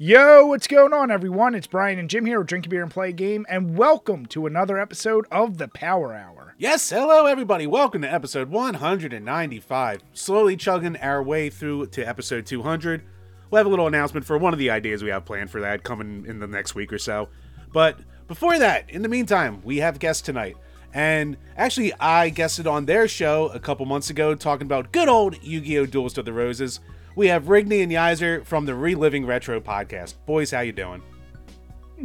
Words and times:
Yo, 0.00 0.46
what's 0.46 0.68
going 0.68 0.92
on, 0.92 1.10
everyone? 1.10 1.56
It's 1.56 1.66
Brian 1.66 1.98
and 1.98 2.08
Jim 2.08 2.24
here 2.24 2.38
with 2.38 2.46
Drink 2.46 2.64
a 2.66 2.68
Beer 2.68 2.84
and 2.84 2.90
Play 2.90 3.08
a 3.08 3.12
Game, 3.12 3.44
and 3.48 3.76
welcome 3.76 4.26
to 4.26 4.46
another 4.46 4.78
episode 4.78 5.26
of 5.32 5.58
the 5.58 5.66
Power 5.66 6.14
Hour. 6.14 6.54
Yes, 6.56 6.88
hello 6.88 7.26
everybody. 7.26 7.66
Welcome 7.66 8.02
to 8.02 8.14
episode 8.14 8.48
195. 8.48 10.02
Slowly 10.12 10.56
chugging 10.56 10.96
our 10.98 11.20
way 11.20 11.50
through 11.50 11.86
to 11.86 12.08
episode 12.08 12.46
200. 12.46 13.02
We'll 13.50 13.58
have 13.58 13.66
a 13.66 13.70
little 13.70 13.88
announcement 13.88 14.24
for 14.24 14.38
one 14.38 14.52
of 14.52 14.60
the 14.60 14.70
ideas 14.70 15.02
we 15.02 15.10
have 15.10 15.24
planned 15.24 15.50
for 15.50 15.62
that 15.62 15.82
coming 15.82 16.26
in 16.28 16.38
the 16.38 16.46
next 16.46 16.76
week 16.76 16.92
or 16.92 16.98
so. 16.98 17.28
But 17.72 17.98
before 18.28 18.56
that, 18.56 18.88
in 18.88 19.02
the 19.02 19.08
meantime, 19.08 19.60
we 19.64 19.78
have 19.78 19.98
guests 19.98 20.22
tonight. 20.22 20.56
And 20.94 21.36
actually, 21.56 21.92
I 21.94 22.28
guested 22.28 22.68
on 22.68 22.86
their 22.86 23.08
show 23.08 23.48
a 23.48 23.58
couple 23.58 23.84
months 23.84 24.10
ago 24.10 24.36
talking 24.36 24.68
about 24.68 24.92
good 24.92 25.08
old 25.08 25.42
Yu 25.42 25.60
Gi 25.60 25.78
Oh! 25.78 25.86
Duelist 25.86 26.18
of 26.18 26.24
the 26.24 26.32
Roses. 26.32 26.78
We 27.18 27.26
have 27.26 27.46
Rigney 27.46 27.82
and 27.82 27.90
Yizer 27.90 28.44
from 28.44 28.64
the 28.64 28.76
Reliving 28.76 29.26
Retro 29.26 29.60
podcast. 29.60 30.14
Boys, 30.24 30.52
how 30.52 30.60
you 30.60 30.70
doing? 30.70 31.02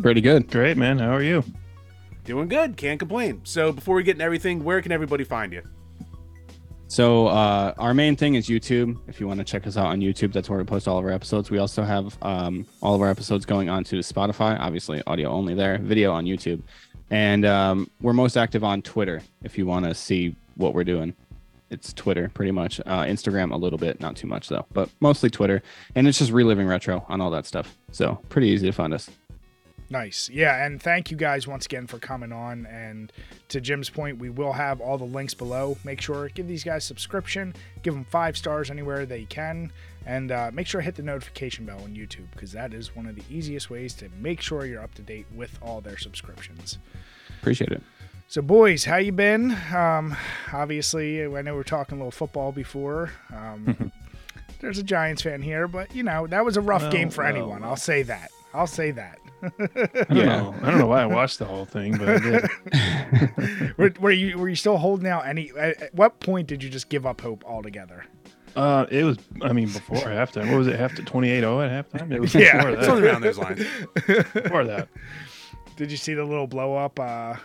Pretty 0.01 0.21
good. 0.21 0.49
Great, 0.49 0.75
man. 0.75 0.97
How 0.97 1.11
are 1.11 1.21
you? 1.21 1.43
Doing 2.23 2.47
good. 2.47 2.77
Can't 2.77 2.97
complain. 2.97 3.41
So 3.43 3.71
before 3.71 3.95
we 3.95 4.01
get 4.01 4.13
into 4.13 4.23
everything, 4.23 4.63
where 4.63 4.81
can 4.81 4.91
everybody 4.91 5.23
find 5.23 5.53
you? 5.53 5.61
So 6.87 7.27
uh, 7.27 7.75
our 7.77 7.93
main 7.93 8.15
thing 8.15 8.33
is 8.33 8.47
YouTube. 8.47 8.97
If 9.07 9.19
you 9.19 9.27
want 9.27 9.37
to 9.37 9.43
check 9.43 9.67
us 9.67 9.77
out 9.77 9.85
on 9.85 9.99
YouTube, 9.99 10.33
that's 10.33 10.49
where 10.49 10.57
we 10.57 10.65
post 10.65 10.87
all 10.87 10.97
of 10.97 11.05
our 11.05 11.11
episodes. 11.11 11.51
We 11.51 11.59
also 11.59 11.83
have 11.83 12.17
um, 12.23 12.65
all 12.81 12.95
of 12.95 13.01
our 13.01 13.09
episodes 13.11 13.45
going 13.45 13.69
onto 13.69 13.99
Spotify. 13.99 14.59
Obviously, 14.59 15.03
audio 15.05 15.29
only 15.29 15.53
there. 15.53 15.77
Video 15.77 16.11
on 16.11 16.25
YouTube, 16.25 16.63
and 17.11 17.45
um, 17.45 17.87
we're 18.01 18.13
most 18.13 18.35
active 18.35 18.63
on 18.63 18.81
Twitter. 18.81 19.21
If 19.43 19.59
you 19.59 19.67
want 19.67 19.85
to 19.85 19.93
see 19.93 20.35
what 20.55 20.73
we're 20.73 20.83
doing, 20.83 21.15
it's 21.73 21.91
Twitter 21.93 22.29
pretty 22.33 22.51
much. 22.51 22.79
Uh, 22.81 23.03
Instagram 23.03 23.51
a 23.51 23.57
little 23.57 23.79
bit, 23.79 23.99
not 23.99 24.15
too 24.15 24.27
much 24.27 24.49
though, 24.49 24.65
but 24.73 24.89
mostly 24.99 25.29
Twitter. 25.29 25.61
And 25.95 26.07
it's 26.07 26.19
just 26.19 26.31
reliving 26.31 26.67
retro 26.67 27.05
on 27.09 27.19
all 27.19 27.31
that 27.31 27.45
stuff. 27.45 27.75
So 27.91 28.19
pretty 28.29 28.47
easy 28.47 28.67
to 28.67 28.71
find 28.71 28.93
us. 28.93 29.09
Nice. 29.89 30.29
Yeah, 30.29 30.65
and 30.65 30.81
thank 30.81 31.11
you 31.11 31.17
guys 31.17 31.47
once 31.47 31.65
again 31.65 31.85
for 31.85 31.99
coming 31.99 32.31
on. 32.31 32.65
And 32.65 33.11
to 33.49 33.61
Jim's 33.61 33.91
point, 33.91 34.17
we 34.17 34.29
will 34.29 34.53
have 34.53 34.81
all 34.81 34.97
the 34.97 35.03
links 35.03 35.35
below. 35.35 35.77
Make 35.83 36.01
sure 36.01 36.29
give 36.29 36.47
these 36.47 36.63
guys 36.63 36.83
subscription, 36.83 37.53
give 37.83 37.93
them 37.93 38.05
five 38.05 38.35
stars 38.35 38.71
anywhere 38.71 39.03
you 39.03 39.27
can, 39.27 39.71
and 40.05 40.31
uh, 40.31 40.49
make 40.51 40.65
sure 40.67 40.81
to 40.81 40.85
hit 40.85 40.95
the 40.95 41.03
notification 41.03 41.65
bell 41.65 41.81
on 41.83 41.95
YouTube 41.95 42.31
because 42.31 42.51
that 42.53 42.73
is 42.73 42.95
one 42.95 43.05
of 43.05 43.15
the 43.15 43.23
easiest 43.29 43.69
ways 43.69 43.93
to 43.95 44.09
make 44.19 44.41
sure 44.41 44.65
you're 44.65 44.81
up 44.81 44.95
to 44.95 45.01
date 45.01 45.27
with 45.35 45.59
all 45.61 45.79
their 45.81 45.97
subscriptions. 45.97 46.79
Appreciate 47.39 47.71
it. 47.71 47.83
So, 48.27 48.41
boys, 48.41 48.83
how 48.85 48.97
you 48.97 49.11
been? 49.11 49.55
Um, 49.73 50.15
obviously, 50.51 51.23
I 51.23 51.41
know 51.43 51.53
we 51.53 51.61
are 51.61 51.63
talking 51.63 51.95
a 51.97 52.01
little 52.01 52.11
football 52.11 52.51
before. 52.51 53.11
Um, 53.33 53.91
there's 54.59 54.79
a 54.79 54.83
Giants 54.83 55.21
fan 55.21 55.41
here, 55.41 55.67
but 55.67 55.93
you 55.95 56.01
know 56.03 56.25
that 56.27 56.43
was 56.43 56.57
a 56.57 56.61
rough 56.61 56.81
Well, 56.83 56.91
game 56.91 57.09
for 57.11 57.23
well, 57.23 57.33
anyone. 57.33 57.61
well. 57.61 57.71
I'll 57.71 57.75
say 57.75 58.01
that. 58.03 58.31
I'll 58.53 58.67
say 58.67 58.91
that. 58.91 59.19
I 59.43 59.49
don't 59.67 60.09
know. 60.25 60.55
I 60.63 60.69
don't 60.71 60.79
know 60.79 60.87
why 60.87 61.01
I 61.01 61.05
watched 61.05 61.37
the 61.39 61.45
whole 61.45 61.65
thing, 61.65 61.97
but 61.97 62.09
I 62.09 62.19
did. 62.19 63.77
were, 63.77 63.93
were 63.99 64.11
you 64.11 64.37
were 64.37 64.49
you 64.49 64.55
still 64.55 64.77
holding 64.77 65.05
out 65.07 65.27
any? 65.27 65.51
At, 65.57 65.81
at 65.81 65.93
what 65.95 66.19
point 66.19 66.47
did 66.47 66.63
you 66.63 66.69
just 66.69 66.89
give 66.89 67.05
up 67.05 67.21
hope 67.21 67.43
altogether? 67.45 68.05
Uh, 68.55 68.85
it 68.89 69.03
was. 69.03 69.17
I 69.41 69.53
mean, 69.53 69.65
before 69.71 69.97
halftime. 69.97 70.49
What 70.49 70.57
was 70.57 70.67
it? 70.67 70.79
Half 70.79 70.95
to 70.95 71.01
28-0 71.03 71.67
at 71.69 71.91
halftime. 71.91 72.11
It 72.11 72.19
was 72.21 72.33
Yeah. 72.35 72.63
before 72.71 72.83
Something 72.83 73.03
that. 73.03 73.11
around 73.11 73.21
those 73.21 73.37
lines. 73.37 73.65
Before 74.33 74.63
that. 74.63 74.87
Did 75.75 75.91
you 75.91 75.97
see 75.97 76.13
the 76.13 76.23
little 76.23 76.47
blow 76.47 76.75
up? 76.75 76.99
Uh, 76.99 77.35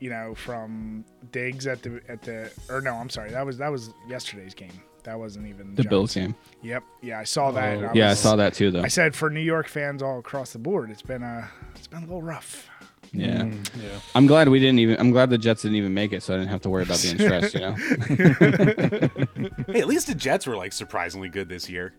you 0.00 0.10
know, 0.10 0.34
from 0.34 1.04
Diggs 1.30 1.66
at 1.66 1.82
the 1.82 2.00
at 2.08 2.22
the 2.22 2.50
or 2.68 2.80
no, 2.80 2.94
I'm 2.94 3.10
sorry, 3.10 3.30
that 3.30 3.46
was 3.46 3.58
that 3.58 3.70
was 3.70 3.92
yesterday's 4.08 4.54
game. 4.54 4.72
That 5.04 5.18
wasn't 5.18 5.46
even 5.46 5.74
The 5.76 5.82
Giants. 5.82 5.88
Bills 5.88 6.14
game. 6.14 6.34
Yep. 6.62 6.82
Yeah, 7.00 7.20
I 7.20 7.24
saw 7.24 7.50
that. 7.52 7.78
Oh. 7.78 7.86
and 7.86 7.96
Yeah, 7.96 8.10
I 8.10 8.14
saw 8.14 8.36
that 8.36 8.52
too 8.52 8.70
though. 8.70 8.82
I 8.82 8.88
said 8.88 9.14
for 9.14 9.30
New 9.30 9.40
York 9.40 9.66
fans 9.68 10.02
all 10.02 10.18
across 10.18 10.52
the 10.52 10.58
board, 10.58 10.90
it's 10.90 11.00
been 11.02 11.22
a 11.22 11.48
it's 11.74 11.86
been 11.86 12.00
a 12.00 12.06
little 12.06 12.20
rough. 12.22 12.68
Yeah. 13.12 13.38
Mm, 13.42 13.82
yeah. 13.82 13.98
I'm 14.14 14.26
glad 14.26 14.48
we 14.50 14.60
didn't 14.60 14.78
even. 14.78 14.96
I'm 15.00 15.10
glad 15.10 15.30
the 15.30 15.38
Jets 15.38 15.62
didn't 15.62 15.76
even 15.78 15.94
make 15.94 16.12
it, 16.12 16.22
so 16.22 16.34
I 16.34 16.36
didn't 16.36 16.50
have 16.50 16.60
to 16.62 16.70
worry 16.70 16.82
about 16.84 17.02
being 17.02 17.16
stressed. 17.18 17.54
You 17.54 17.60
know. 17.60 17.76
Hey, 19.72 19.80
at 19.80 19.86
least 19.88 20.06
the 20.06 20.14
Jets 20.14 20.46
were 20.46 20.56
like 20.56 20.72
surprisingly 20.72 21.28
good 21.28 21.48
this 21.48 21.68
year. 21.68 21.92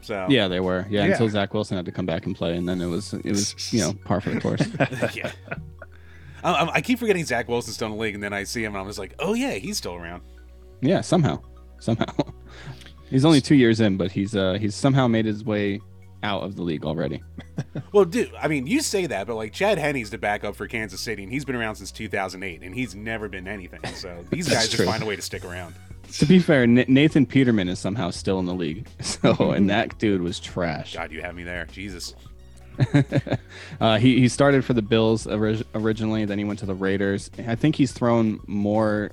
So 0.00 0.26
yeah, 0.28 0.48
they 0.48 0.60
were. 0.60 0.84
Yeah, 0.90 1.04
Yeah. 1.04 1.12
until 1.12 1.28
Zach 1.28 1.54
Wilson 1.54 1.76
had 1.76 1.86
to 1.86 1.92
come 1.92 2.06
back 2.06 2.26
and 2.26 2.34
play, 2.36 2.56
and 2.56 2.68
then 2.68 2.80
it 2.80 2.86
was 2.86 3.14
it 3.14 3.24
was 3.24 3.72
you 3.72 3.80
know 3.80 3.92
par 4.04 4.20
for 4.20 4.30
the 4.30 4.40
course. 4.40 4.60
yeah. 5.16 5.30
I, 6.44 6.70
I- 6.74 6.80
keep 6.80 6.98
forgetting 6.98 7.24
Zach 7.24 7.48
Wilson's 7.48 7.76
still 7.76 7.86
in 7.88 7.94
the 7.94 7.98
league, 8.00 8.14
and 8.14 8.22
then 8.22 8.32
I 8.32 8.44
see 8.44 8.62
him, 8.64 8.74
and 8.74 8.80
I'm 8.82 8.86
just 8.86 8.98
like, 8.98 9.14
oh 9.18 9.34
yeah, 9.34 9.52
he's 9.52 9.76
still 9.78 9.94
around. 9.94 10.22
yeah, 10.80 11.00
somehow, 11.00 11.40
somehow. 11.80 12.06
He's 13.10 13.24
only 13.24 13.40
two 13.40 13.54
years 13.54 13.80
in, 13.80 13.96
but 13.96 14.12
he's 14.12 14.36
uh 14.36 14.58
he's 14.60 14.74
somehow 14.74 15.08
made 15.08 15.24
his 15.24 15.42
way 15.42 15.80
out 16.22 16.42
of 16.42 16.56
the 16.56 16.62
league 16.62 16.84
already. 16.84 17.22
Well, 17.92 18.04
dude, 18.04 18.30
I 18.40 18.48
mean, 18.48 18.66
you 18.66 18.82
say 18.82 19.06
that, 19.06 19.26
but 19.26 19.34
like 19.34 19.52
Chad 19.54 19.78
Henne's 19.78 20.10
the 20.10 20.18
backup 20.18 20.54
for 20.56 20.68
Kansas 20.68 21.00
City, 21.00 21.22
and 21.24 21.32
he's 21.32 21.44
been 21.46 21.56
around 21.56 21.76
since 21.76 21.90
2008, 21.90 22.62
and 22.62 22.74
he's 22.74 22.94
never 22.94 23.28
been 23.30 23.48
anything. 23.48 23.80
So 23.94 24.24
these 24.30 24.46
guys 24.48 24.68
just 24.68 24.84
find 24.84 25.02
a 25.02 25.06
way 25.06 25.16
to 25.16 25.22
stick 25.22 25.42
around. 25.44 25.74
To 26.12 26.26
be 26.26 26.38
fair, 26.38 26.66
Nathan 26.66 27.24
Peterman 27.26 27.68
is 27.68 27.78
somehow 27.78 28.10
still 28.10 28.38
in 28.40 28.44
the 28.46 28.54
league. 28.54 28.86
So, 29.00 29.52
and 29.52 29.68
that 29.70 29.98
dude 29.98 30.20
was 30.22 30.38
trash. 30.38 30.94
God, 30.94 31.10
you 31.12 31.20
have 31.22 31.34
me 31.34 31.42
there, 31.44 31.64
Jesus. 31.72 32.14
uh, 33.80 33.98
he 33.98 34.20
he 34.20 34.28
started 34.28 34.64
for 34.64 34.72
the 34.72 34.82
Bills 34.82 35.26
ori- 35.26 35.64
originally, 35.74 36.24
then 36.24 36.38
he 36.38 36.44
went 36.44 36.58
to 36.60 36.66
the 36.66 36.74
Raiders. 36.74 37.30
I 37.46 37.54
think 37.54 37.76
he's 37.76 37.92
thrown 37.92 38.40
more. 38.46 39.10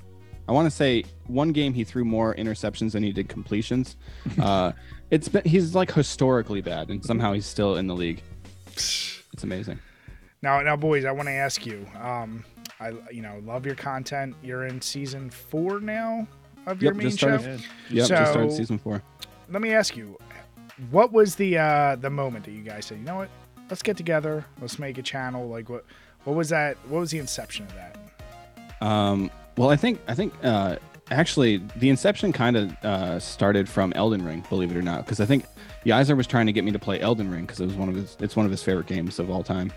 I 0.48 0.52
want 0.52 0.66
to 0.66 0.70
say 0.70 1.04
one 1.26 1.50
game 1.52 1.74
he 1.74 1.82
threw 1.84 2.04
more 2.04 2.34
interceptions 2.36 2.92
than 2.92 3.02
he 3.02 3.12
did 3.12 3.28
completions. 3.28 3.96
Uh, 4.40 4.72
it's 5.10 5.28
been 5.28 5.42
he's 5.44 5.74
like 5.74 5.92
historically 5.92 6.60
bad, 6.60 6.88
and 6.88 7.04
somehow 7.04 7.32
he's 7.32 7.46
still 7.46 7.76
in 7.76 7.86
the 7.86 7.94
league. 7.94 8.22
It's 8.66 9.42
amazing. 9.42 9.78
Now, 10.42 10.60
now, 10.60 10.76
boys, 10.76 11.04
I 11.04 11.12
want 11.12 11.28
to 11.28 11.32
ask 11.32 11.64
you. 11.64 11.86
Um, 12.00 12.44
I 12.80 12.90
you 13.10 13.22
know 13.22 13.40
love 13.44 13.64
your 13.64 13.74
content. 13.76 14.34
You're 14.42 14.66
in 14.66 14.80
season 14.80 15.30
four 15.30 15.80
now 15.80 16.26
of 16.66 16.82
your 16.82 16.92
Yep, 16.92 16.96
main 16.96 17.06
just 17.08 17.18
show. 17.20 17.38
started. 17.38 17.64
Yep, 17.90 18.08
just 18.08 18.30
started 18.32 18.52
season 18.52 18.78
four. 18.78 19.02
Let 19.48 19.62
me 19.62 19.72
ask 19.72 19.96
you, 19.96 20.18
what 20.90 21.12
was 21.12 21.36
the 21.36 21.56
uh, 21.58 21.96
the 21.96 22.10
moment 22.10 22.44
that 22.44 22.50
you 22.52 22.62
guys 22.62 22.86
said, 22.86 22.98
you 22.98 23.04
know 23.04 23.16
what, 23.16 23.30
let's 23.70 23.82
get 23.82 23.96
together, 23.96 24.44
let's 24.60 24.78
make 24.78 24.98
a 24.98 25.02
channel. 25.02 25.48
Like 25.48 25.68
what 25.68 25.84
what 26.24 26.36
was 26.36 26.48
that? 26.50 26.76
What 26.88 27.00
was 27.00 27.10
the 27.10 27.18
inception 27.18 27.66
of 27.66 27.74
that? 27.74 28.86
Um, 28.86 29.30
well, 29.56 29.70
I 29.70 29.76
think 29.76 30.00
I 30.08 30.14
think 30.14 30.34
uh, 30.42 30.76
actually 31.10 31.62
the 31.76 31.88
inception 31.88 32.32
kind 32.32 32.56
of 32.56 32.84
uh, 32.84 33.20
started 33.20 33.68
from 33.68 33.92
Elden 33.94 34.24
Ring, 34.24 34.44
believe 34.48 34.70
it 34.70 34.76
or 34.76 34.82
not, 34.82 35.04
because 35.04 35.20
I 35.20 35.26
think 35.26 35.44
Yizer 35.84 36.16
was 36.16 36.26
trying 36.26 36.46
to 36.46 36.52
get 36.52 36.64
me 36.64 36.72
to 36.72 36.78
play 36.78 37.00
Elden 37.00 37.30
Ring 37.30 37.42
because 37.42 37.60
it 37.60 37.66
was 37.66 37.74
one 37.74 37.88
of 37.88 37.94
his 37.94 38.16
it's 38.20 38.36
one 38.36 38.44
of 38.44 38.50
his 38.50 38.62
favorite 38.62 38.86
games 38.86 39.18
of 39.18 39.30
all 39.30 39.42
time. 39.42 39.72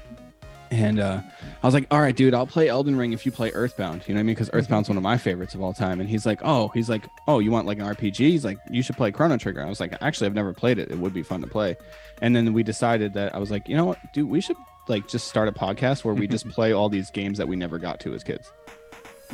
And 0.71 0.99
uh, 0.99 1.21
I 1.63 1.67
was 1.67 1.73
like, 1.73 1.87
all 1.89 1.99
right, 1.99 2.15
dude, 2.15 2.33
I'll 2.33 2.45
play 2.45 2.67
Elden 2.67 2.95
Ring 2.95 3.11
if 3.11 3.25
you 3.25 3.31
play 3.31 3.51
Earthbound. 3.51 4.03
You 4.07 4.13
know 4.13 4.19
what 4.19 4.21
I 4.21 4.23
mean? 4.23 4.35
Because 4.35 4.49
Earthbound's 4.51 4.87
one 4.87 4.97
of 4.97 5.03
my 5.03 5.17
favorites 5.17 5.55
of 5.55 5.61
all 5.61 5.73
time. 5.73 5.99
And 5.99 6.09
he's 6.09 6.25
like, 6.25 6.41
oh, 6.43 6.67
he's 6.69 6.89
like, 6.89 7.07
oh, 7.27 7.39
you 7.39 7.49
want 7.51 7.65
like 7.65 7.79
an 7.79 7.85
RPG? 7.85 8.17
He's 8.17 8.45
like, 8.45 8.57
you 8.69 8.83
should 8.83 8.95
play 8.95 9.11
Chrono 9.11 9.37
Trigger. 9.37 9.63
I 9.65 9.69
was 9.69 9.79
like, 9.79 9.95
actually, 10.01 10.27
I've 10.27 10.35
never 10.35 10.53
played 10.53 10.77
it. 10.77 10.91
It 10.91 10.99
would 10.99 11.13
be 11.13 11.23
fun 11.23 11.41
to 11.41 11.47
play. 11.47 11.75
And 12.21 12.35
then 12.35 12.53
we 12.53 12.63
decided 12.63 13.13
that 13.13 13.33
I 13.33 13.39
was 13.39 13.49
like, 13.49 13.67
you 13.67 13.75
know 13.75 13.85
what, 13.85 13.97
dude, 14.13 14.29
we 14.29 14.41
should 14.41 14.57
like 14.87 15.07
just 15.07 15.27
start 15.27 15.47
a 15.47 15.51
podcast 15.51 16.03
where 16.03 16.13
we 16.13 16.27
just 16.27 16.47
play 16.49 16.71
all 16.71 16.89
these 16.89 17.09
games 17.09 17.37
that 17.39 17.47
we 17.47 17.55
never 17.55 17.79
got 17.79 17.99
to 18.01 18.13
as 18.13 18.23
kids. 18.23 18.51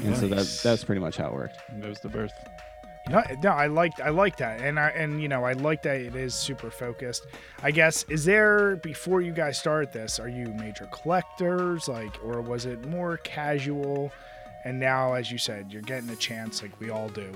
And 0.04 0.16
so 0.16 0.28
that 0.28 0.60
that's 0.62 0.84
pretty 0.84 1.00
much 1.00 1.18
how 1.18 1.28
it 1.28 1.34
worked. 1.34 1.58
That 1.80 1.88
was 1.90 2.00
the 2.00 2.10
birth. 2.10 2.34
No, 3.10 3.24
no, 3.44 3.50
I 3.50 3.68
liked 3.68 4.02
I 4.02 4.10
like 4.10 4.38
that, 4.38 4.62
and 4.62 4.80
I 4.80 4.90
and 4.90 5.22
you 5.22 5.28
know 5.28 5.44
I 5.44 5.54
like 5.54 5.84
that 5.84 6.02
it 6.02 6.16
is 6.16 6.34
super 6.34 6.72
focused. 6.72 7.28
I 7.62 7.70
guess 7.72 8.04
is 8.10 8.26
there 8.26 8.78
before 8.78 9.22
you 9.22 9.32
guys 9.32 9.60
start 9.60 9.94
this, 9.94 10.20
are 10.20 10.28
you 10.30 10.48
major 10.48 10.88
collectors 10.92 11.88
like, 11.88 12.18
or 12.24 12.42
was 12.42 12.66
it 12.66 12.86
more 12.88 13.18
casual? 13.18 14.12
And 14.64 14.80
now, 14.80 15.14
as 15.14 15.32
you 15.32 15.38
said, 15.38 15.72
you're 15.72 15.84
getting 15.84 16.10
a 16.10 16.16
chance, 16.16 16.64
like 16.64 16.72
we 16.80 16.90
all 16.90 17.10
do. 17.10 17.32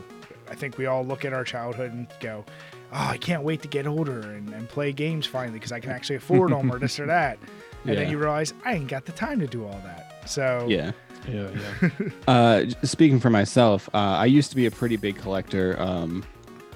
I 0.49 0.55
think 0.55 0.79
we 0.79 0.87
all 0.87 1.05
look 1.05 1.25
at 1.25 1.33
our 1.33 1.43
childhood 1.43 1.93
and 1.93 2.07
go, 2.19 2.43
"Oh, 2.91 3.07
I 3.09 3.17
can't 3.17 3.43
wait 3.43 3.61
to 3.61 3.67
get 3.67 3.85
older 3.85 4.21
and, 4.21 4.51
and 4.51 4.67
play 4.67 4.91
games 4.91 5.27
finally 5.27 5.59
because 5.59 5.71
I 5.71 5.79
can 5.79 5.91
actually 5.91 6.15
afford 6.15 6.51
them 6.51 6.71
or 6.71 6.79
this 6.79 6.99
or 6.99 7.05
that." 7.17 7.37
And 7.85 7.95
then 7.95 8.09
you 8.09 8.17
realize 8.17 8.53
I 8.65 8.73
ain't 8.73 8.87
got 8.87 9.05
the 9.05 9.11
time 9.11 9.39
to 9.39 9.47
do 9.47 9.63
all 9.65 9.79
that. 9.83 10.27
So 10.27 10.65
Yeah. 10.67 10.91
Yeah, 11.27 11.49
yeah. 11.81 11.89
Uh, 12.27 12.65
speaking 12.83 13.19
for 13.19 13.29
myself, 13.29 13.89
uh, 13.93 13.97
I 13.97 14.25
used 14.25 14.49
to 14.51 14.55
be 14.55 14.65
a 14.65 14.71
pretty 14.71 14.97
big 14.97 15.17
collector. 15.17 15.79
Um, 15.79 16.23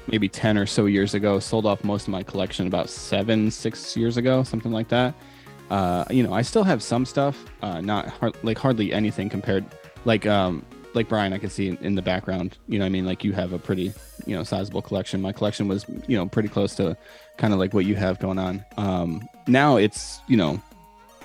maybe 0.08 0.28
ten 0.28 0.58
or 0.58 0.66
so 0.66 0.86
years 0.86 1.14
ago, 1.14 1.40
sold 1.40 1.66
off 1.66 1.84
most 1.84 2.04
of 2.04 2.10
my 2.10 2.24
collection 2.24 2.68
about 2.68 2.90
seven, 2.90 3.50
six 3.52 3.96
years 3.96 4.18
ago, 4.18 4.44
something 4.44 4.72
like 4.72 4.90
that. 4.90 5.14
Uh, 5.70 6.06
you 6.10 6.24
know, 6.24 6.34
I 6.34 6.42
still 6.42 6.64
have 6.64 6.84
some 6.84 7.06
stuff, 7.06 7.46
uh, 7.62 7.82
not 7.82 8.08
har- 8.08 8.34
like 8.44 8.58
hardly 8.58 8.94
anything 8.94 9.30
compared. 9.30 9.66
Like, 10.06 10.26
um, 10.26 10.66
like 10.94 11.08
Brian, 11.08 11.34
I 11.34 11.38
can 11.38 11.50
see 11.50 11.70
in, 11.70 11.78
in 11.78 11.96
the 11.96 12.02
background. 12.02 12.58
You 12.68 12.80
know, 12.80 12.86
I 12.86 12.90
mean, 12.90 13.06
like 13.06 13.24
you 13.24 13.32
have 13.34 13.54
a 13.54 13.60
pretty, 13.60 13.94
you 14.26 14.36
know, 14.36 14.44
sizable 14.44 14.82
collection. 14.82 15.22
My 15.22 15.32
collection 15.32 15.68
was, 15.68 15.86
you 16.08 16.18
know, 16.18 16.28
pretty 16.28 16.50
close 16.50 16.76
to 16.76 16.96
kind 17.38 17.54
of 17.54 17.60
like 17.60 17.74
what 17.74 17.86
you 17.86 17.96
have 17.96 18.20
going 18.20 18.38
on. 18.38 18.64
Um, 18.78 19.28
now 19.48 19.78
it's, 19.78 20.20
you 20.28 20.38
know, 20.38 20.62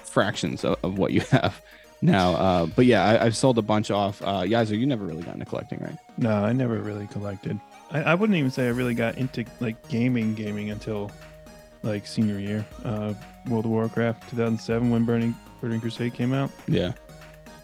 fractions 0.05 0.65
of, 0.65 0.79
of 0.83 0.97
what 0.99 1.13
you 1.13 1.21
have 1.31 1.61
now. 2.01 2.33
Uh, 2.35 2.67
but 2.67 2.87
yeah, 2.87 3.05
I, 3.05 3.25
I've 3.25 3.37
sold 3.37 3.59
a 3.59 3.63
bunch 3.63 3.91
off. 3.91 4.23
Uh, 4.23 4.43
Yizer, 4.43 4.79
you 4.79 4.87
never 4.87 5.05
really 5.05 5.23
got 5.23 5.35
into 5.35 5.47
collecting, 5.47 5.81
right? 5.81 5.99
No, 6.17 6.33
I 6.33 6.53
never 6.53 6.79
really 6.79 7.07
collected. 7.07 7.59
I, 7.91 8.03
I 8.03 8.15
wouldn't 8.15 8.37
even 8.37 8.51
say 8.51 8.67
I 8.67 8.71
really 8.71 8.95
got 8.95 9.17
into 9.19 9.45
like 9.61 9.89
gaming, 9.89 10.35
gaming 10.35 10.71
until 10.71 11.11
like 11.83 12.07
senior 12.07 12.39
year. 12.39 12.67
Uh, 12.85 13.15
World 13.49 13.65
of 13.65 13.71
Warcraft 13.71 14.29
2007 14.31 14.91
when 14.91 15.05
Burning 15.05 15.35
Burning 15.61 15.81
Crusade 15.81 16.15
came 16.15 16.33
out. 16.33 16.51
Yeah. 16.67 16.93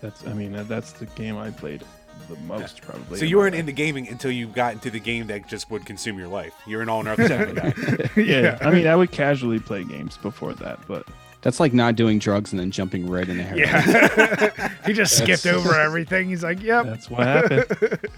That's 0.00 0.26
I 0.26 0.32
mean 0.32 0.52
that, 0.52 0.68
that's 0.68 0.92
the 0.92 1.06
game 1.06 1.36
I 1.36 1.50
played 1.50 1.82
the 2.28 2.36
most 2.40 2.82
probably. 2.82 3.18
So 3.18 3.24
you 3.24 3.36
weren't 3.36 3.54
life. 3.54 3.60
into 3.60 3.72
gaming 3.72 4.08
until 4.08 4.30
you 4.30 4.46
got 4.46 4.74
into 4.74 4.90
the 4.90 5.00
game 5.00 5.26
that 5.28 5.46
just 5.46 5.70
would 5.70 5.84
consume 5.84 6.18
your 6.18 6.28
life. 6.28 6.54
You're 6.66 6.82
an 6.82 6.88
all 6.88 7.00
or 7.00 7.04
nothing 7.04 7.28
type 7.28 7.48
of 7.48 8.14
guy. 8.16 8.22
yeah, 8.22 8.58
I 8.60 8.70
mean 8.70 8.86
I 8.86 8.96
would 8.96 9.12
casually 9.12 9.58
play 9.58 9.84
games 9.84 10.16
before 10.16 10.54
that, 10.54 10.78
but 10.86 11.06
That's 11.44 11.60
like 11.60 11.72
not 11.74 11.94
doing 11.94 12.18
drugs 12.18 12.52
and 12.52 12.58
then 12.58 12.70
jumping 12.72 13.06
right 13.08 13.28
into 13.28 13.44
heroin. 13.44 13.58
Yeah. 13.60 14.72
he 14.86 14.92
just 14.94 15.16
skipped 15.18 15.46
over 15.46 15.78
everything. 15.78 16.28
He's 16.30 16.42
like, 16.42 16.60
"Yep." 16.62 16.86
that's 16.86 17.08
what 17.10 17.26
happened. 17.26 17.98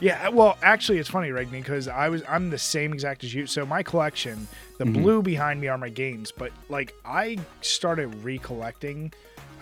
Yeah, 0.00 0.28
well, 0.30 0.58
actually, 0.60 0.98
it's 0.98 1.08
funny, 1.08 1.28
Rigney, 1.28 1.52
because 1.52 1.86
I 1.86 2.08
was 2.08 2.22
I'm 2.28 2.50
the 2.50 2.58
same 2.58 2.92
exact 2.92 3.22
as 3.22 3.32
you. 3.32 3.46
So 3.46 3.64
my 3.64 3.82
collection, 3.84 4.48
the 4.76 4.84
Mhm. 4.84 4.92
blue 4.94 5.22
behind 5.22 5.60
me 5.60 5.68
are 5.68 5.78
my 5.78 5.88
games, 5.88 6.32
but 6.36 6.50
like 6.68 6.92
I 7.06 7.38
started 7.60 8.12
recollecting, 8.24 9.12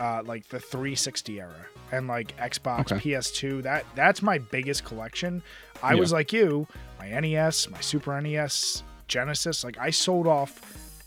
uh, 0.00 0.22
like 0.24 0.48
the 0.48 0.58
360 0.58 1.38
era 1.38 1.54
and 1.92 2.08
like 2.08 2.34
Xbox, 2.38 2.90
Okay. 2.90 3.10
PS2. 3.10 3.60
That 3.62 3.84
that's 3.94 4.22
my 4.22 4.38
biggest 4.38 4.84
collection. 4.84 5.42
I 5.82 5.92
Yeah. 5.94 6.00
was 6.00 6.12
like 6.12 6.32
you, 6.32 6.66
my 6.98 7.10
NES, 7.10 7.68
my 7.68 7.80
Super 7.80 8.18
NES, 8.18 8.82
Genesis. 9.08 9.62
Like 9.62 9.76
I 9.78 9.90
sold 9.90 10.26
off 10.26 10.60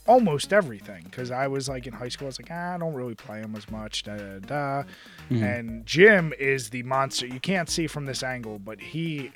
almost 0.07 0.53
everything 0.53 1.03
because 1.03 1.31
I 1.31 1.47
was 1.47 1.67
like 1.67 1.87
in 1.87 1.93
high 1.93 2.09
school. 2.09 2.27
I 2.27 2.29
was 2.29 2.39
like, 2.39 2.49
ah, 2.51 2.75
I 2.75 2.77
don't 2.77 2.93
really 2.93 3.15
play 3.15 3.41
them 3.41 3.55
as 3.55 3.69
much. 3.69 4.03
Da 4.03 4.17
da 4.17 4.39
da. 4.39 4.83
Mhm. 5.29 5.41
And 5.57 5.85
Jim 5.85 6.33
is 6.39 6.69
the 6.69 6.83
monster. 6.83 7.25
You 7.25 7.39
can't 7.39 7.69
see 7.69 7.87
from 7.87 8.05
this 8.05 8.23
angle, 8.23 8.59
but 8.59 8.79
he 8.79 9.31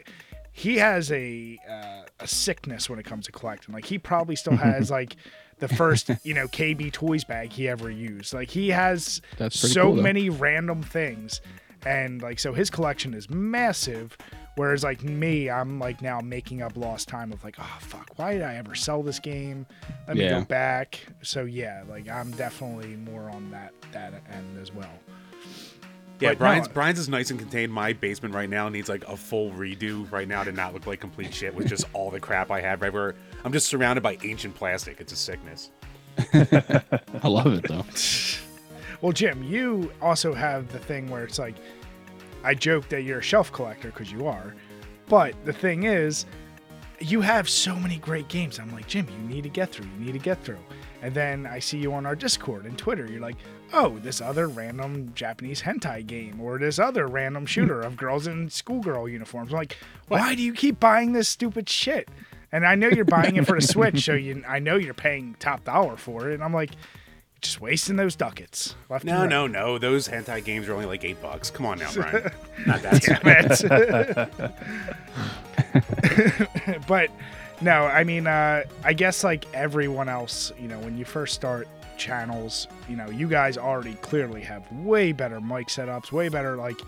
he 0.52 0.78
has 0.78 1.12
a 1.12 1.58
uh, 1.70 2.04
a 2.20 2.28
sickness 2.28 2.90
when 2.90 3.00
it 3.00 3.06
comes 3.06 3.26
to 3.26 3.32
collecting. 3.32 3.74
Like 3.74 3.86
he 3.86 3.98
probably 3.98 4.36
still 4.36 4.58
has 4.58 4.92
like 4.92 5.16
the 5.60 5.68
first 5.68 6.10
you 6.24 6.34
know 6.34 6.48
KB 6.48 6.92
Toys 6.92 7.24
bag 7.24 7.52
he 7.52 7.68
ever 7.68 7.90
used. 7.90 8.34
Like 8.34 8.50
he 8.50 8.70
has 8.70 9.22
That's 9.38 9.60
so 9.60 9.94
cool, 9.94 10.02
many 10.02 10.30
random 10.30 10.84
things, 10.84 11.42
and 11.86 12.22
like 12.22 12.40
so 12.40 12.54
his 12.54 12.70
collection 12.70 13.14
is 13.14 13.30
massive. 13.30 14.18
Whereas 14.60 14.84
like 14.84 15.02
me, 15.06 15.50
I'm 15.50 15.80
like 15.80 16.02
now 16.02 16.20
making 16.20 16.62
up 16.62 16.76
lost 16.76 17.08
time 17.08 17.32
of 17.32 17.42
like, 17.46 17.56
oh 17.60 17.78
fuck, 17.80 18.10
why 18.18 18.34
did 18.34 18.42
I 18.42 18.56
ever 18.56 18.76
sell 18.76 19.02
this 19.02 19.18
game? 19.18 19.66
Let 20.06 20.18
me 20.18 20.24
Yeah. 20.26 20.40
go 20.40 20.42
back. 20.44 21.00
So 21.22 21.46
yeah, 21.46 21.84
like 21.88 22.10
I'm 22.10 22.32
definitely 22.32 22.98
more 22.98 23.30
on 23.30 23.52
that 23.52 23.72
that 23.94 24.16
end 24.30 24.60
as 24.62 24.74
well. 24.74 24.92
Yeah, 26.20 26.32
But 26.32 26.40
Brian's 26.40 26.68
no. 26.68 26.74
Brian's 26.74 27.00
is 27.00 27.08
nice 27.08 27.32
and 27.32 27.40
contained. 27.40 27.72
My 27.72 27.94
basement 27.94 28.36
right 28.36 28.50
now 28.50 28.68
needs 28.68 28.90
like 28.90 29.08
a 29.08 29.16
full 29.16 29.50
redo 29.52 30.12
right 30.12 30.28
now 30.28 30.44
to 30.44 30.52
not 30.52 30.74
look 30.74 30.86
like 30.86 31.00
complete 31.00 31.34
shit 31.34 31.56
with 31.56 31.68
just 31.68 31.86
all 31.94 32.12
the 32.12 32.20
crap 32.20 32.52
I 32.52 32.60
have 32.60 32.82
right 32.82 32.92
where 32.92 33.16
I'm 33.46 33.54
just 33.54 33.68
surrounded 33.68 34.02
by 34.02 34.18
ancient 34.26 34.56
plastic. 34.56 35.00
It's 35.00 35.14
a 35.14 35.16
sickness. 35.16 35.70
I 36.34 37.28
love 37.30 37.54
it 37.54 37.66
though. 37.66 37.86
Well, 39.02 39.14
Jim, 39.14 39.42
you 39.44 39.94
also 40.02 40.34
have 40.34 40.70
the 40.74 40.78
thing 40.80 41.10
where 41.10 41.24
it's 41.24 41.40
like, 41.40 41.56
I 42.44 42.54
joke 42.54 42.90
that 42.90 43.04
you're 43.04 43.20
a 43.20 43.24
shelf 43.24 43.52
collector 43.52 43.90
because 43.90 44.12
you 44.12 44.28
are, 44.28 44.56
but 45.08 45.34
the 45.46 45.54
thing 45.54 45.84
is, 45.84 46.26
you 47.00 47.22
have 47.22 47.50
so 47.50 47.76
many 47.76 47.98
great 47.98 48.28
games. 48.28 48.60
I'm 48.60 48.72
like, 48.74 48.88
Jim, 48.88 49.08
you 49.10 49.36
need 49.36 49.44
to 49.44 49.50
get 49.50 49.72
through. 49.72 49.88
You 49.98 50.06
need 50.06 50.12
to 50.14 50.20
get 50.20 50.44
through. 50.44 50.60
And 51.02 51.14
then 51.14 51.46
I 51.46 51.60
see 51.60 51.78
you 51.78 51.94
on 51.94 52.06
our 52.06 52.16
Discord 52.16 52.66
and 52.66 52.78
Twitter. 52.78 53.06
You're 53.10 53.22
like, 53.22 53.38
oh, 53.72 53.98
this 54.00 54.20
other 54.20 54.48
random 54.50 55.12
Japanese 55.16 55.62
hentai 55.62 56.06
game, 56.06 56.42
or 56.42 56.58
this 56.58 56.80
other 56.80 57.08
random 57.08 57.46
shooter 57.48 57.82
of 57.82 57.96
girls 57.96 58.28
in 58.28 58.50
schoolgirl 58.50 59.08
uniforms. 59.08 59.52
I'm 59.52 59.60
like, 59.60 59.78
why 60.08 60.36
do 60.36 60.42
you 60.42 60.54
keep 60.54 60.80
buying 60.80 61.14
this 61.14 61.30
stupid 61.30 61.70
shit? 61.70 62.10
And 62.52 62.66
I 62.66 62.76
know 62.76 62.88
you're 62.88 63.06
buying 63.06 63.36
it 63.36 63.46
for 63.46 63.60
the 63.60 63.62
Switch, 63.66 64.04
so 64.04 64.14
you, 64.14 64.44
I 64.48 64.60
know 64.60 64.76
you're 64.76 64.94
paying 64.94 65.36
top 65.40 65.64
dollar 65.64 65.98
for 65.98 66.30
it. 66.30 66.34
And 66.34 66.44
I'm 66.44 66.54
like, 66.54 66.72
just 67.42 67.62
wasting 67.62 67.96
those 67.96 68.16
ducats. 68.16 68.76
Left 68.90 69.06
No, 69.06 69.22
and 69.22 69.30
no, 69.30 69.48
no. 69.48 69.78
Those 69.78 70.08
hentai 70.08 70.44
games 70.44 70.68
are 70.68 70.74
only 70.74 70.86
like 70.86 71.04
eight 71.06 71.22
bucks. 71.22 71.50
Come 71.50 71.66
on 71.66 71.80
now, 71.80 71.92
Brian. 71.94 72.32
not 72.66 72.82
that. 72.82 73.02
Damn 73.02 74.40
it. 76.72 76.82
but 76.88 77.10
no, 77.62 77.86
I 77.86 78.04
mean, 78.04 78.28
uh, 78.28 78.64
I 78.84 78.94
guess 78.94 79.24
like 79.24 79.46
everyone 79.54 80.10
else, 80.10 80.52
you 80.60 80.68
know, 80.68 80.80
when 80.80 80.98
you 80.98 81.06
first 81.06 81.34
start 81.36 81.68
channels, 81.98 82.68
you 82.88 82.96
know, 82.96 83.10
you 83.10 83.28
guys 83.28 83.58
already 83.58 83.94
clearly 83.96 84.42
have 84.42 84.70
way 84.72 85.12
better 85.12 85.42
mic 85.42 85.68
setups, 85.68 86.12
way 86.12 86.30
better. 86.30 86.56
Like, 86.56 86.80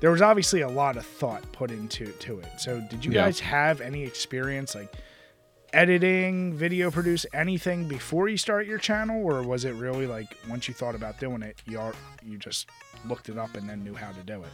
there 0.00 0.10
was 0.10 0.22
obviously 0.22 0.60
a 0.62 0.68
lot 0.68 0.96
of 0.96 1.04
thought 1.06 1.42
put 1.52 1.70
into 1.70 2.06
to 2.06 2.38
it. 2.40 2.48
So, 2.58 2.80
did 2.90 3.04
you 3.04 3.12
Yeah. 3.12 3.24
guys 3.24 3.40
have 3.40 3.80
any 3.80 4.04
experience 4.04 4.74
like 4.74 4.92
editing, 5.72 6.54
video 6.54 6.90
produce, 6.90 7.26
anything 7.32 7.88
before 7.88 8.28
you 8.28 8.36
start 8.36 8.66
your 8.66 8.78
channel, 8.78 9.24
or 9.24 9.42
was 9.42 9.64
it 9.64 9.72
really 9.72 10.06
like 10.06 10.36
once 10.48 10.68
you 10.68 10.74
thought 10.74 10.94
about 10.94 11.18
doing 11.18 11.42
it, 11.42 11.60
you 11.66 11.78
are, 11.78 11.94
you 12.24 12.38
just 12.38 12.68
looked 13.06 13.28
it 13.28 13.38
up 13.38 13.54
and 13.54 13.68
then 13.68 13.82
knew 13.82 13.94
how 13.94 14.12
to 14.12 14.22
do 14.22 14.42
it? 14.42 14.50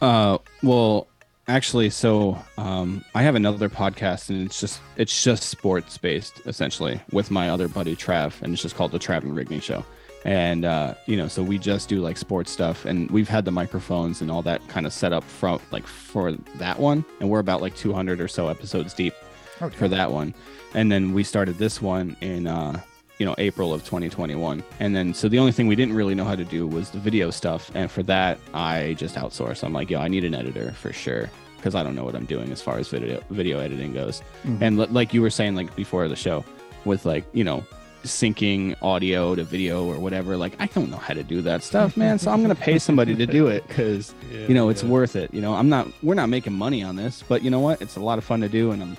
Uh, 0.00 0.38
well, 0.62 1.08
actually, 1.48 1.90
so 1.90 2.38
um, 2.56 3.04
I 3.14 3.22
have 3.22 3.34
another 3.34 3.68
podcast, 3.68 4.30
and 4.30 4.44
it's 4.44 4.60
just 4.60 4.80
it's 4.96 5.22
just 5.22 5.44
sports 5.44 5.98
based 5.98 6.40
essentially 6.46 7.00
with 7.12 7.30
my 7.30 7.50
other 7.50 7.68
buddy 7.68 7.96
Trav, 7.96 8.40
and 8.42 8.52
it's 8.52 8.62
just 8.62 8.76
called 8.76 8.92
the 8.92 8.98
Trav 8.98 9.22
and 9.22 9.36
Rigney 9.36 9.62
Show. 9.62 9.84
And 10.24 10.64
uh, 10.64 10.94
you 11.06 11.16
know, 11.16 11.28
so 11.28 11.42
we 11.42 11.58
just 11.58 11.88
do 11.88 12.00
like 12.00 12.16
sports 12.16 12.50
stuff, 12.50 12.84
and 12.84 13.10
we've 13.10 13.28
had 13.28 13.44
the 13.44 13.52
microphones 13.52 14.20
and 14.20 14.30
all 14.30 14.42
that 14.42 14.66
kind 14.68 14.86
of 14.86 14.92
set 14.92 15.12
up 15.12 15.24
from 15.24 15.60
like 15.70 15.86
for 15.86 16.32
that 16.32 16.78
one, 16.78 17.04
and 17.20 17.30
we're 17.30 17.38
about 17.38 17.60
like 17.60 17.76
200 17.76 18.20
or 18.20 18.28
so 18.28 18.48
episodes 18.48 18.94
deep 18.94 19.14
Okay. 19.60 19.76
for 19.76 19.88
that 19.88 20.12
one. 20.12 20.34
And 20.74 20.90
then 20.92 21.12
we 21.14 21.24
started 21.24 21.58
this 21.58 21.80
one 21.82 22.16
in 22.20 22.46
uh 22.46 22.80
you 23.18 23.26
know 23.26 23.34
April 23.38 23.72
of 23.74 23.84
2021. 23.84 24.62
And 24.80 24.94
then 24.94 25.12
so 25.14 25.28
the 25.28 25.38
only 25.38 25.52
thing 25.52 25.66
we 25.66 25.74
didn't 25.76 25.94
really 25.96 26.14
know 26.14 26.24
how 26.24 26.36
to 26.36 26.44
do 26.44 26.66
was 26.66 26.90
the 26.90 26.98
video 26.98 27.30
stuff. 27.30 27.70
And 27.74 27.90
for 27.90 28.02
that, 28.04 28.38
I 28.54 28.94
just 28.98 29.16
outsourced. 29.16 29.64
I'm 29.64 29.72
like, 29.72 29.90
yo, 29.90 30.00
I 30.00 30.08
need 30.08 30.24
an 30.24 30.34
editor 30.34 30.72
for 30.72 30.92
sure 30.92 31.28
because 31.56 31.74
I 31.74 31.82
don't 31.82 31.96
know 31.96 32.04
what 32.04 32.14
I'm 32.14 32.26
doing 32.26 32.52
as 32.52 32.62
far 32.62 32.78
as 32.78 32.88
video 32.88 33.20
video 33.30 33.58
editing 33.58 33.92
goes. 33.92 34.22
Mhm. 34.46 34.62
And 34.62 34.78
li- 34.78 34.86
like 34.90 35.12
you 35.12 35.22
were 35.22 35.30
saying 35.30 35.56
like 35.56 35.74
before 35.74 36.06
the 36.08 36.16
show 36.16 36.44
with 36.84 37.04
like, 37.04 37.24
you 37.32 37.42
know, 37.42 37.64
syncing 38.04 38.76
audio 38.80 39.34
to 39.34 39.42
video 39.42 39.84
or 39.84 39.96
whatever, 39.98 40.36
like 40.36 40.52
I 40.60 40.66
don't 40.66 40.88
know 40.90 40.96
how 40.98 41.14
to 41.14 41.24
do 41.24 41.42
that 41.42 41.64
stuff, 41.64 41.96
man. 41.96 42.18
So 42.20 42.30
I'm 42.30 42.46
to 42.48 42.54
pay 42.54 42.78
somebody 42.78 43.14
to 43.16 43.26
do 43.26 43.48
it 43.48 43.68
cuz 43.68 44.14
you 44.32 44.54
know 44.54 44.68
it's 44.68 44.84
worth 44.84 45.16
it 45.16 45.34
you 45.34 45.40
know 45.42 45.52
i'm 45.54 45.68
not 45.68 45.86
we're 46.02 46.14
not 46.14 46.28
making 46.30 46.52
money 46.54 46.82
on 46.82 46.96
this 46.96 47.22
but 47.28 47.42
you 47.42 47.50
know 47.50 47.60
what 47.60 47.82
it's 47.82 47.96
a 47.96 48.00
lot 48.00 48.16
of 48.16 48.24
fun 48.24 48.40
to 48.40 48.48
do 48.48 48.70
and 48.70 48.82
i'm 48.82 48.96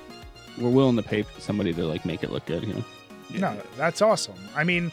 we're 0.60 0.70
willing 0.70 0.96
to 0.96 1.04
pay 1.04 1.26
somebody 1.38 1.74
to 1.74 1.86
like 1.86 2.06
make 2.06 2.24
it 2.24 2.32
look 2.32 2.46
good 2.46 2.64
you 2.64 2.74
know 2.74 2.84
No, 3.32 3.62
that's 3.78 4.02
awesome. 4.02 4.36
I 4.56 4.64
mean, 4.64 4.92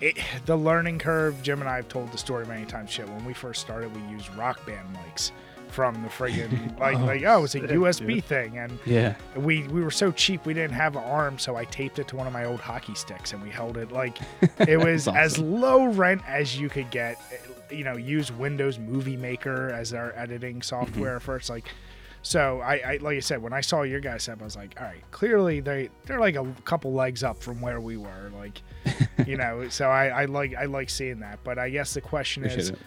it, 0.00 0.16
the 0.46 0.56
learning 0.56 0.98
curve. 0.98 1.42
Jim 1.42 1.60
and 1.60 1.68
I 1.68 1.76
have 1.76 1.88
told 1.88 2.12
the 2.12 2.18
story 2.18 2.46
many 2.46 2.64
times. 2.64 2.90
Shit, 2.90 3.08
when 3.08 3.24
we 3.24 3.34
first 3.34 3.60
started, 3.60 3.94
we 3.94 4.10
used 4.10 4.34
Rock 4.34 4.64
Band 4.66 4.86
mics 4.94 5.30
from 5.68 6.00
the 6.02 6.08
friggin' 6.08 6.78
like 6.80 6.96
Oh, 6.96 7.04
like 7.04 7.22
oh, 7.24 7.44
it's 7.44 7.54
a 7.54 7.60
sick, 7.60 7.70
USB 7.70 8.06
dude. 8.06 8.24
thing, 8.24 8.58
and 8.58 8.78
yeah 8.86 9.14
we 9.36 9.66
we 9.68 9.82
were 9.82 9.90
so 9.90 10.12
cheap 10.12 10.46
we 10.46 10.54
didn't 10.54 10.74
have 10.74 10.96
an 10.96 11.04
arm, 11.04 11.38
so 11.38 11.56
I 11.56 11.64
taped 11.66 11.98
it 11.98 12.08
to 12.08 12.16
one 12.16 12.26
of 12.26 12.32
my 12.32 12.44
old 12.44 12.60
hockey 12.60 12.94
sticks, 12.94 13.32
and 13.32 13.42
we 13.42 13.50
held 13.50 13.76
it 13.76 13.92
like 13.92 14.18
it 14.60 14.78
was 14.78 15.06
That's 15.06 15.16
as 15.16 15.38
low 15.38 15.86
rent 15.86 16.22
as 16.26 16.58
you 16.58 16.68
could 16.68 16.90
get. 16.90 17.20
Eh, 17.32 17.36
you 17.74 17.82
know, 17.82 17.96
use 17.96 18.30
Windows 18.30 18.78
Movie 18.78 19.16
Maker 19.16 19.70
as 19.70 19.92
our 19.92 20.12
editing 20.16 20.56
mm-hmm. 20.56 20.62
software 20.62 21.20
first, 21.20 21.50
like. 21.50 21.68
So 22.26 22.60
I, 22.60 22.78
I, 22.78 22.96
like 22.96 23.16
I 23.16 23.20
said, 23.20 23.40
when 23.40 23.52
I 23.52 23.60
saw 23.60 23.82
your 23.82 24.00
guys' 24.00 24.24
setup, 24.24 24.40
I 24.40 24.44
was 24.46 24.56
like, 24.56 24.74
all 24.80 24.86
right, 24.88 25.10
clearly 25.12 25.60
they 25.60 25.90
they're 26.06 26.18
like 26.18 26.34
a 26.34 26.44
couple 26.64 26.92
legs 26.92 27.22
up 27.22 27.40
from 27.40 27.60
where 27.60 27.80
we 27.80 27.96
were, 27.96 28.32
like, 28.36 28.62
you 29.28 29.36
know. 29.36 29.68
So 29.68 29.88
I, 29.88 30.08
I 30.08 30.24
like 30.24 30.52
I 30.56 30.64
like 30.64 30.90
seeing 30.90 31.20
that. 31.20 31.38
But 31.44 31.56
I 31.60 31.70
guess 31.70 31.94
the 31.94 32.00
question 32.00 32.44
is, 32.44 32.70
it 32.70 32.78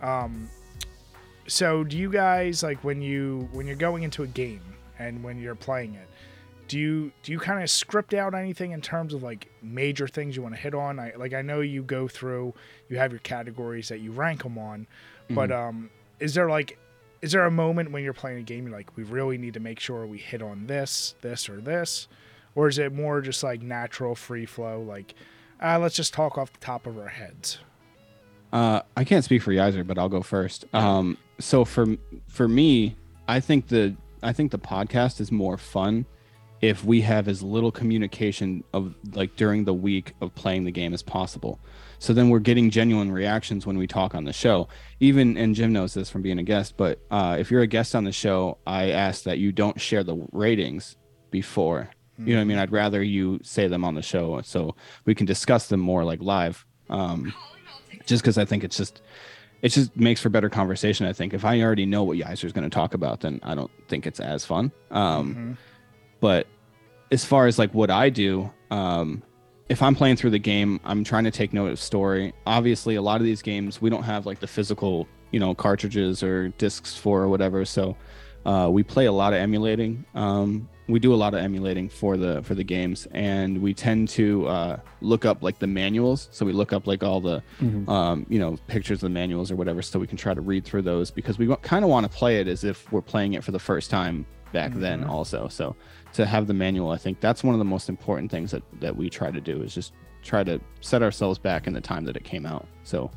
um, 0.00 0.48
so 1.46 1.84
do 1.84 1.98
you 1.98 2.10
guys 2.10 2.62
like 2.62 2.82
when 2.84 3.02
you 3.02 3.50
when 3.52 3.66
you're 3.66 3.76
going 3.76 4.02
into 4.02 4.22
a 4.22 4.26
game 4.26 4.62
and 4.98 5.22
when 5.22 5.38
you're 5.42 5.54
playing 5.54 5.92
it, 5.92 6.08
do 6.66 6.78
you 6.78 7.12
do 7.22 7.32
you 7.32 7.38
kind 7.38 7.62
of 7.62 7.68
script 7.68 8.14
out 8.14 8.34
anything 8.34 8.70
in 8.70 8.80
terms 8.80 9.12
of 9.12 9.22
like 9.22 9.52
major 9.60 10.08
things 10.08 10.36
you 10.36 10.42
want 10.42 10.54
to 10.54 10.60
hit 10.60 10.74
on? 10.74 10.98
I 10.98 11.12
like 11.18 11.34
I 11.34 11.42
know 11.42 11.60
you 11.60 11.82
go 11.82 12.08
through, 12.08 12.54
you 12.88 12.96
have 12.96 13.12
your 13.12 13.20
categories 13.20 13.90
that 13.90 14.00
you 14.00 14.12
rank 14.12 14.42
them 14.42 14.56
on, 14.56 14.86
but 15.28 15.52
um, 15.52 15.90
is 16.18 16.32
there 16.32 16.48
like 16.48 16.78
is 17.22 17.32
there 17.32 17.44
a 17.44 17.50
moment 17.50 17.90
when 17.90 18.02
you're 18.04 18.12
playing 18.12 18.38
a 18.38 18.42
game 18.42 18.66
you're 18.66 18.76
like 18.76 18.96
we 18.96 19.02
really 19.02 19.38
need 19.38 19.54
to 19.54 19.60
make 19.60 19.80
sure 19.80 20.06
we 20.06 20.18
hit 20.18 20.42
on 20.42 20.66
this 20.66 21.14
this 21.22 21.48
or 21.48 21.60
this 21.60 22.08
or 22.54 22.68
is 22.68 22.78
it 22.78 22.92
more 22.92 23.20
just 23.20 23.42
like 23.42 23.62
natural 23.62 24.14
free 24.14 24.46
flow 24.46 24.80
like 24.80 25.14
uh, 25.62 25.78
let's 25.78 25.96
just 25.96 26.12
talk 26.12 26.36
off 26.36 26.52
the 26.52 26.58
top 26.60 26.86
of 26.86 26.98
our 26.98 27.08
heads 27.08 27.58
Uh, 28.52 28.80
I 28.96 29.04
can't 29.04 29.24
speak 29.24 29.42
for 29.42 29.52
Yizer, 29.52 29.84
but 29.86 29.98
I'll 29.98 30.08
go 30.08 30.22
first. 30.22 30.64
Um, 30.72 31.16
so 31.40 31.64
for 31.64 31.86
for 32.28 32.46
me, 32.48 32.96
I 33.26 33.40
think 33.40 33.66
the 33.68 33.94
I 34.22 34.32
think 34.32 34.50
the 34.52 34.58
podcast 34.58 35.20
is 35.20 35.30
more 35.32 35.58
fun 35.58 36.06
if 36.62 36.84
we 36.84 37.02
have 37.02 37.28
as 37.28 37.42
little 37.42 37.72
communication 37.72 38.64
of 38.72 38.94
like 39.14 39.36
during 39.36 39.64
the 39.64 39.74
week 39.74 40.14
of 40.20 40.34
playing 40.34 40.64
the 40.64 40.70
game 40.70 40.94
as 40.94 41.02
possible. 41.02 41.58
So 41.98 42.12
then 42.12 42.28
we're 42.28 42.38
getting 42.40 42.70
genuine 42.70 43.10
reactions 43.12 43.66
when 43.66 43.78
we 43.78 43.86
talk 43.86 44.14
on 44.14 44.24
the 44.24 44.32
show. 44.32 44.68
Even 45.00 45.36
and 45.36 45.54
Jim 45.54 45.72
knows 45.72 45.94
this 45.94 46.10
from 46.10 46.22
being 46.22 46.38
a 46.38 46.42
guest, 46.42 46.76
but 46.76 46.98
uh, 47.10 47.36
if 47.38 47.50
you're 47.50 47.62
a 47.62 47.66
guest 47.66 47.94
on 47.94 48.04
the 48.04 48.12
show, 48.12 48.58
I 48.66 48.90
ask 48.90 49.24
that 49.24 49.38
you 49.38 49.52
don't 49.52 49.80
share 49.80 50.04
the 50.04 50.16
ratings 50.32 50.96
before 51.30 51.90
You 52.18 52.32
know 52.32 52.36
what 52.36 52.40
I 52.40 52.44
mean? 52.44 52.58
I'd 52.58 52.72
rather 52.72 53.02
you 53.02 53.40
say 53.42 53.66
them 53.68 53.84
on 53.84 53.94
the 53.94 54.00
show 54.02 54.40
so 54.42 54.74
we 55.04 55.14
can 55.14 55.26
discuss 55.26 55.68
them 55.68 55.80
more 55.80 56.02
like 56.04 56.22
live. 56.22 56.64
Um, 56.88 57.34
just 58.06 58.22
because 58.22 58.38
I 58.38 58.44
think 58.46 58.64
it's 58.64 58.76
just 58.76 59.02
it 59.62 59.70
just 59.70 59.96
makes 59.96 60.20
for 60.20 60.28
better 60.30 60.48
conversation. 60.48 61.06
I 61.06 61.12
think 61.12 61.34
if 61.34 61.44
I 61.44 61.60
already 61.60 61.86
know 61.86 62.04
what 62.04 62.16
Yizer 62.18 62.44
is 62.44 62.52
going 62.52 62.68
to 62.68 62.74
talk 62.74 62.94
about, 62.94 63.20
then 63.20 63.40
I 63.42 63.54
don't 63.54 63.70
think 63.88 64.06
it's 64.06 64.20
as 64.20 64.44
fun. 64.44 64.70
Um, 64.90 65.34
Mhm. 65.34 65.56
but 66.20 66.46
as 67.10 67.24
far 67.24 67.46
as 67.46 67.58
like 67.58 67.72
what 67.74 67.90
I 67.90 68.08
do, 68.10 68.50
um, 68.70 69.22
if 69.68 69.82
I'm 69.82 69.94
playing 69.94 70.16
through 70.16 70.30
the 70.30 70.38
game, 70.38 70.80
I'm 70.84 71.02
trying 71.04 71.24
to 71.24 71.30
take 71.30 71.52
note 71.52 71.70
of 71.72 71.80
story. 71.80 72.32
Obviously, 72.46 72.94
a 72.94 73.02
lot 73.02 73.20
of 73.20 73.24
these 73.24 73.42
games 73.42 73.80
we 73.80 73.90
don't 73.90 74.04
have 74.04 74.26
like 74.26 74.40
the 74.40 74.46
physical, 74.46 75.08
you 75.32 75.40
know, 75.40 75.54
cartridges 75.54 76.22
or 76.22 76.48
discs 76.50 76.96
for 76.96 77.22
or 77.22 77.28
whatever. 77.28 77.64
So 77.64 77.96
uh, 78.44 78.68
we 78.70 78.82
play 78.84 79.06
a 79.06 79.12
lot 79.12 79.32
of 79.32 79.40
emulating. 79.40 80.04
Um, 80.14 80.68
we 80.88 81.00
do 81.00 81.12
a 81.12 81.16
lot 81.16 81.34
of 81.34 81.40
emulating 81.40 81.88
for 81.88 82.16
the 82.16 82.44
for 82.44 82.54
the 82.54 82.62
games, 82.62 83.08
and 83.10 83.60
we 83.60 83.74
tend 83.74 84.08
to 84.10 84.46
uh, 84.46 84.78
look 85.00 85.24
up 85.24 85.42
like 85.42 85.58
the 85.58 85.66
manuals. 85.66 86.28
So 86.30 86.46
we 86.46 86.52
look 86.52 86.72
up 86.72 86.86
like 86.86 87.02
all 87.02 87.20
the 87.20 87.42
Mhm. 87.60 87.88
um, 87.88 88.24
you 88.28 88.38
know, 88.38 88.56
pictures 88.68 88.98
of 88.98 89.00
the 89.00 89.08
manuals 89.10 89.50
or 89.50 89.56
whatever, 89.56 89.82
so 89.82 89.98
we 89.98 90.06
can 90.06 90.16
try 90.16 90.32
to 90.32 90.40
read 90.40 90.64
through 90.64 90.82
those 90.82 91.10
because 91.10 91.38
we 91.38 91.52
kind 91.62 91.84
of 91.84 91.90
want 91.90 92.04
to 92.10 92.16
play 92.16 92.38
it 92.40 92.46
as 92.46 92.62
if 92.62 92.90
we're 92.92 93.02
playing 93.02 93.32
it 93.32 93.42
for 93.42 93.50
the 93.50 93.58
first 93.58 93.90
time 93.90 94.26
back 94.52 94.72
then, 94.74 95.02
Mhm. 95.02 95.08
also. 95.08 95.48
So 95.48 95.74
to 96.16 96.26
have 96.26 96.46
the 96.46 96.54
manual, 96.54 96.90
I 96.90 96.96
think 96.96 97.20
that's 97.20 97.44
one 97.44 97.54
of 97.54 97.58
the 97.58 97.64
most 97.64 97.88
important 97.88 98.30
things 98.30 98.50
that 98.50 98.62
that 98.80 98.96
we 98.96 99.08
try 99.08 99.30
to 99.30 99.40
do 99.40 99.62
is 99.62 99.74
just 99.74 99.92
try 100.22 100.42
to 100.44 100.60
set 100.80 101.02
ourselves 101.02 101.38
back 101.38 101.66
in 101.66 101.72
the 101.72 101.80
time 101.80 102.04
that 102.04 102.16
it 102.16 102.24
came 102.24 102.46
out. 102.46 102.66
So 102.82 103.10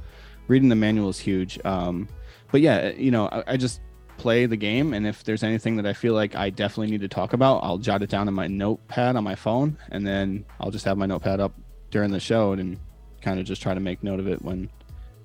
reading 0.47 0.69
the 0.69 0.75
manual 0.75 1.09
is 1.09 1.19
huge. 1.19 1.59
Um, 1.65 2.07
but 2.51 2.61
yeah, 2.61 2.89
you 2.91 3.11
know, 3.11 3.27
I, 3.27 3.53
I 3.53 3.57
just 3.57 3.81
play 4.17 4.45
the 4.45 4.57
game, 4.57 4.93
and 4.93 5.07
if 5.07 5.23
there's 5.23 5.43
anything 5.43 5.77
that 5.77 5.85
I 5.85 5.93
feel 5.93 6.13
like 6.13 6.35
I 6.35 6.49
definitely 6.49 6.91
need 6.91 7.01
to 7.01 7.07
talk 7.07 7.33
about, 7.33 7.63
I'll 7.63 7.77
jot 7.77 8.03
it 8.03 8.09
down 8.09 8.27
in 8.27 8.33
my 8.33 8.47
notepad 8.47 9.15
on 9.15 9.23
my 9.23 9.35
phone, 9.35 9.77
and 9.89 10.05
then 10.05 10.45
I'll 10.59 10.71
just 10.71 10.85
have 10.85 10.97
my 10.97 11.05
notepad 11.05 11.39
up 11.39 11.53
during 11.89 12.11
the 12.11 12.19
show 12.19 12.51
and 12.51 12.77
kind 13.21 13.39
of 13.39 13.45
just 13.45 13.61
try 13.61 13.73
to 13.73 13.79
make 13.79 14.03
note 14.03 14.19
of 14.19 14.27
it 14.27 14.41
when 14.41 14.69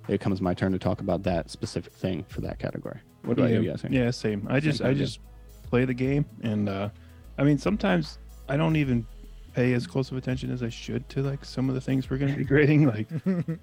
it 0.09 0.21
comes 0.21 0.40
my 0.40 0.54
turn 0.54 0.73
to 0.73 0.78
talk 0.78 1.00
about 1.00 1.23
that 1.25 1.50
specific 1.50 1.93
thing 1.93 2.25
for 2.28 2.40
that 2.43 2.59
category. 2.59 3.00
What 3.23 3.38
about 3.38 3.50
yeah, 3.50 3.59
you 3.59 3.71
guys? 3.71 3.85
Yeah, 3.88 4.11
same. 4.11 4.47
I 4.49 4.61
just 4.61 4.83
I 4.83 4.95
just 4.95 5.19
play 5.69 5.85
the 5.85 5.95
game, 5.95 6.25
and 6.43 6.69
uh, 6.69 6.90
I 7.38 7.45
mean 7.45 7.59
sometimes 7.59 8.19
I 8.49 8.57
don't 8.57 8.76
even 8.76 9.07
pay 9.55 9.73
as 9.73 9.87
close 9.87 10.11
of 10.11 10.17
attention 10.17 10.50
as 10.50 10.62
I 10.62 10.69
should 10.69 11.09
to 11.11 11.23
like 11.23 11.45
some 11.45 11.69
of 11.69 11.75
the 11.75 11.81
things 11.81 12.11
we're 12.11 12.19
gonna 12.19 12.37
be 12.37 12.45
grading, 12.45 12.87
like 12.87 13.09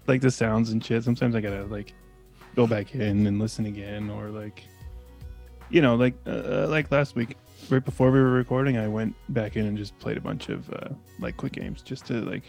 like 0.08 0.22
the 0.22 0.32
sounds 0.32 0.72
and 0.72 0.84
shit. 0.84 1.04
Sometimes 1.04 1.36
I 1.36 1.42
gotta 1.42 1.66
like 1.66 1.94
go 2.56 2.68
back 2.68 2.96
in 2.96 3.28
and 3.28 3.40
listen 3.40 3.66
again, 3.66 4.10
or 4.10 4.30
like 4.30 4.64
you 5.70 5.82
know, 5.82 5.96
like 5.96 6.16
uh, 6.26 6.68
like 6.68 6.92
last 6.92 7.16
week, 7.16 7.38
right 7.70 7.84
before 7.84 8.12
we 8.12 8.20
were 8.20 8.32
recording, 8.32 8.78
I 8.78 8.88
went 8.88 9.16
back 9.30 9.56
in 9.56 9.66
and 9.66 9.78
just 9.78 9.98
played 10.00 10.18
a 10.18 10.22
bunch 10.22 10.50
of 10.50 10.70
uh, 10.72 10.90
like 11.20 11.38
quick 11.38 11.54
games 11.54 11.82
just 11.82 12.06
to 12.08 12.22
like 12.22 12.44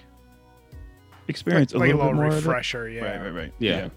experience 1.29 1.73
like, 1.75 1.93
a 1.93 1.97
little, 1.97 2.01
like 2.01 2.11
bit 2.11 2.17
more 2.17 2.27
of 2.27 2.33
it. 2.33 2.37
refresher, 2.37 2.89
yeah. 2.89 3.05
Right, 3.05 3.23
right, 3.23 3.35
right. 3.35 3.53
Yeah. 3.59 3.89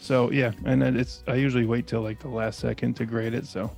So 0.00 0.30
yeah, 0.30 0.52
and 0.64 0.80
then 0.80 0.96
it's 0.96 1.24
I 1.26 1.34
usually 1.34 1.66
wait 1.66 1.86
till 1.86 2.02
like 2.02 2.20
the 2.20 2.28
last 2.28 2.60
second 2.60 2.94
to 2.96 3.06
grade 3.06 3.34
it. 3.34 3.46
So 3.46 3.70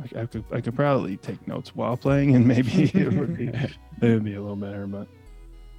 like 0.00 0.16
I 0.16 0.26
could 0.26 0.44
I 0.50 0.60
could 0.60 0.74
probably 0.76 1.16
take 1.16 1.46
notes 1.46 1.74
while 1.74 1.96
playing, 1.96 2.34
and 2.36 2.46
maybe 2.46 2.84
it 2.94 3.12
would 3.12 3.36
be 3.36 3.46
it 3.48 3.70
would 4.00 4.24
be 4.24 4.34
a 4.34 4.40
little 4.40 4.56
better. 4.56 4.86
But 4.86 5.08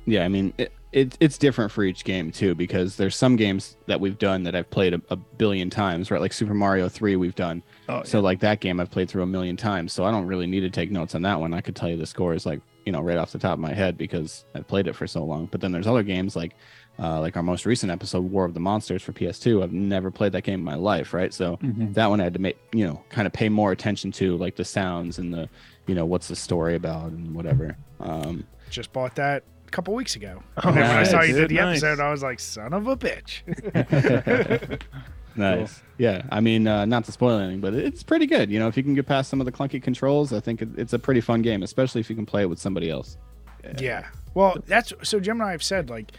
Yeah, 0.05 0.23
I 0.23 0.27
mean, 0.27 0.53
it, 0.57 0.73
it, 0.93 1.17
it's 1.19 1.37
different 1.37 1.71
for 1.71 1.83
each 1.83 2.03
game 2.03 2.31
too, 2.31 2.55
because 2.55 2.95
there's 2.95 3.15
some 3.15 3.35
games 3.35 3.75
that 3.87 3.99
we've 3.99 4.17
done 4.17 4.43
that 4.43 4.55
I've 4.55 4.69
played 4.69 4.93
a, 4.93 5.01
a 5.09 5.15
billion 5.15 5.69
times, 5.69 6.09
right? 6.09 6.21
Like 6.21 6.33
Super 6.33 6.53
Mario 6.53 6.87
3, 6.89 7.17
we've 7.17 7.35
done. 7.35 7.61
oh, 7.89 8.03
So, 8.03 8.19
like 8.21 8.39
that 8.39 8.61
game 8.61 8.79
I've 8.79 8.89
played 8.89 9.09
through 9.09 9.23
a 9.23 9.27
million 9.27 9.57
times. 9.57 9.93
So, 9.93 10.05
I 10.05 10.11
don't 10.11 10.25
really 10.25 10.47
need 10.47 10.61
to 10.61 10.69
take 10.69 10.91
notes 10.91 11.13
on 11.13 11.21
that 11.23 11.39
one. 11.39 11.53
I 11.53 11.61
could 11.61 11.75
tell 11.75 11.89
you 11.89 11.97
the 11.97 12.05
scores, 12.05 12.45
like, 12.45 12.61
you 12.85 12.93
know, 12.93 13.01
right 13.01 13.17
off 13.17 13.33
the 13.33 13.39
top 13.39 13.53
of 13.53 13.59
my 13.59 13.73
head 13.73 13.97
because 13.97 14.45
I've 14.55 14.65
played 14.67 14.87
it 14.87 14.93
for 14.95 15.07
so 15.07 15.25
long. 15.25 15.47
But 15.47 15.59
then 15.59 15.73
there's 15.73 15.87
other 15.87 16.03
games 16.03 16.37
like, 16.37 16.55
uh, 16.99 17.19
like 17.19 17.35
our 17.37 17.43
most 17.43 17.65
recent 17.65 17.91
episode, 17.91 18.21
War 18.31 18.45
of 18.45 18.53
the 18.53 18.59
Monsters 18.59 19.03
for 19.03 19.11
PS2. 19.13 19.61
I've 19.63 19.71
never 19.73 20.09
played 20.11 20.31
that 20.31 20.43
game 20.43 20.59
in 20.59 20.63
my 20.65 20.75
life, 20.75 21.13
right? 21.13 21.33
So, 21.33 21.57
Mhm. 21.57 21.93
that 21.93 22.07
one 22.09 22.19
I 22.21 22.23
had 22.23 22.33
to 22.33 22.39
make, 22.39 22.57
you 22.73 22.85
know, 22.87 23.03
kind 23.09 23.27
of 23.27 23.33
pay 23.33 23.49
more 23.49 23.71
attention 23.71 24.11
to, 24.13 24.35
like 24.37 24.55
the 24.55 24.65
sounds 24.65 25.19
and 25.19 25.33
the, 25.33 25.47
you 25.85 25.95
know, 25.95 26.05
what's 26.05 26.27
the 26.27 26.35
story 26.35 26.75
about 26.75 27.11
and 27.11 27.33
whatever. 27.35 27.77
Um, 27.99 28.45
Just 28.69 28.91
bought 28.93 29.15
that 29.15 29.43
a 29.67 29.71
couple 29.71 29.93
weeks 29.93 30.15
ago. 30.15 30.41
Oh, 30.63 30.69
and 30.69 30.77
then 30.77 30.87
when 30.87 30.97
I 30.97 31.03
saw 31.03 31.21
you 31.21 31.33
did 31.35 31.49
the 31.49 31.55
nice. 31.55 31.83
episode, 31.83 31.99
I 32.03 32.09
was 32.11 32.23
like, 32.23 32.39
son 32.39 32.73
of 32.73 32.87
a 32.87 32.97
bitch. 32.97 33.41
Nice. 35.35 35.83
Yeah. 35.99 36.23
I 36.31 36.39
mean, 36.39 36.67
uh, 36.67 36.85
not 36.85 37.03
to 37.05 37.11
spoil 37.11 37.37
anything, 37.37 37.61
but 37.61 37.75
it's 37.75 38.01
pretty 38.01 38.25
good. 38.25 38.49
You 38.49 38.57
know, 38.57 38.67
if 38.67 38.75
you 38.75 38.81
can 38.81 38.95
get 38.95 39.05
past 39.05 39.29
some 39.29 39.39
of 39.39 39.45
the 39.45 39.51
clunky 39.51 39.79
controls, 39.79 40.33
I 40.33 40.39
think 40.39 40.63
it, 40.63 40.69
it's 40.77 40.93
a 40.93 40.97
pretty 40.99 41.21
fun 41.21 41.43
game, 41.43 41.61
especially 41.61 42.01
if 42.01 42.09
you 42.09 42.15
can 42.15 42.25
play 42.25 42.41
it 42.41 42.47
with 42.49 42.57
somebody 42.57 42.89
else. 42.89 43.17
Yeah. 43.79 44.07
Well, 44.33 44.57
that's 44.65 44.93
so 45.03 45.19
Jim 45.19 45.39
and 45.39 45.47
I 45.47 45.51
have 45.51 45.61
said 45.61 45.91
like 45.91 46.11
I, 46.11 46.15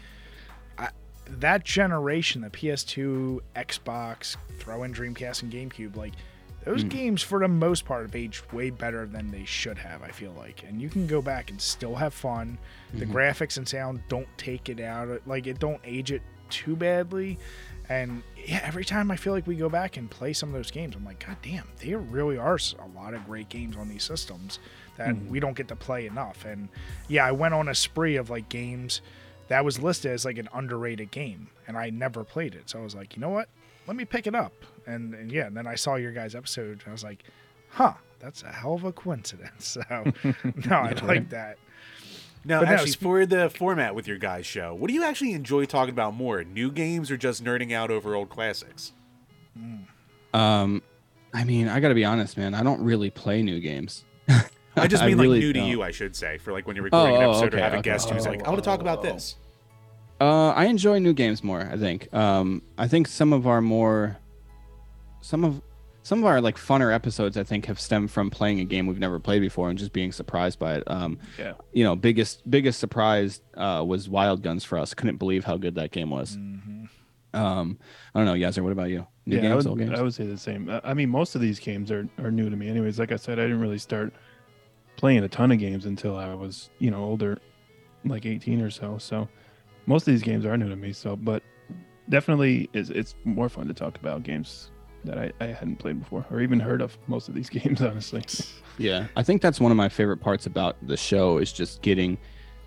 that 1.39 1.63
generation, 1.63 2.41
the 2.41 2.49
PS2, 2.49 3.39
Xbox, 3.55 4.35
throw 4.59 4.83
in 4.83 4.93
Dreamcast 4.93 5.43
and 5.43 5.51
GameCube, 5.51 5.95
like 5.95 6.13
those 6.65 6.83
Mm. 6.83 6.89
games 6.89 7.21
for 7.23 7.39
the 7.39 7.47
most 7.47 7.85
part 7.85 8.01
have 8.03 8.15
aged 8.15 8.51
way 8.51 8.69
better 8.69 9.05
than 9.05 9.31
they 9.31 9.45
should 9.45 9.77
have. 9.77 10.01
I 10.03 10.09
feel 10.09 10.33
like, 10.33 10.63
and 10.67 10.81
you 10.81 10.89
can 10.89 11.07
go 11.07 11.21
back 11.21 11.49
and 11.49 11.59
still 11.61 11.95
have 11.95 12.13
fun. 12.13 12.57
The 12.93 13.05
Mhm. 13.05 13.11
graphics 13.13 13.57
and 13.57 13.67
sound 13.67 14.01
don't 14.09 14.27
take 14.37 14.67
it 14.69 14.79
out, 14.79 15.21
like 15.25 15.47
it 15.47 15.59
don't 15.59 15.79
age 15.85 16.11
it 16.11 16.21
too 16.49 16.75
badly. 16.75 17.37
And 17.87 18.21
yeah, 18.45 18.59
every 18.63 18.85
time 18.85 19.09
I 19.09 19.15
feel 19.15 19.33
like 19.33 19.47
we 19.47 19.55
go 19.55 19.69
back 19.69 19.97
and 19.97 20.11
play 20.11 20.33
some 20.33 20.49
of 20.49 20.53
those 20.53 20.69
games, 20.69 20.95
I'm 20.95 21.05
like, 21.05 21.25
God 21.25 21.37
damn, 21.41 21.67
there 21.79 21.97
really 21.97 22.37
are 22.37 22.57
a 22.77 22.87
lot 22.95 23.13
of 23.13 23.25
great 23.25 23.49
games 23.49 23.75
on 23.77 23.87
these 23.89 24.03
systems 24.03 24.59
that 24.97 25.15
Mhm. 25.15 25.27
we 25.29 25.39
don't 25.39 25.55
get 25.55 25.67
to 25.69 25.75
play 25.75 26.05
enough. 26.07 26.43
And 26.45 26.69
yeah, 27.07 27.25
I 27.25 27.31
went 27.31 27.53
on 27.53 27.67
a 27.69 27.73
spree 27.75 28.15
of 28.17 28.29
like 28.29 28.49
games 28.49 29.01
that 29.49 29.65
was 29.65 29.81
listed 29.81 30.11
as 30.11 30.25
like 30.25 30.37
an 30.37 30.47
underrated 30.53 31.11
game, 31.11 31.49
and 31.67 31.77
I 31.77 31.89
never 31.89 32.23
played 32.23 32.55
it. 32.55 32.69
So 32.69 32.79
I 32.79 32.83
was 32.83 32.95
like, 32.95 33.15
you 33.15 33.21
know 33.21 33.29
what? 33.29 33.49
Let 33.87 33.95
me 33.97 34.05
pick 34.05 34.27
it 34.27 34.35
up. 34.35 34.53
And, 34.85 35.13
and 35.13 35.31
yeah, 35.31 35.47
and 35.47 35.57
then 35.57 35.67
I 35.67 35.75
saw 35.75 35.95
your 35.95 36.11
guys' 36.11 36.35
episode, 36.35 36.79
and 36.79 36.83
I 36.87 36.91
was 36.91 37.03
like, 37.03 37.23
huh, 37.69 37.93
that's 38.19 38.43
a 38.43 38.51
hell 38.51 38.73
of 38.75 38.83
a 38.83 38.91
coincidence. 38.91 39.77
So 39.89 40.03
no, 40.69 40.75
I 40.75 40.93
like 41.03 41.29
that. 41.29 41.57
Now, 42.45 42.59
But 42.61 42.69
no, 42.69 42.75
actually, 42.75 42.91
for 42.93 43.25
the 43.25 43.49
format 43.49 43.95
with 43.95 44.07
your 44.07 44.17
guys' 44.17 44.45
show, 44.45 44.73
what 44.73 44.87
do 44.87 44.93
you 44.93 45.03
actually 45.03 45.33
enjoy 45.33 45.65
talking 45.65 45.93
about 45.93 46.13
more? 46.13 46.43
New 46.43 46.71
games 46.71 47.11
or 47.11 47.17
just 47.17 47.43
nerding 47.43 47.73
out 47.73 47.91
over 47.91 48.15
old 48.15 48.29
classics? 48.29 48.93
Um, 50.33 50.81
I 51.33 51.43
mean, 51.43 51.67
I 51.67 51.79
got 51.79 51.89
to 51.89 51.95
be 51.95 52.05
honest, 52.05 52.37
man. 52.37 52.53
I 52.53 52.63
don't 52.63 52.81
really 52.81 53.09
play 53.09 53.41
new 53.41 53.59
games. 53.59 54.05
I 54.79 54.87
just 54.87 55.03
mean 55.05 55.17
really 55.17 55.37
like 55.37 55.39
new 55.41 55.53
to 55.53 55.59
don't. 55.59 55.69
you, 55.69 55.83
I 55.83 55.91
should 55.91 56.15
say, 56.15 56.37
for 56.37 56.51
like 56.53 56.65
when 56.67 56.75
you're 56.75 56.85
recording 56.85 57.15
Oh, 57.15 57.19
an 57.19 57.25
oh, 57.25 57.29
episode 57.31 57.53
or 57.53 57.57
okay, 57.57 57.61
have 57.63 57.73
a 57.73 57.77
okay. 57.77 57.89
guest 57.91 58.09
who's 58.09 58.25
like, 58.25 58.43
I 58.45 58.49
want 58.49 58.61
to 58.63 58.67
talk 58.67 58.81
about 58.81 59.01
this. 59.01 59.35
Uh, 60.21 60.49
I 60.49 60.65
enjoy 60.65 60.99
new 60.99 61.13
games 61.13 61.43
more. 61.43 61.61
I 61.71 61.77
think. 61.77 62.13
Um, 62.13 62.61
I 62.77 62.87
think 62.87 63.07
some 63.07 63.31
of 63.33 63.47
our 63.47 63.61
more, 63.61 64.17
some 65.21 65.43
of, 65.45 65.61
some 66.03 66.19
of 66.19 66.25
our 66.25 66.41
like 66.41 66.57
funner 66.57 66.93
episodes, 66.93 67.37
I 67.37 67.43
think, 67.43 67.65
have 67.67 67.79
stemmed 67.79 68.11
from 68.11 68.29
playing 68.29 68.59
a 68.59 68.65
game 68.65 68.87
we've 68.87 68.99
never 68.99 69.19
played 69.19 69.39
before 69.41 69.69
and 69.69 69.77
just 69.77 69.93
being 69.93 70.11
surprised 70.11 70.57
by 70.59 70.75
it. 70.75 70.83
Um, 70.87 71.19
Yeah. 71.37 71.53
you 71.71 71.83
know, 71.83 71.95
biggest 71.95 72.49
biggest 72.49 72.79
surprise 72.79 73.41
uh, 73.55 73.83
was 73.87 74.09
Wild 74.09 74.41
Guns 74.41 74.63
for 74.63 74.77
us. 74.77 74.93
Couldn't 74.93 75.17
believe 75.17 75.45
how 75.45 75.57
good 75.57 75.75
that 75.75 75.91
game 75.91 76.09
was. 76.09 76.35
Mhm. 76.37 76.89
Um, 77.31 77.77
I 78.15 78.19
don't 78.19 78.25
know, 78.25 78.33
Yizer. 78.47 78.63
What 78.63 78.71
about 78.71 78.89
you? 78.89 79.05
New 79.27 79.35
yeah, 79.35 79.41
I 79.41 79.45
games, 79.49 79.65
would, 79.65 79.69
old 79.69 79.79
games? 79.79 79.99
I 79.99 80.01
would 80.01 80.13
say 80.15 80.25
the 80.25 80.37
same. 80.37 80.67
I- 80.69 80.81
I 80.83 80.93
mean, 80.95 81.09
most 81.09 81.35
of 81.35 81.41
these 81.41 81.59
games 81.59 81.91
are, 81.91 82.07
are 82.17 82.31
new 82.31 82.49
to 82.49 82.55
me. 82.55 82.67
Anyways, 82.69 82.97
like 82.97 83.11
I 83.11 83.17
said, 83.17 83.37
I 83.37 83.43
didn't 83.43 83.59
really 83.61 83.77
start 83.77 84.11
playing 84.99 85.23
a 85.23 85.29
ton 85.29 85.49
of 85.51 85.59
games 85.59 85.85
until 85.85 86.17
I 86.17 86.33
was, 86.33 86.69
you 86.77 86.91
know, 86.91 87.01
older, 87.01 87.39
like 88.03 88.25
18 88.25 88.61
or 88.61 88.69
so. 88.69 88.97
So 88.97 89.29
most 89.85 90.05
of 90.07 90.13
these 90.13 90.21
games 90.21 90.45
are 90.45 90.57
new 90.57 90.67
to 90.67 90.75
me. 90.75 90.91
So, 90.91 91.15
but 91.15 91.41
definitely 92.09 92.69
is 92.73 92.89
it's 92.89 93.15
more 93.23 93.47
fun 93.47 93.67
to 93.67 93.73
talk 93.73 93.97
about 93.97 94.23
games 94.23 94.71
that 95.05 95.17
I, 95.17 95.31
I 95.39 95.45
hadn't 95.47 95.77
played 95.77 95.99
before 95.99 96.25
or 96.29 96.41
even 96.41 96.59
heard 96.59 96.81
of 96.81 96.97
most 97.07 97.29
of 97.29 97.33
these 97.33 97.49
games, 97.59 97.81
honestly. 97.81 98.23
Yeah, 98.77 99.07
I 99.15 99.23
think 99.23 99.41
that's 99.41 99.61
one 99.61 99.71
of 99.71 99.77
my 99.77 99.87
favorite 99.87 100.17
parts 100.17 100.45
about 100.45 100.75
the 100.85 100.97
show 100.97 101.37
is 101.37 101.53
just 101.53 101.81
getting 101.81 102.17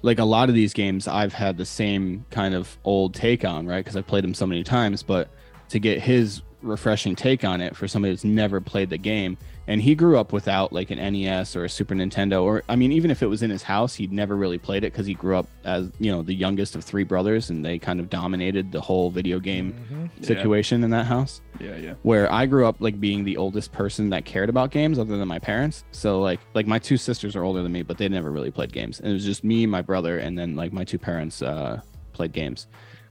like 0.00 0.18
a 0.18 0.24
lot 0.24 0.48
of 0.48 0.54
these 0.54 0.72
games 0.72 1.06
I've 1.06 1.34
had 1.34 1.58
the 1.58 1.66
same 1.66 2.24
kind 2.30 2.54
of 2.54 2.78
old 2.82 3.14
take 3.14 3.44
on, 3.44 3.66
right? 3.66 3.84
Because 3.84 3.94
I've 3.94 4.06
played 4.06 4.24
them 4.24 4.34
so 4.34 4.46
many 4.46 4.64
times, 4.64 5.02
but 5.02 5.28
to 5.68 5.78
get 5.78 6.00
his 6.00 6.40
refreshing 6.62 7.14
take 7.14 7.44
on 7.44 7.60
it 7.60 7.76
for 7.76 7.86
somebody 7.86 8.12
that's 8.12 8.24
never 8.24 8.60
played 8.60 8.88
the 8.88 8.98
game 8.98 9.36
and 9.68 9.80
he 9.80 9.94
grew 9.94 10.18
up 10.18 10.32
without 10.32 10.72
like 10.72 10.90
an 10.90 10.98
NES 10.98 11.54
or 11.54 11.64
a 11.64 11.68
Super 11.68 11.94
Nintendo 11.94 12.42
or 12.42 12.62
I 12.68 12.74
mean 12.76 12.90
even 12.92 13.10
if 13.10 13.22
it 13.22 13.26
was 13.28 13.42
in 13.42 13.50
his 13.50 13.62
house 13.62 13.94
he'd 13.94 14.12
never 14.12 14.34
really 14.36 14.58
played 14.58 14.82
it 14.84 14.92
cuz 14.92 15.06
he 15.06 15.14
grew 15.14 15.36
up 15.36 15.46
as 15.64 15.90
you 16.00 16.10
know 16.10 16.22
the 16.22 16.34
youngest 16.34 16.74
of 16.74 16.82
three 16.84 17.04
brothers 17.04 17.48
and 17.50 17.64
they 17.64 17.78
kind 17.78 18.00
of 18.00 18.10
dominated 18.10 18.72
the 18.72 18.80
whole 18.80 19.10
video 19.10 19.38
game 19.38 19.72
Mhm. 19.92 20.10
Yeah. 20.18 20.26
situation 20.26 20.82
in 20.82 20.90
that 20.90 21.06
house 21.06 21.40
Yeah, 21.60 21.76
yeah. 21.76 21.94
where 22.02 22.30
I 22.32 22.46
grew 22.46 22.66
up 22.66 22.76
like 22.80 22.98
being 23.00 23.22
the 23.24 23.36
oldest 23.36 23.70
person 23.72 24.10
that 24.10 24.24
cared 24.24 24.48
about 24.48 24.70
games 24.72 24.98
other 24.98 25.16
than 25.16 25.28
my 25.28 25.38
parents. 25.38 25.84
So 25.92 26.20
like 26.20 26.40
like 26.54 26.66
my 26.66 26.78
two 26.80 26.96
sisters 26.96 27.36
are 27.36 27.44
older 27.44 27.62
than 27.62 27.70
me, 27.72 27.82
but 27.82 27.98
they 27.98 28.08
never 28.08 28.30
really 28.32 28.50
played 28.50 28.72
games. 28.72 28.98
And 29.00 29.10
it 29.10 29.12
was 29.12 29.24
just 29.24 29.44
me, 29.44 29.66
my 29.66 29.82
brother, 29.82 30.18
and 30.18 30.36
then 30.38 30.56
like 30.56 30.72
my 30.72 30.84
two 30.84 30.98
parents 30.98 31.40
uh 31.42 31.80
played 32.12 32.32
games. 32.32 32.66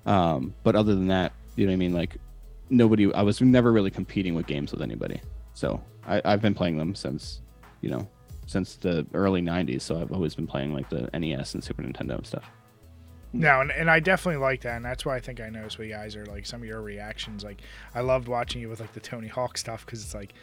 Um 0.06 0.54
but 0.64 0.76
other 0.76 0.96
than 0.96 1.08
that, 1.08 1.32
you 1.56 1.66
know 1.66 1.72
what 1.72 1.76
I 1.76 1.78
mean? 1.78 1.94
Like 1.94 2.18
nobody 2.70 3.14
I 3.14 3.22
was 3.22 3.40
never 3.42 3.72
really 3.72 3.92
competing 3.92 4.34
with 4.36 4.48
games 4.48 4.72
with 4.72 4.82
anybody. 4.82 5.22
So 5.54 5.82
I, 6.08 6.22
I've 6.26 6.42
been 6.42 6.54
playing 6.54 6.78
them 6.78 6.96
since, 6.96 7.42
you 7.82 7.90
know, 7.90 8.08
since 8.48 8.76
the 8.76 9.06
early 9.14 9.42
'90s, 9.42 9.82
so 9.82 10.00
I've 10.00 10.12
always 10.12 10.36
been 10.36 10.48
playing 10.48 10.74
like 10.74 10.90
the 10.90 11.10
NES 11.18 11.54
and 11.54 11.64
Super 11.64 11.84
Nintendo 11.84 12.16
and 12.16 12.28
stuff. 12.28 12.50
No, 13.34 13.62
and, 13.62 13.72
and 13.72 13.90
I 13.90 14.02
definitely 14.02 14.42
like 14.42 14.62
that, 14.62 14.76
and 14.76 14.84
that's 14.84 15.06
why 15.06 15.16
I 15.16 15.22
think 15.22 15.40
I 15.40 15.48
know 15.48 15.62
what 15.62 15.80
you 15.80 15.88
guys 15.88 16.18
are 16.18 16.26
like. 16.26 16.46
Some 16.46 16.62
of 16.62 16.68
your 16.68 16.82
reactions, 16.82 17.46
like 17.46 17.62
I 17.96 18.02
loved 18.02 18.28
watching 18.28 18.62
you 18.62 18.68
with 18.68 18.82
like 18.82 18.92
the 18.92 19.00
Tony 19.00 19.30
Hawk 19.30 19.58
stuff 19.58 19.86
because 19.86 20.04
it's 20.04 20.14
like, 20.14 20.34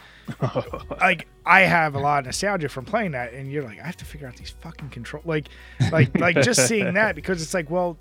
like 1.00 1.28
I 1.44 1.60
have 1.60 1.94
a 1.94 1.98
lot 1.98 2.20
of 2.20 2.26
nostalgia 2.26 2.70
from 2.70 2.86
playing 2.86 3.10
that, 3.10 3.34
and 3.34 3.52
you're 3.52 3.62
like, 3.62 3.78
I 3.78 3.84
have 3.84 3.98
to 3.98 4.06
figure 4.06 4.26
out 4.26 4.36
these 4.36 4.50
fucking 4.50 4.88
control, 4.88 5.22
like, 5.26 5.48
like, 5.92 6.18
like 6.18 6.40
just 6.40 6.66
seeing 6.66 6.94
that 6.94 7.14
because 7.14 7.42
it's 7.42 7.52
like, 7.52 7.68
well, 7.68 7.98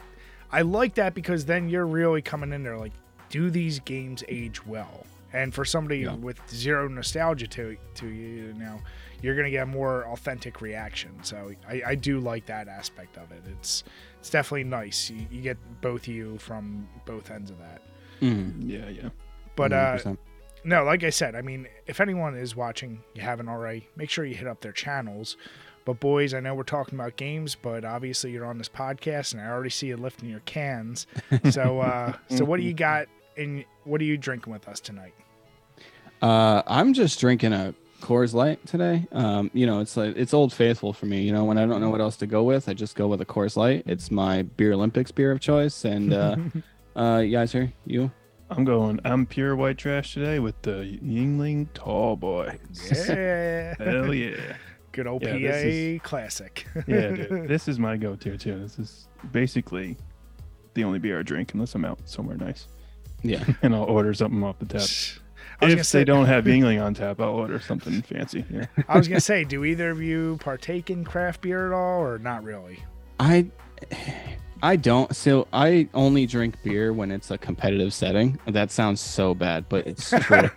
I 0.53 0.61
like 0.61 0.95
that 0.95 1.13
because 1.13 1.43
then 1.43 1.67
you're 1.67 1.87
really 1.87 2.21
coming 2.21 2.53
in 2.53 2.63
there 2.63 2.77
like, 2.77 2.93
do 3.29 3.49
these 3.49 3.79
games 3.79 4.23
age 4.29 4.65
well? 4.65 5.05
And 5.37 5.53
for 5.53 5.65
somebody 5.65 5.99
Yeah. 5.99 6.15
with 6.15 6.39
zero 6.49 6.87
nostalgia 6.87 7.47
to 7.47 7.77
to 7.95 8.07
you 8.07 8.53
know, 8.53 8.79
you're 9.21 9.35
gonna 9.35 9.51
get 9.51 9.63
a 9.63 9.65
more 9.67 10.05
authentic 10.07 10.61
reaction. 10.61 11.11
So 11.23 11.51
I, 11.69 11.81
I 11.85 11.95
do 11.95 12.19
like 12.19 12.45
that 12.47 12.67
aspect 12.67 13.17
of 13.17 13.31
it. 13.31 13.43
It's 13.59 13.83
it's 14.19 14.29
definitely 14.29 14.63
nice. 14.65 15.09
You, 15.09 15.25
you 15.31 15.41
get 15.41 15.57
both 15.81 16.07
you 16.07 16.37
from 16.39 16.87
both 17.05 17.29
ends 17.31 17.51
of 17.51 17.59
that. 17.59 17.81
Mm, 18.21 18.53
Yeah, 18.65 18.89
yeah. 18.89 19.09
But 19.55 19.73
uh, 19.73 19.97
100%. 19.97 20.17
no, 20.63 20.83
like 20.83 21.03
I 21.03 21.09
said, 21.11 21.35
I 21.35 21.41
mean, 21.41 21.67
if 21.87 21.99
anyone 22.01 22.35
is 22.35 22.55
watching, 22.55 23.01
you 23.15 23.21
haven't 23.21 23.47
already, 23.49 23.87
make 23.95 24.09
sure 24.09 24.25
you 24.25 24.35
hit 24.35 24.47
up 24.47 24.61
their 24.61 24.71
channels. 24.71 25.37
But 25.85 25.99
boys, 25.99 26.33
I 26.33 26.39
know 26.41 26.53
we're 26.53 26.63
talking 26.63 26.95
about 26.99 27.15
games, 27.15 27.55
but 27.55 27.85
obviously 27.85 28.31
you're 28.31 28.45
on 28.45 28.57
this 28.57 28.67
podcast, 28.69 29.33
and 29.33 29.41
I 29.41 29.47
already 29.47 29.69
see 29.69 29.87
you 29.87 29.97
lifting 29.97 30.29
your 30.29 30.41
cans. 30.41 31.07
So, 31.49 31.79
uh, 31.79 32.13
so 32.29 32.43
what 32.43 32.57
do 32.59 32.63
you 32.65 32.73
got? 32.89 33.07
And 33.37 33.63
what 33.85 34.01
are 34.01 34.03
you 34.03 34.17
drinking 34.17 34.51
with 34.51 34.67
us 34.67 34.79
tonight? 34.79 35.13
Uh, 36.21 36.61
I'm 36.67 36.93
just 36.93 37.19
drinking 37.19 37.53
a 37.53 37.73
Coors 38.01 38.33
Light 38.33 38.65
today. 38.65 39.07
Um, 39.11 39.49
you 39.53 39.65
know, 39.65 39.79
it's 39.81 39.97
like 39.97 40.15
it's 40.15 40.33
old 40.33 40.53
faithful 40.53 40.93
for 40.93 41.05
me. 41.05 41.21
You 41.21 41.31
know, 41.33 41.45
when 41.45 41.57
I 41.57 41.65
don't 41.65 41.81
know 41.81 41.89
what 41.89 42.01
else 42.01 42.15
to 42.17 42.27
go 42.27 42.43
with, 42.43 42.69
I 42.69 42.73
just 42.73 42.95
go 42.95 43.07
with 43.07 43.21
a 43.21 43.25
Coors 43.25 43.55
Light. 43.55 43.83
It's 43.85 44.09
my 44.11 44.43
beer 44.43 44.73
Olympics 44.73 45.11
beer 45.11 45.31
of 45.31 45.39
choice. 45.39 45.83
And 45.85 46.13
uh, 46.13 46.35
uh, 46.95 47.17
you 47.19 47.31
guys 47.31 47.51
here, 47.51 47.71
you? 47.85 48.11
I'm 48.49 48.63
going. 48.63 48.99
I'm 49.03 49.25
pure 49.25 49.55
white 49.55 49.77
trash 49.77 50.13
today 50.13 50.39
with 50.39 50.59
the 50.61 50.97
Yuengling 51.03 51.67
Tall 51.73 52.15
Boy. 52.15 52.57
Yeah, 52.91 53.73
Hell 53.77 54.13
yeah. 54.13 54.35
good 54.93 55.05
old 55.05 55.21
Yeah, 55.21 55.33
PA 55.33 55.37
this 55.39 55.63
is- 55.65 56.01
classic. 56.01 56.65
Yeah, 56.87 57.09
dude. 57.11 57.47
This 57.49 57.67
is 57.67 57.77
my 57.77 57.97
go-to 57.97 58.37
too. 58.37 58.59
This 58.59 58.79
is 58.79 59.07
basically 59.33 59.97
the 60.75 60.83
only 60.85 60.97
beer 60.99 61.19
I 61.19 61.23
drink 61.23 61.53
unless 61.53 61.75
I'm 61.75 61.83
out 61.83 61.99
somewhere 62.05 62.37
nice, 62.37 62.67
Yeah. 63.21 63.43
and 63.63 63.75
I'll 63.75 63.83
order 63.83 64.13
something 64.13 64.41
off 64.43 64.59
the 64.59 64.65
tap. 64.65 64.87
I 65.61 65.65
was 65.65 65.73
gonna 65.73 65.79
If 65.81 65.85
say- 65.87 65.99
they 65.99 66.05
don't 66.05 66.25
have 66.27 66.45
Yuengling 66.45 66.83
on 66.83 66.93
tap, 66.93 67.19
I'll 67.19 67.29
order 67.29 67.59
something 67.59 68.01
fancy. 68.03 68.45
Yeah. 68.51 68.65
I 68.87 68.97
was 68.97 69.07
gonna 69.07 69.19
say, 69.19 69.43
do 69.43 69.65
either 69.65 69.89
of 69.89 70.01
you 70.01 70.37
partake 70.41 70.89
in 70.89 71.03
craft 71.03 71.41
beer 71.41 71.67
at 71.67 71.73
all, 71.73 71.99
or 72.01 72.19
not 72.19 72.43
really? 72.43 72.79
I 73.19 73.47
I 74.61 74.75
don't. 74.75 75.15
So 75.15 75.47
I 75.53 75.87
only 75.93 76.25
drink 76.25 76.55
beer 76.63 76.91
when 76.93 77.11
it's 77.11 77.29
a 77.31 77.37
competitive 77.37 77.93
setting. 77.93 78.39
That 78.47 78.71
sounds 78.71 79.01
so 79.01 79.33
bad, 79.35 79.65
but 79.69 79.85
it's 79.87 80.09
true. 80.21 80.49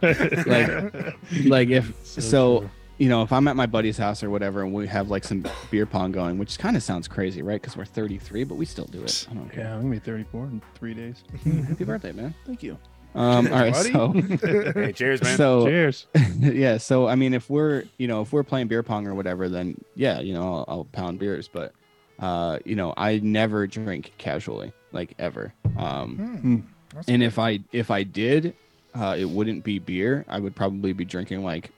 like 0.47 1.16
like 1.45 1.69
if 1.69 1.95
so, 2.04 2.61
true. 2.61 2.71
you 2.99 3.09
know, 3.09 3.23
if 3.23 3.33
I'm 3.33 3.47
at 3.49 3.57
my 3.57 3.66
buddy's 3.66 3.99
house 3.99 4.23
or 4.23 4.30
whatever, 4.30 4.62
and 4.62 4.73
we 4.73 4.87
have 4.87 5.11
like 5.11 5.25
some 5.25 5.45
beer 5.71 5.87
pong 5.87 6.12
going, 6.12 6.38
which 6.38 6.59
kind 6.59 6.76
of 6.76 6.83
sounds 6.83 7.09
crazy, 7.09 7.42
right? 7.42 7.61
Because 7.61 7.76
we're 7.76 7.85
33, 7.85 8.45
but 8.45 8.54
we 8.57 8.64
still 8.66 8.87
do 8.87 9.02
it. 9.02 9.26
I 9.30 9.35
don't 9.35 9.50
care. 9.50 9.64
Yeah, 9.64 9.75
I'm 9.75 9.80
gonna 9.83 9.92
be 9.92 9.99
34 9.99 10.45
in 10.45 10.62
three 10.75 10.95
days. 10.95 11.23
Happy 11.45 11.85
birthday, 11.85 12.12
man. 12.12 12.35
Thank 12.47 12.62
you. 12.62 12.78
Um, 13.14 13.47
all 13.52 13.59
right, 13.59 13.75
so 13.75 14.12
Hey, 14.73 14.93
cheers, 14.93 15.23
man. 15.23 15.37
so 15.37 15.67
Cheers. 15.67 16.07
yeah, 16.38 16.76
so 16.79 17.09
I 17.09 17.14
mean, 17.17 17.35
if 17.35 17.50
we're 17.50 17.85
you 17.99 18.07
know 18.09 18.21
if 18.23 18.33
we're 18.33 18.45
playing 18.45 18.69
beer 18.69 18.83
pong 18.83 19.07
or 19.07 19.14
whatever, 19.14 19.49
then 19.49 19.76
yeah, 19.95 20.21
you 20.21 20.33
know 20.33 20.43
I'll, 20.43 20.64
I'll 20.69 20.85
pound 20.85 21.19
beers, 21.19 21.49
but 21.49 21.73
uh, 22.20 22.59
you 22.64 22.77
know 22.77 22.94
I 22.96 23.18
never 23.18 23.66
drink 23.66 24.12
casually, 24.18 24.73
like 24.92 25.14
ever. 25.18 25.53
Um, 25.77 26.16
Hmm. 26.16 27.01
And 27.09 27.20
good. 27.20 27.27
if 27.27 27.38
I 27.38 27.61
if 27.73 27.90
I 27.90 28.03
did, 28.03 28.55
uh, 28.94 29.16
it 29.18 29.29
wouldn't 29.29 29.62
be 29.64 29.79
beer. 29.79 30.25
I 30.29 30.38
would 30.40 30.55
probably 30.57 30.92
be 30.92 31.05
drinking 31.05 31.42
like 31.44 31.70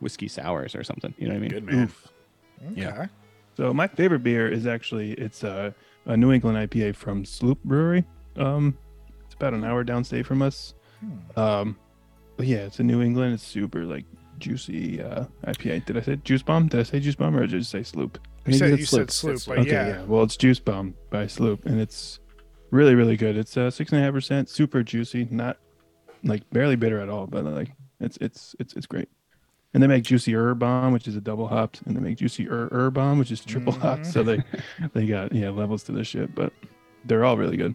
whiskey 0.00 0.28
sours 0.28 0.74
or 0.74 0.84
something. 0.84 1.14
You 1.18 1.28
know 1.28 1.34
what 1.34 1.38
I 1.38 1.40
mean? 1.40 1.50
Good 1.50 1.64
man. 1.64 1.92
yeah. 2.74 2.88
Okay. 2.88 3.08
So 3.56 3.72
my 3.72 3.86
favorite 3.86 4.22
beer 4.22 4.48
is 4.48 4.66
actually 4.66 5.12
it's 5.12 5.42
a, 5.44 5.74
a 6.06 6.16
New 6.16 6.32
England 6.32 6.58
IPA 6.70 6.96
from 6.96 7.24
Sloop 7.24 7.62
Brewery. 7.64 8.04
Um, 8.36 8.76
it's 9.34 9.42
about 9.42 9.54
an 9.54 9.64
hour 9.64 9.84
downstate 9.84 10.26
from 10.26 10.42
us. 10.42 10.74
Hmm. 11.00 11.40
Um, 11.40 11.76
but 12.36 12.46
yeah, 12.46 12.58
it's 12.58 12.78
in 12.80 12.86
New 12.86 13.02
England. 13.02 13.34
It's 13.34 13.42
super 13.42 13.84
like 13.84 14.04
juicy 14.38 15.02
uh, 15.02 15.24
IPA. 15.46 15.86
Did 15.86 15.96
I 15.96 16.00
say 16.00 16.16
Juice 16.16 16.42
Bomb? 16.42 16.68
Did 16.68 16.80
I 16.80 16.82
say 16.84 17.00
Juice 17.00 17.16
Bomb 17.16 17.36
or 17.36 17.40
did 17.40 17.54
I 17.54 17.58
just 17.58 17.70
say 17.70 17.82
Sloop? 17.82 18.18
I 18.46 18.50
You 18.50 18.56
said 18.56 18.78
you 18.78 18.84
said 18.84 19.10
Sloop. 19.10 19.38
sloop, 19.38 19.56
but 19.56 19.58
okay, 19.62 19.72
yeah. 19.72 19.88
yeah. 19.88 20.02
Well, 20.04 20.22
it's 20.22 20.36
Juice 20.36 20.60
Bomb 20.60 20.94
by 21.10 21.26
Sloop, 21.26 21.66
and 21.66 21.80
it's 21.80 22.20
really 22.70 22.94
really 22.94 23.16
good. 23.16 23.36
It's 23.36 23.56
uh 23.56 23.70
six 23.70 23.92
and 23.92 24.00
a 24.00 24.04
half 24.04 24.12
percent, 24.12 24.48
super 24.48 24.82
juicy, 24.82 25.26
not 25.30 25.58
like 26.22 26.48
barely 26.50 26.76
bitter 26.76 27.00
at 27.00 27.08
all, 27.08 27.26
but 27.26 27.44
like 27.44 27.72
it's 28.00 28.16
it's 28.20 28.54
it's 28.60 28.74
it's 28.74 28.86
great. 28.86 29.08
And 29.72 29.82
they 29.82 29.88
make 29.88 30.04
Juicier 30.04 30.54
Bomb, 30.54 30.92
which 30.92 31.08
is 31.08 31.16
a 31.16 31.20
double 31.20 31.48
hopped, 31.48 31.82
and 31.82 31.96
they 31.96 32.00
make 32.00 32.18
Juicier 32.18 32.90
Bomb, 32.92 33.18
which 33.18 33.32
is 33.32 33.44
triple 33.44 33.72
hopped. 33.72 34.06
So 34.06 34.22
they 34.22 34.42
they 34.92 35.06
got 35.06 35.32
yeah 35.32 35.50
levels 35.50 35.82
to 35.84 35.92
this 35.92 36.06
shit, 36.06 36.34
but 36.34 36.52
they're 37.04 37.24
all 37.24 37.36
really 37.36 37.56
good. 37.56 37.74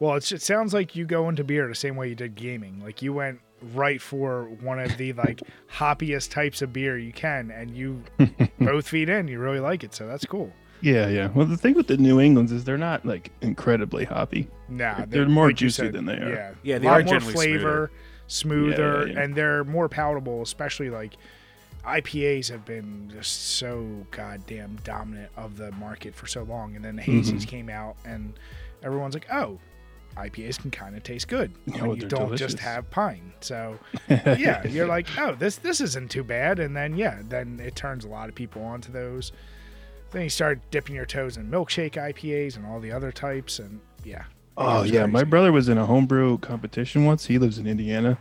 Well, 0.00 0.14
it's, 0.14 0.30
it 0.32 0.42
sounds 0.42 0.72
like 0.72 0.94
you 0.94 1.04
go 1.04 1.28
into 1.28 1.42
beer 1.44 1.66
the 1.68 1.74
same 1.74 1.96
way 1.96 2.08
you 2.08 2.14
did 2.14 2.34
gaming. 2.34 2.80
Like 2.84 3.02
you 3.02 3.12
went 3.12 3.40
right 3.74 4.00
for 4.00 4.44
one 4.60 4.78
of 4.78 4.96
the 4.96 5.12
like 5.14 5.40
hoppiest 5.72 6.30
types 6.30 6.62
of 6.62 6.72
beer 6.72 6.96
you 6.98 7.12
can, 7.12 7.50
and 7.50 7.70
you 7.76 8.02
both 8.60 8.88
feed 8.88 9.08
in. 9.08 9.26
You 9.28 9.38
really 9.40 9.60
like 9.60 9.82
it, 9.84 9.94
so 9.94 10.06
that's 10.06 10.24
cool. 10.24 10.52
Yeah, 10.80 11.08
yeah. 11.08 11.26
Well, 11.34 11.44
the 11.46 11.56
thing 11.56 11.74
with 11.74 11.88
the 11.88 11.96
New 11.96 12.20
Englands 12.20 12.52
is 12.52 12.62
they're 12.62 12.78
not 12.78 13.04
like 13.04 13.32
incredibly 13.40 14.04
hoppy. 14.04 14.46
Nah, 14.68 15.06
They're 15.08 15.26
more 15.28 15.46
like 15.48 15.60
you 15.60 15.66
juicy 15.68 15.88
than 15.88 16.04
they 16.04 16.12
are. 16.18 16.28
Yeah, 16.30 16.52
Yeah, 16.62 16.76
a 16.76 16.78
they 16.78 16.86
lot 16.86 17.00
are 17.00 17.20
more 17.20 17.20
flavor, 17.32 17.90
smoother, 18.28 18.98
Yeah, 19.00 19.06
yeah, 19.06 19.12
yeah. 19.14 19.20
and 19.24 19.34
they're 19.34 19.64
more 19.64 19.88
palatable. 19.88 20.40
Especially 20.42 20.88
like 20.90 21.14
IPAs 21.84 22.48
have 22.50 22.64
been 22.64 23.10
just 23.12 23.56
so 23.56 23.88
goddamn 24.12 24.78
dominant 24.84 25.32
of 25.36 25.56
the 25.56 25.72
market 25.72 26.14
for 26.14 26.28
so 26.28 26.44
long, 26.44 26.76
and 26.76 26.84
then 26.84 26.94
the 26.96 27.02
Mm-hmm. 27.02 27.38
came 27.38 27.68
out, 27.68 27.96
and 28.04 28.34
everyone's 28.84 29.14
like, 29.14 29.26
oh. 29.32 29.58
IPAs 30.18 30.58
can 30.58 30.70
kind 30.70 30.96
of 30.96 31.02
taste 31.02 31.28
good 31.28 31.52
Oh, 31.80 31.94
you 31.94 32.08
don't 32.08 32.36
just 32.36 32.58
have 32.58 32.90
pine. 32.90 33.32
So 33.40 33.78
yeah, 34.08 34.66
you're 34.66 34.86
like, 34.86 35.06
oh, 35.18 35.34
this 35.34 35.56
this 35.56 35.80
isn't 35.80 36.10
too 36.10 36.24
bad, 36.24 36.58
and 36.58 36.76
then 36.76 36.96
yeah, 36.96 37.20
then 37.28 37.60
it 37.60 37.76
turns 37.76 38.04
a 38.04 38.08
lot 38.08 38.28
of 38.28 38.34
people 38.34 38.62
onto 38.62 38.90
those. 38.92 39.32
Then 40.10 40.22
you 40.22 40.30
start 40.30 40.60
dipping 40.70 40.94
your 40.94 41.04
toes 41.06 41.36
in 41.36 41.50
milkshake 41.50 41.92
IPAs 41.92 42.56
and 42.56 42.64
all 42.66 42.80
the 42.80 42.90
other 42.92 43.12
types, 43.12 43.58
and 43.58 43.80
yeah. 44.04 44.24
Oh 44.56 44.82
yeah, 44.82 45.06
my 45.06 45.22
brother 45.24 45.52
was 45.52 45.68
in 45.68 45.78
a 45.78 45.86
homebrew 45.86 46.38
competition 46.38 47.04
once. 47.04 47.26
He 47.26 47.38
lives 47.38 47.58
in 47.58 47.66
Indiana, 47.66 48.18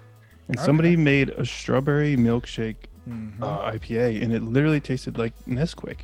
and 0.47 0.57
Okay. 0.57 0.65
somebody 0.65 0.95
made 0.95 1.29
a 1.29 1.45
strawberry 1.45 2.15
milkshake 2.15 2.75
Mhm. 3.09 3.41
uh, 3.41 3.71
IPA, 3.71 4.21
and 4.21 4.33
it 4.33 4.43
literally 4.43 4.79
tasted 4.81 5.17
like 5.17 5.33
Nesquik. 5.47 5.99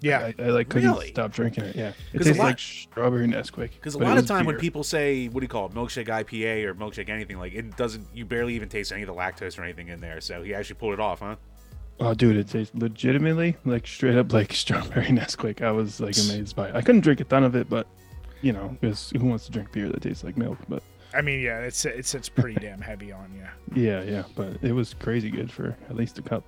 Yeah, 0.00 0.30
I, 0.38 0.42
I 0.42 0.46
like 0.50 0.68
couldn't 0.68 0.90
Really? 0.90 1.08
stop 1.08 1.32
drinking 1.32 1.64
it. 1.64 1.76
Yeah, 1.76 1.92
it 2.12 2.18
tastes 2.22 2.38
lot- 2.38 2.44
like 2.44 2.58
strawberry 2.58 3.26
Nesquik. 3.26 3.72
Because 3.72 3.94
a 3.94 3.98
lot 3.98 4.12
of 4.16 4.22
was 4.24 4.26
time 4.26 4.46
when 4.46 4.56
people 4.56 4.84
say, 4.84 5.28
what 5.28 5.40
do 5.40 5.44
you 5.44 5.48
call 5.48 5.66
it, 5.66 5.72
milkshake 5.72 6.08
IPA 6.08 6.64
or 6.64 6.74
milkshake 6.74 7.08
anything, 7.08 7.38
like 7.38 7.52
it 7.54 7.76
doesn't, 7.76 8.06
you 8.14 8.24
barely 8.24 8.54
even 8.54 8.68
taste 8.68 8.92
any 8.92 9.02
of 9.02 9.08
the 9.08 9.14
lactose 9.14 9.58
or 9.58 9.64
anything 9.64 9.88
in 9.88 10.00
there. 10.00 10.20
So 10.20 10.42
he 10.42 10.54
actually 10.54 10.76
pulled 10.76 10.94
it 10.94 11.00
off, 11.00 11.20
huh? 11.20 11.36
oh 12.00 12.14
dude, 12.14 12.36
it 12.36 12.48
tastes 12.48 12.72
legitimately 12.76 13.56
like 13.64 13.86
straight 13.86 14.16
up 14.16 14.32
like 14.32 14.52
strawberry 14.64 15.06
Nesquik. 15.06 15.62
I 15.62 15.72
was 15.72 16.00
like 16.00 16.16
amazed 16.16 16.54
by 16.54 16.68
it. 16.68 16.74
I 16.74 16.80
couldn't 16.80 17.00
drink 17.00 17.20
a 17.20 17.24
ton 17.24 17.42
of 17.44 17.56
it, 17.56 17.68
but 17.68 17.86
you 18.40 18.52
know, 18.52 18.76
because 18.80 19.12
who 19.18 19.26
wants 19.26 19.46
to 19.46 19.50
drink 19.50 19.72
beer 19.72 19.88
that 19.88 20.02
tastes 20.02 20.22
like 20.22 20.36
milk? 20.36 20.58
But 20.68 20.82
I 21.12 21.22
mean, 21.22 21.40
yeah, 21.40 21.58
it's 21.60 21.84
it 21.84 22.06
sits 22.06 22.28
pretty 22.28 22.54
damn 22.60 22.80
heavy 22.80 23.10
on 23.10 23.32
you. 23.34 23.46
yeah, 23.82 24.02
yeah, 24.02 24.22
but 24.36 24.62
it 24.62 24.72
was 24.72 24.94
crazy 24.94 25.30
good 25.30 25.50
for 25.50 25.76
at 25.90 25.96
least 25.96 26.18
a 26.18 26.22
cup. 26.22 26.44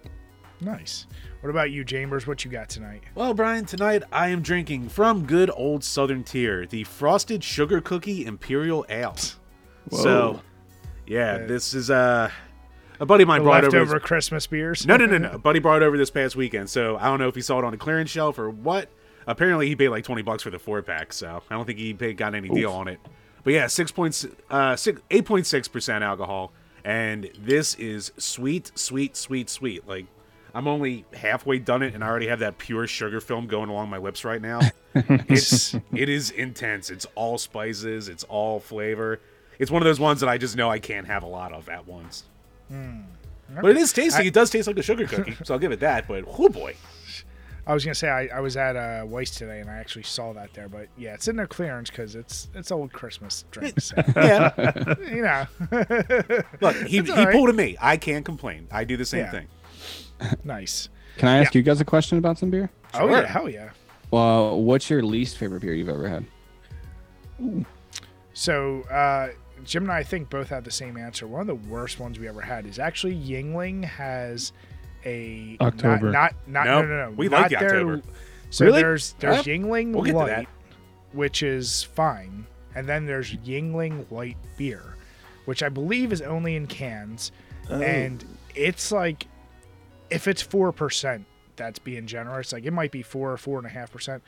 Nice. 0.61 1.07
What 1.41 1.51
about 1.51 1.71
you, 1.71 1.85
Chambers? 1.85 2.27
What 2.27 2.45
you 2.45 2.51
got 2.51 2.69
tonight? 2.69 3.03
Well, 3.15 3.33
Brian, 3.33 3.65
tonight 3.65 4.03
I 4.13 4.29
am 4.29 4.43
drinking 4.43 4.91
from 4.91 5.25
good 5.25 5.51
old 5.55 5.83
Southern 5.83 6.23
Tier 6.23 6.67
the 6.67 6.85
Frosted 6.85 7.43
Sugar 7.43 7.81
Cookie 7.81 8.27
Imperial 8.27 8.85
Ale. 8.91 9.17
So, 9.91 10.43
yeah, 11.07 11.37
Uh, 11.37 11.47
this 11.47 11.73
is 11.73 11.91
uh, 11.91 12.31
a 13.01 13.07
buddy 13.07 13.23
of 13.23 13.29
mine 13.29 13.41
The 13.41 13.45
brought 13.45 13.65
over. 13.65 13.79
leftover 13.79 14.01
Christmas 14.01 14.47
beers. 14.47 14.87
No, 14.87 14.97
no, 14.99 15.07
no, 15.07 15.17
no. 15.19 15.39
Buddy 15.43 15.59
brought 15.61 15.81
it 15.83 15.85
over 15.87 15.97
this 15.97 16.11
past 16.11 16.37
weekend, 16.37 16.69
so 16.69 16.97
I 16.99 17.05
don't 17.05 17.19
know 17.19 17.29
if 17.29 17.35
he 17.35 17.41
saw 17.41 17.59
it 17.59 17.65
on 17.65 17.73
a 17.73 17.79
clearance 17.79 18.11
shelf 18.11 18.39
or 18.39 18.51
what. 18.51 18.91
Apparently, 19.27 19.67
he 19.69 19.77
paid 19.77 19.89
like 19.89 20.05
twenty 20.05 20.23
bucks 20.23 20.43
for 20.43 20.51
the 20.51 20.59
four 20.59 20.83
pack, 20.83 21.13
so 21.13 21.43
I 21.51 21.55
don't 21.55 21.65
think 21.65 21.79
he 21.79 21.95
paid, 21.95 22.17
got 22.19 22.35
any 22.35 22.49
deal 22.49 22.73
on 22.73 22.89
it. 22.89 22.99
But 23.45 23.55
yeah, 23.55 23.67
six 23.69 23.91
point 23.91 24.27
uh 24.51 24.77
six 24.77 25.01
eight 25.11 25.25
point 25.25 25.47
six 25.47 25.67
percent 25.69 26.05
alcohol, 26.05 26.53
and 26.85 27.31
this 27.39 27.75
is 27.77 28.13
sweet, 28.19 28.71
sweet, 28.75 29.17
sweet, 29.17 29.49
sweet. 29.49 29.87
Like 29.89 30.07
I'm 30.55 30.67
only 30.69 31.05
halfway 31.13 31.59
done 31.59 31.83
it, 31.83 31.95
and 31.95 32.03
I 32.05 32.09
already 32.09 32.27
have 32.29 32.41
that 32.41 32.59
pure 32.59 32.87
sugar 32.87 33.21
film 33.21 33.47
going 33.47 33.71
along 33.71 33.89
my 33.91 33.99
lips 33.99 34.25
right 34.25 34.41
now. 34.43 34.61
it's 34.95 35.75
it 35.95 36.09
is 36.09 36.31
intense. 36.31 36.91
It's 36.91 37.07
all 37.15 37.39
spices. 37.39 38.09
It's 38.09 38.25
all 38.25 38.61
flavor. 38.61 39.21
It's 39.59 39.71
one 39.71 39.83
of 39.83 39.87
those 39.87 40.01
ones 40.01 40.21
that 40.21 40.29
I 40.29 40.39
just 40.39 40.57
know 40.57 40.71
I 40.71 40.79
can't 40.79 41.07
have 41.07 41.23
a 41.23 41.27
lot 41.29 41.53
of 41.53 41.69
at 41.69 41.87
once. 41.87 42.25
But 42.69 43.71
it 43.71 43.77
is 43.77 43.93
tasty. 43.93 44.29
it 44.29 44.35
does 44.35 44.51
taste 44.51 44.67
like 44.69 44.79
a 44.79 44.83
sugar 44.83 45.07
cookie, 45.07 45.37
so 45.45 45.55
I'll 45.55 45.61
give 45.61 45.73
it 45.73 45.81
that. 45.81 46.07
But 46.09 46.25
oh 46.27 46.49
boy, 46.49 46.77
I 47.67 47.75
was 47.75 47.85
gonna 47.85 47.95
say 47.97 48.09
I, 48.09 48.27
I 48.29 48.41
was 48.41 48.57
at 48.57 48.77
uh, 48.77 49.05
Weis 49.05 49.37
today 49.37 49.61
and 49.61 49.69
I 49.69 49.75
actually 49.79 50.05
saw 50.05 50.33
that 50.35 50.55
there, 50.55 50.69
but 50.69 50.87
yeah, 50.97 51.15
it's 51.15 51.27
in 51.29 51.37
their 51.37 51.47
clearance 51.49 51.91
because 51.91 52.15
it's 52.15 52.49
it's 52.55 52.71
old 52.71 52.93
Christmas 52.93 53.45
drinks. 53.51 53.87
so, 53.87 53.97
yeah. 54.17 54.95
you 55.11 55.23
know, 55.23 55.47
Look, 56.61 56.77
he, 56.87 57.01
he 57.01 57.11
all 57.11 57.25
right. 57.25 57.33
pulled 57.33 57.51
a 57.51 57.53
me. 57.53 57.77
I 57.81 57.97
can't 57.97 58.25
complain. 58.25 58.69
I 58.71 58.85
do 58.85 58.97
the 58.97 59.05
same 59.05 59.21
Yeah. 59.25 59.31
thing. 59.33 59.47
nice. 60.45 60.89
Can 61.17 61.29
I 61.29 61.39
ask 61.39 61.55
you 61.55 61.63
guys 61.63 61.81
a 61.81 61.85
question 61.85 62.19
about 62.19 62.39
some 62.39 62.51
beer? 62.51 62.71
Oh 62.95 63.01
Sure. 63.01 63.11
yeah, 63.11 63.27
hell 63.27 63.49
yeah. 63.49 63.71
Well, 64.11 64.61
what's 64.61 64.91
your 64.91 65.03
least 65.03 65.39
favorite 65.39 65.61
beer 65.63 65.75
you've 65.75 65.89
ever 65.89 66.09
had? 66.09 66.25
So 68.35 68.83
uh, 68.91 69.29
Jim 69.65 69.85
and 69.85 69.93
I, 69.93 69.99
I 69.99 70.03
think 70.03 70.31
both 70.31 70.49
had 70.49 70.65
the 70.65 70.71
same 70.71 70.97
answer. 70.97 71.27
One 71.27 71.43
of 71.43 71.47
the 71.47 71.55
worst 71.71 71.99
ones 72.01 72.19
we 72.19 72.29
ever 72.29 72.41
had 72.41 72.67
is 72.67 72.79
actually 72.79 73.15
Yuengling 73.17 73.85
has 73.85 74.53
a 75.05 75.57
October. 75.61 76.11
Not 76.11 76.35
not, 76.47 76.65
not 76.65 76.67
No, 76.67 76.83
no 76.83 76.89
no 76.89 77.05
no. 77.07 77.11
we 77.13 77.29
not 77.29 77.43
like 77.43 77.51
their- 77.59 77.65
October. 77.77 78.03
So 78.51 78.65
Really? 78.67 78.81
there's 78.83 79.13
there's 79.21 79.47
Yeah. 79.47 79.55
Yuengling 79.55 79.93
We'll 79.93 80.03
get 80.05 80.13
to 80.13 80.19
Light, 80.19 80.27
that. 80.29 80.47
which 81.13 81.43
is 81.43 81.85
fine, 81.85 82.47
and 82.75 82.89
then 82.89 83.07
there's 83.07 83.33
Yuengling 83.37 84.11
Light 84.11 84.37
beer, 84.57 84.83
which 85.45 85.63
I 85.63 85.69
believe 85.69 86.13
is 86.13 86.21
only 86.23 86.57
in 86.57 86.67
cans, 86.67 87.31
Oh. 87.71 87.81
and 87.81 88.25
it's 88.57 88.91
like 88.91 89.27
if 90.11 90.29
it's 90.29 90.43
four 90.43 90.73
percent, 90.73 91.27
that's 91.57 91.79
being 91.79 92.07
generous. 92.07 92.53
Like 92.53 92.65
it 92.65 92.73
might 92.73 92.91
be 92.91 93.03
four 93.03 93.33
or 93.33 93.37
four 93.37 93.59
and 93.59 93.67
a 93.67 93.71
half 93.71 93.93
percent. 93.93 94.23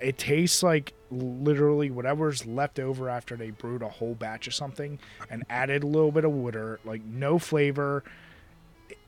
It 0.00 0.18
tastes 0.18 0.62
like 0.62 0.92
literally 1.10 1.90
whatever's 1.90 2.44
left 2.46 2.78
over 2.78 3.08
after 3.08 3.36
they 3.36 3.50
brewed 3.50 3.82
a 3.82 3.88
whole 3.88 4.14
batch 4.14 4.46
of 4.46 4.54
something 4.54 4.98
and 5.30 5.44
added 5.50 5.82
a 5.82 5.86
little 5.86 6.12
bit 6.12 6.24
of 6.24 6.32
water, 6.32 6.80
like 6.84 7.02
no 7.04 7.38
flavor. 7.38 8.04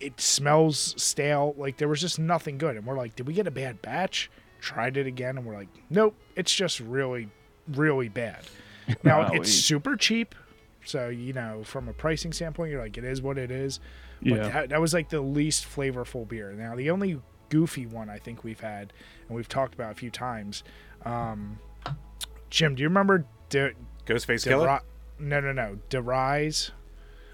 It 0.00 0.20
smells 0.20 0.94
stale. 0.96 1.54
Like 1.58 1.76
there 1.76 1.88
was 1.88 2.00
just 2.00 2.18
nothing 2.18 2.56
good. 2.56 2.76
And 2.76 2.86
we're 2.86 2.96
like, 2.96 3.14
did 3.16 3.26
we 3.26 3.34
get 3.34 3.46
a 3.46 3.50
bad 3.50 3.82
batch? 3.82 4.30
Tried 4.60 4.96
it 4.96 5.06
again, 5.06 5.36
and 5.36 5.46
we're 5.46 5.54
like, 5.54 5.68
nope, 5.90 6.14
it's 6.34 6.52
just 6.52 6.80
really, 6.80 7.28
really 7.68 8.08
bad. 8.08 8.44
Now 9.02 9.32
it's 9.32 9.50
super 9.50 9.96
cheap, 9.96 10.36
so 10.84 11.08
you 11.08 11.32
know 11.32 11.62
from 11.64 11.88
a 11.88 11.92
pricing 11.92 12.32
standpoint, 12.32 12.70
you're 12.70 12.80
like, 12.80 12.96
it 12.96 13.02
is 13.02 13.20
what 13.20 13.36
it 13.36 13.50
is. 13.50 13.80
But 14.22 14.28
Yeah. 14.30 14.48
that, 14.48 14.68
that 14.70 14.80
was 14.80 14.94
like 14.94 15.08
the 15.10 15.20
least 15.20 15.64
flavorful 15.66 16.26
beer. 16.26 16.52
Now 16.52 16.74
the 16.76 16.90
only 16.90 17.20
goofy 17.48 17.86
one 17.86 18.08
I 18.10 18.18
think 18.18 18.42
we've 18.44 18.60
had, 18.60 18.92
and 19.28 19.36
we've 19.36 19.48
talked 19.48 19.74
about 19.74 19.92
a 19.92 19.94
few 19.94 20.10
times. 20.10 20.64
Um, 21.04 21.58
Jim, 22.50 22.74
do 22.74 22.82
you 22.82 22.88
remember 22.88 23.24
De, 23.50 23.72
Ghostface 24.06 24.42
De, 24.44 24.50
Killer. 24.50 24.80
no, 25.18 25.40
no, 25.40 25.52
no, 25.52 25.78
DeRise. 25.90 26.70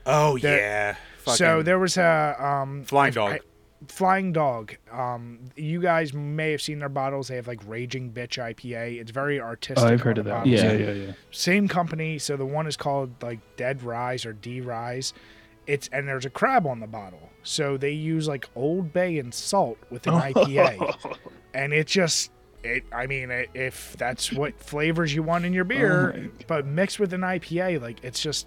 Oh 0.07 0.37
the- 0.39 0.49
yeah. 0.49 0.97
So 1.27 1.63
there 1.63 1.79
was 1.79 1.97
a 1.97 2.35
um, 2.39 2.83
Flying 2.85 3.13
Dog. 3.13 3.33
I- 3.35 3.41
Flying 3.89 4.33
Dog. 4.33 4.77
Um, 4.93 5.41
you 5.57 5.81
guys 5.81 6.13
may 6.13 6.53
have 6.53 6.63
seen 6.63 6.79
their 6.81 6.89
bottles. 6.89 7.29
They 7.29 7.37
have 7.37 7.49
like 7.49 7.61
Raging 7.67 8.13
Bitch 8.13 8.39
IPA. 8.39 9.01
It's 9.01 9.11
very 9.11 9.41
artistic. 9.41 9.85
Oh, 9.85 9.93
I've 9.93 10.01
heard 10.01 10.19
of 10.19 10.25
that. 10.27 10.47
Yeah. 10.47 10.73
Yeah, 10.73 10.73
yeah, 10.73 10.93
yeah. 10.93 11.13
Same 11.33 11.67
company. 11.69 12.19
So 12.19 12.37
the 12.37 12.47
one 12.47 12.67
is 12.69 12.77
called 12.77 13.21
like 13.23 13.41
Dead 13.57 13.83
Rise 13.83 14.25
or 14.27 14.33
D 14.35 14.61
Rise. 14.61 15.13
It's 15.67 15.89
and 15.93 16.09
there's 16.09 16.25
a 16.25 16.31
crab 16.31 16.67
on 16.67 16.81
the 16.81 16.87
bottle. 16.87 17.31
So 17.43 17.77
they 17.77 17.91
use 17.91 18.29
like 18.29 18.49
Old 18.55 18.93
Bay 18.93 19.19
and 19.19 19.33
salt 19.33 19.79
with 19.91 20.07
an 20.07 20.15
IPA, 20.33 21.17
and 21.55 21.73
it 21.73 21.87
just 21.87 22.31
it. 22.63 22.85
I 22.93 23.07
mean, 23.07 23.31
i 23.31 23.47
if 23.55 23.97
that's 23.97 24.33
what 24.33 24.59
flavors 24.61 25.15
you 25.15 25.23
want 25.23 25.45
in 25.45 25.53
your 25.53 25.65
oh 25.65 25.69
beer, 25.69 26.15
Oh 26.17 26.45
but 26.47 26.67
mixed 26.67 26.99
with 26.99 27.13
an 27.13 27.23
IPA, 27.23 27.81
like 27.81 28.03
it's 28.05 28.21
just 28.21 28.47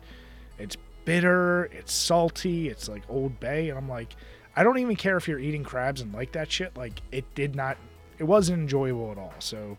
it's 0.58 0.78
bitter, 1.06 1.65
it's 1.65 1.93
salty, 1.93 2.67
it's 2.67 2.89
like 2.89 3.04
Old 3.10 3.39
Bay, 3.39 3.69
and 3.69 3.78
I'm 3.78 3.89
like, 3.89 4.15
I 4.56 4.63
don't 4.63 4.80
even 4.80 4.95
care 4.95 5.17
if 5.17 5.28
you're 5.28 5.39
eating 5.39 5.63
crabs 5.63 6.01
and 6.01 6.13
like 6.13 6.32
that 6.34 6.51
shit. 6.51 6.75
Like 6.75 7.01
it 7.12 7.25
did 7.36 7.56
not, 7.56 7.78
it 8.17 8.23
wasn't 8.23 8.60
enjoyable 8.60 9.12
at 9.12 9.17
all. 9.17 9.34
So, 9.39 9.78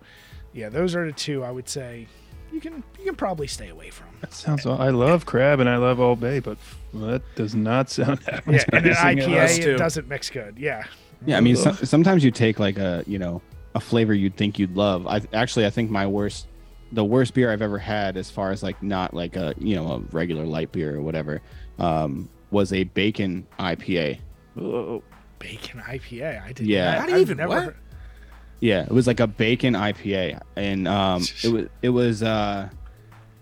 yeah, 0.53 0.69
those 0.69 0.95
are 0.95 1.07
the 1.07 1.13
two 1.13 1.43
I 1.45 1.51
would 1.51 1.69
say 1.69 2.07
you 2.53 2.61
can 2.61 2.83
you 2.99 3.05
can 3.05 3.17
probably 3.17 3.47
stay 3.47 3.69
away 3.69 3.91
from. 3.91 4.07
That 4.21 4.33
sounds. 4.33 4.67
I 4.67 4.91
love 4.91 5.27
crab 5.27 5.61
and 5.61 5.69
I 5.69 5.77
love 5.77 6.01
Old 6.01 6.21
Bay, 6.21 6.39
but 6.39 6.59
that 7.01 7.23
does 7.35 7.55
not 7.55 7.91
sound 7.91 8.21
Yeah, 8.27 8.41
and 8.73 8.87
an 8.87 8.93
appetizing 8.93 9.19
at 9.21 9.29
all. 9.29 9.39
Us 9.45 9.59
IPA 9.59 9.67
it 9.67 9.77
doesn't 9.79 10.09
mix 10.09 10.31
good. 10.31 10.59
Yeah, 10.59 10.85
Yeah, 11.27 11.37
I 11.37 11.41
mean, 11.41 11.57
so, 11.57 11.73
sometimes 11.73 12.25
you 12.25 12.31
take 12.31 12.59
like 12.59 12.79
a 12.79 13.03
you 13.07 13.19
know 13.19 13.43
a 13.75 13.81
flavor 13.81 14.15
you'd 14.15 14.37
think 14.37 14.59
you'd 14.59 14.77
love. 14.77 15.07
I 15.07 15.21
actually 15.33 15.67
I 15.67 15.71
think 15.71 15.91
my 15.91 16.07
worst, 16.07 16.47
the 16.93 17.05
worst 17.05 17.35
beer 17.35 17.53
I've 17.53 17.63
ever 17.63 17.79
had, 17.79 18.17
as 18.17 18.31
far 18.31 18.51
as 18.53 18.63
like 18.63 18.83
not 18.83 19.13
like 19.15 19.37
a 19.37 19.55
you 19.59 19.75
know 19.77 19.87
a 19.93 19.99
regular 20.15 20.45
light 20.47 20.73
beer 20.73 20.97
or 20.97 21.01
whatever, 21.03 21.43
um, 21.79 22.29
was 22.51 22.73
a 22.73 22.85
bacon 22.85 23.47
IPA. 23.59 24.19
Oh, 24.59 25.03
bacon 25.39 25.81
IPA. 25.81 26.43
I 26.43 26.53
did. 26.53 26.67
Yeah. 26.67 26.93
not- 26.93 27.01
How 27.01 27.07
do 27.07 27.13
you 27.13 27.19
even- 27.19 27.37
never 27.37 27.49
what? 27.49 27.65
heard- 27.65 27.77
Yeah, 28.61 28.83
it 28.85 28.91
was 28.93 29.07
like 29.07 29.21
a 29.21 29.27
bacon 29.27 29.75
IPA, 29.75 30.41
and 30.57 30.89
um, 30.89 31.23
it 31.45 31.49
was 31.53 31.67
it 31.83 31.89
was 31.91 32.23
uh, 32.23 32.69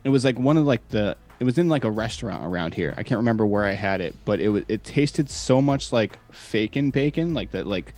it 0.02 0.08
was 0.08 0.24
like 0.24 0.38
one 0.38 0.56
of 0.56 0.64
like 0.66 0.86
the 0.88 1.16
it 1.44 1.46
was 1.46 1.58
in 1.58 1.68
like 1.68 1.84
a 1.84 1.90
restaurant 1.90 2.42
around 2.46 2.72
here. 2.72 2.94
I 2.96 3.02
can't 3.02 3.18
remember 3.18 3.44
where 3.44 3.64
I 3.64 3.72
had 3.72 4.00
it, 4.00 4.16
but 4.24 4.40
it 4.40 4.48
was 4.48 4.64
it 4.66 4.82
tasted 4.82 5.28
so 5.28 5.60
much 5.60 5.92
like 5.92 6.18
faking 6.32 6.90
bacon, 6.90 7.34
like 7.34 7.50
that 7.50 7.66
like. 7.66 7.92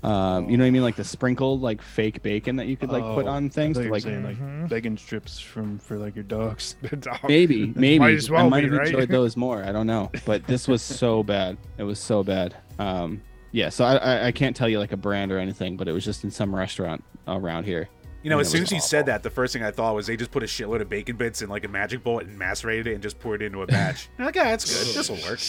Um, 0.00 0.48
you 0.48 0.56
know 0.56 0.62
what 0.62 0.68
I 0.68 0.70
mean, 0.70 0.82
like 0.82 0.94
the 0.94 1.02
sprinkled, 1.02 1.60
like 1.60 1.82
fake 1.82 2.22
bacon 2.22 2.54
that 2.56 2.66
you 2.68 2.76
could 2.76 2.90
like 2.90 3.02
put 3.02 3.26
oh, 3.26 3.30
on 3.30 3.46
I 3.46 3.48
things 3.48 3.76
thought 3.76 3.80
to 3.80 3.84
you 3.86 3.90
were 3.90 3.96
like 3.96 4.02
saying, 4.04 4.22
like 4.24 4.36
Mhm. 4.36 4.68
bacon 4.68 4.96
strips 4.96 5.40
from 5.40 5.78
for 5.80 5.96
like 5.98 6.14
your 6.14 6.22
dogs. 6.22 6.76
dog. 7.00 7.18
Maybe, 7.26 7.66
maybe 7.76 7.98
Might 7.98 8.14
as 8.14 8.30
well 8.30 8.46
I 8.46 8.48
might 8.48 8.60
be, 8.60 8.68
have 8.68 8.78
right? 8.78 8.86
enjoyed 8.86 9.08
those 9.08 9.36
more. 9.44 9.62
I 9.64 9.72
don't 9.72 9.88
know, 9.88 10.10
but 10.24 10.46
this 10.46 10.68
was 10.68 10.82
so 10.82 11.24
bad. 11.24 11.56
It 11.78 11.82
was 11.82 11.98
so 11.98 12.22
bad. 12.22 12.54
Um, 12.78 13.22
yeah, 13.50 13.70
so 13.70 13.84
I, 13.84 13.96
I 13.96 14.26
I 14.28 14.32
can't 14.32 14.54
tell 14.54 14.68
you 14.68 14.78
like 14.78 14.92
a 14.92 14.96
brand 14.96 15.32
or 15.32 15.38
anything, 15.38 15.76
but 15.76 15.88
it 15.88 15.92
was 15.92 16.04
just 16.04 16.22
in 16.22 16.30
some 16.30 16.54
restaurant 16.54 17.02
around 17.26 17.64
here. 17.64 17.88
You 18.22 18.30
know, 18.30 18.36
Yeah, 18.36 18.40
as 18.40 18.50
soon 18.50 18.60
was 18.62 18.72
as 18.72 18.76
you 18.76 18.80
said 18.80 19.06
that, 19.06 19.22
the 19.22 19.30
first 19.30 19.52
thing 19.52 19.62
I 19.62 19.70
thought 19.70 19.94
was 19.94 20.06
they 20.08 20.16
just 20.16 20.30
put 20.32 20.42
a 20.42 20.46
shitload 20.46 20.80
of 20.80 20.88
bacon 20.88 21.16
bits 21.16 21.40
in 21.40 21.48
like 21.48 21.64
a 21.64 21.68
magic 21.68 22.02
bowl 22.02 22.18
and 22.18 22.36
macerated 22.38 22.88
it 22.88 22.94
and 22.94 23.02
just 23.02 23.18
poured 23.20 23.42
it 23.42 23.46
into 23.46 23.62
a 23.62 23.66
batch. 23.66 24.08
You're 24.18 24.26
like, 24.26 24.34
yeah, 24.34 24.44
that's 24.44 24.64
good. 24.64 24.94
This 24.94 25.08
will 25.08 25.16
work. 25.28 25.40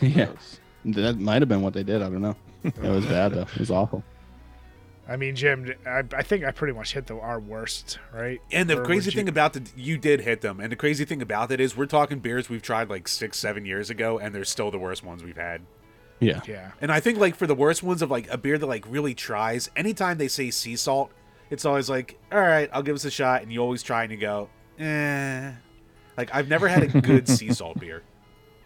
yeah, 0.02 0.30
that 0.96 1.18
might 1.20 1.40
have 1.42 1.48
been 1.48 1.62
what 1.62 1.72
they 1.74 1.84
did. 1.84 2.02
I 2.02 2.10
don't 2.10 2.20
know. 2.22 2.36
It 2.64 2.76
was 2.80 3.06
bad 3.06 3.32
though. 3.32 3.42
It 3.42 3.58
was 3.58 3.70
awful. 3.70 4.02
I 5.08 5.16
mean, 5.16 5.34
Jim, 5.34 5.72
I, 5.86 6.04
I 6.14 6.22
think 6.22 6.44
I 6.44 6.52
pretty 6.52 6.72
much 6.72 6.92
hit 6.92 7.06
the 7.08 7.16
our 7.18 7.40
worst, 7.40 7.98
right? 8.14 8.40
And 8.52 8.70
the 8.70 8.80
Or 8.80 8.84
crazy 8.84 9.10
thing 9.10 9.26
you- 9.26 9.30
about 9.30 9.54
the 9.54 9.62
you 9.76 9.98
did 9.98 10.20
hit 10.20 10.40
them. 10.40 10.60
And 10.60 10.70
the 10.70 10.76
crazy 10.76 11.04
thing 11.04 11.20
about 11.22 11.50
it 11.50 11.58
is 11.60 11.76
we're 11.76 11.86
talking 11.86 12.20
beers 12.20 12.48
we've 12.48 12.62
tried 12.62 12.88
like 12.90 13.08
six, 13.08 13.38
seven 13.38 13.64
years 13.66 13.90
ago, 13.90 14.18
and 14.18 14.32
they're 14.34 14.44
still 14.44 14.70
the 14.70 14.78
worst 14.78 15.02
ones 15.04 15.24
we've 15.24 15.36
had. 15.36 15.62
Yeah, 16.20 16.42
yeah, 16.46 16.72
And 16.82 16.92
I 16.92 17.00
think 17.00 17.18
like 17.18 17.34
for 17.34 17.46
the 17.46 17.54
worst 17.54 17.82
ones 17.82 18.02
of 18.02 18.10
like 18.10 18.28
a 18.30 18.36
beer 18.36 18.58
that 18.58 18.66
like 18.66 18.84
really 18.86 19.14
tries, 19.14 19.70
anytime 19.74 20.18
they 20.18 20.28
say 20.28 20.50
sea 20.50 20.76
salt, 20.76 21.10
it's 21.50 21.64
always 21.64 21.90
like, 21.90 22.18
all 22.32 22.40
right, 22.40 22.70
I'll 22.72 22.82
give 22.82 22.94
us 22.94 23.04
a 23.04 23.10
shot, 23.10 23.42
and 23.42 23.52
you 23.52 23.60
always 23.60 23.82
try 23.82 24.04
and 24.04 24.12
you 24.12 24.18
go, 24.18 24.48
eh. 24.78 25.52
Like 26.16 26.34
I've 26.34 26.48
never 26.48 26.68
had 26.68 26.82
a 26.82 27.00
good 27.00 27.28
sea 27.28 27.52
salt 27.52 27.78
beer. 27.80 28.02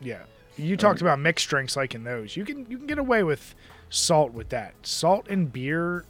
yeah. 0.00 0.22
You 0.56 0.76
talked 0.76 1.00
about 1.00 1.18
mixed 1.18 1.48
drinks 1.48 1.76
like 1.76 1.96
in 1.96 2.04
those. 2.04 2.36
You 2.36 2.44
can 2.44 2.64
you 2.70 2.78
can 2.78 2.86
get 2.86 2.98
away 2.98 3.24
with 3.24 3.56
salt 3.90 4.32
with 4.32 4.50
that. 4.50 4.74
Salt 4.82 5.26
and 5.28 5.52
beer, 5.52 6.04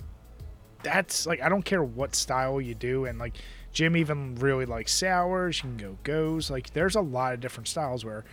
that's 0.82 1.26
like 1.26 1.40
I 1.40 1.48
don't 1.48 1.64
care 1.64 1.82
what 1.82 2.14
style 2.14 2.60
you 2.60 2.74
do, 2.74 3.06
and 3.06 3.18
like 3.18 3.38
Jim 3.72 3.96
even 3.96 4.34
really 4.34 4.66
likes 4.66 4.92
sours. 4.92 5.56
You 5.58 5.70
can 5.70 5.76
go 5.78 5.98
goes. 6.02 6.50
Like 6.50 6.74
there's 6.74 6.94
a 6.94 7.00
lot 7.00 7.32
of 7.32 7.40
different 7.40 7.68
styles 7.68 8.04
where 8.04 8.26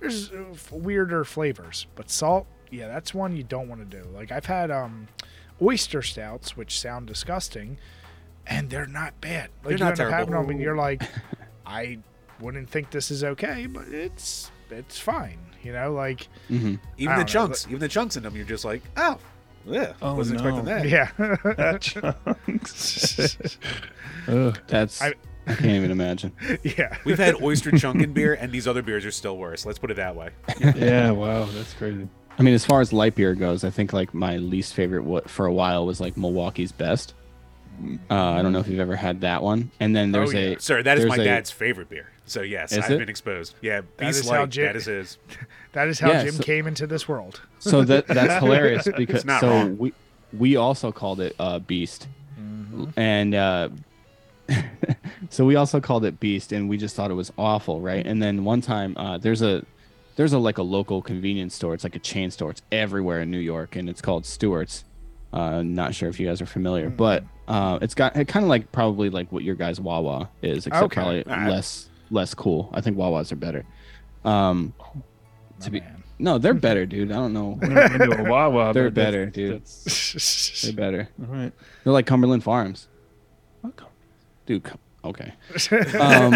there's 0.00 0.30
uh, 0.32 0.44
weirder 0.72 1.24
flavors, 1.24 1.86
but 1.94 2.08
salt, 2.08 2.46
yeah, 2.70 2.88
that's 2.88 3.12
one 3.12 3.36
you 3.36 3.42
don't 3.42 3.68
want 3.68 3.90
to 3.90 4.02
do. 4.02 4.08
Like 4.14 4.32
I've 4.32 4.46
had 4.46 4.70
um 4.70 5.06
oyster 5.62 6.02
stouts, 6.02 6.56
which 6.56 6.78
sound 6.80 7.06
disgusting, 7.06 7.78
and 8.46 8.70
they're 8.70 8.86
not 8.86 9.20
bad. 9.20 9.50
Like 9.62 9.62
They're 9.64 9.72
you 9.72 9.78
not 9.84 9.90
end 9.92 10.00
up 10.00 10.12
having 10.12 10.34
them, 10.34 10.50
and 10.50 10.60
you're 10.60 10.76
like, 10.76 11.02
I 11.66 11.98
wouldn't 12.40 12.68
think 12.70 12.90
this 12.90 13.10
is 13.10 13.24
okay, 13.24 13.66
but 13.66 13.88
it's 13.88 14.50
it's 14.70 14.98
fine. 14.98 15.38
You 15.62 15.72
know, 15.72 15.92
like 15.92 16.28
hmm 16.48 16.76
Even 16.98 17.14
the 17.16 17.20
know, 17.20 17.24
chunks, 17.24 17.66
even 17.66 17.80
the 17.80 17.88
chunks 17.88 18.16
in 18.16 18.22
them, 18.22 18.36
you're 18.36 18.44
just 18.44 18.64
like, 18.64 18.82
oh, 18.96 19.18
yeah, 19.66 19.92
Oh, 20.00 20.14
wasn't 20.14 20.40
expecting 20.40 20.64
that. 20.66 20.88
yeah. 20.88 21.10
That 21.56 21.80
chunks. 21.80 23.58
Ugh. 24.28 24.58
that's 24.68 25.02
I, 25.02 25.08
I- 25.46 25.54
can't 25.54 25.64
even 25.66 25.90
imagine. 25.90 26.32
yeah. 26.62 26.96
We've 27.04 27.18
had 27.18 27.42
oyster 27.42 27.70
chunk 27.72 28.02
in 28.02 28.12
beer, 28.12 28.34
and 28.34 28.52
these 28.52 28.68
other 28.68 28.82
beers 28.82 29.04
are 29.06 29.10
still 29.10 29.36
worse. 29.38 29.64
Let's 29.66 29.78
put 29.78 29.90
it 29.90 29.96
that 29.96 30.14
way. 30.14 30.28
yeah, 30.60 31.10
wow, 31.10 31.44
that's 31.46 31.72
crazy. 31.74 32.06
I 32.38 32.42
mean, 32.42 32.54
as 32.54 32.64
far 32.64 32.80
as 32.80 32.92
light 32.92 33.14
beer 33.16 33.34
goes, 33.34 33.64
I 33.64 33.70
think 33.70 33.92
like 33.92 34.14
my 34.14 34.36
least 34.36 34.74
favorite 34.74 35.02
what 35.04 35.28
for 35.28 35.46
a 35.46 35.52
while 35.52 35.84
was 35.86 36.00
like 36.00 36.16
Milwaukee's 36.16 36.72
Best. 36.72 37.14
Uh, 38.10 38.14
I 38.14 38.42
don't 38.42 38.52
know 38.52 38.58
if 38.58 38.68
you've 38.68 38.80
ever 38.80 38.96
had 38.96 39.20
that 39.22 39.42
one. 39.42 39.70
And 39.80 39.94
then 39.94 40.10
there's 40.12 40.34
Oh, 40.34 40.38
yeah. 40.38 40.48
a 40.56 40.60
Sir, 40.60 40.82
that 40.82 40.98
is 40.98 41.06
my 41.06 41.16
a- 41.16 41.24
dad's 41.24 41.50
favorite 41.50 41.88
beer. 41.88 42.08
So 42.26 42.42
yes, 42.42 42.76
I've 42.76 42.90
it? 42.90 42.98
been 42.98 43.08
exposed. 43.08 43.54
Yeah, 43.60 43.80
That 43.80 43.96
Beast 43.98 44.20
is 44.20 44.28
how 44.28 44.40
Light, 44.40 44.50
Jim- 44.50 44.66
that 44.66 44.76
is 44.76 44.84
his. 44.86 45.18
That 45.72 45.88
is 45.88 46.00
how 46.00 46.08
Yeah, 46.10 46.24
Jim 46.24 46.34
so- 46.34 46.42
came 46.42 46.66
into 46.66 46.86
this 46.86 47.06
world. 47.08 47.40
so 47.58 47.82
that 47.84 48.06
that's 48.08 48.42
hilarious 48.42 48.88
because 48.96 49.24
not 49.24 49.40
so 49.40 49.48
wrong. 49.48 49.78
we 49.78 49.92
we 50.32 50.56
also 50.56 50.90
called 50.92 51.20
it 51.20 51.34
uh, 51.38 51.58
Beast, 51.60 52.08
and 52.96 53.34
uh, 53.34 53.68
so 55.30 55.44
we 55.44 55.56
also 55.56 55.80
called 55.80 56.04
it 56.04 56.18
Beast, 56.20 56.52
and 56.52 56.68
we 56.68 56.76
just 56.76 56.96
thought 56.96 57.10
it 57.10 57.14
was 57.14 57.32
awful, 57.38 57.80
right? 57.80 58.04
And 58.06 58.20
then 58.22 58.44
one 58.44 58.60
time, 58.60 58.96
uh, 58.96 59.18
there's 59.18 59.42
a 59.42 59.64
there's 60.18 60.32
a 60.32 60.38
like 60.38 60.58
a 60.58 60.62
local 60.62 61.00
convenience 61.00 61.54
store. 61.54 61.74
It's 61.74 61.84
like 61.84 61.94
a 61.94 62.00
chain 62.00 62.30
store. 62.32 62.50
It's 62.50 62.62
everywhere 62.72 63.20
in 63.22 63.30
New 63.30 63.38
York, 63.38 63.76
and 63.76 63.88
it's 63.88 64.02
called 64.02 64.26
Stewart's. 64.26 64.84
Uh, 65.32 65.62
not 65.62 65.94
sure 65.94 66.08
if 66.08 66.18
you 66.18 66.26
guys 66.26 66.42
are 66.42 66.46
familiar, 66.46 66.90
but 66.90 67.22
uh, 67.46 67.78
it's 67.82 67.94
got 67.94 68.16
it 68.16 68.26
kind 68.26 68.42
of 68.44 68.48
like 68.48 68.72
probably 68.72 69.10
like 69.10 69.30
what 69.30 69.44
your 69.44 69.54
guys 69.54 69.78
Wawa 69.80 70.28
is, 70.42 70.66
except 70.66 70.84
Okay. 70.86 70.94
probably 70.94 71.24
Alright. 71.26 71.50
less 71.50 71.88
less 72.10 72.34
cool. 72.34 72.68
I 72.72 72.80
think 72.80 72.96
Wawas 72.96 73.30
are 73.30 73.36
better. 73.36 73.64
Um, 74.24 74.72
My 74.78 75.02
to 75.60 75.70
be 75.70 75.80
man. 75.80 76.02
no, 76.18 76.38
they're 76.38 76.54
better, 76.68 76.84
dude. 76.86 77.12
I 77.12 77.16
don't 77.16 77.32
know. 77.34 77.58
I've 77.62 77.68
never 77.98 78.26
a 78.26 78.30
Wawa. 78.30 78.72
They're 78.74 78.84
but 78.90 78.94
that's- 78.94 79.06
better, 79.12 79.26
dude. 79.26 79.60
That's, 79.62 80.62
They're 80.62 80.72
better. 80.72 81.08
all 81.20 81.26
right. 81.34 81.52
They're 81.84 81.92
like 81.92 82.06
Cumberland 82.06 82.42
Farms, 82.42 82.88
dude. 84.46 84.68
Okay. 85.04 85.32
um, 86.00 86.34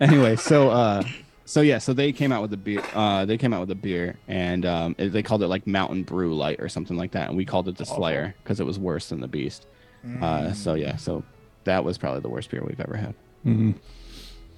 anyway, 0.00 0.36
so 0.36 0.70
uh, 0.70 1.02
so 1.48 1.62
yeah, 1.62 1.78
so 1.78 1.92
they 1.94 2.12
came 2.12 2.30
out 2.30 2.42
with 2.42 2.52
a 2.52 2.56
beer. 2.58 2.82
Uh, 2.94 3.24
they 3.24 3.38
came 3.38 3.54
out 3.54 3.60
with 3.60 3.70
a 3.70 3.74
beer, 3.74 4.16
and 4.28 4.66
um, 4.66 4.94
it- 4.98 5.10
they 5.12 5.22
called 5.22 5.42
it 5.42 5.48
like 5.48 5.66
Mountain 5.66 6.02
Brew 6.02 6.34
Light 6.36 6.60
or 6.60 6.68
something 6.68 6.96
like 6.96 7.12
that, 7.12 7.28
and 7.28 7.36
we 7.36 7.44
called 7.44 7.68
it 7.68 7.76
the 7.76 7.86
Slayer 7.86 8.34
because 8.42 8.60
it 8.60 8.64
was 8.64 8.78
worse 8.78 9.08
than 9.08 9.20
the 9.20 9.28
Beast. 9.28 9.66
Uh, 10.20 10.52
so 10.52 10.74
yeah, 10.74 10.96
so 10.96 11.24
that 11.64 11.84
was 11.84 11.96
probably 11.98 12.20
the 12.20 12.28
worst 12.28 12.50
beer 12.50 12.62
we've 12.66 12.80
ever 12.80 12.96
had. 12.96 13.14
Mm-hmm. 13.46 13.72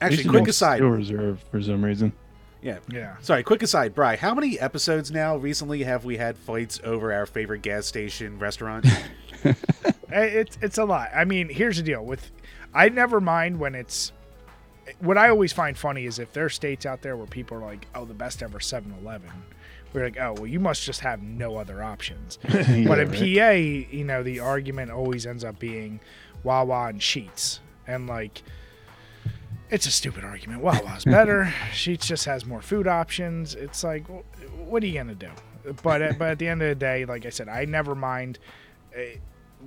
Actually, 0.00 0.24
quick 0.24 0.48
aside. 0.48 0.76
Still 0.78 0.88
reserved 0.88 1.44
for 1.50 1.62
some 1.62 1.84
reason. 1.84 2.12
Yeah. 2.62 2.78
yeah. 2.90 3.16
Sorry, 3.20 3.42
quick 3.42 3.62
aside, 3.62 3.94
Bry. 3.94 4.16
How 4.16 4.34
many 4.34 4.58
episodes 4.60 5.10
now 5.10 5.36
recently 5.36 5.82
have 5.84 6.04
we 6.04 6.16
had 6.18 6.36
fights 6.36 6.78
over 6.84 7.12
our 7.12 7.24
favorite 7.24 7.62
gas 7.62 7.86
station 7.86 8.38
restaurant? 8.38 8.86
It's 10.12 10.58
it's 10.60 10.78
a 10.78 10.84
lot. 10.84 11.10
I 11.14 11.24
mean, 11.24 11.48
here's 11.48 11.76
the 11.76 11.82
deal 11.82 12.04
with 12.04 12.30
I 12.74 12.88
never 12.88 13.20
mind 13.20 13.58
when 13.60 13.74
it's 13.74 14.12
what 14.98 15.16
I 15.16 15.30
always 15.30 15.52
find 15.52 15.76
funny 15.76 16.04
is 16.04 16.18
if 16.18 16.32
there 16.32 16.44
are 16.44 16.50
states 16.50 16.86
out 16.86 17.02
there 17.02 17.16
where 17.16 17.26
people 17.26 17.56
are 17.58 17.64
like, 17.64 17.86
"Oh, 17.94 18.04
the 18.04 18.14
best 18.14 18.42
ever 18.42 18.58
7-Eleven." 18.58 19.30
We're 19.92 20.04
like, 20.04 20.18
"Oh, 20.20 20.34
well, 20.34 20.46
you 20.46 20.60
must 20.60 20.82
just 20.82 21.00
have 21.00 21.22
no 21.22 21.56
other 21.56 21.82
options." 21.82 22.38
but 22.42 22.54
in 22.98 23.10
right. 23.10 23.10
PA, 23.10 23.50
you 23.50 24.04
know, 24.04 24.22
the 24.22 24.40
argument 24.40 24.90
always 24.90 25.26
ends 25.26 25.44
up 25.44 25.58
being 25.58 26.00
Wawa 26.42 26.88
and 26.88 27.00
Sheetz. 27.00 27.60
And 27.86 28.06
like 28.06 28.42
it's 29.70 29.86
a 29.86 29.90
stupid 29.90 30.24
argument. 30.24 30.62
Wawa's 30.62 31.04
better. 31.06 31.52
Sheetz 31.72 32.06
just 32.06 32.24
has 32.24 32.44
more 32.44 32.62
food 32.62 32.86
options. 32.86 33.54
It's 33.54 33.84
like 33.84 34.04
what 34.56 34.82
are 34.82 34.86
you 34.86 34.94
going 34.94 35.08
to 35.08 35.14
do? 35.14 35.30
But 35.82 36.02
at, 36.02 36.18
but 36.18 36.30
at 36.30 36.38
the 36.38 36.48
end 36.48 36.62
of 36.62 36.68
the 36.68 36.74
day, 36.74 37.04
like 37.04 37.26
I 37.26 37.30
said, 37.30 37.48
I 37.48 37.64
never 37.64 37.94
mind 37.94 38.38
eh, 38.94 39.16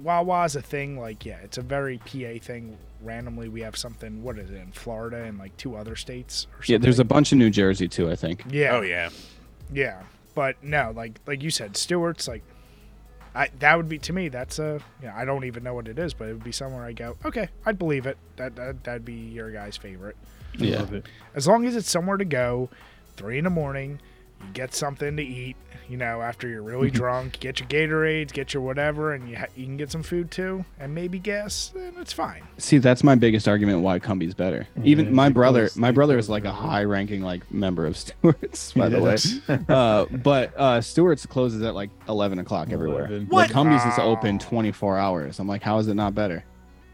Wawa's 0.01 0.55
a 0.55 0.61
thing. 0.61 0.99
Like, 0.99 1.25
yeah, 1.25 1.37
it's 1.43 1.57
a 1.57 1.61
very 1.61 1.97
PA 1.99 2.39
thing. 2.41 2.77
Randomly, 3.01 3.49
we 3.49 3.61
have 3.61 3.75
something. 3.75 4.23
What 4.23 4.39
is 4.39 4.49
it 4.49 4.55
in 4.55 4.71
Florida 4.71 5.23
and 5.23 5.37
like 5.37 5.55
two 5.57 5.75
other 5.75 5.95
states? 5.95 6.47
Or 6.53 6.63
Yeah, 6.65 6.77
there's 6.77 6.99
a 6.99 7.03
bunch 7.05 7.33
in 7.33 7.39
New 7.39 7.49
Jersey 7.49 7.87
too. 7.87 8.09
I 8.09 8.15
think. 8.15 8.43
yeah, 8.49 8.75
oh 8.75 8.81
yeah. 8.81 9.09
yeah. 9.71 10.03
But 10.35 10.63
no, 10.63 10.93
like 10.95 11.19
like 11.27 11.43
you 11.43 11.51
said, 11.51 11.75
Stewart's 11.75 12.27
like, 12.27 12.43
I 13.35 13.49
that 13.59 13.75
would 13.75 13.89
be 13.89 13.99
to 13.99 14.13
me. 14.13 14.29
That's 14.29 14.59
a 14.59 14.81
yeah. 15.01 15.13
I 15.15 15.25
don't 15.25 15.43
even 15.43 15.63
know 15.63 15.73
what 15.73 15.87
it 15.87 15.99
is, 15.99 16.13
but 16.13 16.29
it 16.29 16.33
would 16.33 16.43
be 16.43 16.51
somewhere 16.51 16.85
I 16.85 16.93
go. 16.93 17.17
Okay, 17.25 17.49
I'd 17.65 17.77
believe 17.77 18.05
it. 18.05 18.17
That, 18.37 18.55
that 18.55 18.83
that'd 18.83 19.05
be 19.05 19.13
your 19.13 19.51
guy's 19.51 19.77
favorite. 19.77 20.15
Yeah. 20.57 20.79
love 20.79 20.93
it. 20.93 21.05
As 21.35 21.47
long 21.47 21.65
as 21.65 21.75
it's 21.75 21.89
somewhere 21.89 22.17
to 22.17 22.25
go, 22.25 22.69
three 23.15 23.37
in 23.37 23.43
the 23.43 23.49
morning, 23.49 23.91
you 23.93 23.97
get 24.53 24.73
something 24.73 25.17
to 25.17 25.23
eat. 25.23 25.55
You 25.89 25.97
know, 25.97 26.21
after 26.21 26.47
you're 26.47 26.63
really 26.63 26.89
drunk, 26.89 27.39
get 27.41 27.59
your 27.59 27.67
Gatorades, 27.67 28.31
get 28.31 28.53
your 28.53 28.63
whatever, 28.63 29.13
and 29.13 29.29
you 29.29 29.35
ha- 29.35 29.47
you 29.55 29.65
can 29.65 29.75
get 29.75 29.91
some 29.91 30.01
food 30.01 30.31
too, 30.31 30.63
and 30.79 30.95
maybe 30.95 31.19
gas. 31.19 31.71
Then 31.75 31.93
it's 31.99 32.13
fine. 32.13 32.41
See, 32.57 32.77
that's 32.77 33.03
my 33.03 33.15
biggest 33.15 33.49
argument 33.49 33.81
why 33.81 33.99
Cumby's 33.99 34.33
better. 34.33 34.65
Even 34.83 35.07
Yeah, 35.07 35.11
my 35.11 35.27
they 35.27 35.33
brother, 35.33 35.69
my 35.75 35.91
brother 35.91 36.17
is 36.17 36.29
like 36.29 36.45
a 36.45 36.51
high-ranking 36.53 37.21
like 37.21 37.51
member 37.51 37.85
of 37.85 37.97
Stewart's, 37.97 38.71
by 38.71 38.87
the 38.89 39.01
way. 39.01 39.17
Uh, 39.69 40.05
but 40.05 40.53
uh, 40.57 40.79
Stewart's 40.81 41.25
closes 41.25 41.61
at 41.61 41.75
like 41.75 41.89
11 42.07 42.39
o'clock 42.39 42.71
everywhere. 42.71 43.05
11. 43.07 43.27
Like 43.29 43.51
Cumby's 43.51 43.83
is 43.85 43.99
open 43.99 44.39
24 44.39 44.97
hours. 44.97 45.37
I'm 45.39 45.47
like, 45.49 45.61
how 45.63 45.79
is 45.79 45.87
it 45.89 45.95
not 45.95 46.15
better? 46.15 46.43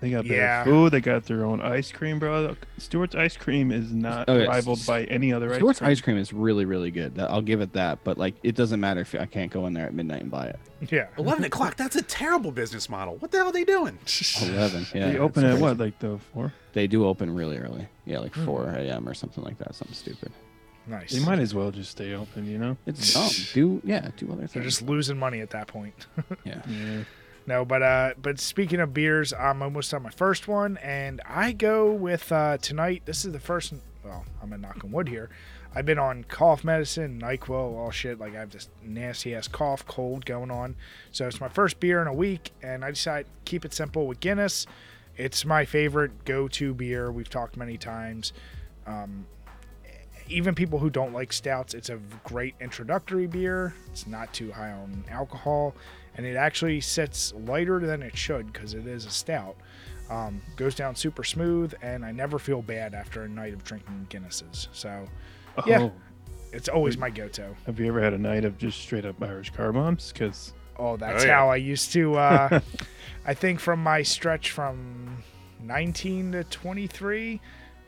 They 0.02 0.12
got 0.12 0.26
Yeah. 0.26 0.64
their 0.64 0.74
food. 0.74 0.92
They 0.94 1.02
got 1.02 1.26
their 1.26 1.46
own 1.46 1.62
ice 1.62 1.92
cream, 1.92 2.20
bro. 2.20 2.56
Stewart's 2.78 3.16
ice 3.16 3.36
cream 3.36 3.72
is 3.72 3.92
not 3.92 4.30
Oh, 4.30 4.38
yeah. 4.38 4.46
rivaled 4.46 4.86
by 4.86 5.04
any 5.06 5.34
other 5.34 5.54
Stewart's 5.54 5.82
ice 5.82 5.84
cream. 5.84 5.92
ice 5.92 6.02
cream 6.02 6.18
is 6.18 6.34
really, 6.34 6.66
really 6.66 6.92
good. 6.92 7.20
I'll 7.20 7.42
give 7.42 7.62
it 7.62 7.74
that. 7.74 8.04
But 8.04 8.18
like, 8.18 8.36
it 8.44 8.56
doesn't 8.56 8.80
matter 8.80 9.02
if 9.02 9.14
I 9.16 9.26
can't 9.26 9.52
go 9.52 9.66
in 9.68 9.74
there 9.74 9.88
at 9.88 9.94
midnight 9.94 10.22
and 10.22 10.32
buy 10.32 10.48
it. 10.48 10.60
Yeah. 10.90 11.08
Eleven 11.18 11.44
o'clock. 11.44 11.76
That's 11.76 11.98
a 11.98 12.02
terrible 12.02 12.52
business 12.52 12.90
model. 12.90 13.18
What 13.18 13.32
the 13.32 13.40
hell 13.40 13.48
are 13.48 13.52
they 13.52 13.66
doing? 13.66 13.98
11. 14.42 14.88
Yeah. 14.94 15.12
they 15.12 15.18
open 15.18 15.44
it's 15.44 15.56
at 15.56 15.62
what, 15.62 15.78
like 15.78 16.00
the 16.00 16.18
four? 16.34 16.54
They 16.74 16.88
do 16.88 17.06
open 17.06 17.34
really 17.34 17.58
early. 17.58 17.88
Yeah, 18.06 18.20
like 18.20 18.34
4 18.34 18.64
hmm. 18.64 18.76
a.m. 18.76 19.10
or 19.10 19.14
something 19.14 19.44
like 19.44 19.58
that. 19.58 19.76
Something 19.76 19.96
stupid. 19.96 20.32
Nice. 20.88 21.12
They 21.12 21.24
might 21.24 21.40
as 21.40 21.54
well 21.54 21.70
just 21.70 21.92
stay 21.92 22.16
open, 22.16 22.48
you 22.48 22.58
know? 22.58 22.76
It's 22.88 23.14
dumb. 23.14 23.30
Do 23.54 23.82
yeah, 23.84 24.10
do 24.18 24.28
other 24.28 24.38
things. 24.42 24.54
They're 24.54 24.64
just 24.64 24.82
losing 24.82 25.18
money 25.18 25.42
at 25.42 25.52
that 25.52 25.68
point. 25.68 26.08
yeah. 26.46 26.62
Yeah. 26.68 27.04
No, 27.50 27.66
but 27.66 27.82
uh, 27.82 28.14
but 28.22 28.40
speaking 28.40 28.80
of 28.80 28.94
beers, 28.94 29.34
I'm 29.34 29.64
almost 29.64 29.92
on 29.96 30.04
my 30.04 30.12
first 30.12 30.48
one, 30.48 30.78
and 30.84 31.20
I 31.26 31.52
go 31.52 31.92
with 31.92 32.32
uh, 32.32 32.60
tonight. 32.60 33.02
This 33.06 33.26
is 33.26 33.32
the 33.32 33.40
first. 33.40 33.74
Well, 34.06 34.24
I'm 34.40 34.52
gonna 34.52 34.62
knock 34.62 34.84
on 34.84 34.92
wood 34.92 35.10
here. 35.10 35.32
I've 35.74 35.88
been 35.88 35.98
on 35.98 36.26
cough 36.26 36.64
medicine, 36.64 37.20
Nyquil, 37.20 37.50
all 37.76 37.90
shit. 37.90 38.20
Like 38.20 38.36
I 38.36 38.42
have 38.42 38.52
this 38.52 38.70
nasty 38.84 39.34
ass 39.34 39.48
cough, 39.48 39.84
cold 39.88 40.28
going 40.28 40.52
on. 40.52 40.76
So 41.12 41.26
it's 41.26 41.42
my 41.42 41.50
first 41.50 41.80
beer 41.80 42.00
in 42.04 42.08
a 42.08 42.14
week, 42.14 42.52
and 42.62 42.86
I 42.86 42.92
decided 42.92 43.26
to 43.26 43.32
keep 43.46 43.66
it 43.66 43.74
simple 43.74 44.06
with 44.06 44.20
Guinness. 44.20 44.68
It's 45.18 45.44
my 45.44 45.66
favorite 45.66 46.26
go-to 46.26 46.76
beer. 46.76 47.12
We've 47.12 47.32
talked 47.32 47.58
many 47.58 47.80
times. 47.80 48.32
Um, 48.86 49.26
even 50.30 50.54
people 50.54 50.78
who 50.78 50.92
don't 50.92 51.14
like 51.14 51.34
stouts, 51.34 51.74
it's 51.74 51.90
a 51.90 52.00
great 52.24 52.54
introductory 52.62 53.26
beer. 53.26 53.74
It's 53.92 54.06
not 54.06 54.32
too 54.34 54.52
high 54.52 54.72
on 54.72 55.04
alcohol, 55.10 55.74
and 56.20 56.26
it 56.28 56.36
actually 56.36 56.82
sits 56.82 57.34
lighter 57.48 57.80
than 57.80 58.04
it 58.04 58.18
should 58.18 58.52
because 58.52 58.74
it 58.74 58.86
is 58.86 59.06
a 59.06 59.10
stout. 59.10 59.56
Um, 60.10 60.42
goes 60.58 60.76
down 60.76 60.96
super 60.98 61.24
smooth, 61.24 61.74
and 61.82 62.04
I 62.04 62.12
never 62.12 62.40
feel 62.40 62.62
bad 62.62 62.94
after 62.94 63.24
a 63.24 63.30
night 63.30 63.54
of 63.54 63.64
drinking 63.64 64.08
Guinnesses. 64.10 64.68
So 64.74 65.08
Yeah. 65.66 65.84
Oh, 65.84 65.94
it's 66.52 66.68
always 66.68 66.98
my 66.98 67.10
go-to. 67.10 67.56
have 67.66 67.80
you 67.80 67.86
ever 67.88 68.02
had 68.02 68.12
a 68.14 68.18
night 68.18 68.44
of 68.44 68.58
just 68.58 68.82
straight 68.82 69.06
up 69.06 69.24
Irish 69.24 69.52
car 69.52 69.72
bombs? 69.72 70.12
Because 70.12 70.52
Oh, 70.78 70.98
that's 70.98 71.24
Oh, 71.24 71.28
yeah. 71.28 71.36
how 71.36 71.50
I 71.50 71.56
used 71.56 71.94
to. 71.94 72.16
Uh, 72.16 72.60
I 73.26 73.34
think 73.34 73.62
from 73.62 73.82
my 73.82 74.02
stretch 74.02 74.52
from 74.52 75.24
19 75.62 76.34
to 76.34 76.44
23 76.44 77.40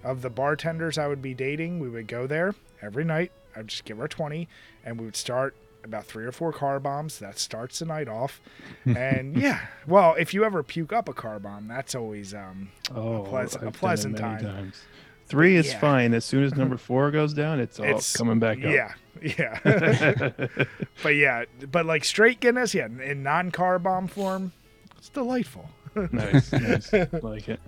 of 0.06 0.22
the 0.22 0.30
bartenders 0.30 0.98
I 0.98 1.08
would 1.08 1.22
be 1.22 1.34
dating, 1.34 1.80
we 1.82 1.89
would 1.89 2.08
go 2.08 2.28
there 2.28 2.56
every 2.82 3.04
night. 3.04 3.32
I'd 3.58 3.67
just 3.67 3.84
give 3.86 3.98
her 3.98 4.08
20, 4.08 4.48
and 4.86 4.98
we 5.00 5.06
would 5.06 5.15
start 5.17 5.56
about 5.84 6.06
three 6.06 6.26
or 6.26 6.32
four 6.32 6.52
car 6.54 6.80
bombs. 6.80 7.20
That 7.20 7.38
starts 7.39 7.80
the 7.80 7.86
night 7.86 8.08
off. 8.08 8.41
And 8.86 9.38
yeah, 9.38 9.62
well, 9.88 10.15
if 10.17 10.34
you 10.34 10.44
ever 10.44 10.63
puke 10.63 10.91
up 10.94 11.08
a 11.10 11.13
car 11.13 11.39
bomb, 11.39 11.67
that's 11.67 11.94
always 11.96 12.34
um, 12.34 12.70
oh, 12.96 13.24
pleas- 13.30 13.54
a 13.54 13.58
I've 13.58 13.62
done 13.62 13.67
it 13.70 13.74
pleasant 13.74 14.17
time. 14.17 14.41
Times. 14.44 14.82
Three 15.28 15.56
is 15.56 15.67
Yeah. 15.67 15.80
fine. 15.80 16.13
As 16.13 16.26
soon 16.26 16.44
as 16.44 16.56
number 16.56 16.78
four 16.89 17.10
goes 17.12 17.34
down, 17.34 17.60
it's 17.60 17.80
all 17.80 17.86
it's 17.86 18.15
coming 18.17 18.39
back 18.39 18.58
up. 18.58 18.63
Yeah, 18.65 18.94
yeah. 19.22 19.60
but 21.04 21.10
yeah, 21.15 21.46
but 21.72 21.86
like 21.86 22.04
straight 22.04 22.39
Guinness, 22.39 22.74
yeah, 22.74 22.88
in 22.88 23.24
non-car 23.24 23.80
bomb 23.80 24.08
form, 24.08 24.52
it's 24.98 25.10
delightful. 25.10 25.70
nice, 26.12 26.52
nice. 26.52 26.91
Like 27.22 27.48
it. 27.50 27.60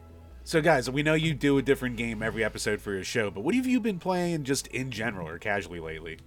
So, 0.45 0.61
guys, 0.61 0.89
we 0.89 1.03
know 1.03 1.13
you 1.13 1.33
do 1.33 1.57
a 1.57 1.61
different 1.61 1.95
game 1.95 2.21
every 2.21 2.43
episode 2.43 2.81
for 2.81 2.91
your 2.93 3.03
show, 3.05 3.31
but 3.31 3.41
what 3.45 3.55
have 3.55 3.65
you 3.65 3.79
been 3.79 3.97
playing 3.99 4.43
just 4.43 4.67
in 4.67 4.91
general 4.91 5.27
or 5.27 5.37
casually 5.39 5.79
lately? 5.79 6.17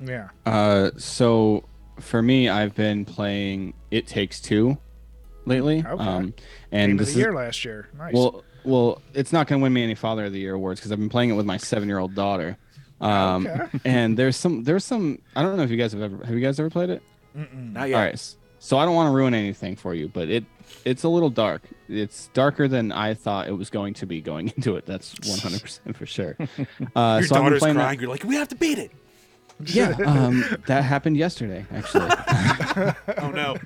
Yeah. 0.00 0.28
Uh, 0.44 0.90
so 0.96 1.64
for 2.00 2.20
me, 2.22 2.48
I've 2.48 2.74
been 2.74 3.04
playing 3.04 3.74
It 3.90 4.06
Takes 4.06 4.40
Two 4.40 4.78
lately. 5.46 5.84
Okay. 5.86 6.02
Um, 6.04 6.22
Game 6.30 6.34
and 6.72 6.92
of 6.92 6.98
this 6.98 7.08
the 7.08 7.20
is 7.20 7.24
year 7.24 7.32
last 7.34 7.64
year. 7.64 7.88
Nice. 7.96 8.12
well, 8.14 8.44
well, 8.64 9.02
it's 9.14 9.32
not 9.32 9.46
going 9.46 9.60
to 9.60 9.62
win 9.62 9.72
me 9.72 9.82
any 9.84 9.94
Father 9.94 10.24
of 10.26 10.32
the 10.32 10.40
Year 10.40 10.54
awards 10.54 10.80
because 10.80 10.92
I've 10.92 10.98
been 10.98 11.08
playing 11.08 11.30
it 11.30 11.34
with 11.34 11.46
my 11.46 11.56
seven-year-old 11.56 12.14
daughter. 12.14 12.56
Um, 13.00 13.46
Okay. 13.46 13.66
and 13.84 14.16
there's 14.18 14.36
some, 14.36 14.64
there's 14.64 14.84
some. 14.84 15.20
I 15.36 15.42
don't 15.42 15.56
know 15.56 15.62
if 15.62 15.70
you 15.70 15.76
guys 15.76 15.92
have 15.92 16.02
ever, 16.02 16.24
have 16.24 16.34
you 16.34 16.40
guys 16.40 16.58
ever 16.60 16.68
played 16.70 16.90
it? 16.90 17.02
Mm-mm. 17.36 17.72
Not 17.72 17.88
yet. 17.88 17.94
All 17.96 18.02
right. 18.02 18.34
So 18.58 18.78
I 18.78 18.84
don't 18.84 18.94
want 18.94 19.08
to 19.08 19.14
ruin 19.14 19.34
anything 19.34 19.76
for 19.76 19.94
you, 19.94 20.08
but 20.08 20.28
it, 20.28 20.44
it's 20.84 21.04
a 21.04 21.08
little 21.08 21.30
dark. 21.30 21.62
It's 21.88 22.28
darker 22.34 22.66
than 22.66 22.90
I 22.90 23.14
thought 23.14 23.46
it 23.48 23.52
was 23.52 23.70
going 23.70 23.94
to 23.94 24.06
be 24.06 24.20
going 24.20 24.48
into 24.56 24.76
it. 24.76 24.86
That's 24.86 25.14
100% 25.14 25.94
for 25.94 26.06
sure. 26.06 26.36
Uh, 26.46 26.46
Your 26.46 26.58
so 26.58 26.66
I've 26.96 27.28
been 27.28 27.28
daughter's 27.42 27.58
playing 27.60 27.76
that- 27.76 27.82
crying. 27.82 28.00
You're 28.00 28.08
like, 28.08 28.24
we 28.24 28.34
have 28.36 28.48
to 28.48 28.56
beat 28.56 28.78
it. 28.78 28.90
Yeah, 29.64 29.96
um, 30.04 30.44
that 30.66 30.82
happened 30.84 31.16
yesterday, 31.16 31.64
actually. 31.72 32.10
Oh 33.18 33.30
no. 33.30 33.56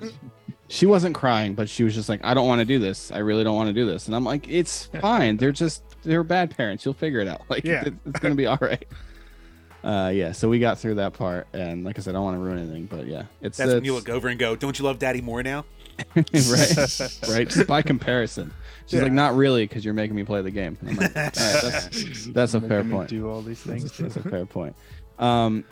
she 0.69 0.85
wasn't 0.85 1.13
crying, 1.15 1.53
but 1.53 1.67
she 1.69 1.83
was 1.83 1.93
just 1.93 2.07
like, 2.07 2.21
I 2.23 2.33
don't 2.33 2.47
want 2.47 2.59
to 2.59 2.65
do 2.65 2.79
this. 2.79 3.11
I 3.11 3.17
really 3.17 3.43
don't 3.43 3.55
want 3.55 3.67
to 3.67 3.73
do 3.73 3.85
this. 3.85 4.07
And 4.07 4.15
I'm 4.15 4.23
like, 4.23 4.47
it's 4.47 4.85
fine. 5.01 5.35
They're 5.37 5.51
just, 5.51 5.83
they're 6.03 6.23
bad 6.23 6.55
parents. 6.55 6.85
You'll 6.85 6.93
figure 6.93 7.19
it 7.19 7.27
out. 7.27 7.41
Like, 7.49 7.65
Yeah. 7.65 7.83
it- 7.87 7.93
it's 8.05 8.19
going 8.19 8.31
to 8.31 8.37
be 8.37 8.45
all 8.45 8.57
right. 8.61 8.85
uh, 9.83 10.11
yeah, 10.13 10.31
so 10.31 10.47
we 10.47 10.59
got 10.59 10.79
through 10.79 10.95
that 10.95 11.11
part, 11.13 11.47
and 11.53 11.83
like 11.83 11.97
I 11.99 12.01
said, 12.01 12.11
I 12.11 12.13
don't 12.13 12.23
want 12.23 12.37
to 12.37 12.41
ruin 12.41 12.59
anything, 12.59 12.85
but 12.85 13.05
yeah, 13.07 13.23
it's 13.41 13.57
That's 13.57 13.73
when 13.73 13.83
you 13.83 13.93
look 13.95 14.07
over 14.09 14.27
and 14.29 14.39
go, 14.39 14.55
"Don't 14.55 14.77
you 14.79 14.85
love 14.85 14.99
Daddy 14.99 15.21
more 15.21 15.41
now?" 15.43 15.65
right, 16.15 16.25
right, 17.27 17.49
just 17.49 17.67
by 17.67 17.81
comparison. 17.81 18.53
She's 18.85 18.97
Yeah. 18.97 19.03
like, 19.03 19.11
not 19.11 19.35
really, 19.35 19.65
because 19.65 19.83
you're 19.83 19.93
making 19.95 20.15
me 20.15 20.23
play 20.23 20.41
the 20.43 20.51
game. 20.51 20.77
I'm 20.87 20.95
like, 20.95 21.15
"All 21.17 21.23
right, 21.23 21.33
that's 21.33 22.25
that's 22.27 22.53
a 22.53 22.61
fair 22.61 22.83
point. 22.83 23.09
Do 23.09 23.27
all 23.29 23.41
these 23.41 23.59
things. 23.59 23.97
That's 23.97 24.15
a 24.17 24.23
fair 24.23 24.45
point. 24.45 24.75
Um, 25.19 25.65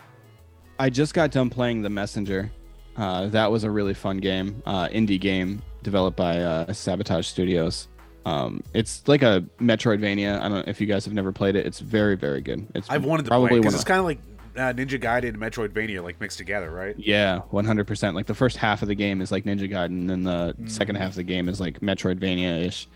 I 0.80 0.90
just 0.90 1.14
got 1.14 1.32
done 1.32 1.50
playing 1.50 1.82
The 1.82 1.90
Messenger. 1.90 2.52
Uh, 2.96 3.28
that 3.28 3.52
was 3.52 3.64
a 3.64 3.72
really 3.72 3.94
fun 3.94 4.18
game, 4.18 4.62
uh, 4.66 4.88
indie 4.90 5.20
game 5.20 5.62
developed 5.84 6.18
by 6.18 6.40
uh, 6.40 6.72
Sabotage 6.74 7.28
Studios. 7.28 7.88
Um, 8.26 8.62
it's 8.74 9.08
like 9.08 9.22
a 9.22 9.46
Metroidvania. 9.60 10.40
I 10.40 10.50
don't 10.50 10.52
know 10.52 10.64
if 10.68 10.82
you 10.82 10.88
guys 10.88 11.06
have 11.06 11.14
never 11.14 11.32
played 11.32 11.56
it. 11.56 11.66
It's 11.66 11.80
very, 11.80 12.16
very 12.16 12.42
good. 12.42 12.68
It's 12.76 12.90
I've 12.90 13.06
wanted 13.06 13.24
to 13.24 13.30
probably 13.30 13.50
play 13.50 13.60
because 13.60 13.74
one 13.74 13.78
it's 13.80 13.84
kind 13.86 14.00
of 14.00 14.06
like 14.06 14.20
uh, 14.58 14.74
Ninja 14.74 15.00
Gaiden 15.02 15.30
and 15.30 15.38
Metroidvania, 15.38 16.04
like 16.04 16.20
mixed 16.20 16.38
together, 16.38 16.70
right? 16.70 16.96
Yeah, 16.98 17.40
one 17.50 17.64
hundred 17.66 17.88
percent. 17.88 18.16
Like 18.16 18.26
the 18.26 18.36
first 18.36 18.58
half 18.58 18.82
of 18.82 18.88
the 18.90 18.96
game 18.96 19.22
is 19.22 19.32
like 19.32 19.46
Ninja 19.46 19.70
Gaiden, 19.70 19.86
and 19.86 20.10
then 20.10 20.24
the 20.24 20.54
second 20.66 20.96
Mm. 20.98 21.00
half 21.00 21.10
of 21.12 21.16
the 21.16 21.24
game 21.24 21.48
is 21.48 21.60
like 21.62 21.80
Metroidvania 21.80 22.66
ish. 22.66 22.88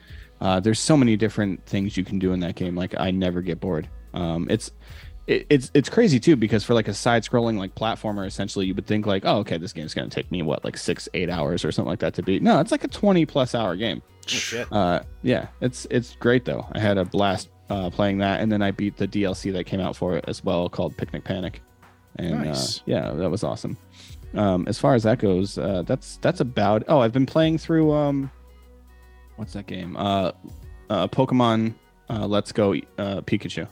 Uh, 0.42 0.60
there's 0.60 0.80
so 0.80 0.98
many 0.98 1.16
different 1.16 1.66
things 1.66 1.96
you 1.96 2.04
can 2.04 2.20
do 2.20 2.34
in 2.34 2.40
that 2.42 2.56
game. 2.56 2.76
Like 2.76 2.94
I 3.00 3.12
never 3.12 3.42
get 3.42 3.60
bored. 3.62 3.88
Um, 4.14 4.48
it's 4.50 4.72
it, 5.28 5.46
it's 5.50 5.72
it's 5.74 5.90
crazy 5.90 6.20
too 6.20 6.36
because 6.36 6.64
for 6.64 6.74
like 6.74 6.88
a 6.88 6.94
side-scrolling 6.94 7.58
like 7.58 7.76
platformer, 7.76 8.26
essentially 8.26 8.66
you 8.66 8.76
would 8.76 8.86
think 8.86 9.06
like, 9.06 9.24
oh, 9.26 9.38
okay, 9.38 9.58
this 9.58 9.74
game's 9.74 9.94
gonna 9.94 10.10
take 10.10 10.32
me 10.32 10.42
what 10.42 10.64
like 10.64 10.78
six, 10.78 11.08
eight 11.14 11.30
hours 11.30 11.64
or 11.64 11.72
something 11.72 11.90
like 11.90 12.00
that 12.00 12.14
to 12.16 12.24
beat. 12.24 12.42
No, 12.42 12.60
it's 12.60 12.72
like 12.72 12.84
a 12.84 12.90
twenty 12.90 13.26
plus 13.26 13.56
hour 13.56 13.76
game. 13.76 14.02
Oh, 14.06 14.28
shit. 14.28 14.72
Uh, 14.72 15.02
yeah, 15.22 15.48
it's 15.62 15.88
it's 15.90 16.16
great 16.18 16.46
though. 16.46 16.68
I 16.74 16.80
had 16.80 16.98
a 16.98 17.06
blast 17.06 17.50
uh, 17.70 17.90
playing 17.90 18.18
that, 18.20 18.42
and 18.42 18.52
then 18.52 18.62
I 18.62 18.72
beat 18.72 18.98
the 18.98 19.08
DLC 19.08 19.52
that 19.54 19.66
came 19.66 19.80
out 19.80 19.96
for 19.96 20.18
it 20.18 20.26
as 20.28 20.44
well, 20.44 20.70
called 20.70 20.98
Picnic 20.98 21.24
Panic, 21.24 21.62
and 22.18 22.44
Nice. 22.44 22.80
uh, 22.80 22.84
yeah, 22.86 23.12
that 23.12 23.30
was 23.30 23.44
awesome. 23.44 23.78
Um, 24.34 24.66
as 24.68 24.80
far 24.80 24.96
as 24.96 25.04
that 25.04 25.20
goes, 25.20 25.58
uh, 25.58 25.84
that's 25.86 26.18
that's 26.18 26.42
about. 26.42 26.84
Oh, 26.88 27.00
I've 27.00 27.14
been 27.14 27.26
playing 27.26 27.60
through 27.60 27.94
um, 27.94 28.32
what's 29.38 29.54
that 29.54 29.68
game? 29.68 29.96
Uh, 29.96 30.32
uh 30.90 31.08
Pokemon 31.08 31.76
uh, 32.10 32.28
Let's 32.28 32.52
Go 32.52 32.74
uh, 32.74 33.22
Pikachu. 33.22 33.68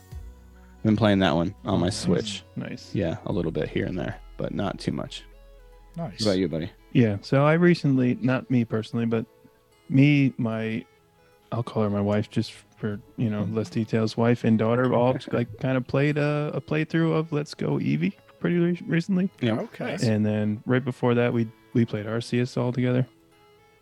I've 0.82 0.86
been 0.86 0.96
playing 0.96 1.20
that 1.20 1.36
one 1.36 1.54
on 1.64 1.74
oh, 1.74 1.76
my 1.76 1.90
Switch. 1.90 2.42
Nice. 2.56 2.92
Yeah, 2.92 3.18
a 3.26 3.32
little 3.32 3.52
bit 3.52 3.68
here 3.68 3.86
and 3.86 3.96
there, 3.96 4.18
but 4.36 4.52
not 4.52 4.80
too 4.80 4.90
much. 4.90 5.22
Nice. 5.96 6.14
What 6.14 6.22
about 6.22 6.38
you, 6.38 6.48
buddy? 6.48 6.72
Yeah. 6.92 7.18
So 7.20 7.44
I 7.44 7.52
recently, 7.52 8.18
not 8.20 8.50
me 8.50 8.64
personally, 8.64 9.06
but 9.06 9.24
me, 9.88 10.34
my, 10.38 10.84
I'll 11.52 11.62
call 11.62 11.84
her 11.84 11.90
my 11.90 12.00
wife 12.00 12.30
just 12.30 12.50
for 12.50 13.00
you 13.16 13.30
know 13.30 13.44
mm-hmm. 13.44 13.56
less 13.56 13.70
details. 13.70 14.16
Wife 14.16 14.42
and 14.42 14.58
daughter 14.58 14.92
all 14.92 15.16
like 15.30 15.56
kind 15.60 15.76
of 15.76 15.86
played 15.86 16.18
a, 16.18 16.50
a 16.52 16.60
playthrough 16.60 17.14
of 17.14 17.30
Let's 17.30 17.54
Go 17.54 17.74
Eevee 17.74 18.14
pretty 18.40 18.56
re- 18.56 18.82
recently, 18.84 19.30
Yeah. 19.40 19.60
Okay. 19.60 19.96
and 20.02 20.26
then 20.26 20.64
right 20.66 20.84
before 20.84 21.14
that 21.14 21.32
we 21.32 21.46
we 21.74 21.84
played 21.84 22.06
Arceus 22.06 22.56
all 22.56 22.72
together. 22.72 23.06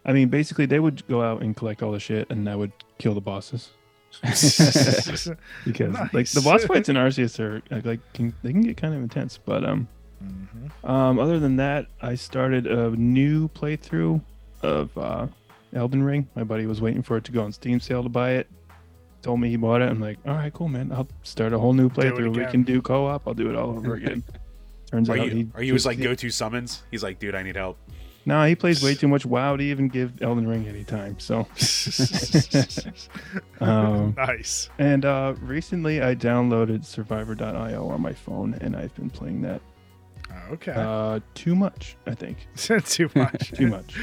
I 0.04 0.12
mean, 0.12 0.28
basically 0.28 0.66
they 0.66 0.80
would 0.80 1.06
go 1.08 1.22
out 1.22 1.40
and 1.40 1.56
collect 1.56 1.82
all 1.82 1.92
the 1.92 2.00
shit, 2.00 2.28
and 2.30 2.46
I 2.46 2.56
would 2.56 2.72
kill 2.98 3.14
the 3.14 3.22
bosses 3.22 3.70
because 5.64 5.94
like 6.12 6.28
the 6.30 6.40
boss 6.42 6.64
fights 6.64 6.88
in 6.88 6.96
Arceus 6.96 7.38
are 7.40 7.62
like, 7.70 7.84
like 7.84 8.12
can, 8.12 8.34
they 8.42 8.52
can 8.52 8.62
get 8.62 8.76
kind 8.76 8.94
of 8.94 9.02
intense, 9.02 9.38
but 9.38 9.64
um. 9.64 9.88
Mhm. 10.22 10.88
Um, 10.88 11.18
other 11.18 11.38
than 11.38 11.56
that, 11.56 11.86
I 12.02 12.14
started 12.14 12.66
a 12.66 12.90
new 12.90 13.48
playthrough 13.48 14.20
of 14.62 14.96
uh, 14.98 15.26
Elden 15.72 16.02
Ring. 16.02 16.28
My 16.34 16.44
buddy 16.44 16.66
was 16.66 16.82
waiting 16.82 17.02
for 17.02 17.16
it 17.16 17.24
to 17.24 17.32
go 17.32 17.42
on 17.42 17.52
Steam 17.52 17.80
sale 17.80 18.02
to 18.02 18.10
buy 18.10 18.32
it. 18.32 18.46
Told 19.22 19.40
me 19.40 19.48
he 19.48 19.56
bought 19.56 19.80
it. 19.80 19.88
I'm 19.88 20.00
like, 20.00 20.18
all 20.26 20.34
right, 20.34 20.52
cool, 20.52 20.68
man. 20.68 20.92
I'll 20.92 21.08
start 21.22 21.54
a 21.54 21.58
whole 21.58 21.72
new 21.72 21.88
playthrough. 21.88 22.36
We 22.36 22.44
can 22.50 22.62
do 22.62 22.82
co-op. 22.82 23.26
I'll 23.26 23.34
do 23.34 23.48
it 23.48 23.56
all 23.56 23.70
over 23.70 23.94
again. 23.94 24.22
Turns 24.90 25.08
Are 25.08 25.16
out 25.16 25.24
you 25.24 25.30
he 25.30 25.48
are 25.54 25.62
you 25.62 25.72
his 25.72 25.86
like 25.86 26.00
go 26.00 26.14
to 26.14 26.30
summons? 26.30 26.82
He's 26.90 27.02
like, 27.02 27.18
dude, 27.18 27.34
I 27.34 27.42
need 27.42 27.56
help. 27.56 27.78
No, 28.30 28.44
he 28.44 28.54
plays 28.54 28.82
way 28.82 28.94
too 28.96 29.08
much 29.08 29.26
WoW 29.26 29.56
to 29.56 29.62
even 29.62 29.88
give 29.88 30.22
Elden 30.22 30.46
Ring 30.46 30.68
any 30.68 30.84
time. 30.84 31.18
So, 31.18 31.48
um, 33.60 34.14
nice. 34.16 34.70
and 34.78 35.04
uh, 35.04 35.34
recently 35.40 36.00
I 36.00 36.14
downloaded 36.14 36.84
Survivor.io 36.84 37.88
on 37.88 38.00
my 38.00 38.12
phone, 38.12 38.54
and 38.60 38.76
I've 38.76 38.94
been 38.94 39.10
playing 39.10 39.42
that 39.42 39.60
Okay. 40.52 40.72
uh, 40.76 41.20
too 41.34 41.54
much. 41.54 41.96
I 42.06 42.14
think. 42.14 42.38
Too 42.56 43.08
much. 43.14 43.52
too 43.56 43.66
much. 43.68 43.96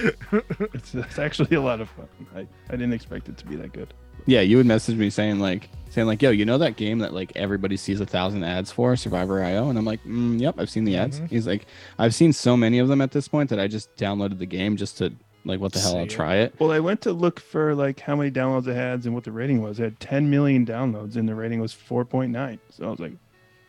it's, 0.73 0.93
it's 0.95 1.19
actually 1.19 1.55
a 1.55 1.61
lot 1.61 1.81
of 1.81 1.89
fun. 1.89 2.07
I, 2.35 2.39
I 2.69 2.71
didn't 2.71 2.93
expect 2.93 3.27
it 3.29 3.37
to 3.37 3.45
be 3.45 3.55
that 3.57 3.73
good. 3.73 3.93
Yeah, 4.25 4.41
you 4.41 4.57
would 4.57 4.65
message 4.65 4.95
me 4.97 5.09
saying 5.09 5.39
like 5.39 5.69
saying 5.89 6.07
like, 6.07 6.21
"Yo, 6.21 6.31
you 6.31 6.43
know 6.45 6.57
that 6.57 6.75
game 6.75 6.99
that 6.99 7.13
like 7.13 7.31
everybody 7.35 7.77
sees 7.77 8.01
a 8.01 8.05
thousand 8.05 8.43
ads 8.43 8.71
for, 8.71 8.95
Survivor 8.97 9.41
IO?" 9.43 9.69
And 9.69 9.77
I'm 9.79 9.85
like, 9.85 10.03
mm, 10.03 10.39
"Yep, 10.39 10.55
I've 10.59 10.69
seen 10.69 10.83
the 10.83 10.97
ads." 10.97 11.21
Mhm. 11.21 11.29
He's 11.29 11.47
like, 11.47 11.65
"I've 11.97 12.13
seen 12.13 12.33
so 12.33 12.57
many 12.57 12.79
of 12.79 12.87
them 12.89 12.99
at 13.01 13.11
this 13.11 13.27
point 13.29 13.49
that 13.51 13.59
I 13.59 13.67
just 13.67 13.95
downloaded 13.95 14.39
the 14.39 14.45
game 14.45 14.75
just 14.75 14.97
to 14.97 15.13
like, 15.45 15.61
what 15.61 15.71
the 15.71 15.79
hell? 15.79 15.93
See 15.93 15.99
I'll 15.99 16.07
try 16.07 16.35
it." 16.37 16.55
Well, 16.59 16.71
I 16.71 16.79
went 16.81 16.99
to 17.01 17.13
look 17.13 17.39
for 17.39 17.73
like 17.73 18.01
how 18.01 18.17
many 18.17 18.29
downloads 18.31 18.67
it 18.67 18.75
had 18.75 19.05
and 19.05 19.13
what 19.13 19.23
the 19.23 19.31
rating 19.31 19.61
was. 19.61 19.79
It 19.79 19.83
had 19.83 19.99
10 20.01 20.29
million 20.29 20.65
downloads 20.65 21.15
and 21.15 21.27
the 21.29 21.35
rating 21.35 21.61
was 21.61 21.73
4.9. 21.73 22.59
So 22.69 22.85
I 22.85 22.89
was 22.89 22.99
like, 22.99 23.13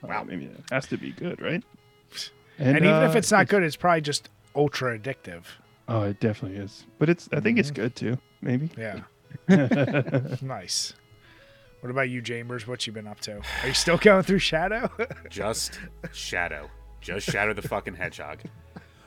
wow, 0.03 0.09
Wow. 0.09 0.25
maybe 0.25 0.47
it 0.47 0.61
has 0.73 0.87
to 0.89 0.97
be 0.97 1.13
good, 1.13 1.41
right? 1.41 1.63
And, 2.59 2.77
even 2.79 3.03
if 3.05 3.15
uh, 3.15 3.19
it's 3.19 3.31
not 3.31 3.49
good, 3.49 3.63
it's 3.63 3.77
probably 3.77 4.01
just 4.01 4.29
ultra 4.55 4.99
addictive. 4.99 5.45
oh, 5.89 6.03
it 6.03 6.21
definitely 6.21 6.59
is. 6.59 6.85
But 6.99 7.09
it's 7.09 7.29
I 7.33 7.41
think 7.41 7.59
it's 7.59 7.71
Mhm. 7.71 7.75
good 7.75 7.97
too. 7.97 8.19
Maybe. 8.41 8.71
Yeah. 8.77 9.01
yeah, 9.49 10.37
Nice. 10.43 10.95
What 11.81 11.91
about 11.91 12.09
you, 12.09 12.21
Chambers? 12.23 12.67
What 12.67 12.87
you 12.87 12.93
been 12.93 13.07
up 13.07 13.21
to? 13.21 13.37
Are 13.63 13.69
you 13.69 13.75
still 13.75 13.99
going 13.99 14.23
through 14.25 14.41
Shadow? 14.41 14.91
Just 15.31 15.79
shadow. 16.13 16.69
Just 17.01 17.31
shadow 17.31 17.53
the 17.53 17.63
fucking 17.63 17.95
hedgehog. 17.95 18.41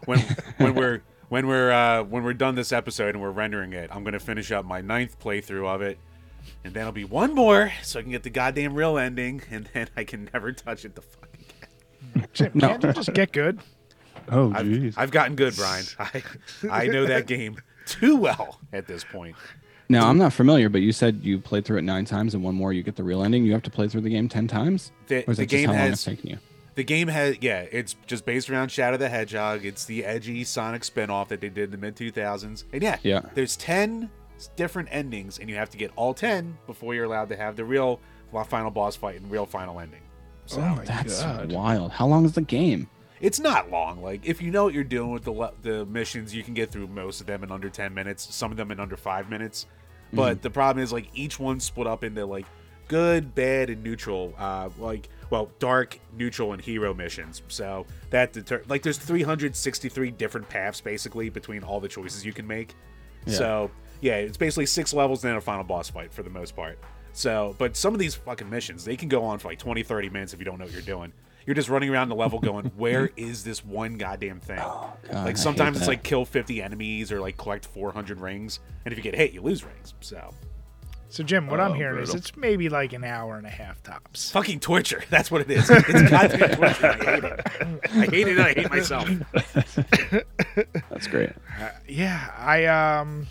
When 0.05 0.19
when 0.57 0.73
we're 0.75 1.01
when 1.27 1.47
we're 1.47 1.71
uh, 1.71 2.03
when 2.03 2.23
we're 2.23 2.33
done 2.33 2.55
this 2.55 2.71
episode 2.71 3.09
and 3.15 3.21
we're 3.21 3.31
rendering 3.31 3.73
it, 3.73 3.89
I'm 3.93 4.03
gonna 4.05 4.19
finish 4.21 4.51
up 4.51 4.63
my 4.65 4.79
ninth 4.79 5.19
playthrough 5.19 5.67
of 5.67 5.81
it, 5.81 5.99
and 6.63 6.73
then 6.73 6.81
it'll 6.81 6.93
be 6.93 7.03
one 7.03 7.35
more 7.35 7.73
so 7.83 7.99
I 7.99 8.03
can 8.03 8.11
get 8.11 8.23
the 8.23 8.29
goddamn 8.29 8.73
real 8.73 8.97
ending, 8.97 9.41
and 9.51 9.69
then 9.73 9.89
I 9.97 10.05
can 10.05 10.29
never 10.33 10.53
touch 10.53 10.85
it 10.85 10.95
the 10.95 11.01
fuck 11.01 11.23
again. 11.25 11.30
Jim, 12.33 12.51
No. 12.53 12.67
can't 12.69 12.83
you 12.83 12.93
just 12.93 13.13
get 13.13 13.31
good? 13.31 13.59
Oh, 14.33 14.53
I've. 14.55 14.97
I've 14.97 15.11
gotten 15.11 15.35
good, 15.35 15.55
Brian. 15.57 15.83
I 15.99 16.23
I 16.69 16.87
know 16.87 17.05
that 17.05 17.25
game 17.27 17.57
too 17.85 18.15
well 18.15 18.59
at 18.71 18.85
this 18.87 19.03
point. 19.03 19.35
Now 19.89 20.07
I'm 20.07 20.17
not 20.17 20.31
familiar, 20.31 20.69
but 20.69 20.79
you 20.81 20.91
said 20.93 21.19
you 21.23 21.39
played 21.39 21.65
through 21.65 21.79
it 21.79 21.81
nine 21.81 22.05
times 22.05 22.33
and 22.33 22.41
one 22.43 22.53
more 22.55 22.71
you 22.71 22.81
get 22.83 22.95
the 22.95 23.03
real 23.03 23.23
ending. 23.23 23.43
You 23.43 23.51
have 23.53 23.63
to 23.63 23.71
play 23.71 23.89
through 23.89 24.01
the 24.01 24.09
game 24.09 24.29
ten 24.29 24.47
times, 24.47 24.91
The, 25.07 25.25
or 25.27 25.31
is 25.31 25.37
the 25.37 25.43
that 25.43 25.49
just 25.49 25.49
game 25.49 25.67
how 25.69 25.73
long 25.73 25.81
has 25.81 25.93
it's 25.93 26.03
taken 26.05 26.29
you? 26.29 26.37
The 26.75 26.83
game 26.85 27.09
has, 27.09 27.37
yeah, 27.41 27.65
it's 27.71 27.95
just 28.07 28.25
based 28.25 28.49
around 28.49 28.69
Shadow 28.71 28.95
the 28.95 29.09
Hedgehog. 29.09 29.65
It's 29.65 29.83
the 29.83 30.05
edgy 30.05 30.45
Sonic 30.45 30.83
spinoff 30.83 31.27
that 31.29 31.41
they 31.41 31.49
did 31.49 31.65
in 31.65 31.71
the 31.71 31.77
mid 31.77 31.95
2000s. 31.97 32.63
And 32.71 32.81
yeah, 32.81 32.97
Yeah. 33.03 33.21
there's 33.33 33.57
10 33.57 34.09
different 34.55 34.87
endings, 34.91 35.39
and 35.39 35.49
you 35.49 35.55
have 35.57 35.69
to 35.71 35.77
get 35.77 35.91
all 35.97 36.13
10 36.13 36.57
before 36.67 36.93
you're 36.95 37.05
allowed 37.05 37.27
to 37.29 37.35
have 37.35 37.57
the 37.57 37.65
real 37.65 37.99
final 38.47 38.71
boss 38.71 38.95
fight 38.95 39.19
and 39.19 39.29
real 39.29 39.45
final 39.45 39.79
ending. 39.81 40.01
So 40.51 40.61
oh 40.61 40.75
my 40.75 40.83
That's 40.83 41.21
god. 41.21 41.51
wild. 41.51 41.91
How 41.91 42.07
long 42.07 42.25
is 42.25 42.33
the 42.33 42.41
game? 42.41 42.89
it's 43.21 43.39
not 43.39 43.69
long. 43.69 44.01
Like, 44.01 44.25
if 44.25 44.41
you 44.41 44.49
know 44.49 44.63
what 44.63 44.73
you're 44.73 44.83
doing 44.83 45.11
with 45.11 45.23
the, 45.23 45.31
le- 45.31 45.53
the 45.61 45.85
missions, 45.85 46.33
you 46.33 46.41
can 46.41 46.55
get 46.55 46.71
through 46.71 46.87
most 46.87 47.21
of 47.21 47.27
them 47.27 47.43
in 47.43 47.51
under 47.51 47.69
10 47.69 47.93
minutes, 47.93 48.33
some 48.33 48.49
of 48.49 48.57
them 48.57 48.71
in 48.71 48.79
under 48.79 48.97
5 48.97 49.29
minutes. 49.29 49.67
But 50.11 50.41
the 50.41 50.49
problem 50.49 50.83
is, 50.83 50.91
like, 50.91 51.07
each 51.13 51.39
one's 51.39 51.63
split 51.63 51.85
up 51.85 52.03
into, 52.03 52.25
like, 52.25 52.47
good, 52.87 53.35
bad, 53.35 53.69
and 53.69 53.83
neutral. 53.83 54.33
Uh, 54.37 54.69
like, 54.79 55.07
well, 55.29 55.51
dark, 55.59 55.99
neutral, 56.17 56.51
and 56.51 56.61
hero 56.61 56.95
missions. 56.95 57.43
So 57.47 57.85
that 58.09 58.33
deter- 58.33 58.63
like, 58.67 58.81
there's 58.81 58.97
363 58.97 60.11
different 60.11 60.49
paths 60.49 60.81
basically 60.81 61.29
between 61.29 61.63
all 61.63 61.79
the 61.79 61.87
choices 61.87 62.25
you 62.25 62.33
can 62.33 62.47
make. 62.47 62.75
Yeah. 63.25 63.35
So 63.35 63.71
yeah, 64.01 64.15
it's 64.15 64.37
basically 64.37 64.65
six 64.65 64.93
levels 64.93 65.23
and 65.23 65.29
then 65.29 65.37
a 65.37 65.41
final 65.41 65.63
boss 65.63 65.89
fight 65.89 66.11
for 66.11 66.23
the 66.23 66.29
most 66.29 66.55
part. 66.55 66.79
So, 67.13 67.55
but 67.57 67.75
some 67.75 67.93
of 67.93 67.99
these 67.99 68.15
fucking 68.15 68.49
missions, 68.49 68.85
they 68.85 68.95
can 68.95 69.09
go 69.09 69.23
on 69.23 69.39
for 69.39 69.49
like 69.49 69.59
20, 69.59 69.83
30 69.83 70.09
minutes 70.09 70.33
if 70.33 70.39
you 70.39 70.45
don't 70.45 70.57
know 70.59 70.65
what 70.65 70.73
you're 70.73 70.81
doing. 70.81 71.11
You're 71.45 71.55
just 71.55 71.69
running 71.69 71.89
around 71.89 72.09
the 72.09 72.15
level 72.15 72.39
going, 72.39 72.65
where 72.77 73.09
is 73.17 73.43
this 73.43 73.65
one 73.65 73.97
goddamn 73.97 74.39
thing? 74.39 74.57
God, 74.57 74.97
like 75.11 75.37
sometimes 75.37 75.77
it's 75.77 75.85
that. 75.87 75.91
like 75.91 76.03
kill 76.03 76.23
50 76.25 76.61
enemies 76.61 77.11
or 77.11 77.19
like 77.19 77.35
collect 77.37 77.65
400 77.65 78.19
rings. 78.21 78.59
And 78.85 78.91
if 78.91 78.97
you 78.97 79.03
get 79.03 79.15
hit, 79.15 79.31
you 79.33 79.41
lose 79.41 79.63
rings. 79.63 79.93
So 80.01 80.33
So, 81.09 81.23
Jim, 81.23 81.47
what 81.47 81.59
I'm 81.59 81.71
Oh, 81.71 81.73
hearing 81.73 82.03
is 82.03 82.13
it's 82.13 82.37
maybe 82.37 82.69
like 82.69 82.93
an 82.93 83.03
hour 83.03 83.37
and 83.37 83.45
a 83.47 83.49
half 83.49 83.81
tops. 83.83 84.31
fucking 84.31 84.59
torture. 84.61 85.03
That's 85.09 85.29
what 85.31 85.41
it 85.41 85.49
is. 85.51 85.67
It's 85.69 86.09
goddamn 86.09 86.55
torture. 86.55 86.87
I 86.87 86.95
hate 87.03 87.23
it. 87.23 87.39
I 87.91 88.05
hate 88.05 88.27
it 88.27 88.37
and 88.37 88.41
I 88.41 88.53
hate 88.53 88.69
myself. 88.69 89.09
That's 90.89 91.07
great. 91.07 91.31
Uh, 91.59 91.69
yeah, 91.87 92.31
I 92.37 92.65
um, 92.65 93.27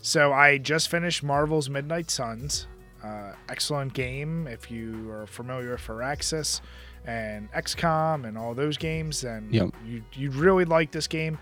so 0.00 0.32
I 0.32 0.58
just 0.58 0.88
finished 0.88 1.22
Marvel's 1.22 1.68
Midnight 1.70 2.10
Suns. 2.10 2.66
Uh, 3.02 3.32
excellent 3.48 3.92
game 3.94 4.46
if 4.46 4.70
you 4.70 5.10
are 5.10 5.26
familiar 5.26 5.72
with 5.72 5.80
Firaxis 5.80 6.60
and 7.04 7.50
XCOM 7.52 8.24
and 8.26 8.38
all 8.38 8.54
those 8.54 8.76
games, 8.76 9.22
then 9.22 9.48
Yep. 9.50 9.70
you 9.84 10.04
you'd 10.14 10.34
really 10.36 10.64
like 10.64 10.92
this 10.92 11.08
game. 11.08 11.38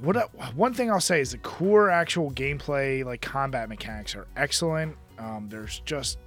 What 0.00 0.16
one 0.54 0.74
thing 0.74 0.90
I'll 0.90 1.00
say 1.00 1.20
is 1.20 1.32
the 1.32 1.38
core 1.38 1.90
actual 1.90 2.30
gameplay, 2.30 3.04
like 3.04 3.20
combat 3.20 3.68
mechanics, 3.68 4.14
are 4.14 4.26
excellent. 4.36 4.96
Um, 5.18 5.48
there's 5.48 5.80
just 5.84 6.18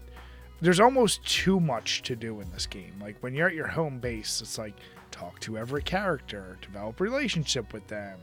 there's 0.61 0.79
almost 0.79 1.25
too 1.25 1.59
much 1.59 2.01
to 2.03 2.15
do 2.15 2.39
in 2.41 2.49
this 2.51 2.65
game. 2.65 2.93
Like 2.99 3.17
when 3.21 3.33
you're 3.33 3.47
at 3.47 3.53
your 3.55 3.67
home 3.67 3.99
base, 3.99 4.41
it's 4.41 4.57
like 4.57 4.73
talk 5.11 5.39
to 5.41 5.57
every 5.57 5.83
character, 5.83 6.57
develop 6.61 6.99
relationship 6.99 7.71
with 7.71 7.87
them, 7.87 8.19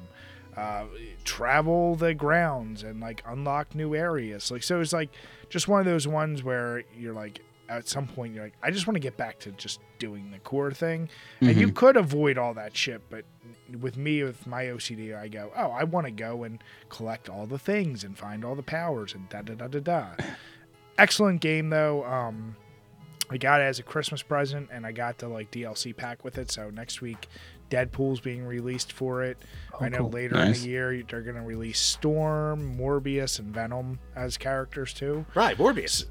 uh, 0.56 0.84
travel 1.24 1.94
the 1.94 2.12
grounds, 2.14 2.82
and 2.82 3.00
like 3.00 3.22
unlock 3.26 3.74
new 3.74 3.94
areas. 3.94 4.50
Like 4.50 4.62
so, 4.62 4.80
it's 4.80 4.92
like 4.92 5.10
just 5.52 5.68
one 5.68 5.80
of 5.80 5.86
those 5.86 6.08
ones 6.08 6.42
where 6.42 6.82
you're 6.98 7.12
like 7.12 7.42
at 7.68 7.86
some 7.86 8.06
point 8.06 8.34
you're 8.34 8.44
like, 8.44 8.54
I 8.62 8.70
just 8.70 8.86
want 8.86 8.96
to 8.96 9.00
get 9.00 9.18
back 9.18 9.38
to 9.40 9.52
just 9.52 9.80
doing 9.98 10.30
the 10.30 10.38
core 10.38 10.72
thing, 10.72 11.10
and 11.42 11.56
you 11.56 11.70
could 11.70 11.96
avoid 11.96 12.38
all 12.38 12.54
that 12.54 12.74
shit, 12.74 13.02
but 13.10 13.24
with 13.80 13.96
me 13.98 14.22
with 14.22 14.46
my 14.46 14.64
OCD, 14.64 15.14
I 15.16 15.28
go, 15.28 15.52
oh, 15.54 15.70
I 15.70 15.84
want 15.84 16.06
to 16.06 16.10
go 16.10 16.44
and 16.44 16.62
collect 16.88 17.28
all 17.28 17.46
the 17.46 17.58
things 17.58 18.02
and 18.02 18.16
find 18.16 18.44
all 18.44 18.54
the 18.54 18.62
powers 18.62 19.14
and 19.14 19.28
da 19.28 19.42
da 19.42 19.54
da 19.54 19.68
da 19.68 19.80
da. 19.80 20.06
Excellent 20.98 21.40
game 21.42 21.68
though. 21.68 22.04
Um, 22.04 22.56
I 23.30 23.36
got 23.36 23.60
it 23.60 23.64
as 23.64 23.78
a 23.78 23.82
Christmas 23.82 24.22
present, 24.22 24.70
and 24.72 24.86
I 24.86 24.92
got 24.92 25.18
the 25.18 25.28
like 25.28 25.50
DLC 25.50 25.94
pack 25.94 26.24
with 26.24 26.38
it. 26.38 26.50
So 26.50 26.70
next 26.70 27.00
week, 27.02 27.28
Deadpool's 27.72 28.20
being 28.20 28.44
released 28.44 28.92
for 28.92 29.22
it. 29.22 29.38
I 29.80 29.88
know 29.88 29.98
cool. 29.98 30.10
later 30.10 30.38
in 30.38 30.52
the 30.52 30.58
year 30.58 31.02
they're 31.08 31.22
gonna 31.22 31.42
release 31.42 31.80
Storm, 31.80 32.76
Morbius, 32.76 33.38
and 33.38 33.54
Venom 33.54 33.98
as 34.14 34.36
characters 34.36 34.92
too. 34.92 35.24
Right, 35.34 35.56
Morbius. 35.56 36.04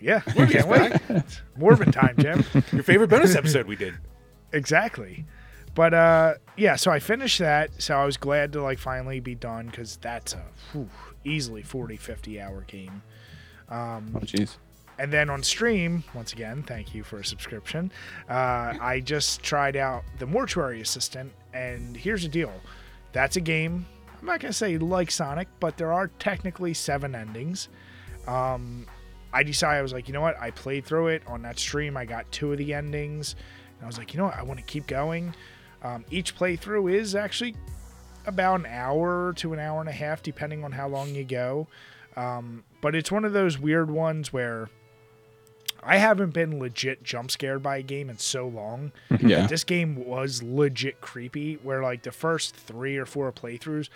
Yeah, 0.00 0.20
I 0.26 0.46
can't 0.46 0.66
wait. 0.68 0.92
Morbin 1.58 1.92
time, 1.92 2.16
Jim. 2.18 2.44
Your 2.72 2.82
favorite 2.82 3.08
bonus 3.08 3.36
episode 3.36 3.66
we 3.66 3.76
did. 3.76 3.94
exactly. 4.52 5.24
But 5.76 5.94
uh, 5.94 6.34
yeah, 6.56 6.74
so 6.76 6.90
I 6.90 6.98
finished 6.98 7.38
that. 7.38 7.70
So 7.80 7.96
I 7.96 8.04
was 8.04 8.16
glad 8.16 8.52
to 8.54 8.62
like 8.62 8.78
finally 8.78 9.20
be 9.20 9.34
done 9.34 9.66
because 9.66 9.96
that's 9.98 10.34
a 10.34 10.42
whew, 10.72 10.88
easily 11.24 11.62
40, 11.62 11.96
50 11.96 12.40
hour 12.40 12.62
game. 12.66 13.02
Oh, 13.70 14.02
jeez. 14.20 14.56
And 14.98 15.12
then 15.12 15.28
on 15.28 15.42
stream, 15.42 16.04
once 16.14 16.32
again, 16.32 16.62
thank 16.62 16.94
you 16.94 17.04
for 17.04 17.18
a 17.18 17.24
subscription. 17.24 17.92
Uh, 18.28 18.74
I 18.80 19.00
just 19.04 19.42
tried 19.42 19.76
out 19.76 20.04
the 20.18 20.26
Mortuary 20.26 20.80
Assistant, 20.80 21.32
and 21.52 21.96
here's 21.96 22.22
the 22.22 22.28
deal: 22.28 22.52
that's 23.12 23.36
a 23.36 23.40
game. 23.40 23.86
I'm 24.18 24.26
not 24.26 24.40
gonna 24.40 24.52
say 24.52 24.78
like 24.78 25.10
Sonic, 25.10 25.48
but 25.60 25.76
there 25.76 25.92
are 25.92 26.08
technically 26.18 26.72
seven 26.72 27.14
endings. 27.14 27.68
Um, 28.26 28.86
I 29.32 29.42
decided 29.42 29.78
I 29.78 29.82
was 29.82 29.92
like, 29.92 30.08
you 30.08 30.14
know 30.14 30.22
what? 30.22 30.40
I 30.40 30.50
played 30.50 30.86
through 30.86 31.08
it 31.08 31.22
on 31.26 31.42
that 31.42 31.58
stream. 31.58 31.96
I 31.96 32.06
got 32.06 32.30
two 32.32 32.52
of 32.52 32.58
the 32.58 32.72
endings, 32.72 33.36
and 33.76 33.84
I 33.84 33.86
was 33.86 33.98
like, 33.98 34.14
you 34.14 34.18
know 34.18 34.24
what? 34.26 34.36
I 34.36 34.42
want 34.42 34.58
to 34.58 34.64
keep 34.64 34.86
going. 34.86 35.34
Um, 35.82 36.06
each 36.10 36.34
playthrough 36.36 36.92
is 36.92 37.14
actually 37.14 37.54
about 38.26 38.60
an 38.60 38.66
hour 38.66 39.34
to 39.34 39.52
an 39.52 39.58
hour 39.58 39.80
and 39.80 39.88
a 39.88 39.92
half, 39.92 40.22
depending 40.22 40.64
on 40.64 40.72
how 40.72 40.88
long 40.88 41.14
you 41.14 41.22
go. 41.22 41.68
Um, 42.16 42.64
but 42.80 42.94
it's 42.94 43.12
one 43.12 43.24
of 43.24 43.34
those 43.34 43.58
weird 43.58 43.90
ones 43.90 44.32
where 44.32 44.70
I 45.86 45.98
haven't 45.98 46.30
been 46.30 46.58
legit 46.58 47.04
jump 47.04 47.30
scared 47.30 47.62
by 47.62 47.76
a 47.78 47.82
game 47.82 48.10
in 48.10 48.18
so 48.18 48.46
long. 48.46 48.92
Yeah. 49.20 49.46
This 49.46 49.64
game 49.64 50.04
was 50.04 50.42
legit 50.42 51.00
creepy. 51.00 51.54
Where 51.62 51.82
like 51.82 52.02
the 52.02 52.12
first 52.12 52.54
three 52.54 52.96
or 52.96 53.06
four 53.06 53.32
playthroughs, 53.32 53.88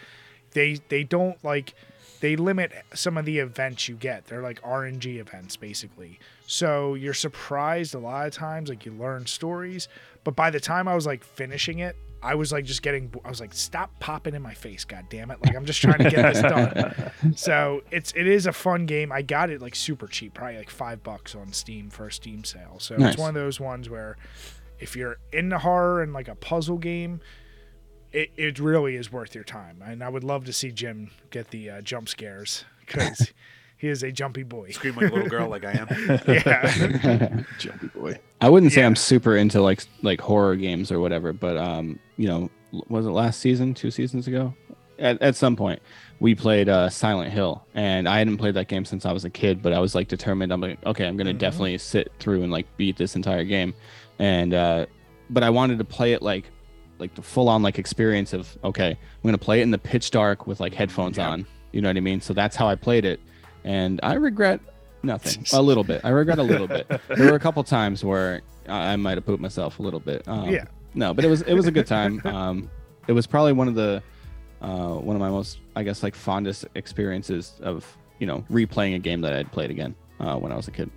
they 0.53 0.80
they 0.88 1.05
don't 1.05 1.43
like 1.45 1.74
they 2.20 2.36
limit 2.36 2.72
some 2.95 3.16
of 3.16 3.24
the 3.24 3.38
events 3.38 3.88
you 3.88 3.97
get. 3.97 4.26
They're 4.26 4.43
like 4.43 4.61
RNG 4.62 5.18
events 5.18 5.57
basically. 5.57 6.18
So 6.47 6.95
you're 6.95 7.14
surprised 7.14 7.95
a 7.95 7.99
lot 7.99 8.26
of 8.26 8.32
times. 8.32 8.68
Like 8.68 8.86
you 8.86 8.93
learn 8.93 9.26
stories, 9.26 9.88
but 10.24 10.34
by 10.34 10.51
the 10.51 10.61
time 10.61 10.88
I 10.88 10.95
was 10.95 11.07
like 11.07 11.22
finishing 11.24 11.78
it, 11.80 11.97
I 12.22 12.34
was 12.34 12.52
like 12.52 12.64
just 12.64 12.82
getting. 12.82 13.12
I 13.24 13.28
was 13.28 13.40
like, 13.40 13.54
stop 13.54 13.98
popping 14.00 14.34
in 14.34 14.42
my 14.42 14.54
face, 14.54 14.84
god 14.84 15.06
damn 15.08 15.30
it! 15.30 15.38
Like 15.44 15.56
I'm 15.56 15.64
just 15.64 15.80
trying 15.80 15.98
to 15.98 16.10
get 16.10 16.34
this 16.34 16.42
done. 16.42 17.10
So 17.36 17.82
it's 17.90 18.12
it 18.16 18.26
is 18.26 18.46
a 18.46 18.52
fun 18.52 18.86
game. 18.86 19.12
I 19.12 19.22
got 19.22 19.50
it 19.50 19.60
like 19.62 19.74
super 19.74 20.06
cheap, 20.06 20.34
probably 20.34 20.56
like 20.58 20.70
five 20.70 21.02
bucks 21.02 21.34
on 21.34 21.52
Steam 21.52 21.90
for 21.90 22.06
a 22.08 22.12
Steam 22.12 22.44
sale. 22.44 22.76
So 22.78 22.96
Nice. 22.96 23.14
it's 23.14 23.20
one 23.20 23.28
of 23.28 23.34
those 23.34 23.60
ones 23.60 23.88
where 23.90 24.16
if 24.78 24.96
you're 24.96 25.16
into 25.32 25.58
horror 25.58 26.02
and 26.02 26.12
like 26.12 26.28
a 26.28 26.34
puzzle 26.34 26.78
game, 26.78 27.20
it, 28.12 28.30
it 28.36 28.58
really 28.58 28.96
is 28.96 29.12
worth 29.12 29.34
your 29.34 29.44
time. 29.44 29.82
And 29.84 30.02
I 30.02 30.08
would 30.08 30.24
love 30.24 30.44
to 30.46 30.52
see 30.52 30.70
Jim 30.72 31.10
get 31.30 31.50
the 31.50 31.70
uh, 31.70 31.80
jump 31.82 32.08
scares 32.08 32.64
because 32.80 33.32
he 33.80 33.88
is 33.88 34.02
a 34.02 34.12
jumpy 34.12 34.42
boy. 34.42 34.70
Scream 34.70 34.94
like 34.94 35.10
a 35.10 35.14
little 35.14 35.28
girl, 35.28 35.48
like 35.48 35.64
I 35.64 35.72
am. 35.72 35.88
Yeah, 36.28 37.42
Jumpy 37.58 37.86
boy. 37.88 38.18
I 38.40 38.48
wouldn't 38.50 38.72
say 38.72 38.82
Yeah. 38.82 38.86
I'm 38.88 38.96
super 38.96 39.36
into 39.36 39.62
like 39.62 39.82
like 40.02 40.20
horror 40.20 40.54
games 40.56 40.92
or 40.92 41.00
whatever, 41.00 41.32
but 41.32 41.56
um, 41.56 41.98
you 42.18 42.28
know, 42.28 42.50
was 42.88 43.06
it 43.06 43.10
last 43.10 43.40
season, 43.40 43.72
two 43.72 43.90
seasons 43.90 44.28
ago? 44.28 44.54
At, 44.98 45.22
at 45.22 45.34
some 45.34 45.56
point, 45.56 45.80
we 46.20 46.34
played 46.34 46.68
uh, 46.68 46.90
Silent 46.90 47.32
Hill, 47.32 47.64
and 47.74 48.06
I 48.06 48.18
hadn't 48.18 48.36
played 48.36 48.52
that 48.52 48.68
game 48.68 48.84
since 48.84 49.06
I 49.06 49.12
was 49.12 49.24
a 49.24 49.30
kid. 49.30 49.62
But 49.62 49.72
I 49.72 49.78
was 49.78 49.94
like 49.94 50.08
determined. 50.08 50.52
I'm 50.52 50.60
like, 50.60 50.84
okay, 50.84 51.06
I'm 51.06 51.16
gonna 51.16 51.32
definitely 51.32 51.78
sit 51.78 52.12
through 52.18 52.42
and 52.42 52.52
like 52.52 52.66
beat 52.76 52.98
this 52.98 53.16
entire 53.16 53.44
game, 53.44 53.72
and 54.18 54.52
uh, 54.52 54.86
but 55.30 55.42
I 55.42 55.48
wanted 55.48 55.78
to 55.78 55.84
play 55.86 56.12
it 56.12 56.20
like 56.20 56.44
like 56.98 57.14
the 57.14 57.22
full 57.22 57.48
on 57.48 57.62
like 57.62 57.78
experience 57.78 58.34
of 58.34 58.58
okay, 58.62 58.90
I'm 58.90 58.96
gonna 59.24 59.38
play 59.38 59.60
it 59.60 59.62
in 59.62 59.70
the 59.70 59.78
pitch 59.78 60.10
dark 60.10 60.46
with 60.46 60.60
like 60.60 60.74
headphones 60.74 61.18
on. 61.18 61.46
You 61.72 61.80
know 61.80 61.88
what 61.88 61.96
I 61.96 62.00
mean? 62.00 62.20
So 62.20 62.34
that's 62.34 62.56
how 62.56 62.68
I 62.68 62.74
played 62.74 63.06
it, 63.06 63.20
and 63.64 64.00
I 64.02 64.14
regret 64.14 64.61
nothing. 65.02 65.44
a 65.52 65.62
little 65.62 65.84
bit. 65.84 66.02
I 66.04 66.11
regret 66.11 66.38
a 66.38 66.42
little 66.42 66.66
bit. 66.66 66.88
There 67.08 67.30
were 67.30 67.36
a 67.36 67.40
couple 67.40 67.62
times 67.64 68.04
where 68.04 68.42
I, 68.68 68.92
I 68.92 68.96
might 68.96 69.16
have 69.16 69.26
pooped 69.26 69.42
myself 69.42 69.78
a 69.78 69.82
little 69.82 70.00
bit. 70.00 70.26
Um, 70.26 70.48
Yeah. 70.48 70.64
No, 70.94 71.14
but 71.14 71.24
it 71.24 71.28
was 71.28 71.42
it 71.42 71.54
was 71.54 71.66
a 71.66 71.70
good 71.70 71.86
time. 71.86 72.20
Um, 72.24 72.70
it 73.06 73.12
was 73.12 73.26
probably 73.26 73.52
one 73.52 73.68
of 73.68 73.74
the 73.74 74.02
uh, 74.61 74.94
one 74.94 75.16
of 75.16 75.20
my 75.20 75.30
most 75.30 75.58
I 75.76 75.82
guess 75.82 76.02
like 76.02 76.14
fondest 76.14 76.66
experiences 76.74 77.54
of 77.62 77.86
you 78.18 78.26
know 78.26 78.44
replaying 78.50 78.96
a 78.96 78.98
game 78.98 79.20
that 79.22 79.32
I'd 79.32 79.50
played 79.52 79.70
again 79.70 79.94
uh, 80.18 80.36
when 80.36 80.52
I 80.52 80.56
was 80.56 80.68
a 80.68 80.72
kid. 80.72 80.90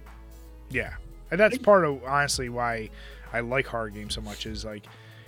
yeah, 0.69 0.95
and 1.31 1.39
that's 1.39 1.57
part 1.57 1.85
of 1.85 2.03
honestly 2.03 2.49
why 2.49 2.89
I 3.31 3.41
like 3.41 3.67
horror 3.67 3.89
games 3.89 4.15
so 4.15 4.21
much. 4.21 4.45
Is 4.45 4.65
like 4.65 4.85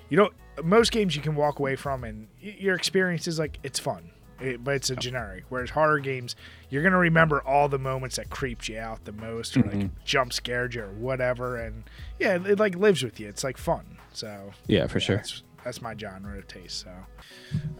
you 0.09 0.17
don't 0.17 0.33
most 0.63 0.91
games 0.91 1.15
you 1.15 1.21
can 1.21 1.35
walk 1.35 1.59
away 1.59 1.75
from 1.75 2.03
and 2.03 2.27
your 2.39 2.75
experience 2.75 3.27
is 3.27 3.37
like 3.37 3.59
it's 3.63 3.79
fun. 3.79 4.09
It, 4.39 4.63
but 4.63 4.75
it's 4.75 4.89
a 4.89 4.95
generic. 4.95 5.45
Whereas 5.49 5.69
horror 5.69 5.99
games, 5.99 6.35
you're 6.69 6.83
gonna 6.83 6.97
remember 6.97 7.41
all 7.41 7.69
the 7.69 7.79
moments 7.79 8.17
that 8.17 8.29
creeped 8.29 8.67
you 8.67 8.77
out 8.79 9.05
the 9.05 9.13
most, 9.13 9.55
or 9.55 9.61
like 9.61 10.03
jump 10.03 10.33
scared 10.33 10.75
you, 10.75 10.83
or 10.83 10.91
whatever. 10.91 11.57
And 11.57 11.83
yeah, 12.19 12.35
it, 12.35 12.45
it, 12.45 12.59
like 12.59 12.75
lives 12.75 13.03
with 13.03 13.19
you. 13.19 13.27
It's 13.27 13.43
like 13.43 13.57
fun. 13.57 13.97
So 14.13 14.51
Yeah, 14.67 14.87
for 14.87 14.99
Yeah, 14.99 15.05
sure. 15.05 15.15
That's, 15.17 15.43
that's 15.63 15.81
my 15.81 15.95
genre 15.97 16.37
of 16.37 16.47
taste. 16.47 16.81
So, 16.81 16.91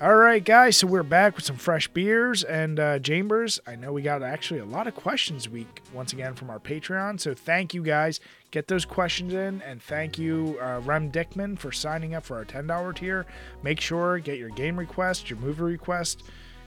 all 0.01 0.15
right, 0.15 0.43
guys. 0.43 0.75
So 0.77 0.87
we're 0.87 1.03
back 1.03 1.35
with 1.35 1.45
some 1.45 1.55
fresh 1.57 1.87
beers 1.87 2.43
and 2.43 2.79
uh, 2.79 2.97
Chambers. 2.97 3.59
I 3.67 3.75
know 3.75 3.91
we 3.93 4.01
got 4.01 4.23
actually 4.23 4.59
a 4.59 4.65
lot 4.65 4.87
of 4.87 4.95
questions 4.95 5.47
week 5.47 5.83
once 5.93 6.11
again 6.11 6.33
from 6.33 6.49
our 6.49 6.59
Patreon. 6.59 7.19
So 7.19 7.35
thank 7.35 7.75
you 7.75 7.83
guys. 7.83 8.19
Get 8.49 8.67
those 8.67 8.85
questions 8.85 9.33
in, 9.33 9.61
and 9.61 9.83
thank 9.83 10.17
you, 10.17 10.57
uh, 10.61 10.79
Rem 10.83 11.11
Dickman, 11.11 11.59
for 11.59 11.71
signing 11.71 12.15
up 12.15 12.25
for 12.25 12.37
our 12.37 12.45
ten 12.45 12.65
dollar 12.65 12.91
tier. 12.93 13.25
Make 13.61 13.79
sure 13.79 14.17
get 14.17 14.39
your 14.39 14.49
game 14.49 14.79
request, 14.79 15.29
your 15.29 15.37
movie 15.39 15.61
request, 15.63 16.23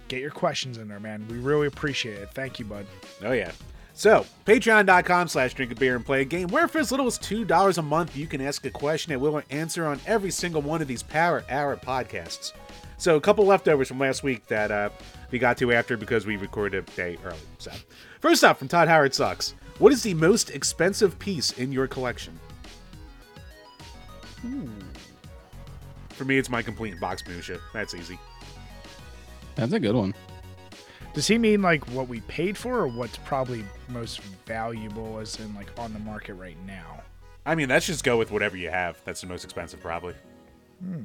get 0.09 0.20
your 0.20 0.30
questions 0.30 0.78
in 0.78 0.88
there, 0.88 1.00
man. 1.00 1.26
We 1.28 1.38
really 1.38 1.66
appreciate 1.66 2.18
it. 2.18 2.30
Thank 2.32 2.59
you, 2.59 2.64
bud. 2.64 2.86
Oh 3.22 3.32
yeah. 3.32 3.52
So, 3.98 4.24
patreon.com 4.46 5.26
slash 5.26 5.54
drink 5.54 5.72
a 5.72 5.74
beer 5.74 5.96
and 5.96 6.06
play 6.06 6.20
a 6.20 6.24
game, 6.24 6.46
where 6.48 6.68
for 6.68 6.78
as 6.78 6.92
little 6.92 7.09
as 7.09 7.18
$2 7.18 7.78
a 7.78 7.82
month, 7.82 8.16
you 8.16 8.28
can 8.28 8.40
ask 8.40 8.64
a 8.64 8.70
question 8.70 9.11
that 9.11 9.18
we'll 9.18 9.42
answer 9.50 9.86
on 9.86 10.00
every 10.06 10.30
single 10.30 10.62
one 10.62 10.80
of 10.80 10.86
these 10.86 11.02
Power 11.02 11.44
Hour 11.50 11.76
podcasts. 11.76 12.52
So, 12.96 13.16
a 13.16 13.20
couple 13.20 13.44
leftovers 13.44 13.88
from 13.88 13.98
last 13.98 14.22
week 14.22 14.46
that 14.46 14.70
uh, 14.70 14.90
we 15.32 15.40
got 15.40 15.59
to 15.59 15.72
after 15.72 15.96
because 15.96 16.26
we 16.26 16.36
recorded 16.36 16.88
a 16.88 16.96
day 16.96 17.18
early. 17.24 17.38
So, 17.59 17.72
first 18.20 18.44
up 18.44 18.59
from 18.59 18.68
Todd 18.68 18.86
Howard 18.86 19.14
Sucks. 19.14 19.54
What 19.80 19.92
is 19.92 20.04
the 20.04 20.14
most 20.14 20.50
expensive 20.50 21.18
piece 21.18 21.50
in 21.59 21.72
your 21.72 21.88
collection? 21.88 22.38
For 26.11 26.24
me, 26.24 26.38
it's 26.38 26.50
my 26.50 26.62
complete 26.62 27.00
box 27.00 27.26
minutia. 27.26 27.59
That's 27.72 27.94
easy. 27.94 28.18
That's 29.59 29.72
a 29.72 29.80
good 29.80 29.94
one. 29.94 30.14
Does 31.14 31.26
he 31.26 31.36
mean 31.36 31.62
like 31.62 31.84
what 31.90 32.09
we 32.09 32.20
paid 32.22 32.56
for, 32.56 32.78
or 32.78 32.86
what's 32.86 33.16
probably 33.18 33.64
most 33.88 34.20
valuable, 34.46 35.18
as 35.18 35.38
in 35.40 35.54
like 35.54 35.68
on 35.78 35.92
the 35.92 35.98
market 35.98 36.34
right 36.34 36.56
now? 36.66 37.02
I 37.44 37.54
mean, 37.54 37.68
let's 37.68 37.86
just 37.86 38.04
go 38.04 38.16
with 38.16 38.30
whatever 38.30 38.56
you 38.56 38.70
have. 38.70 39.00
That's 39.04 39.20
the 39.22 39.26
most 39.26 39.42
expensive, 39.44 39.80
probably. 39.80 40.14
Hmm. 40.82 41.04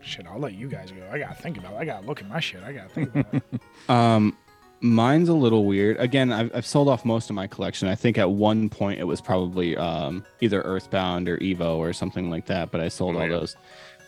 Shit, 0.00 0.26
I'll 0.26 0.38
let 0.38 0.54
you 0.54 0.68
guys 0.68 0.90
go. 0.90 1.02
I 1.10 1.18
gotta 1.18 1.34
think 1.34 1.56
about 1.58 1.74
it. 1.74 1.76
I 1.76 1.84
gotta 1.84 2.06
look 2.06 2.20
at 2.20 2.28
my 2.28 2.40
shit. 2.40 2.62
I 2.62 2.72
gotta 2.72 2.88
think 2.88 3.14
about 3.14 3.34
it. 3.34 3.42
Um, 3.88 4.36
mine's 4.80 5.28
a 5.28 5.34
little 5.34 5.64
weird. 5.66 5.98
Again, 5.98 6.32
I've, 6.32 6.50
I've 6.54 6.66
sold 6.66 6.88
off 6.88 7.04
most 7.04 7.28
of 7.30 7.36
my 7.36 7.46
collection. 7.46 7.88
I 7.88 7.94
think 7.94 8.16
at 8.18 8.30
one 8.30 8.68
point 8.70 8.98
it 9.00 9.04
was 9.04 9.20
probably 9.20 9.76
um, 9.76 10.24
either 10.40 10.60
Earthbound 10.62 11.28
or 11.28 11.36
Evo 11.38 11.76
or 11.76 11.92
something 11.92 12.30
like 12.30 12.46
that, 12.46 12.70
but 12.70 12.80
I 12.80 12.88
sold 12.88 13.16
Oh, 13.16 13.20
all 13.20 13.24
yeah. 13.26 13.30
those. 13.38 13.56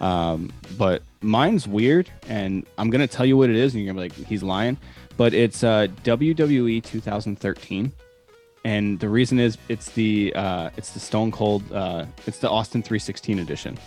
Um, 0.00 0.52
but 0.76 1.02
mine's 1.22 1.66
weird, 1.66 2.10
and 2.28 2.66
I'm 2.78 2.90
gonna 2.90 3.06
tell 3.06 3.26
you 3.26 3.36
what 3.36 3.50
it 3.50 3.56
is, 3.56 3.74
and 3.74 3.82
you're 3.82 3.92
gonna 3.92 4.08
be 4.08 4.14
like, 4.14 4.28
he's 4.28 4.42
lying. 4.42 4.76
But 5.16 5.32
it's 5.32 5.64
uh, 5.64 5.88
WWE 6.04 6.82
2013, 6.82 7.92
and 8.64 9.00
the 9.00 9.08
reason 9.08 9.38
is 9.38 9.56
it's 9.68 9.90
the 9.90 10.34
uh, 10.34 10.70
it's 10.76 10.90
the 10.90 11.00
Stone 11.00 11.32
Cold, 11.32 11.62
uh, 11.72 12.04
it's 12.26 12.38
the 12.38 12.50
Austin 12.50 12.82
316 12.82 13.38
edition, 13.38 13.78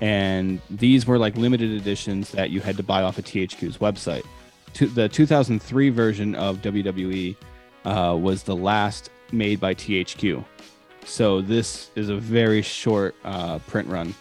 and 0.00 0.60
these 0.70 1.06
were 1.06 1.18
like 1.18 1.36
limited 1.36 1.70
editions 1.70 2.30
that 2.32 2.50
you 2.50 2.60
had 2.60 2.76
to 2.78 2.82
buy 2.82 3.02
off 3.02 3.18
of 3.18 3.24
THQ's 3.24 3.78
website 3.78 4.24
to 4.74 4.86
the 4.86 5.08
2003 5.08 5.90
version 5.90 6.34
of 6.34 6.58
WWE 6.58 7.36
uh, 7.84 8.16
was 8.20 8.42
the 8.42 8.56
last 8.56 9.10
made 9.32 9.60
by 9.60 9.74
THQ. 9.74 10.44
So 11.04 11.40
this 11.40 11.90
is 11.96 12.08
a 12.08 12.16
very 12.16 12.62
short 12.62 13.14
uh, 13.24 13.58
print 13.60 13.88
run, 13.88 14.14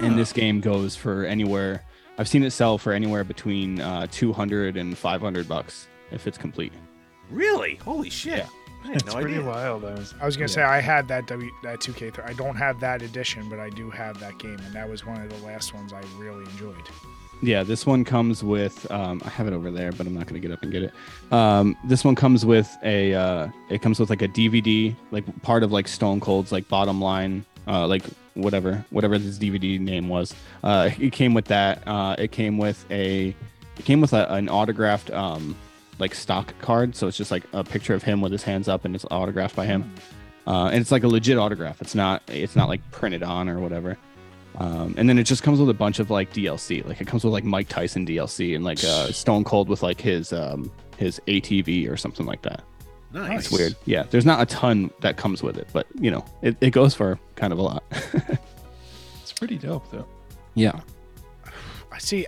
and 0.00 0.14
Ah. 0.14 0.16
this 0.16 0.32
game 0.32 0.60
goes 0.60 0.94
for 0.96 1.24
anywhere. 1.24 1.82
I've 2.18 2.28
seen 2.28 2.42
it 2.42 2.50
sell 2.50 2.78
for 2.78 2.92
anywhere 2.92 3.24
between 3.24 3.80
uh, 3.80 4.06
200 4.10 4.76
and 4.76 4.96
500 4.98 5.48
bucks 5.48 5.86
if 6.10 6.26
it's 6.26 6.38
complete. 6.38 6.72
Really? 7.30 7.76
Holy 7.76 8.10
shit! 8.10 8.38
Yeah. 8.38 8.46
I 8.84 8.86
had 8.88 8.96
It's 8.96 9.06
no 9.06 9.20
pretty 9.20 9.34
idea. 9.36 9.46
wild. 9.46 9.84
I 9.84 9.94
was, 9.94 10.14
I 10.20 10.24
was 10.26 10.36
gonna 10.36 10.48
Yeah. 10.48 10.54
say 10.54 10.62
I 10.62 10.80
had 10.80 11.08
that 11.08 11.26
W 11.26 11.50
that 11.64 11.80
2K. 11.80 11.98
Th- 12.14 12.20
I 12.26 12.32
don't 12.32 12.56
have 12.56 12.80
that 12.80 13.02
edition, 13.02 13.48
but 13.48 13.58
I 13.58 13.70
do 13.70 13.90
have 13.90 14.18
that 14.20 14.38
game, 14.38 14.56
and 14.64 14.72
that 14.74 14.88
was 14.88 15.04
one 15.04 15.20
of 15.20 15.28
the 15.28 15.46
last 15.46 15.74
ones 15.74 15.92
I 15.92 16.00
really 16.18 16.44
enjoyed. 16.44 16.76
Yeah, 17.42 17.62
this 17.64 17.86
one 17.86 18.04
comes 18.04 18.42
with. 18.42 18.90
Um, 18.90 19.20
I 19.24 19.28
have 19.30 19.46
it 19.46 19.52
over 19.52 19.70
there, 19.70 19.92
but 19.92 20.06
I'm 20.06 20.14
not 20.14 20.26
gonna 20.26 20.40
get 20.40 20.50
up 20.52 20.62
and 20.62 20.72
get 20.72 20.82
it. 20.84 20.92
Um, 21.32 21.76
this 21.84 22.04
one 22.04 22.14
comes 22.14 22.44
with 22.46 22.68
a. 22.82 23.14
Uh, 23.14 23.48
it 23.68 23.82
comes 23.82 24.00
with 24.00 24.10
like 24.10 24.22
a 24.22 24.28
DVD, 24.28 24.94
like 25.12 25.24
part 25.42 25.62
of 25.62 25.70
like 25.70 25.86
Stone 25.86 26.20
Cold's 26.20 26.50
like 26.50 26.66
bottom 26.68 27.00
line, 27.00 27.44
uh, 27.66 27.86
like 27.86 28.04
whatever, 28.38 28.84
whatever 28.90 29.18
this 29.18 29.38
DVD 29.38 29.78
name 29.78 30.08
was. 30.08 30.34
Uh, 30.62 30.90
it 30.98 31.12
came 31.12 31.34
with 31.34 31.46
that. 31.46 31.82
Uh, 31.86 32.16
it 32.18 32.32
came 32.32 32.58
with 32.58 32.84
a. 32.90 33.34
It 33.78 33.84
came 33.84 34.00
with 34.00 34.12
a, 34.12 34.32
an 34.32 34.48
autographed 34.48 35.10
um, 35.10 35.54
like 35.98 36.14
stock 36.14 36.52
card, 36.60 36.96
so 36.96 37.06
it's 37.06 37.16
just 37.16 37.30
like 37.30 37.44
a 37.52 37.62
picture 37.62 37.94
of 37.94 38.02
him 38.02 38.20
with 38.20 38.32
his 38.32 38.42
hands 38.42 38.68
up, 38.68 38.84
and 38.84 38.94
it's 38.94 39.04
autographed 39.10 39.54
by 39.54 39.66
him. 39.66 39.92
Uh, 40.46 40.66
and 40.68 40.80
it's 40.80 40.90
like 40.90 41.04
a 41.04 41.08
legit 41.08 41.38
autograph. 41.38 41.80
It's 41.80 41.94
not. 41.94 42.22
It's 42.28 42.56
not 42.56 42.68
like 42.68 42.88
printed 42.90 43.22
on 43.22 43.48
or 43.48 43.60
whatever. 43.60 43.98
Um, 44.56 44.94
and 44.96 45.08
then 45.08 45.18
it 45.18 45.24
just 45.24 45.42
comes 45.42 45.60
with 45.60 45.70
a 45.70 45.74
bunch 45.74 46.00
of 46.00 46.10
like 46.10 46.32
DLC. 46.32 46.84
Like 46.84 47.00
it 47.00 47.06
comes 47.06 47.22
with 47.22 47.32
like 47.32 47.44
Mike 47.44 47.68
Tyson 47.68 48.04
DLC 48.04 48.56
and 48.56 48.64
like 48.64 48.82
uh, 48.82 49.12
Stone 49.12 49.44
Cold 49.44 49.68
with 49.68 49.82
like 49.82 50.00
his 50.00 50.32
um, 50.32 50.70
his 50.96 51.20
ATV 51.28 51.90
or 51.90 51.96
something 51.96 52.26
like 52.26 52.42
that. 52.42 52.64
Nice. 53.12 53.46
It's 53.46 53.50
weird. 53.50 53.74
Yeah, 53.86 54.02
there's 54.04 54.26
not 54.26 54.40
a 54.42 54.46
ton 54.46 54.90
that 55.00 55.16
comes 55.16 55.42
with 55.42 55.56
it, 55.56 55.66
but 55.72 55.86
you 55.98 56.10
know, 56.10 56.24
it, 56.42 56.56
it 56.60 56.70
goes 56.70 56.94
for 56.94 57.18
kind 57.36 57.52
of 57.52 57.58
a 57.58 57.62
lot. 57.62 57.82
it's 59.22 59.32
pretty 59.32 59.56
dope 59.56 59.90
though. 59.90 60.06
yeah. 60.54 60.80
I 61.90 61.98
see. 61.98 62.26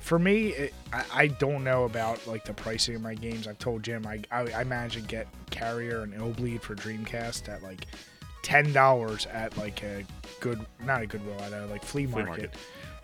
For 0.00 0.18
me, 0.18 0.48
it, 0.48 0.74
I, 0.92 1.04
I 1.14 1.26
don't 1.28 1.62
know 1.62 1.84
about 1.84 2.26
like 2.26 2.44
the 2.44 2.54
pricing 2.54 2.96
of 2.96 3.02
my 3.02 3.14
games. 3.14 3.46
I've 3.46 3.58
told 3.58 3.82
Jim 3.82 4.06
I 4.06 4.20
I, 4.32 4.52
I 4.52 4.64
managed 4.64 4.94
to 4.96 5.00
get 5.02 5.28
Carrier 5.50 6.00
and 6.02 6.12
Illbleed 6.14 6.62
for 6.62 6.74
Dreamcast 6.74 7.48
at 7.48 7.62
like 7.62 7.86
ten 8.42 8.72
dollars 8.72 9.26
at 9.26 9.56
like 9.56 9.82
a 9.84 10.04
good, 10.40 10.64
not 10.84 11.02
a 11.02 11.06
Goodwill 11.06 11.40
at 11.40 11.52
a 11.52 11.66
like 11.66 11.84
flea 11.84 12.06
Flea 12.06 12.24
market, 12.24 12.26
market. 12.26 12.54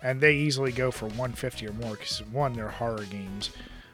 and 0.03 0.19
they 0.19 0.35
easily 0.35 0.71
go 0.73 0.91
for 0.91 1.07
one 1.09 1.31
fifty 1.31 1.67
or 1.67 1.73
more 1.73 1.91
because 1.91 2.21
one 2.31 2.53
they're 2.53 2.67
horror 2.69 3.05
games. 3.05 3.51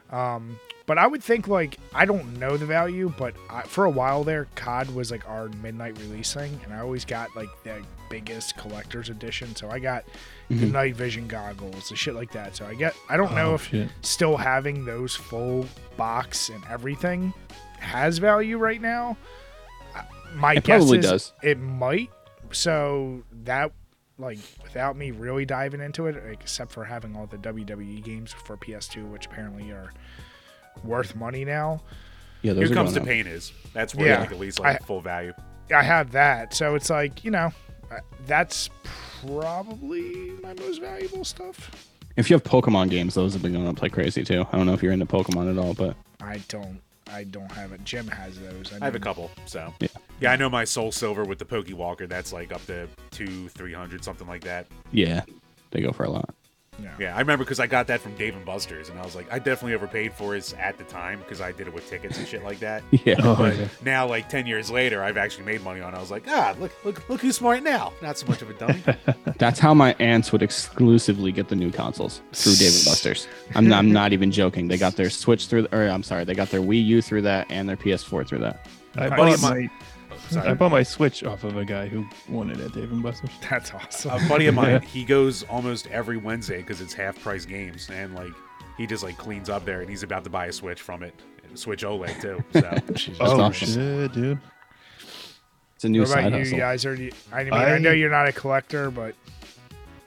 Um, 0.10 0.58
but 0.86 0.98
I 0.98 1.08
would 1.08 1.24
think 1.24 1.48
like 1.48 1.78
I 1.94 2.06
don't 2.06 2.38
know 2.40 2.58
the 2.58 2.66
value, 2.66 3.14
but 3.18 3.34
I, 3.50 3.64
for 3.64 3.86
a 3.86 3.90
while 3.90 4.24
there, 4.24 4.48
COD 4.56 4.94
was 4.94 5.12
like 5.12 5.28
our 5.28 5.50
midnight 5.62 5.98
release 6.00 6.34
thing, 6.34 6.60
and 6.64 6.74
I 6.74 6.80
always 6.80 7.06
got 7.06 7.36
like 7.36 7.50
the 7.64 7.82
biggest 8.10 8.56
collector's 8.58 9.10
edition. 9.10 9.56
So 9.56 9.70
I 9.70 9.80
got 9.80 10.04
the 10.50 10.56
Mhm. 10.68 10.72
night 10.72 10.96
vision 10.96 11.28
goggles, 11.28 11.90
the 11.90 11.96
shit 11.96 12.14
like 12.14 12.32
that. 12.34 12.56
So 12.56 12.66
I 12.68 12.76
get 12.76 12.96
I 13.10 13.18
don't 13.18 13.34
know 13.34 13.52
Oh, 13.52 13.56
if 13.56 13.68
shit. 13.68 13.90
still 14.02 14.38
having 14.38 14.86
those 14.86 15.16
full 15.16 15.66
box 15.98 16.50
and 16.50 16.64
everything 16.70 17.34
has 17.80 18.20
value 18.20 18.58
right 18.58 18.82
now. 18.82 19.18
My 20.34 20.54
It 20.54 20.64
guess 20.66 20.78
probably 20.80 21.00
is 21.00 21.06
does. 21.06 21.34
it 21.42 21.60
might. 21.60 22.10
So 22.52 23.24
that 23.44 23.72
like 24.18 24.38
without 24.64 24.96
me 24.96 25.12
really 25.12 25.46
diving 25.46 25.82
into 25.82 26.08
it, 26.08 26.16
except 26.32 26.72
for 26.72 26.86
having 26.86 27.16
all 27.16 27.26
the 27.28 27.38
WWE 27.38 28.02
games 28.02 28.32
for 28.34 28.56
PS2, 28.56 29.06
which 29.06 29.26
apparently 29.26 29.72
are 29.72 29.92
worth 30.84 31.16
money 31.16 31.46
now. 31.46 31.82
Yeah, 32.42 32.54
those 32.54 32.68
Here 32.70 32.76
comes 32.76 32.94
the 32.94 33.00
going 33.00 33.10
up. 33.10 33.26
pain 33.26 33.28
is. 33.34 33.52
That's 33.74 33.96
where 33.96 34.08
Yeah. 34.08 34.20
like 34.22 34.32
at 34.32 34.40
least 34.40 34.60
like 34.60 34.82
I- 34.82 34.86
full 34.86 35.02
value. 35.02 35.34
I 35.76 35.82
have 35.82 36.12
that, 36.12 36.54
so 36.54 36.76
it's 36.76 36.90
like 36.92 37.24
you 37.26 37.32
know, 37.32 37.52
uh, 37.92 37.96
that's 38.28 38.70
probably 39.26 40.32
my 40.44 40.54
most 40.54 40.80
valuable 40.82 41.26
stuff. 41.26 41.72
If 42.16 42.30
you 42.30 42.36
have 42.36 42.44
Pokemon 42.44 42.90
games, 42.92 43.14
those 43.16 43.34
have 43.34 43.42
been 43.42 43.54
going 43.54 43.68
up 43.68 43.82
like 43.82 43.92
crazy 43.92 44.24
too. 44.24 44.46
I 44.52 44.58
don't 44.58 44.66
know 44.68 44.74
if 44.74 44.82
you're 44.84 44.92
into 44.94 45.06
Pokemon 45.06 45.52
at 45.52 45.58
all, 45.58 45.74
but 45.74 45.96
I 46.22 46.40
don't. 46.48 46.80
I 47.12 47.24
don't 47.26 47.52
have 47.52 47.72
it. 47.72 47.84
Jim 47.84 48.08
has 48.08 48.40
those. 48.40 48.72
I 48.82 48.86
have 48.86 48.96
a 48.96 49.00
couple, 49.00 49.30
so 49.46 49.72
Yeah. 49.80 49.88
yeah. 50.22 50.32
I 50.32 50.36
know 50.38 50.50
my 50.50 50.64
Soul 50.64 50.92
Silver 50.92 51.24
with 51.24 51.38
the 51.40 51.46
Poke 51.46 51.68
Walker. 51.72 52.08
That's 52.08 52.32
like 52.34 52.52
up 52.52 52.66
to 52.68 52.88
two, 53.12 53.48
three 53.50 53.74
hundred, 53.74 54.04
something 54.04 54.28
like 54.28 54.44
that. 54.44 54.66
yeah, 54.92 55.22
they 55.72 55.82
go 55.82 55.92
for 55.92 56.04
a 56.04 56.10
lot. 56.10 56.34
Yeah. 56.82 56.94
Yeah, 57.00 57.16
I 57.16 57.20
remember 57.20 57.46
because 57.46 57.60
I 57.60 57.68
got 57.68 57.88
that 57.88 58.02
from 58.02 58.16
Dave 58.16 58.36
and 58.36 58.46
Buster's, 58.46 58.90
and 58.90 59.00
I 59.00 59.04
was 59.06 59.16
like, 59.16 59.32
I 59.32 59.40
definitely 59.40 59.76
overpaid 59.76 60.14
for 60.14 60.36
it 60.36 60.54
at 60.60 60.78
the 60.78 60.84
time 60.84 61.20
because 61.20 61.40
I 61.42 61.52
did 61.52 61.68
it 61.68 61.74
with 61.74 61.90
tickets 61.90 62.18
and 62.18 62.28
shit 62.28 62.44
like 62.44 62.60
that. 62.60 62.84
Yeah. 63.06 63.16
Oh, 63.20 63.36
But 63.36 63.56
yeah. 63.58 63.68
now, 63.84 64.08
like 64.08 64.30
ten 64.30 64.46
years 64.48 64.70
later, 64.72 65.04
I've 65.04 65.18
actually 65.18 65.46
made 65.46 65.64
money 65.64 65.80
on. 65.82 65.94
it. 65.94 65.98
I 65.98 66.00
was 66.02 66.12
like, 66.12 66.24
ah, 66.28 66.56
look, 66.60 66.72
look, 66.84 67.08
look 67.10 67.22
who's 67.22 67.36
smart 67.38 67.64
now. 67.64 67.94
Not 68.02 68.18
so 68.18 68.26
much 68.28 68.42
of 68.42 68.50
a 68.50 68.54
dummy. 68.54 68.82
That's 69.38 69.60
how 69.60 69.74
my 69.74 69.94
aunts 70.00 70.32
would 70.32 70.42
exclusively 70.42 71.32
get 71.32 71.48
the 71.50 71.56
new 71.56 71.72
consoles 71.72 72.22
through 72.34 72.56
Dave 72.56 72.74
and 72.76 72.86
Buster's. 72.86 73.28
I'm 73.54 73.68
not, 73.68 73.80
I'm 73.80 73.92
not 73.94 74.12
even 74.14 74.32
joking. 74.32 74.68
They 74.68 74.78
got 74.78 74.96
their 74.96 75.10
Switch 75.10 75.48
through, 75.48 75.68
or 75.72 75.88
I'm 75.88 76.04
sorry, 76.04 76.24
they 76.26 76.34
got 76.36 76.50
their 76.50 76.62
Wii 76.62 76.84
U 76.86 77.02
through 77.02 77.22
that 77.24 77.48
and 77.50 77.70
their 77.70 77.78
PS4 77.78 78.28
through 78.28 78.40
that. 78.40 78.68
I 78.98 79.10
bought 79.10 79.42
my 79.42 79.70
Sorry. 80.30 80.50
I 80.50 80.54
bought 80.54 80.72
my 80.72 80.84
Switch 80.84 81.24
off 81.24 81.44
of 81.44 81.58
a 81.58 81.66
guy 81.66 81.88
who 81.88 82.06
won 82.30 82.50
it 82.50 82.60
at 82.60 82.74
Dave 82.74 82.92
and 82.92 83.02
Buster's. 83.04 83.30
That's 83.50 83.74
awesome. 83.74 84.12
a 84.26 84.30
buddy 84.30 84.48
of 84.48 84.56
mine, 84.56 84.82
he 84.94 85.04
goes 85.04 85.44
almost 85.44 85.88
every 85.88 86.18
Wednesday 86.18 86.58
because 86.58 86.82
it's 86.82 86.94
half 86.94 87.20
price 87.22 87.46
games, 87.46 87.90
and 87.92 88.16
like 88.16 88.32
he 88.78 88.86
just 88.88 89.04
like 89.04 89.18
cleans 89.18 89.50
up 89.50 89.66
there, 89.66 89.82
and 89.82 89.90
he's 89.90 90.04
about 90.04 90.24
to 90.24 90.30
buy 90.30 90.48
a 90.48 90.52
Switch 90.54 90.82
from 90.82 91.04
it, 91.04 91.14
Switch 91.54 91.84
OLED 91.84 92.22
too. 92.22 92.44
So 92.54 93.16
Oh 93.22 93.40
awesome. 93.42 93.68
shit, 93.68 94.12
dude! 94.14 94.40
It's 95.76 95.84
a 95.84 95.90
new 95.90 96.02
What 96.02 96.10
about 96.12 96.24
side 96.24 96.32
you 96.34 96.40
hustle. 96.40 96.58
guys? 96.58 96.86
Are 96.86 96.96
you, 96.96 97.12
I 97.32 97.44
mean, 97.44 97.54
I, 97.54 97.76
I- 97.76 97.78
know 97.80 97.92
you're 97.92 98.10
not 98.10 98.28
a 98.28 98.32
collector, 98.34 98.90
but 98.92 99.14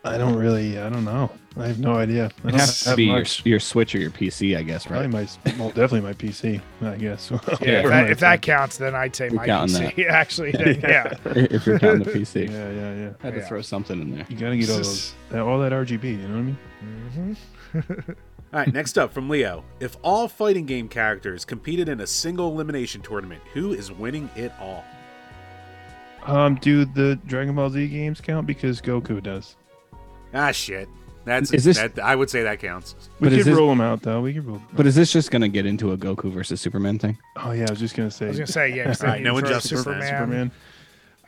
I 0.08 0.18
don't 0.18 0.36
really. 0.36 0.78
I 0.78 0.88
don't 0.88 1.04
know. 1.04 1.30
I 1.56 1.66
have 1.66 1.78
no 1.80 1.94
idea. 1.96 2.30
I 2.44 2.48
It 2.48 2.50
don't 2.52 2.60
has 2.60 2.80
to 2.82 2.88
have 2.90 2.96
be 2.96 3.04
your, 3.06 3.18
much. 3.18 3.44
your 3.44 3.58
Switch 3.58 3.92
or 3.94 3.98
your 3.98 4.10
PC, 4.12 4.56
I 4.56 4.62
guess, 4.62 4.86
Probably 4.86 5.08
right? 5.08 5.38
my 5.46 5.52
well, 5.58 5.68
definitely 5.70 6.02
my 6.02 6.12
PC. 6.12 6.60
I 6.82 6.94
guess. 6.96 7.30
yeah, 7.60 7.80
if, 7.80 7.84
Or 7.84 7.88
that, 7.88 8.04
my 8.04 8.10
if 8.10 8.20
that 8.20 8.42
counts, 8.42 8.78
then 8.78 8.94
I'd 8.94 9.16
say 9.16 9.26
You're 9.26 9.34
my 9.34 9.46
counting 9.46 9.76
PC. 9.90 10.06
Actually, 10.08 10.52
then, 10.52 10.80
yeah. 10.80 11.14
if 11.24 11.66
you're 11.66 11.78
counting 11.80 12.04
the 12.04 12.12
PC. 12.12 12.48
Yeah, 12.48 12.70
yeah, 12.70 12.94
yeah. 12.94 13.10
I 13.20 13.26
had 13.26 13.34
to 13.34 13.40
Yeah. 13.40 13.48
throw 13.48 13.60
something 13.62 14.00
in 14.00 14.14
there. 14.16 14.26
You 14.28 14.36
gotta 14.36 14.56
get 14.56 14.70
all 14.70 14.76
those, 14.76 15.14
that- 15.30 15.40
all 15.42 15.58
that 15.58 15.72
RGB. 15.72 16.04
You 16.04 16.28
know 16.28 16.34
what 16.34 16.38
I 16.38 16.42
mean? 16.42 17.36
hmm 17.74 18.12
All 18.54 18.60
right, 18.60 18.72
next 18.72 18.96
up 18.96 19.12
from 19.12 19.28
Leo. 19.28 19.62
If 19.80 19.96
all 20.02 20.26
fighting 20.28 20.64
game 20.64 20.88
characters 20.88 21.44
competed 21.44 21.88
in 21.88 22.00
a 22.00 22.06
single 22.06 22.50
elimination 22.52 23.02
tournament, 23.02 23.42
who 23.52 23.72
is 23.74 23.90
winning 23.92 24.30
it 24.36 24.52
all? 24.60 24.84
Um, 26.24 26.54
do 26.56 26.84
the 26.84 27.16
Dragon 27.26 27.54
Ball 27.54 27.68
Z 27.70 27.88
games 27.88 28.20
count 28.20 28.46
because 28.46 28.80
Goku 28.80 29.22
does? 29.22 29.56
Ah, 30.34 30.50
shit. 30.52 30.88
That's 31.24 31.52
Is 31.52 31.64
this- 31.64 31.76
that, 31.78 31.98
I 31.98 32.16
would 32.16 32.30
say 32.30 32.42
that 32.44 32.58
counts. 32.58 32.94
We 33.20 33.24
But 33.26 33.32
is 33.32 33.38
could 33.44 33.52
this- 33.52 33.58
roll 33.58 33.68
them 33.68 33.80
out 33.82 34.02
though. 34.02 34.20
We 34.22 34.32
could 34.32 34.46
roll. 34.46 34.62
But 34.72 34.86
is 34.86 34.94
this 34.94 35.12
just 35.12 35.30
going 35.30 35.42
to 35.42 35.48
get 35.48 35.66
into 35.66 35.92
a 35.92 35.96
Goku 35.98 36.30
versus 36.32 36.60
Superman 36.60 36.98
thing? 36.98 37.18
Oh 37.36 37.50
yeah, 37.52 37.66
I 37.68 37.70
was 37.70 37.80
just 37.80 37.94
gonna 37.96 38.10
say. 38.10 38.26
I 38.26 38.28
was 38.28 38.38
gonna 38.38 38.46
say 38.46 38.74
yeah. 38.74 38.84
'cause 38.84 38.98
then 39.00 39.10
Alright, 39.10 39.22
no 39.24 39.38
throw 39.38 39.48
injustice, 39.48 39.78
Superman. 39.80 40.50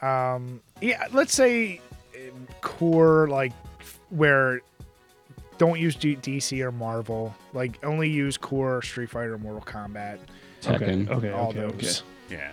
Superman. 0.01 0.35
Um, 0.35 0.61
yeah, 0.81 1.07
let's 1.13 1.35
say 1.35 1.81
core 2.63 3.29
like 3.29 3.53
where 4.09 4.61
don't 5.59 5.79
use 5.79 5.95
D- 5.95 6.17
DC 6.17 6.63
or 6.63 6.73
Marvel. 6.73 7.35
Like 7.53 7.79
only 7.85 8.09
use 8.09 8.39
core 8.39 8.81
Street 8.81 9.11
Fighter, 9.11 9.37
Mortal 9.37 9.61
Kombat, 9.63 10.19
Okay. 10.67 10.85
Tekken. 10.87 11.11
Okay. 11.11 11.31
all 11.31 11.49
okay. 11.51 11.61
Okay. 11.61 11.77
those. 11.77 12.03
Yeah. 12.31 12.53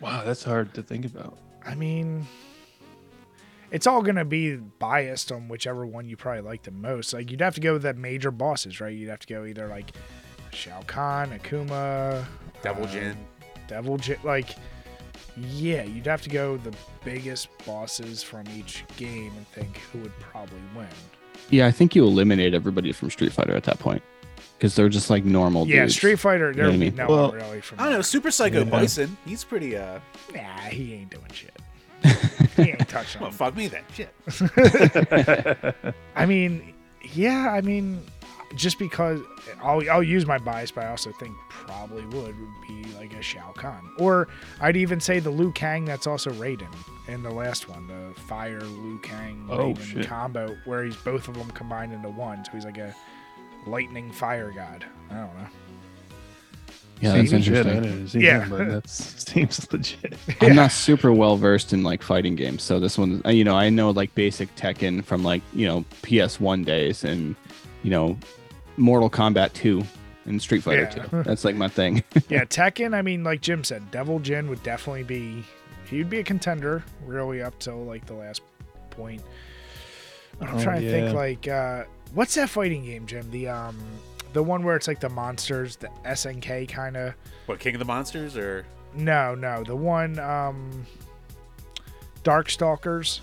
Wow, 0.00 0.22
that's 0.24 0.42
hard 0.44 0.72
to 0.74 0.82
think 0.82 1.04
about. 1.04 1.36
I 1.66 1.74
mean, 1.74 2.26
it's 3.70 3.86
all 3.86 4.02
gonna 4.02 4.24
be 4.24 4.56
biased 4.56 5.30
on 5.32 5.48
whichever 5.48 5.86
one 5.86 6.08
you 6.08 6.16
probably 6.16 6.42
like 6.42 6.62
the 6.62 6.70
most. 6.70 7.12
Like 7.12 7.30
you'd 7.30 7.40
have 7.40 7.54
to 7.54 7.60
go 7.60 7.74
with 7.74 7.82
the 7.82 7.94
major 7.94 8.30
bosses, 8.30 8.80
right? 8.80 8.94
You'd 8.94 9.10
have 9.10 9.20
to 9.20 9.26
go 9.26 9.44
either 9.44 9.66
like 9.68 9.92
Shao 10.52 10.80
Kahn, 10.82 11.30
Akuma, 11.38 12.24
Devil 12.62 12.84
uh, 12.84 12.92
Jin. 12.92 13.16
Devil 13.66 13.98
Jin. 13.98 14.18
Like, 14.24 14.56
yeah, 15.36 15.82
you'd 15.84 16.06
have 16.06 16.22
to 16.22 16.30
go 16.30 16.56
the 16.56 16.74
biggest 17.04 17.48
bosses 17.66 18.22
from 18.22 18.44
each 18.56 18.84
game 18.96 19.32
and 19.36 19.46
think 19.48 19.76
who 19.92 19.98
would 20.00 20.18
probably 20.20 20.58
win. 20.74 20.86
Yeah, 21.50 21.66
I 21.66 21.70
think 21.70 21.94
you 21.94 22.04
eliminate 22.04 22.54
everybody 22.54 22.92
from 22.92 23.10
Street 23.10 23.32
Fighter 23.32 23.54
at 23.54 23.64
that 23.64 23.78
point 23.78 24.02
because 24.58 24.74
they're 24.74 24.88
just 24.88 25.08
like 25.10 25.24
normal 25.24 25.66
yeah, 25.66 25.82
dudes. 25.82 25.94
Street 25.94 26.16
Fighter. 26.18 26.52
There 26.52 26.64
know 26.64 26.70
would 26.70 26.78
what 26.78 26.86
I 26.86 26.90
mean? 26.90 26.96
no 26.96 27.06
Well, 27.08 27.32
really 27.32 27.60
from. 27.60 27.80
I 27.80 27.84
don't 27.84 27.92
know. 27.92 28.02
Super 28.02 28.30
Psycho 28.30 28.58
Yeah. 28.64 28.70
Bison. 28.70 29.16
He's 29.24 29.44
pretty. 29.44 29.76
uh 29.76 30.00
Nah, 30.34 30.40
he 30.70 30.94
ain't 30.94 31.10
doing 31.10 31.30
shit. 31.32 31.54
he 32.58 32.70
ain't 32.70 32.88
touching. 32.88 33.20
Well, 33.20 33.30
him. 33.30 33.36
fuck 33.36 33.56
me 33.56 33.68
then. 33.68 33.84
Shit. 33.94 34.14
I 36.16 36.26
mean, 36.26 36.74
yeah, 37.12 37.50
I 37.50 37.60
mean, 37.60 38.02
just 38.54 38.78
because 38.78 39.20
I'll 39.62 39.88
I'll 39.90 40.02
use 40.02 40.26
my 40.26 40.38
bias, 40.38 40.70
but 40.70 40.84
I 40.84 40.88
also 40.88 41.12
think 41.12 41.36
probably 41.48 42.04
would 42.06 42.38
would 42.38 42.54
be 42.66 42.84
like 42.98 43.12
a 43.14 43.22
Shao 43.22 43.52
Kahn, 43.52 43.90
or 43.98 44.28
I'd 44.60 44.76
even 44.76 45.00
say 45.00 45.18
the 45.18 45.30
Liu 45.30 45.52
Kang 45.52 45.84
that's 45.84 46.06
also 46.06 46.30
Raiden 46.30 46.74
in 47.08 47.22
the 47.22 47.30
last 47.30 47.68
one, 47.68 47.86
the 47.86 48.18
Fire 48.22 48.60
Liu 48.60 48.98
Kang 49.02 49.46
Oh, 49.50 49.74
Raiden 49.74 50.06
combo, 50.06 50.56
where 50.64 50.84
he's 50.84 50.96
both 50.96 51.28
of 51.28 51.34
them 51.34 51.50
combined 51.50 51.92
into 51.92 52.08
one, 52.10 52.44
so 52.44 52.52
he's 52.52 52.64
like 52.64 52.78
a 52.78 52.94
lightning 53.66 54.10
fire 54.12 54.50
god. 54.50 54.84
I 55.10 55.14
don't 55.14 55.34
know. 55.36 55.46
Yeah, 57.00 57.12
that's 57.12 57.30
Seems 57.30 57.48
legit, 57.48 57.66
interesting. 57.66 58.20
I 58.22 58.24
Yeah. 58.24 58.46
but 58.48 58.68
that 58.68 58.88
seems 58.88 59.72
legit. 59.72 60.14
I'm 60.40 60.54
not 60.56 60.72
super 60.72 61.12
well 61.12 61.36
versed 61.36 61.72
in 61.72 61.82
like 61.82 62.02
fighting 62.02 62.34
games, 62.36 62.62
so 62.62 62.80
this 62.80 62.98
one, 62.98 63.22
uh, 63.24 63.30
you 63.30 63.44
know, 63.44 63.56
I 63.56 63.70
know 63.70 63.90
like 63.90 64.14
basic 64.14 64.54
Tekken 64.56 65.04
from 65.04 65.22
like 65.22 65.42
you 65.52 65.66
know 65.66 65.84
PS1 66.02 66.64
days, 66.64 67.04
and 67.04 67.36
you 67.82 67.90
know, 67.90 68.16
Mortal 68.76 69.08
Kombat 69.10 69.52
2 69.52 69.82
and 70.26 70.42
Street 70.42 70.62
Fighter 70.62 70.90
Yeah. 70.96 71.04
2. 71.04 71.22
That's 71.22 71.44
like 71.44 71.54
my 71.56 71.68
thing. 71.68 72.02
yeah, 72.28 72.44
Tekken. 72.44 72.94
I 72.94 73.02
mean, 73.02 73.22
like 73.24 73.40
Jim 73.40 73.62
said, 73.64 73.90
Devil 73.90 74.18
Jin 74.18 74.48
would 74.48 74.62
definitely 74.62 75.04
be. 75.04 75.44
He'd 75.88 76.10
be 76.10 76.18
a 76.18 76.24
contender, 76.24 76.84
really 77.06 77.40
up 77.42 77.58
till 77.60 77.84
like 77.84 78.04
the 78.06 78.14
last 78.14 78.42
point. 78.90 79.22
I'm 80.40 80.56
Oh, 80.56 80.62
trying 80.62 80.82
to 80.82 80.90
think, 80.90 81.14
like, 81.14 81.48
uh, 81.48 81.84
what's 82.14 82.34
that 82.34 82.48
fighting 82.50 82.84
game, 82.84 83.06
Jim? 83.06 83.28
The 83.30 83.48
um, 83.48 83.76
the 84.32 84.42
one 84.42 84.62
where 84.64 84.76
it's 84.76 84.86
like 84.88 85.00
the 85.00 85.08
monsters, 85.08 85.76
the 85.76 85.88
SNK 86.04 86.68
kind 86.68 86.96
of. 86.96 87.14
What 87.46 87.58
King 87.60 87.74
of 87.74 87.78
the 87.78 87.84
Monsters 87.84 88.36
or 88.36 88.66
No, 88.94 89.34
no, 89.34 89.62
the 89.64 89.76
one 89.76 90.18
um, 90.18 90.86
Darkstalkers. 92.24 93.20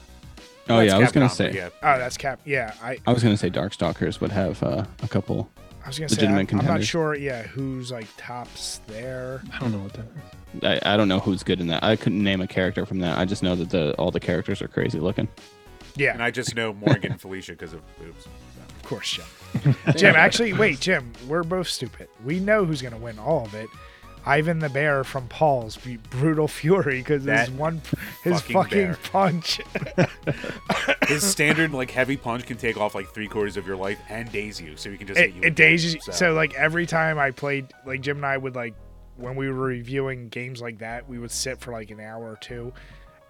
oh 0.69 0.77
That's 0.77 0.89
yeah, 0.91 0.95
I 0.97 0.99
was 0.99 1.11
gonna 1.11 1.27
Capcom, 1.27 1.31
say, 1.31 1.51
yeah. 1.53 1.69
Oh, 1.83 1.97
that's 1.97 2.17
Cap. 2.17 2.39
Yeah, 2.45 2.73
I 2.81 2.97
I 3.05 3.13
was 3.13 3.23
gonna 3.23 3.37
say 3.37 3.49
Darkstalkers 3.49 4.19
would 4.21 4.31
have 4.31 4.61
uh, 4.63 4.85
a 5.03 5.07
couple. 5.07 5.49
I 5.83 5.87
was 5.89 5.99
gonna 5.99 6.09
say 6.09 6.15
Legitimate 6.15 6.51
I'm, 6.53 6.59
I'm 6.61 6.65
not 6.65 6.83
sure. 6.83 7.13
Yeah, 7.15 7.43
who's 7.43 7.91
like 7.91 8.07
tops 8.17 8.81
there? 8.87 9.41
I 9.53 9.59
don't 9.59 9.71
know 9.71 9.79
what 9.79 9.93
that 9.93 10.05
is. 10.05 10.81
I, 10.83 10.93
I 10.93 10.97
don't 10.97 11.07
know 11.07 11.19
who's 11.19 11.43
good 11.43 11.59
in 11.59 11.67
that. 11.67 11.83
I 11.83 11.95
couldn't 11.95 12.23
name 12.23 12.41
a 12.41 12.47
character 12.47 12.85
from 12.85 12.99
that. 12.99 13.17
I 13.19 13.25
just 13.25 13.43
know 13.43 13.55
that 13.55 13.69
the 13.69 13.93
all 13.95 14.09
the 14.09 14.19
characters 14.19 14.61
are 14.61 14.67
crazy 14.67 14.99
looking. 14.99 15.27
Yeah, 15.95 16.13
and 16.13 16.23
I 16.23 16.31
just 16.31 16.55
know 16.55 16.73
Morrigan 16.73 17.11
and 17.13 17.21
Felicia 17.21 17.51
because 17.51 17.73
of 17.73 17.81
boobs. 17.99 18.25
of 18.25 18.83
course, 18.83 19.11
Jim. 19.11 19.25
Jim, 19.95 20.15
actually, 20.15 20.53
wait, 20.53 20.79
Jim, 20.79 21.13
we're 21.27 21.43
both 21.43 21.67
stupid. 21.67 22.09
We 22.23 22.39
know 22.39 22.65
who's 22.65 22.81
gonna 22.81 22.97
win 22.97 23.19
all 23.19 23.45
of 23.45 23.53
it. 23.53 23.69
Ivan 24.27 24.57
the 24.57 24.69
Bear 24.69 25.03
from 25.03 25.27
Paws 25.27 25.77
Brutal 26.09 26.47
Fury 26.47 26.97
because 26.97 27.25
his 27.25 27.51
one, 27.51 27.81
his 28.23 28.41
fucking 28.41 28.93
fucking, 28.93 28.95
punch. 29.11 29.61
His 31.07 31.23
standard 31.23 31.71
like 31.71 31.91
heavy 31.91 32.17
punch 32.17 32.47
can 32.47 32.57
take 32.57 32.77
off 32.77 32.95
like 32.95 33.13
three 33.13 33.27
quarters 33.27 33.57
of 33.57 33.67
your 33.67 33.75
life 33.75 33.99
and 34.09 34.31
daze 34.31 34.59
you, 34.59 34.75
so 34.75 34.89
he 34.89 34.97
can 34.97 35.05
just 35.05 35.19
it, 35.19 35.31
hit 35.31 35.35
you. 35.35 35.47
it 35.47 35.53
dazes 35.53 35.93
you. 35.93 35.99
So. 36.11 36.33
like 36.33 36.55
every 36.55 36.87
time 36.87 37.19
I 37.19 37.29
played, 37.29 37.67
like 37.85 38.01
Jim 38.01 38.17
and 38.17 38.25
I 38.25 38.35
would 38.35 38.55
like 38.55 38.73
when 39.17 39.35
we 39.35 39.47
were 39.47 39.53
reviewing 39.53 40.29
games 40.29 40.61
like 40.61 40.79
that, 40.79 41.07
we 41.07 41.19
would 41.19 41.29
sit 41.31 41.59
for 41.59 41.71
like 41.71 41.91
an 41.91 41.99
hour 41.99 42.23
or 42.23 42.37
two. 42.37 42.73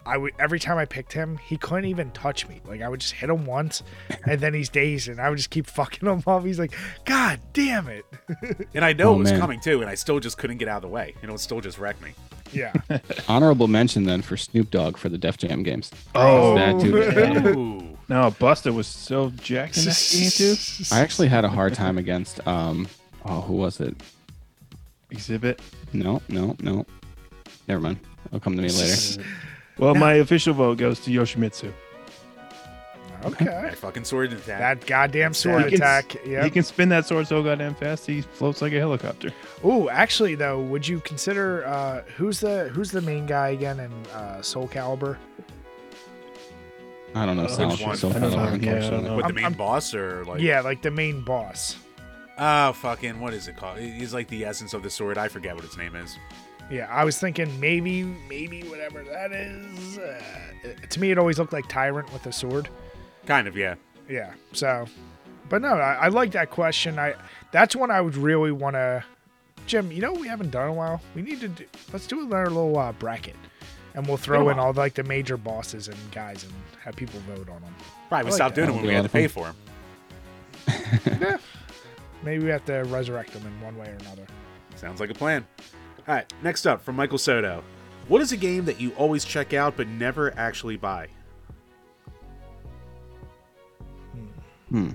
I 0.05 0.17
would 0.17 0.33
every 0.39 0.59
time 0.59 0.77
I 0.77 0.85
picked 0.85 1.13
him, 1.13 1.37
he 1.37 1.57
couldn't 1.57 1.85
even 1.85 2.11
touch 2.11 2.47
me. 2.47 2.61
Like 2.67 2.81
I 2.81 2.89
would 2.89 2.99
just 3.01 3.13
hit 3.13 3.29
him 3.29 3.45
once, 3.45 3.81
and 4.25 4.39
then 4.39 4.53
he's 4.53 4.69
dazed, 4.69 5.07
and 5.07 5.19
I 5.19 5.29
would 5.29 5.37
just 5.37 5.49
keep 5.49 5.65
fucking 5.67 6.07
him 6.07 6.21
up. 6.27 6.43
He's 6.45 6.59
like, 6.59 6.73
"God 7.05 7.39
damn 7.53 7.87
it!" 7.87 8.05
and 8.73 8.85
I 8.85 8.93
know 8.93 9.09
Oh, 9.09 9.15
it 9.15 9.19
was 9.19 9.31
man. 9.31 9.39
coming 9.39 9.59
too, 9.59 9.81
and 9.81 9.89
I 9.89 9.95
still 9.95 10.19
just 10.19 10.37
couldn't 10.37 10.57
get 10.57 10.67
out 10.67 10.77
of 10.77 10.81
the 10.83 10.87
way, 10.89 11.15
and 11.21 11.29
it 11.29 11.31
would 11.31 11.39
still 11.41 11.61
just 11.61 11.77
wreck 11.79 11.99
me. 12.01 12.11
Yeah. 12.53 12.71
Honorable 13.27 13.67
mention 13.67 14.03
then 14.03 14.21
for 14.21 14.37
Snoop 14.37 14.69
Dogg 14.71 14.97
for 14.97 15.09
the 15.09 15.17
Def 15.17 15.37
Jam 15.37 15.63
games. 15.63 15.91
Oh, 16.13 16.55
that 16.55 16.79
dude. 16.79 17.91
No, 18.07 18.29
Buster 18.37 18.71
was 18.71 18.85
so 18.85 19.31
jacked 19.31 19.77
in 19.77 19.85
that 19.85 20.09
game 20.13 20.29
too. 20.29 20.55
I 20.91 20.99
actually 20.99 21.27
had 21.27 21.43
a 21.43 21.49
hard 21.49 21.73
time 21.73 21.97
against 21.97 22.45
um 22.47 22.87
oh 23.25 23.41
who 23.41 23.53
was 23.55 23.79
it? 23.79 23.95
Xzibit. 25.09 25.59
No, 25.91 26.21
no, 26.29 26.55
no. 26.61 26.85
Never 27.67 27.81
mind. 27.81 27.99
It'll 28.27 28.39
come 28.39 28.55
to 28.55 28.61
me 28.61 28.69
later. 28.69 29.23
Well, 29.77 29.95
my 29.95 30.13
official 30.13 30.53
vote 30.53 30.77
goes 30.77 30.99
to 31.01 31.11
Yoshimitsu. 31.11 31.71
Okay. 33.25 33.45
That 33.65 33.75
fucking 33.77 34.03
sword 34.03 34.31
attack. 34.33 34.59
That 34.59 34.85
goddamn 34.85 35.33
sword 35.33 35.63
He 35.65 35.69
can- 35.71 35.75
attack. 35.81 36.11
He 36.23 36.31
Yeah. 36.33 36.47
can 36.49 36.63
spin 36.63 36.89
that 36.89 37.05
sword 37.07 37.27
so 37.27 37.41
goddamn 37.41 37.73
fast. 37.75 38.05
He 38.05 38.21
floats 38.21 38.61
like 38.61 38.71
a 38.73 38.77
helicopter. 38.79 39.31
Ooh, 39.65 39.89
actually 39.89 40.35
though, 40.35 40.61
would 40.61 40.87
you 40.87 40.99
consider 41.01 41.65
uh, 41.65 42.03
who's 42.17 42.39
the 42.39 42.69
who's 42.69 42.91
the 42.91 43.01
main 43.01 43.25
guy 43.25 43.49
again 43.49 43.79
in 43.79 43.91
uh, 44.13 44.41
Soul 44.43 44.67
Calibur? 44.67 45.17
I 47.15 47.25
don't 47.25 47.37
know. 47.37 47.43
Which 47.43 47.51
Silent 47.53 47.81
one? 47.81 47.97
so 47.97 48.09
I 48.09 48.13
don't 48.19 48.31
far, 48.33 48.57
know. 48.57 48.71
Yeah, 48.71 48.85
I 48.85 48.89
don't 48.89 49.03
know. 49.05 49.15
With 49.17 49.27
the 49.27 49.33
main 49.33 49.45
I'm- 49.45 49.53
boss 49.53 49.93
or 49.95 50.23
like 50.25 50.41
yeah, 50.41 50.61
like 50.61 50.81
the 50.83 50.91
main 50.91 51.21
boss. 51.21 51.77
Oh 52.37 52.73
fucking 52.73 53.19
what 53.19 53.33
is 53.33 53.47
it 53.47 53.55
called? 53.55 53.79
He's 53.79 54.13
like 54.13 54.27
the 54.27 54.45
essence 54.45 54.73
of 54.73 54.83
the 54.83 54.89
sword. 54.89 55.17
I 55.17 55.29
forget 55.29 55.55
what 55.55 55.63
its 55.63 55.77
name 55.77 55.95
is. 55.95 56.15
Yeah, 56.69 56.87
I 56.89 57.03
was 57.03 57.17
thinking 57.17 57.59
maybe 57.59 58.03
maybe 58.03 58.63
whatever 58.63 59.03
that 59.03 59.31
is. 59.31 59.97
Uh, 59.97 60.21
to 60.89 60.99
me, 60.99 61.11
it 61.11 61.17
always 61.17 61.37
looked 61.37 61.53
like 61.53 61.67
Tyrant 61.67 62.11
with 62.11 62.25
a 62.25 62.31
sword. 62.31 62.69
Kind 63.25 63.47
of, 63.47 63.55
yeah. 63.55 63.75
Yeah. 64.09 64.33
So, 64.53 64.85
but 65.49 65.61
no, 65.61 65.69
I, 65.69 65.93
I 65.93 66.07
like 66.07 66.31
that 66.31 66.49
question. 66.49 66.97
I 66.97 67.15
that's 67.51 67.75
one 67.75 67.91
I 67.91 68.01
would 68.01 68.17
really 68.17 68.51
want 68.51 68.75
to. 68.75 69.03
Jim, 69.67 69.91
you 69.91 70.01
know 70.01 70.11
what 70.11 70.21
we 70.21 70.27
haven't 70.27 70.51
done 70.51 70.65
in 70.65 70.69
a 70.69 70.73
while. 70.73 71.01
We 71.15 71.21
need 71.21 71.39
to 71.41 71.47
do. 71.47 71.65
Let's 71.91 72.07
do 72.07 72.21
another 72.21 72.47
little 72.49 72.77
uh, 72.77 72.91
bracket, 72.93 73.35
and 73.93 74.07
we'll 74.07 74.17
throw 74.17 74.49
in 74.49 74.59
all 74.59 74.73
like 74.73 74.93
the 74.93 75.03
major 75.03 75.37
bosses 75.37 75.87
and 75.87 75.97
guys 76.11 76.43
and 76.43 76.53
have 76.83 76.95
people 76.95 77.19
vote 77.21 77.49
on 77.49 77.61
them. 77.61 77.75
Probably 78.09 78.25
we 78.25 78.31
like 78.31 78.35
stopped 78.37 78.55
that. 78.55 78.65
doing 78.67 78.77
it 78.77 78.81
when 78.81 78.87
we 78.87 78.93
had 78.93 79.03
to 79.03 79.09
pay 79.09 79.27
for 79.27 79.53
them. 80.67 81.39
Maybe 82.23 82.43
we 82.43 82.49
have 82.49 82.65
to 82.65 82.83
resurrect 82.85 83.33
them 83.33 83.45
in 83.45 83.61
one 83.61 83.77
way 83.77 83.87
or 83.87 83.97
another. 84.01 84.25
Sounds 84.75 84.99
like 84.99 85.09
a 85.09 85.13
plan. 85.15 85.45
All 86.07 86.13
right, 86.13 86.31
next 86.43 86.67
up 86.67 86.81
from 86.83 86.95
Michael 86.95 87.17
Soto. 87.17 87.63
What 88.07 88.21
is 88.21 88.31
a 88.31 88.37
game 88.37 88.65
that 88.65 88.79
you 88.79 88.91
always 88.91 89.25
check 89.25 89.53
out 89.53 89.75
but 89.75 89.87
never 89.87 90.37
actually 90.37 90.77
buy? 90.77 91.07
Hmm. 94.69 94.91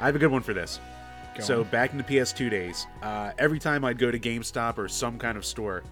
I 0.00 0.06
have 0.06 0.16
a 0.16 0.18
good 0.18 0.30
one 0.30 0.42
for 0.42 0.54
this. 0.54 0.80
Go 1.36 1.42
so 1.42 1.60
on. 1.60 1.68
back 1.68 1.92
in 1.92 1.98
the 1.98 2.04
PS2 2.04 2.50
days, 2.50 2.86
uh, 3.02 3.32
every 3.38 3.58
time 3.58 3.84
I'd 3.84 3.98
go 3.98 4.10
to 4.10 4.18
GameStop 4.18 4.78
or 4.78 4.88
some 4.88 5.18
kind 5.18 5.36
of 5.36 5.44
store, 5.44 5.82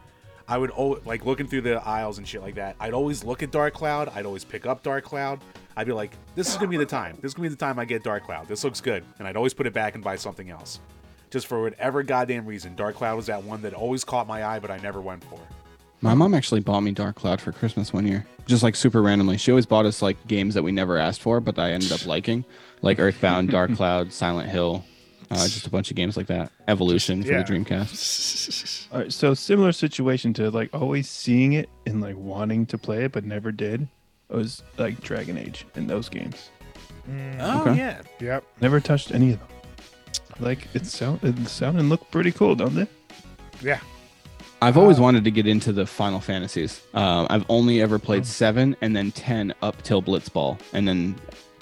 I 0.48 0.56
would 0.56 0.70
always, 0.70 1.04
like 1.04 1.26
looking 1.26 1.46
through 1.46 1.62
the 1.62 1.86
aisles 1.86 2.18
and 2.18 2.26
shit 2.26 2.42
like 2.42 2.54
that. 2.54 2.76
I'd 2.80 2.94
always 2.94 3.22
look 3.22 3.42
at 3.42 3.50
Dark 3.50 3.74
Cloud. 3.74 4.10
I'd 4.14 4.26
always 4.26 4.44
pick 4.44 4.66
up 4.66 4.82
Dark 4.82 5.04
Cloud. 5.04 5.40
I'd 5.76 5.86
be 5.86 5.92
like, 5.92 6.16
"This 6.34 6.48
is 6.48 6.56
gonna 6.56 6.68
be 6.68 6.76
the 6.76 6.86
time. 6.86 7.16
This 7.20 7.30
is 7.30 7.34
gonna 7.34 7.48
be 7.48 7.54
the 7.54 7.56
time 7.56 7.78
I 7.78 7.84
get 7.84 8.02
Dark 8.02 8.24
Cloud. 8.24 8.48
This 8.48 8.64
looks 8.64 8.80
good," 8.80 9.04
and 9.18 9.28
I'd 9.28 9.36
always 9.36 9.54
put 9.54 9.66
it 9.66 9.72
back 9.72 9.94
and 9.94 10.02
buy 10.02 10.16
something 10.16 10.50
else. 10.50 10.80
Just 11.32 11.46
for 11.48 11.60
whatever 11.62 12.02
goddamn 12.04 12.46
reason, 12.46 12.76
Dark 12.76 12.94
Cloud 12.94 13.16
was 13.16 13.26
that 13.26 13.42
one 13.42 13.62
that 13.62 13.72
always 13.74 14.04
caught 14.04 14.28
my 14.28 14.44
eye, 14.44 14.58
but 14.60 14.70
I 14.70 14.76
never 14.78 15.00
went 15.00 15.24
for. 15.24 15.40
My 16.02 16.14
mom 16.14 16.34
actually 16.34 16.60
bought 16.60 16.82
me 16.82 16.90
Dark 16.92 17.16
Cloud 17.16 17.40
for 17.40 17.52
Christmas 17.52 17.92
one 17.92 18.06
year, 18.06 18.26
just 18.46 18.62
like 18.62 18.76
super 18.76 19.00
randomly. 19.00 19.38
She 19.38 19.50
always 19.50 19.64
bought 19.66 19.86
us 19.86 20.02
like 20.02 20.24
games 20.26 20.52
that 20.54 20.62
we 20.62 20.72
never 20.72 20.98
asked 20.98 21.22
for, 21.22 21.40
but 21.40 21.58
I 21.58 21.70
ended 21.72 21.90
up 21.90 22.04
liking, 22.06 22.44
like 22.82 22.98
Earthbound, 23.00 23.48
Dark 23.50 23.72
Cloud, 23.76 24.12
Silent 24.12 24.50
Hill, 24.50 24.84
uh, 25.30 25.36
just 25.36 25.66
a 25.66 25.70
bunch 25.70 25.90
of 25.90 25.96
games 25.96 26.16
like 26.18 26.26
that. 26.26 26.52
Evolution 26.68 27.22
for 27.22 27.32
Yeah. 27.32 27.42
the 27.42 27.50
Dreamcast. 27.50 28.88
All 28.92 28.98
right, 28.98 29.12
so 29.12 29.32
similar 29.32 29.72
situation 29.72 30.34
to 30.34 30.50
like 30.50 30.68
always 30.74 31.08
seeing 31.08 31.54
it 31.54 31.70
and 31.86 32.02
like 32.02 32.16
wanting 32.18 32.66
to 32.66 32.76
play 32.76 33.04
it 33.04 33.12
but 33.12 33.24
never 33.24 33.50
did. 33.52 33.88
It 34.28 34.36
was 34.36 34.62
like 34.76 35.00
Dragon 35.00 35.38
Age 35.38 35.64
in 35.76 35.86
those 35.86 36.08
games. 36.10 36.50
Oh 37.40 37.62
Okay. 37.62 37.76
yeah, 37.78 38.02
Yep. 38.20 38.44
Never 38.60 38.80
touched 38.80 39.12
any 39.12 39.32
of 39.32 39.38
them. 39.38 39.48
Like 40.40 40.68
it 40.74 40.86
sound 40.86 41.20
it 41.22 41.48
sound 41.48 41.78
and 41.78 41.88
look 41.88 42.10
pretty 42.10 42.32
cool, 42.32 42.54
don't 42.54 42.74
they? 42.74 42.86
Yeah. 43.62 43.80
I've 44.60 44.76
always 44.76 45.00
wanted 45.00 45.24
to 45.24 45.30
get 45.32 45.46
into 45.46 45.72
the 45.72 45.86
Final 45.86 46.20
Fantasies. 46.20 46.82
Uh, 46.94 47.26
I've 47.28 47.44
only 47.48 47.82
ever 47.82 47.98
played 47.98 48.24
seven 48.24 48.76
and 48.80 48.94
then 48.94 49.10
ten 49.10 49.52
up 49.60 49.82
till 49.82 50.00
Blitzball, 50.00 50.60
and 50.72 50.86
then 50.86 51.16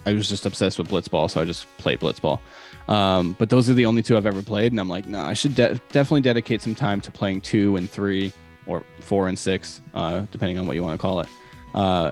I 0.04 0.12
was 0.12 0.28
just 0.28 0.44
obsessed 0.44 0.78
with 0.78 0.88
Blitzball, 0.88 1.30
so 1.30 1.40
I 1.40 1.46
just 1.46 1.66
played 1.78 2.00
Blitzball. 2.00 2.40
Um, 2.88 3.36
but 3.38 3.48
those 3.48 3.70
are 3.70 3.74
the 3.74 3.86
only 3.86 4.02
two 4.02 4.18
I've 4.18 4.26
ever 4.26 4.42
played, 4.42 4.72
and 4.72 4.80
I'm 4.80 4.88
like, 4.88 5.06
no, 5.06 5.20
I 5.20 5.32
should 5.32 5.54
de- 5.54 5.80
definitely 5.92 6.20
dedicate 6.22 6.60
some 6.60 6.74
time 6.74 7.00
to 7.00 7.10
playing 7.10 7.40
two 7.40 7.76
and 7.76 7.88
three, 7.90 8.32
or 8.66 8.84
four 9.00 9.28
and 9.28 9.38
six, 9.38 9.80
uh, 9.94 10.26
depending 10.30 10.58
on 10.58 10.66
what 10.66 10.76
you 10.76 10.82
want 10.82 10.98
to 10.98 11.00
call 11.00 11.20
it. 11.20 11.28
Uh, 11.74 12.10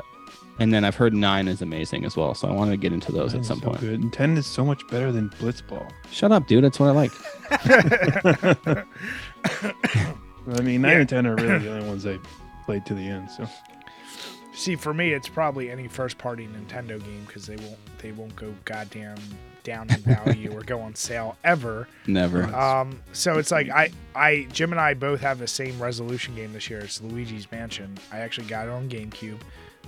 and 0.59 0.73
then 0.73 0.85
I've 0.85 0.97
heard 0.97 1.15
nine 1.15 1.49
is 1.49 1.63
amazing 1.63 2.05
as 2.05 2.17
well, 2.17 2.35
so 2.35 2.49
I 2.49 2.53
want 2.53 2.71
to 2.71 2.77
get 2.77 2.93
into 2.93 3.13
those 3.13 3.33
Nine 3.33 3.41
at 3.41 3.47
some 3.47 3.59
so 3.61 3.67
point. 3.69 3.81
Good. 3.81 4.01
And 4.01 4.13
ten 4.13 4.37
is 4.37 4.47
so 4.47 4.65
much 4.65 4.87
better 4.89 5.13
than 5.13 5.31
Blitzball. 5.31 5.91
Shut 6.11 6.33
up, 6.33 6.47
dude. 6.47 6.65
That's 6.65 6.79
what 6.81 6.89
I 6.89 6.93
like. 6.93 7.13
I 10.57 10.61
mean, 10.63 10.83
nine 10.83 10.93
Yeah. 10.93 10.99
and 11.01 11.09
ten 11.09 11.27
are 11.27 11.37
really 11.37 11.59
the 11.59 11.73
only 11.73 11.87
ones 11.89 12.07
I 12.07 12.19
played 12.65 12.87
to 12.87 12.95
the 12.95 13.03
end. 13.03 13.31
So 13.31 13.47
See, 14.55 14.75
for 14.75 14.93
me, 14.93 15.13
it's 15.13 15.29
probably 15.29 15.71
any 15.71 15.87
first-party 15.87 16.49
Nintendo 16.49 16.99
game 16.99 17.23
because 17.27 17.47
they 17.47 17.55
won't 17.57 17.79
they 17.99 18.11
won't 18.13 18.35
go 18.35 18.53
goddamn 18.65 19.17
down 19.63 19.89
in 19.91 20.01
value 20.01 20.51
or 20.53 20.63
go 20.63 20.81
on 20.81 20.95
sale 20.97 21.37
ever. 21.45 21.87
Never. 22.09 22.43
Um, 22.55 22.99
so 23.13 23.39
it's 23.39 23.51
like 23.53 23.69
I, 23.71 23.91
I, 24.17 24.49
Jim 24.53 24.73
and 24.73 24.81
I 24.81 24.95
both 24.95 25.21
have 25.21 25.39
the 25.39 25.47
same 25.47 25.81
resolution 25.81 26.35
game 26.35 26.53
this 26.55 26.69
year. 26.71 26.81
It's 26.81 27.01
Luigi's 27.03 27.51
Mansion. 27.53 27.99
I 28.11 28.19
actually 28.19 28.47
got 28.49 28.67
it 28.67 28.71
on 28.71 28.89
GameCube. 28.89 29.39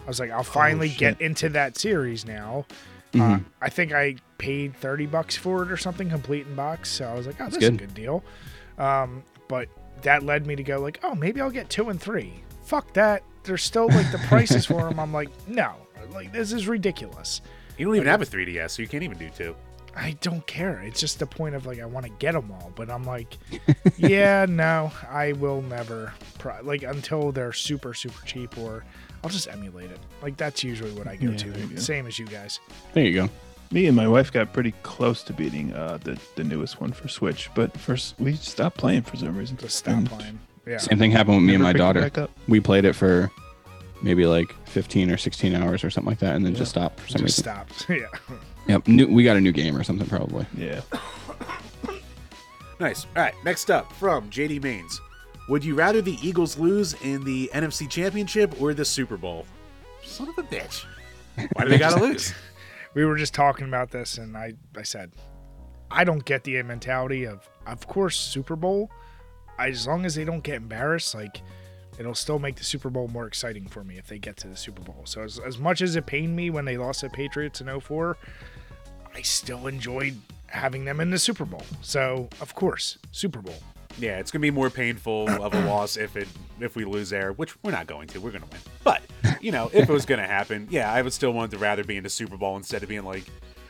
I 0.05 0.09
was 0.09 0.19
like, 0.21 0.31
I'll 0.31 0.43
finally 0.43 0.89
get 0.89 1.21
into 1.21 1.49
that 1.51 1.77
series 1.79 2.25
now. 2.25 2.67
Uh, 3.15 3.19
Mhm. 3.19 3.45
I 3.61 3.69
think 3.71 3.93
I 3.93 4.17
paid 4.39 4.77
thirty 4.77 5.07
bucks 5.07 5.37
for 5.37 5.63
it 5.65 5.71
or 5.71 5.77
something, 5.77 6.09
complete 6.09 6.47
in 6.47 6.55
box. 6.55 6.91
So 6.91 7.07
I 7.07 7.15
was 7.15 7.27
like, 7.27 7.37
oh, 7.41 7.47
this 7.47 7.55
That's 7.55 7.65
is 7.65 7.69
a 7.69 7.73
good. 7.73 7.79
good 7.81 7.95
deal. 7.95 8.25
Um, 8.79 9.23
but 9.49 9.69
that 10.03 10.23
led 10.23 10.47
me 10.47 10.57
to 10.57 10.63
go 10.63 10.79
like, 10.81 11.01
oh, 11.03 11.15
maybe 11.15 11.41
I'll 11.41 11.51
get 11.51 11.69
two 11.69 11.89
and 11.91 12.01
three. 12.01 12.33
Fuck 12.65 12.93
that. 12.95 13.23
There's 13.45 13.63
still 13.65 13.89
like 13.89 14.11
the 14.13 14.19
prices 14.29 14.67
for 14.67 14.83
them. 14.89 15.01
I'm 15.01 15.13
like, 15.13 15.29
no, 15.49 15.75
like 16.13 16.33
this 16.33 16.53
is 16.53 16.69
ridiculous. 16.69 17.41
you 17.79 17.87
don't 17.87 17.97
even 17.97 18.07
have 18.07 18.23
a 18.23 18.27
3DS, 18.27 18.71
so 18.71 18.83
you 18.83 18.89
can't 18.89 19.03
even 19.03 19.19
do 19.19 19.29
two. 19.31 19.57
I 19.97 20.17
don't 20.21 20.47
care. 20.47 20.81
It's 20.83 21.01
just 21.01 21.19
the 21.19 21.27
point 21.27 21.57
of 21.57 21.67
like 21.67 21.81
I 21.81 21.85
want 21.87 22.07
to 22.07 22.13
get 22.21 22.33
them 22.33 22.53
all, 22.53 22.71
but 22.77 22.89
I'm 22.91 23.03
like, 23.05 23.37
yeah, 23.97 24.47
no, 24.49 24.93
I 25.11 25.33
will 25.33 25.63
never. 25.63 26.13
Pro- 26.39 26.63
like 26.63 26.85
until 26.85 27.33
they're 27.33 27.53
super 27.53 27.93
super 27.93 28.25
cheap, 28.25 28.57
or 28.57 28.85
I'll 29.23 29.31
just 29.31 29.49
emulate 29.49 29.91
it. 29.91 29.99
Like 30.23 30.37
that's 30.37 30.63
usually 30.65 30.93
what 30.93 31.07
I 31.07 31.17
go 31.17 31.31
Yeah, 31.31 31.37
there 31.37 31.47
you 31.59 31.69
to. 31.69 31.75
go. 31.75 31.81
Same 31.81 32.07
as 32.07 32.19
you 32.19 32.27
guys. 32.27 32.61
There 32.95 33.05
you 33.05 33.15
go. 33.15 33.29
Me 33.73 33.87
and 33.87 33.95
my 33.97 34.09
wife 34.09 34.33
got 34.33 34.53
pretty 34.53 34.73
close 34.83 35.23
to 35.25 35.33
beating 35.33 35.73
uh, 35.75 35.99
the 36.03 36.19
the 36.37 36.43
newest 36.45 36.81
one 36.81 36.93
for 36.93 37.07
Switch, 37.09 37.49
but 37.55 37.77
first 37.79 38.15
we 38.19 38.35
stopped 38.35 38.77
playing 38.79 39.03
for 39.03 39.17
some 39.17 39.37
reason. 39.37 39.57
Just 39.59 39.77
stop 39.77 39.95
And 39.95 40.09
playing. 40.11 40.39
Yeah. 40.67 40.79
Same 40.79 40.99
thing 40.99 41.11
happened 41.11 41.37
with 41.37 41.45
me 41.45 41.55
and 41.55 41.63
never 41.63 41.65
my 41.65 41.73
picked 41.73 41.77
it 41.77 41.79
daughter. 41.85 42.01
back 42.01 42.19
up. 42.19 42.31
We 42.49 42.61
played 42.61 42.85
it 42.85 42.95
for 42.95 43.31
maybe 44.03 44.27
like 44.27 44.55
15 44.69 45.11
or 45.11 45.17
16 45.17 45.55
hours 45.55 45.85
or 45.85 45.91
something 45.91 46.11
like 46.11 46.19
that, 46.21 46.35
and 46.35 46.45
then 46.45 46.55
just 46.55 46.71
stopped 46.71 46.99
for 47.01 47.09
some 47.09 47.21
Just 47.27 47.39
reason. 47.39 47.45
stopped. 47.45 47.87
yeah. 47.91 48.37
Yep, 48.69 48.89
new, 48.89 49.07
we 49.09 49.23
got 49.25 49.37
a 49.37 49.41
new 49.41 49.53
game 49.53 49.77
or 49.77 49.83
something 49.85 50.07
probably. 50.09 50.47
Yeah. 50.57 50.81
Nice. 52.79 53.05
All 53.15 53.23
right, 53.23 53.35
next 53.45 53.71
up 53.71 53.93
from 53.93 54.31
JD 54.31 54.63
Mains. 54.63 55.01
Would 55.51 55.65
you 55.65 55.75
rather 55.75 56.01
the 56.01 56.17
Eagles 56.27 56.57
lose 56.57 56.95
in 57.03 57.25
the 57.25 57.51
NFC 57.53 57.91
Championship 57.91 58.59
or 58.61 58.73
the 58.73 58.85
Super 58.85 59.19
Bowl? 59.19 59.45
Son 60.03 60.29
of 60.29 60.39
a 60.39 60.43
bitch. 60.43 60.87
Why 61.53 61.65
do 61.65 61.71
they 61.71 61.79
gotta 61.79 62.01
lose? 62.01 62.33
we 62.95 63.05
were 63.05 63.17
just 63.17 63.35
talking 63.35 63.67
about 63.67 63.91
this 63.91 64.19
and 64.19 64.37
I, 64.37 64.55
I 64.77 64.83
said 64.83 65.13
i 65.91 66.05
don't 66.05 66.25
get 66.25 66.45
the 66.45 66.63
mentality 66.63 67.25
of 67.25 67.49
of 67.67 67.87
course 67.87 68.19
super 68.19 68.57
bowl 68.57 68.91
as 69.59 69.87
long 69.87 70.05
as 70.05 70.15
they 70.15 70.25
don't 70.25 70.43
get 70.43 70.57
embarrassed 70.57 71.15
like 71.15 71.43
it'll 71.99 72.15
still 72.15 72.39
make 72.39 72.57
the 72.57 72.65
super 72.65 72.91
bowl 72.91 73.09
more 73.09 73.27
exciting 73.27 73.67
for 73.67 73.85
me 73.85 73.99
if 73.99 74.07
they 74.07 74.19
get 74.19 74.37
to 74.39 74.49
the 74.49 74.57
super 74.57 74.83
bowl 74.83 75.03
so 75.05 75.23
as, 75.23 75.39
as 75.41 75.59
much 75.59 75.83
as 75.83 75.97
it 75.97 76.07
pained 76.07 76.35
me 76.35 76.51
when 76.51 76.65
they 76.65 76.77
lost 76.77 77.03
the 77.03 77.11
patriots 77.11 77.61
in 77.61 77.81
04 77.81 78.17
i 79.15 79.23
still 79.23 79.67
enjoyed 79.67 80.17
having 80.47 80.85
them 80.85 81.01
in 81.01 81.11
the 81.11 81.19
super 81.19 81.45
bowl 81.45 81.63
so 81.81 82.29
of 82.41 82.55
course 82.55 82.99
super 83.13 83.41
bowl 83.41 83.63
Yeah, 83.99 84.19
it's 84.19 84.31
gonna 84.31 84.41
be 84.43 84.51
more 84.51 84.71
painful 84.71 85.29
of 85.29 85.55
a 85.55 85.61
loss 85.67 85.97
if 85.97 86.17
it 86.17 86.29
if 86.61 86.77
we 86.77 86.85
lose 86.85 87.11
there, 87.11 87.33
which 87.33 87.61
we're 87.63 87.71
not 87.73 87.87
going 87.87 88.09
to. 88.09 88.21
We're 88.21 88.31
gonna 88.31 88.47
win. 88.51 88.61
But 88.85 89.03
you 89.41 89.53
know, 89.53 89.71
if 89.73 89.89
it 89.89 89.93
was 89.93 90.07
gonna 90.07 90.27
happen, 90.27 90.69
yeah, 90.71 90.93
I 90.93 91.03
would 91.03 91.13
still 91.13 91.33
want 91.33 91.51
to 91.53 91.59
rather 91.59 91.85
be 91.85 91.97
in 91.97 92.03
the 92.05 92.11
Super 92.11 92.37
Bowl 92.37 92.57
instead 92.57 92.83
of 92.83 92.89
being 92.89 93.05
like 93.05 93.25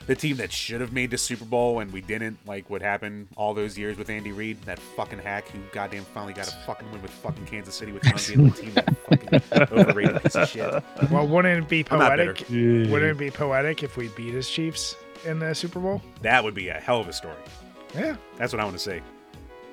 the 0.06 0.16
team 0.16 0.36
that 0.38 0.50
should 0.50 0.80
have 0.80 0.92
made 0.92 1.10
the 1.10 1.18
Super 1.18 1.44
Bowl 1.44 1.78
and 1.80 1.92
we 1.92 2.00
didn't. 2.00 2.38
Like 2.46 2.68
what 2.70 2.82
happened 2.82 3.28
all 3.36 3.54
those 3.54 3.78
years 3.78 3.96
with 3.96 4.10
Andy 4.10 4.32
Reid, 4.32 4.60
that 4.62 4.78
fucking 4.78 5.18
hack 5.20 5.48
who 5.48 5.58
goddamn 5.72 6.04
finally 6.04 6.32
got 6.32 6.48
a 6.48 6.52
fucking 6.66 6.90
win 6.90 7.00
with 7.02 7.10
fucking 7.12 7.46
Kansas 7.46 7.74
City 7.74 7.92
with 7.92 8.04
an 8.06 8.12
unbeatable 8.14 8.50
team. 8.50 8.72
That 8.74 8.96
fucking 9.08 9.78
overrated 9.78 10.22
piece 10.22 10.34
of 10.36 10.48
shit. 10.48 10.82
well 11.10 11.26
wouldn't 11.28 11.64
it 11.64 11.68
be 11.68 11.84
poetic 11.84 12.44
wouldn't 12.48 13.02
it 13.04 13.18
be 13.18 13.30
poetic 13.30 13.82
if 13.82 13.96
we 13.96 14.08
beat 14.08 14.34
his 14.34 14.48
chiefs 14.50 14.96
in 15.24 15.38
the 15.38 15.54
super 15.54 15.78
bowl 15.80 16.02
That 16.22 16.42
would 16.42 16.54
be 16.54 16.68
a 16.68 16.74
hell 16.74 17.00
of 17.00 17.08
a 17.08 17.12
story. 17.12 17.36
yeah 17.94 18.16
That's 18.36 18.52
what 18.52 18.60
I 18.60 18.64
want 18.64 18.76
to 18.78 19.00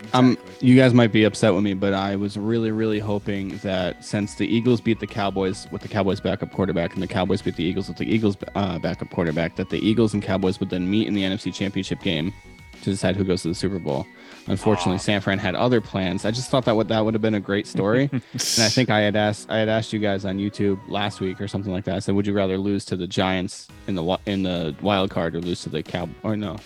say. 0.01 0.09
Um, 0.13 0.37
you 0.61 0.75
guys 0.75 0.93
might 0.93 1.11
be 1.11 1.23
upset 1.23 1.53
with 1.53 1.63
me, 1.63 1.73
but 1.73 1.93
I 1.93 2.15
was 2.15 2.37
really, 2.37 2.71
really 2.71 2.99
hoping 2.99 3.57
that 3.59 4.03
since 4.03 4.35
the 4.35 4.47
Eagles 4.47 4.81
beat 4.81 4.99
the 4.99 5.07
Cowboys 5.07 5.67
with 5.71 5.81
the 5.81 5.87
Cowboys 5.87 6.19
backup 6.19 6.51
quarterback 6.51 6.93
and 6.93 7.03
the 7.03 7.07
Cowboys 7.07 7.41
beat 7.41 7.55
the 7.55 7.63
Eagles 7.63 7.87
with 7.87 7.97
the 7.97 8.05
Eagles 8.11 8.37
uh, 8.55 8.79
backup 8.79 9.09
quarterback, 9.09 9.55
that 9.55 9.69
the 9.69 9.79
Eagles 9.79 10.13
and 10.13 10.23
Cowboys 10.23 10.59
would 10.59 10.69
then 10.69 10.89
meet 10.89 11.07
in 11.07 11.13
the 11.13 11.23
NFC 11.23 11.53
Championship 11.53 12.01
game 12.01 12.33
to 12.81 12.91
decide 12.91 13.15
who 13.15 13.23
goes 13.23 13.41
to 13.41 13.49
the 13.49 13.55
Super 13.55 13.79
Bowl. 13.79 14.05
Unfortunately, 14.47 14.95
Aw. 14.95 14.99
San 14.99 15.21
Fran 15.21 15.39
had 15.39 15.55
other 15.55 15.81
plans. 15.81 16.23
I 16.25 16.31
just 16.31 16.49
thought 16.49 16.65
that 16.65 16.75
would 16.75 16.87
that 16.87 17.03
would 17.03 17.13
have 17.13 17.21
been 17.21 17.35
a 17.35 17.39
great 17.39 17.67
story. 17.67 18.09
and 18.11 18.23
I 18.33 18.69
think 18.69 18.89
I 18.89 19.01
had 19.01 19.15
asked 19.15 19.49
I 19.49 19.57
had 19.57 19.69
asked 19.69 19.91
you 19.91 19.99
guys 19.99 20.25
on 20.25 20.37
YouTube 20.37 20.79
last 20.87 21.19
week 21.19 21.41
or 21.41 21.47
something 21.47 21.71
like 21.71 21.83
that. 21.85 21.95
I 21.95 21.99
said, 21.99 22.15
would 22.15 22.25
you 22.25 22.33
rather 22.33 22.57
lose 22.57 22.85
to 22.85 22.95
the 22.95 23.07
Giants 23.07 23.67
in 23.87 23.95
the 23.95 24.17
in 24.25 24.43
the 24.43 24.75
wild 24.81 25.09
card 25.09 25.35
or 25.35 25.41
lose 25.41 25.61
to 25.63 25.69
the 25.69 25.83
Cow 25.83 26.07
or 26.23 26.37
no, 26.37 26.57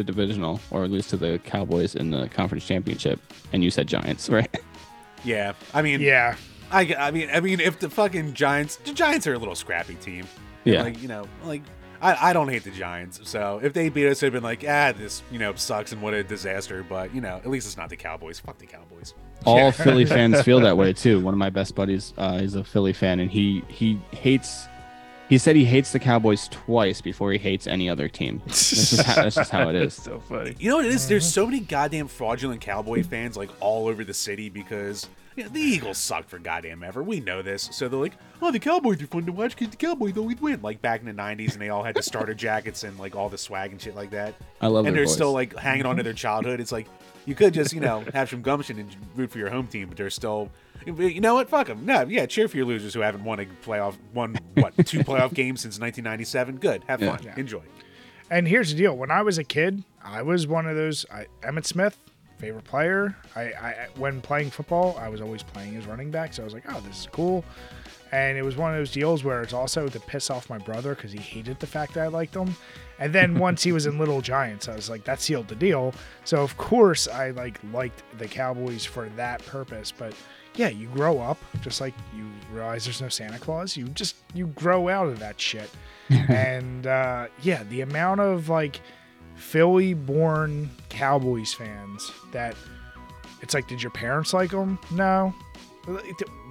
the 0.00 0.12
divisional 0.12 0.60
or 0.70 0.88
lose 0.88 1.06
to 1.08 1.16
the 1.16 1.38
Cowboys 1.44 1.94
in 1.94 2.10
the 2.10 2.28
conference 2.28 2.66
championship? 2.66 3.20
And 3.52 3.62
you 3.62 3.70
said 3.70 3.86
Giants, 3.86 4.28
right? 4.30 4.54
Yeah, 5.24 5.52
I 5.74 5.82
mean, 5.82 6.00
yeah 6.00 6.36
I, 6.70 6.94
I 6.98 7.10
mean, 7.10 7.28
I 7.32 7.40
mean, 7.40 7.60
if 7.60 7.78
the 7.78 7.90
fucking 7.90 8.34
Giants, 8.34 8.76
the 8.76 8.92
Giants 8.92 9.26
are 9.26 9.34
a 9.34 9.38
little 9.38 9.54
scrappy 9.54 9.94
team. 9.96 10.26
Yeah. 10.64 10.82
Like, 10.82 11.02
you 11.02 11.08
know, 11.08 11.26
like, 11.44 11.62
I, 12.00 12.30
I 12.30 12.32
don't 12.32 12.48
hate 12.48 12.64
the 12.64 12.70
Giants. 12.70 13.20
So 13.24 13.60
if 13.62 13.72
they 13.72 13.88
beat 13.88 14.08
us, 14.08 14.20
they'd 14.20 14.32
been 14.32 14.42
like, 14.42 14.64
ah, 14.66 14.92
this, 14.96 15.22
you 15.30 15.38
know, 15.38 15.54
sucks 15.54 15.92
and 15.92 16.00
what 16.00 16.14
a 16.14 16.22
disaster. 16.22 16.84
But, 16.88 17.14
you 17.14 17.20
know, 17.20 17.36
at 17.36 17.48
least 17.48 17.66
it's 17.66 17.76
not 17.76 17.90
the 17.90 17.96
Cowboys. 17.96 18.38
Fuck 18.38 18.58
the 18.58 18.66
Cowboys. 18.66 19.14
All 19.44 19.72
Philly 19.72 20.04
fans 20.04 20.42
feel 20.42 20.60
that 20.60 20.76
way 20.76 20.92
too. 20.92 21.20
One 21.20 21.34
of 21.34 21.38
my 21.38 21.50
best 21.50 21.74
buddies 21.74 22.14
uh, 22.16 22.38
is 22.42 22.54
a 22.54 22.62
Philly 22.62 22.92
fan, 22.92 23.20
and 23.20 23.30
he 23.30 23.64
he 23.68 23.98
hates. 24.12 24.66
He 25.30 25.38
said 25.38 25.54
he 25.54 25.64
hates 25.64 25.92
the 25.92 26.00
Cowboys 26.00 26.48
twice 26.48 27.00
before 27.00 27.30
he 27.30 27.38
hates 27.38 27.68
any 27.68 27.88
other 27.88 28.08
team. 28.08 28.42
That's 28.46 28.70
just 28.90 29.50
how, 29.52 29.62
how 29.62 29.68
it 29.68 29.76
is. 29.76 29.94
so 29.94 30.18
funny. 30.18 30.56
You 30.58 30.70
know 30.70 30.78
what 30.78 30.86
it 30.86 30.92
is? 30.92 31.06
There's 31.06 31.32
so 31.32 31.46
many 31.46 31.60
goddamn 31.60 32.08
fraudulent 32.08 32.60
Cowboy 32.60 33.04
fans, 33.04 33.36
like, 33.36 33.48
all 33.60 33.86
over 33.86 34.02
the 34.02 34.12
city 34.12 34.48
because. 34.48 35.08
You 35.36 35.44
know, 35.44 35.48
the 35.50 35.60
Eagles 35.60 35.96
suck 35.98 36.28
for 36.28 36.38
goddamn 36.38 36.82
ever. 36.82 37.02
We 37.02 37.20
know 37.20 37.40
this. 37.40 37.68
So 37.72 37.88
they're 37.88 38.00
like, 38.00 38.14
oh, 38.42 38.50
the 38.50 38.58
Cowboys 38.58 39.00
are 39.00 39.06
fun 39.06 39.26
to 39.26 39.32
watch 39.32 39.54
because 39.56 39.70
the 39.70 39.76
Cowboys 39.76 40.16
always 40.18 40.40
win. 40.40 40.60
Like 40.60 40.82
back 40.82 41.00
in 41.00 41.06
the 41.06 41.12
90s, 41.12 41.52
and 41.52 41.62
they 41.62 41.68
all 41.68 41.82
had 41.84 41.94
the 41.94 42.02
starter 42.02 42.34
jackets 42.34 42.82
and, 42.82 42.98
like, 42.98 43.14
all 43.14 43.28
the 43.28 43.38
swag 43.38 43.70
and 43.70 43.80
shit 43.80 43.94
like 43.94 44.10
that. 44.10 44.34
I 44.60 44.66
love 44.66 44.84
it. 44.84 44.88
and 44.88 44.96
their 44.96 45.02
they're 45.02 45.06
voice. 45.06 45.14
still 45.14 45.32
like 45.32 45.56
hanging 45.56 45.86
on 45.86 45.96
to 45.96 46.02
their 46.02 46.12
childhood. 46.12 46.58
It's 46.60 46.72
like 46.72 46.88
you 47.26 47.34
could 47.36 47.54
just 47.54 47.72
you 47.72 47.80
know 47.80 48.04
have 48.12 48.28
some 48.28 48.42
gumption 48.42 48.78
and 48.80 48.94
root 49.14 49.30
for 49.30 49.38
your 49.38 49.50
home 49.50 49.66
team, 49.68 49.88
but 49.88 49.96
they're 49.96 50.10
still. 50.10 50.50
You 50.86 51.20
know 51.20 51.34
what? 51.34 51.48
Fuck 51.50 51.66
them. 51.68 51.84
No, 51.84 52.02
yeah, 52.02 52.24
cheer 52.26 52.48
for 52.48 52.56
your 52.56 52.64
losers 52.66 52.94
who 52.94 53.00
haven't 53.00 53.22
won 53.22 53.38
a 53.38 53.44
playoff, 53.64 53.96
won 54.14 54.36
what 54.54 54.74
two 54.86 54.98
playoff 55.04 55.32
games 55.34 55.60
since 55.60 55.78
1997. 55.78 56.56
Good, 56.56 56.82
have 56.88 57.00
Yeah. 57.02 57.16
fun, 57.16 57.24
Yeah. 57.24 57.34
enjoy. 57.38 57.60
And 58.30 58.48
here's 58.48 58.70
the 58.72 58.78
deal: 58.78 58.96
when 58.96 59.10
I 59.10 59.22
was 59.22 59.36
a 59.38 59.44
kid, 59.44 59.84
I 60.02 60.22
was 60.22 60.46
one 60.46 60.66
of 60.66 60.76
those. 60.76 61.04
I, 61.12 61.26
Emmitt 61.42 61.66
Smith, 61.66 61.98
favorite 62.40 62.64
player. 62.64 63.14
I, 63.36 63.42
I 63.42 63.88
when 63.96 64.20
playing 64.20 64.50
football, 64.50 64.96
I 64.98 65.08
was 65.08 65.20
always 65.20 65.42
playing 65.42 65.76
as 65.76 65.86
running 65.86 66.10
back. 66.10 66.32
So 66.34 66.42
I 66.42 66.44
was 66.44 66.54
like, 66.54 66.64
oh, 66.68 66.80
this 66.80 67.00
is 67.00 67.08
cool. 67.12 67.44
And 68.12 68.36
it 68.36 68.42
was 68.42 68.56
one 68.56 68.72
of 68.72 68.78
those 68.78 68.90
deals 68.90 69.22
where 69.22 69.40
it's 69.40 69.52
also 69.52 69.86
to 69.86 70.00
piss 70.00 70.30
off 70.30 70.50
my 70.50 70.58
brother 70.58 70.96
because 70.96 71.12
he 71.12 71.18
hated 71.18 71.60
the 71.60 71.66
fact 71.66 71.94
that 71.94 72.04
I 72.04 72.08
liked 72.08 72.34
him. 72.34 72.56
And 72.98 73.12
then 73.12 73.38
once 73.38 73.62
he 73.62 73.72
was 73.72 73.86
in 73.86 73.98
Little 73.98 74.20
Giants, 74.20 74.68
I 74.68 74.74
was 74.74 74.90
like, 74.90 75.04
that 75.04 75.20
sealed 75.20 75.48
the 75.48 75.54
deal. 75.54 75.94
So 76.24 76.42
of 76.42 76.56
course 76.56 77.06
I 77.06 77.30
like 77.30 77.60
liked 77.72 78.02
the 78.18 78.26
Cowboys 78.26 78.84
for 78.84 79.08
that 79.10 79.44
purpose. 79.46 79.92
But 79.96 80.14
yeah, 80.56 80.68
you 80.68 80.88
grow 80.88 81.20
up 81.20 81.38
just 81.60 81.80
like 81.80 81.94
you 82.16 82.26
realize 82.52 82.84
there's 82.84 83.00
no 83.00 83.08
Santa 83.08 83.38
Claus. 83.38 83.76
You 83.76 83.86
just 83.88 84.16
you 84.34 84.48
grow 84.48 84.88
out 84.88 85.06
of 85.06 85.18
that 85.20 85.40
shit. 85.40 85.70
and 86.10 86.88
uh, 86.88 87.28
yeah, 87.42 87.62
the 87.64 87.82
amount 87.82 88.20
of 88.20 88.48
like 88.48 88.80
Philly 89.40 89.94
born 89.94 90.70
Cowboys 90.90 91.54
fans 91.54 92.12
that 92.32 92.54
it's 93.40 93.54
like, 93.54 93.66
did 93.66 93.82
your 93.82 93.90
parents 93.90 94.34
like 94.34 94.50
them? 94.50 94.78
No. 94.90 95.34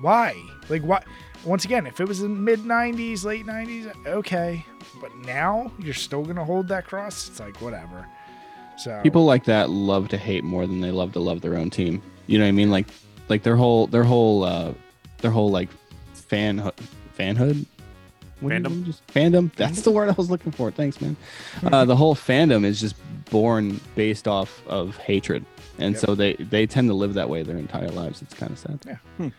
Why? 0.02 0.36
Like, 0.70 0.82
what? 0.84 1.06
Once 1.46 1.64
again, 1.64 1.86
if 1.88 2.02
it 2.02 2.08
was 2.08 2.22
in 2.22 2.44
mid 2.44 2.60
90s, 2.62 3.24
late 3.24 3.46
90s, 3.46 3.94
okay. 4.08 4.66
But 5.00 5.16
now 5.18 5.72
you're 5.78 5.94
still 5.94 6.24
going 6.24 6.36
to 6.36 6.44
hold 6.44 6.68
that 6.70 6.86
cross? 6.86 7.30
It's 7.30 7.40
like, 7.40 7.62
whatever. 7.62 8.06
So, 8.78 9.00
People 9.04 9.26
like 9.26 9.46
that 9.46 9.70
love 9.70 10.10
to 10.10 10.18
hate 10.18 10.44
more 10.44 10.66
than 10.66 10.82
they 10.82 10.92
love 10.92 11.14
to 11.14 11.20
love 11.20 11.42
their 11.42 11.58
own 11.58 11.70
team. 11.70 12.02
You 12.28 12.40
know 12.40 12.46
what 12.46 12.50
I 12.50 12.54
mean? 12.54 12.72
Like, 12.72 12.88
like 13.28 13.44
their 13.44 13.56
whole, 13.56 13.88
their 13.88 14.04
whole, 14.04 14.44
uh, 14.44 14.74
their 15.20 15.32
whole 15.32 15.52
like 15.52 15.70
fan 16.14 16.72
fanhood. 17.18 17.66
What 18.42 18.54
Fandom? 18.54 18.78
you 18.80 18.84
just- 18.86 19.06
fandom. 19.08 19.52
That's 19.56 19.82
the 19.82 19.92
word 19.92 20.10
I 20.10 20.14
was 20.14 20.30
looking 20.30 20.52
for. 20.52 20.72
Thanks, 20.72 21.00
man. 21.02 21.16
Uh, 21.64 21.86
the 21.86 21.96
whole 21.96 22.16
fandom 22.16 22.64
is 22.66 22.80
just 22.80 22.96
born 23.30 23.80
based 23.96 24.28
off 24.28 24.66
of 24.68 24.98
hatred, 24.98 25.46
and 25.78 25.94
Yep. 25.96 26.02
so 26.06 26.16
they 26.16 26.34
they 26.36 26.66
tend 26.66 26.88
to 26.90 26.94
live 26.94 27.14
that 27.16 27.30
way 27.30 27.44
their 27.44 27.58
entire 27.58 27.90
lives. 27.90 28.22
It's 28.22 28.34
kind 28.34 28.52
of 28.52 28.58
sad. 28.60 28.80
Yeah. 29.20 29.30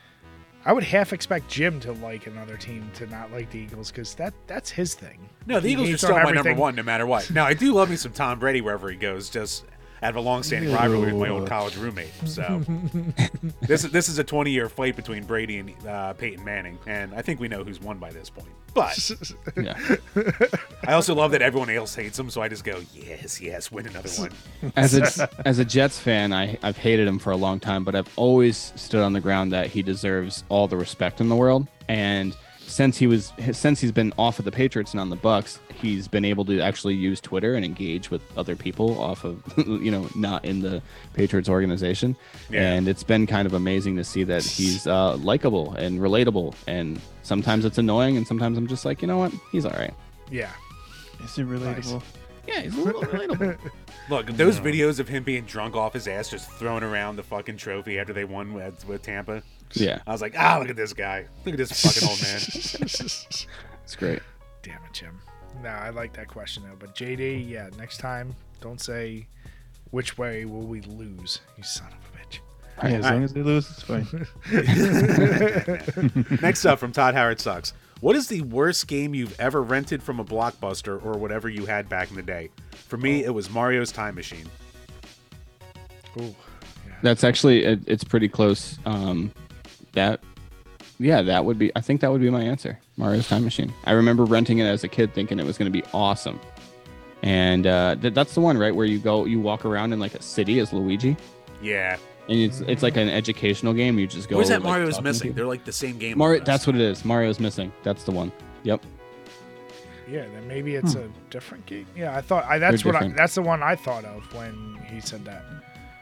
I 0.66 0.74
would 0.74 0.84
half 0.84 1.14
expect 1.14 1.48
Jim 1.48 1.80
to 1.80 1.92
like 1.92 2.26
another 2.26 2.59
team 2.59 2.90
to 2.96 3.07
not 3.07 3.32
like 3.32 3.51
the 3.51 3.59
Eagles 3.59 3.90
because 3.90 4.14
that 4.16 4.34
that's 4.46 4.68
his 4.70 4.94
thing. 4.94 5.18
No, 5.46 5.59
the 5.59 5.68
He 5.68 5.72
Eagles 5.72 5.90
are 5.90 5.96
still 5.98 6.14
on 6.14 6.22
my 6.24 6.32
number 6.32 6.53
one, 6.55 6.74
no 6.74 6.82
matter 6.82 7.07
what. 7.07 7.30
Now, 7.30 7.46
I 7.46 7.55
do 7.55 7.72
love 7.72 7.88
me 7.88 7.96
some 7.96 8.12
Tom 8.12 8.38
Brady 8.38 8.61
wherever 8.61 8.90
he 8.90 8.96
goes. 8.96 9.30
Just 9.30 9.64
I 10.03 10.07
have 10.07 10.16
a 10.16 10.20
long-standing 10.20 10.72
rivalry 10.72 11.12
with 11.12 11.20
my 11.20 11.28
old 11.28 11.46
college 11.48 11.76
roommate. 11.76 12.12
So 12.24 12.62
this 13.61 13.84
is 13.84 13.90
this 13.90 14.09
is 14.09 14.18
a 14.18 14.24
20-year 14.24 14.68
fight 14.68 14.96
between 14.96 15.24
Brady 15.24 15.59
and 15.59 15.86
uh, 15.86 16.14
Peyton 16.14 16.44
Manning, 16.44 16.78
and 16.86 17.14
I 17.14 17.22
think 17.22 17.38
we 17.40 17.48
know 17.48 17.64
who's 17.64 17.80
won 17.80 17.98
by 17.98 18.11
this 18.11 18.30
point. 18.30 18.48
But 18.72 19.11
Yeah. 19.61 19.76
I 20.86 20.92
also 20.92 21.14
love 21.14 21.32
that 21.32 21.42
everyone 21.42 21.70
else 21.70 21.94
hates 21.94 22.18
him, 22.18 22.30
so 22.30 22.40
I 22.40 22.48
just 22.48 22.64
go, 22.64 22.80
yes, 22.94 23.40
yes, 23.40 23.70
win 23.72 23.86
another 23.86 24.09
one. 24.11 24.30
as 24.76 24.94
a 24.96 25.28
as 25.46 25.59
a 25.59 25.64
Jets 25.64 25.98
fan, 25.98 26.32
I 26.32 26.57
I've 26.62 26.76
hated 26.78 27.07
him 27.07 27.18
for 27.18 27.30
a 27.32 27.36
long 27.36 27.61
time, 27.61 27.84
but 27.84 27.94
I've 27.94 28.09
always 28.16 28.72
stood 28.76 29.03
on 29.03 29.12
the 29.12 29.20
ground 29.20 29.53
that 29.53 29.66
he 29.66 29.82
deserves 29.82 30.44
all 30.48 30.66
the 30.68 30.76
respect 30.76 31.20
in 31.20 31.28
the 31.28 31.36
world. 31.36 31.66
And 31.88 32.36
since 32.71 32.97
he 32.97 33.07
was 33.07 33.33
since 33.53 33.81
he's 33.81 33.93
been 33.93 34.12
off 34.16 34.39
of 34.39 34.45
the 34.45 34.53
Patriots 34.53 34.93
and 34.93 35.01
on 35.01 35.11
the 35.11 35.16
Bucs, 35.16 35.59
he's 35.75 36.07
been 36.07 36.25
able 36.25 36.45
to 36.47 36.61
actually 36.61 36.95
use 36.95 37.21
Twitter 37.21 37.55
and 37.55 37.64
engage 37.64 38.11
with 38.11 38.23
other 38.39 38.55
people 38.55 38.99
off 39.01 39.25
of 39.25 39.43
you 39.66 39.91
know 39.91 40.09
not 40.14 40.45
in 40.45 40.61
the 40.61 40.81
Patriots 41.12 41.49
organization. 41.49 42.16
Yeah. 42.49 42.73
And 42.73 42.89
it's 42.89 43.03
been 43.03 43.27
kind 43.27 43.47
of 43.47 43.55
amazing 43.55 43.97
to 43.97 44.05
see 44.05 44.25
that 44.25 44.45
he's 44.45 44.87
uh, 44.87 45.16
likable 45.16 45.73
and 45.75 45.99
relatable. 46.01 46.55
And 46.66 47.01
sometimes 47.23 47.64
it's 47.64 47.79
annoying, 47.79 48.16
and 48.16 48.27
sometimes 48.27 48.57
I'm 48.57 48.66
just 48.66 48.85
like, 48.85 49.03
you 49.03 49.09
know 49.09 49.18
what, 49.18 49.33
he's 49.53 49.64
all 49.64 49.73
right. 49.73 49.95
Yeah. 50.31 50.51
Is 51.25 51.37
it 51.39 51.47
relatable? 51.47 52.03
Yeah, 52.47 52.61
he's 52.61 52.77
a 52.77 52.81
little 52.81 53.03
relatable. 53.03 53.59
Look, 54.09 54.27
those 54.29 54.59
videos 54.59 54.99
of 54.99 55.09
him 55.09 55.23
being 55.23 55.45
drunk 55.45 55.77
off 55.77 55.93
his 55.93 56.09
ass, 56.09 56.31
just 56.31 56.51
throwing 56.53 56.83
around 56.83 57.16
the 57.16 57.23
fucking 57.23 57.59
trophy 57.59 57.99
after 57.99 58.12
they 58.12 58.25
won 58.25 58.55
with, 58.55 58.87
with 58.87 59.03
Tampa. 59.03 59.43
Yeah, 59.75 60.01
I 60.07 60.12
was 60.12 60.21
like, 60.21 60.35
ah, 60.39 60.59
look 60.59 60.68
at 60.68 60.77
this 60.77 60.93
guy. 60.93 61.27
Look 61.45 61.55
at 61.55 61.59
this 61.59 61.73
fucking 61.81 62.09
old 62.09 62.21
man. 62.23 62.41
it's 63.85 63.97
great. 63.97 64.21
Damn 64.62 64.83
it, 64.85 64.93
Jim. 64.93 65.18
No, 65.62 65.68
I 65.68 65.91
like 65.91 66.12
that 66.14 66.29
question 66.29 66.62
though. 66.62 66.77
But 66.79 66.95
JD, 66.95 67.49
yeah, 67.49 67.71
next 67.79 67.99
time, 67.99 68.35
don't 68.61 68.81
say 68.81 69.27
which 69.91 70.16
way 70.18 70.45
will 70.45 70.62
we 70.62 70.81
lose, 70.83 71.41
you 71.57 71.62
son 71.62 71.89
of 71.89 71.95
a 71.95 72.18
bitch. 72.18 72.41
Yeah, 72.83 72.99
as 72.99 73.05
long 73.05 73.25
as 73.25 73.33
they 73.33 73.43
lose, 73.43 73.68
it's 73.71 73.83
fine. 73.83 74.07
Next 76.43 76.64
up 76.64 76.79
from 76.79 76.93
Todd 76.93 77.14
Howard 77.14 77.41
Sucks. 77.41 77.75
What 78.01 78.16
is 78.16 78.29
the 78.29 78.41
worst 78.43 78.87
game 78.87 79.14
you've 79.14 79.39
ever 79.39 79.62
rented 79.62 80.03
from 80.03 80.21
a 80.21 80.25
blockbuster 80.25 81.05
or 81.05 81.18
whatever 81.18 81.51
you 81.51 81.66
had 81.66 81.89
back 81.91 82.09
in 82.09 82.16
the 82.16 82.23
day? 82.23 82.49
For 82.73 82.97
me, 82.97 83.25
it 83.25 83.35
was 83.35 83.51
Mario's 83.51 83.93
Time 83.93 84.14
Machine. 84.14 84.47
Ooh, 86.18 86.35
That's 87.03 87.23
actually 87.23 87.64
it, 87.64 87.81
it's 87.87 88.03
pretty 88.03 88.29
close. 88.29 88.79
Um, 88.87 89.31
that 89.93 90.20
yeah, 90.99 91.22
that 91.22 91.45
would 91.45 91.59
be. 91.59 91.72
I 91.74 91.80
think 91.80 92.01
that 92.03 92.11
would 92.12 92.20
be 92.20 92.28
my 92.30 92.43
answer. 92.43 92.78
Mario's 92.99 93.26
Time 93.28 93.43
Machine. 93.45 93.72
I 93.84 93.93
remember 93.93 94.24
renting 94.24 94.59
it 94.59 94.64
as 94.66 94.84
a 94.84 94.88
kid, 94.88 95.14
thinking 95.14 95.38
it 95.38 95.47
was 95.47 95.57
going 95.57 95.72
to 95.72 95.76
be 95.78 95.84
awesome. 95.95 96.38
And 97.22 97.66
uh, 97.66 97.97
th- 97.97 98.12
that's 98.14 98.34
the 98.34 98.41
one, 98.41 98.57
right, 98.59 98.74
where 98.74 98.86
you 98.86 98.99
go, 98.99 99.24
you 99.24 99.41
walk 99.41 99.64
around 99.64 99.93
in 99.93 100.01
like 100.01 100.14
a 100.14 100.22
city 100.22 100.59
as 100.59 100.72
Luigi, 100.72 101.16
Yeah. 101.62 101.97
and 102.28 102.38
it's 102.38 102.61
it's 102.61 102.82
like 102.82 102.97
an 102.97 103.09
educational 103.09 103.72
game. 103.72 103.99
You 103.99 104.07
just 104.07 104.28
go. 104.28 104.36
Where's 104.36 104.49
that 104.49 104.62
like, 104.62 104.72
Mario's 104.72 105.01
missing? 105.01 105.28
people. 105.28 105.36
They're 105.36 105.47
like 105.47 105.64
the 105.64 105.72
same 105.72 105.99
game. 105.99 106.18
Mario. 106.18 106.43
That's 106.45 106.66
what 106.66 106.76
it 106.76 106.82
is. 106.82 107.05
Mario's 107.05 107.41
missing. 107.41 107.72
That's 107.82 108.05
the 108.05 108.12
one. 108.12 108.30
Yep. 108.62 108.82
yeah. 110.09 110.26
Then 110.26 110.47
maybe 110.49 110.74
it's 110.74 110.95
a 110.95 111.09
different 111.30 111.64
game. 111.66 111.86
Yeah, 111.97 112.16
I 112.16 112.20
thought 112.20 112.45
I, 112.45 112.59
that's 112.59 112.82
They're 112.82 112.93
what 112.93 113.03
I, 113.03 113.09
that's 113.09 113.34
the 113.34 113.43
one 113.43 113.62
I 113.62 113.74
thought 113.76 114.05
of 114.05 114.22
when 114.34 114.78
he 114.91 115.01
said 115.01 115.24
that. 115.24 115.43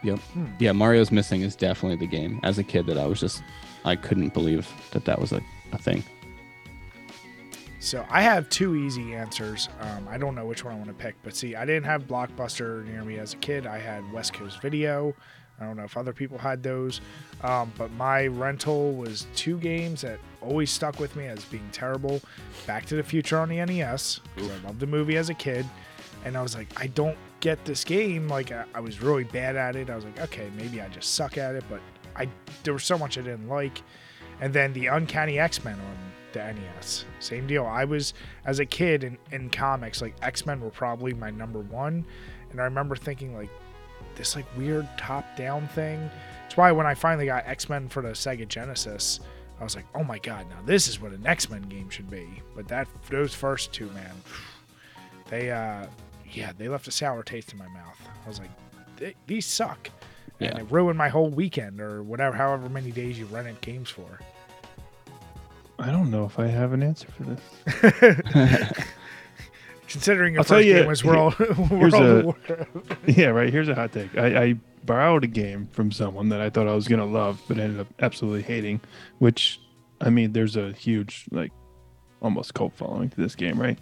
Yep. 0.02 0.18
Hmm. 0.18 0.46
Yeah, 0.60 0.72
Mario's 0.72 1.10
missing 1.12 1.42
is 1.42 1.56
definitely 1.56 1.98
the 2.04 2.10
game. 2.10 2.40
As 2.44 2.58
a 2.58 2.64
kid, 2.64 2.86
that 2.86 2.98
I 2.98 3.06
was 3.06 3.18
just, 3.18 3.42
I 3.84 3.96
couldn't 3.96 4.34
believe 4.34 4.68
that 4.92 5.04
that 5.04 5.20
was 5.20 5.32
a, 5.32 5.40
a 5.72 5.78
thing. 5.78 6.04
So 7.80 8.04
I 8.10 8.22
have 8.22 8.48
two 8.48 8.74
easy 8.74 9.14
answers. 9.14 9.68
Um, 9.80 10.08
I 10.08 10.18
don't 10.18 10.34
know 10.34 10.46
which 10.46 10.64
one 10.64 10.74
I 10.74 10.76
want 10.76 10.88
to 10.88 10.94
pick, 10.94 11.14
but 11.22 11.36
see, 11.36 11.54
I 11.54 11.64
didn't 11.64 11.84
have 11.84 12.08
Blockbuster 12.08 12.84
near 12.84 13.04
me 13.04 13.18
as 13.18 13.34
a 13.34 13.36
kid. 13.36 13.66
I 13.66 13.78
had 13.78 14.10
West 14.12 14.32
Coast 14.32 14.60
Video. 14.60 15.14
I 15.60 15.64
don't 15.64 15.76
know 15.76 15.84
if 15.84 15.96
other 15.96 16.12
people 16.12 16.38
had 16.38 16.62
those, 16.62 17.00
um, 17.42 17.72
but 17.76 17.90
my 17.92 18.28
rental 18.28 18.92
was 18.92 19.26
two 19.34 19.58
games 19.58 20.02
that 20.02 20.20
always 20.40 20.70
stuck 20.70 21.00
with 21.00 21.16
me 21.16 21.26
as 21.26 21.44
being 21.46 21.68
terrible. 21.72 22.20
Back 22.66 22.86
to 22.86 22.96
the 22.96 23.02
Future 23.02 23.38
on 23.38 23.48
the 23.48 23.64
NES. 23.64 24.20
I 24.36 24.40
loved 24.66 24.78
the 24.78 24.86
movie 24.86 25.16
as 25.16 25.30
a 25.30 25.34
kid, 25.34 25.66
and 26.24 26.36
I 26.36 26.42
was 26.42 26.54
like, 26.54 26.68
I 26.80 26.86
don't 26.88 27.18
get 27.40 27.64
this 27.64 27.84
game. 27.84 28.28
Like 28.28 28.52
I, 28.52 28.64
I 28.74 28.80
was 28.80 29.02
really 29.02 29.24
bad 29.24 29.56
at 29.56 29.74
it. 29.74 29.90
I 29.90 29.96
was 29.96 30.04
like, 30.04 30.20
okay, 30.20 30.48
maybe 30.56 30.80
I 30.80 30.88
just 30.88 31.14
suck 31.14 31.38
at 31.38 31.54
it, 31.56 31.64
but 31.68 31.80
I 32.18 32.28
there 32.64 32.72
was 32.72 32.84
so 32.84 32.98
much 32.98 33.16
I 33.18 33.22
didn't 33.22 33.48
like. 33.48 33.82
And 34.40 34.52
then 34.52 34.72
the 34.72 34.86
Uncanny 34.86 35.38
X 35.38 35.64
Men 35.64 35.74
on 35.74 36.12
the 36.32 36.40
NES. 36.40 37.04
Same 37.20 37.46
deal. 37.46 37.66
I 37.66 37.84
was 37.84 38.14
as 38.44 38.58
a 38.58 38.66
kid 38.66 39.04
in, 39.04 39.18
in 39.32 39.50
comics, 39.50 40.02
like 40.02 40.14
X 40.22 40.46
Men 40.46 40.60
were 40.60 40.70
probably 40.70 41.14
my 41.14 41.30
number 41.30 41.60
one. 41.60 42.04
And 42.50 42.60
I 42.60 42.64
remember 42.64 42.96
thinking 42.96 43.36
like 43.36 43.50
this 44.16 44.36
like 44.36 44.46
weird 44.56 44.86
top 44.98 45.24
down 45.36 45.68
thing. 45.68 46.10
It's 46.46 46.56
why 46.56 46.72
when 46.72 46.86
I 46.86 46.94
finally 46.94 47.26
got 47.26 47.46
X 47.46 47.68
Men 47.68 47.88
for 47.88 48.02
the 48.02 48.10
Sega 48.10 48.46
Genesis, 48.46 49.20
I 49.60 49.64
was 49.64 49.74
like, 49.74 49.86
oh 49.94 50.04
my 50.04 50.18
god, 50.18 50.46
now 50.48 50.60
this 50.64 50.88
is 50.88 51.00
what 51.00 51.12
an 51.12 51.26
X 51.26 51.50
Men 51.50 51.62
game 51.62 51.90
should 51.90 52.10
be. 52.10 52.26
But 52.54 52.68
that 52.68 52.88
those 53.10 53.34
first 53.34 53.72
two, 53.72 53.86
man, 53.90 54.14
they 55.28 55.50
uh 55.50 55.86
yeah, 56.30 56.52
they 56.56 56.68
left 56.68 56.86
a 56.88 56.90
sour 56.90 57.22
taste 57.22 57.52
in 57.52 57.58
my 57.58 57.68
mouth. 57.68 57.98
I 58.24 58.28
was 58.28 58.38
like, 58.38 59.16
these 59.26 59.46
suck. 59.46 59.90
And 60.40 60.50
Yeah. 60.54 60.60
it 60.60 60.70
ruined 60.70 60.96
my 60.98 61.08
whole 61.08 61.30
weekend 61.30 61.80
or 61.80 62.02
whatever, 62.02 62.36
however 62.36 62.68
many 62.68 62.90
days 62.92 63.18
you 63.18 63.26
rented 63.26 63.60
games 63.60 63.90
for. 63.90 64.20
I 65.80 65.90
don't 65.90 66.10
know 66.10 66.24
if 66.24 66.38
I 66.38 66.46
have 66.48 66.72
an 66.72 66.82
answer 66.82 67.08
for 67.10 67.24
this. 67.24 68.72
Considering 69.88 70.34
your 70.34 70.40
I'll 70.40 70.44
tell 70.44 70.58
first 70.58 70.66
you, 70.68 70.74
game 70.74 70.86
was 70.86 71.00
here- 71.00 71.12
World, 71.12 71.34
here's 71.38 71.92
World 71.92 71.94
a- 71.94 72.18
of 72.18 72.24
Warcraft. 72.26 72.70
yeah, 73.06 73.26
right. 73.28 73.50
Here's 73.50 73.68
a 73.68 73.74
hot 73.74 73.92
take. 73.92 74.16
I, 74.18 74.42
I 74.44 74.54
borrowed 74.84 75.24
a 75.24 75.28
game 75.28 75.66
from 75.72 75.90
someone 75.92 76.28
that 76.28 76.40
I 76.42 76.50
thought 76.50 76.68
I 76.68 76.74
was 76.74 76.88
gonna 76.88 77.06
love, 77.06 77.40
but 77.48 77.58
ended 77.58 77.80
up 77.80 77.86
absolutely 78.00 78.42
hating. 78.42 78.80
Which, 79.18 79.60
I 80.00 80.10
mean, 80.10 80.32
there's 80.32 80.56
a 80.56 80.72
huge 80.72 81.24
like, 81.30 81.52
almost 82.20 82.52
cult 82.54 82.74
following 82.74 83.08
to 83.10 83.16
this 83.16 83.34
game, 83.34 83.58
right? 83.58 83.78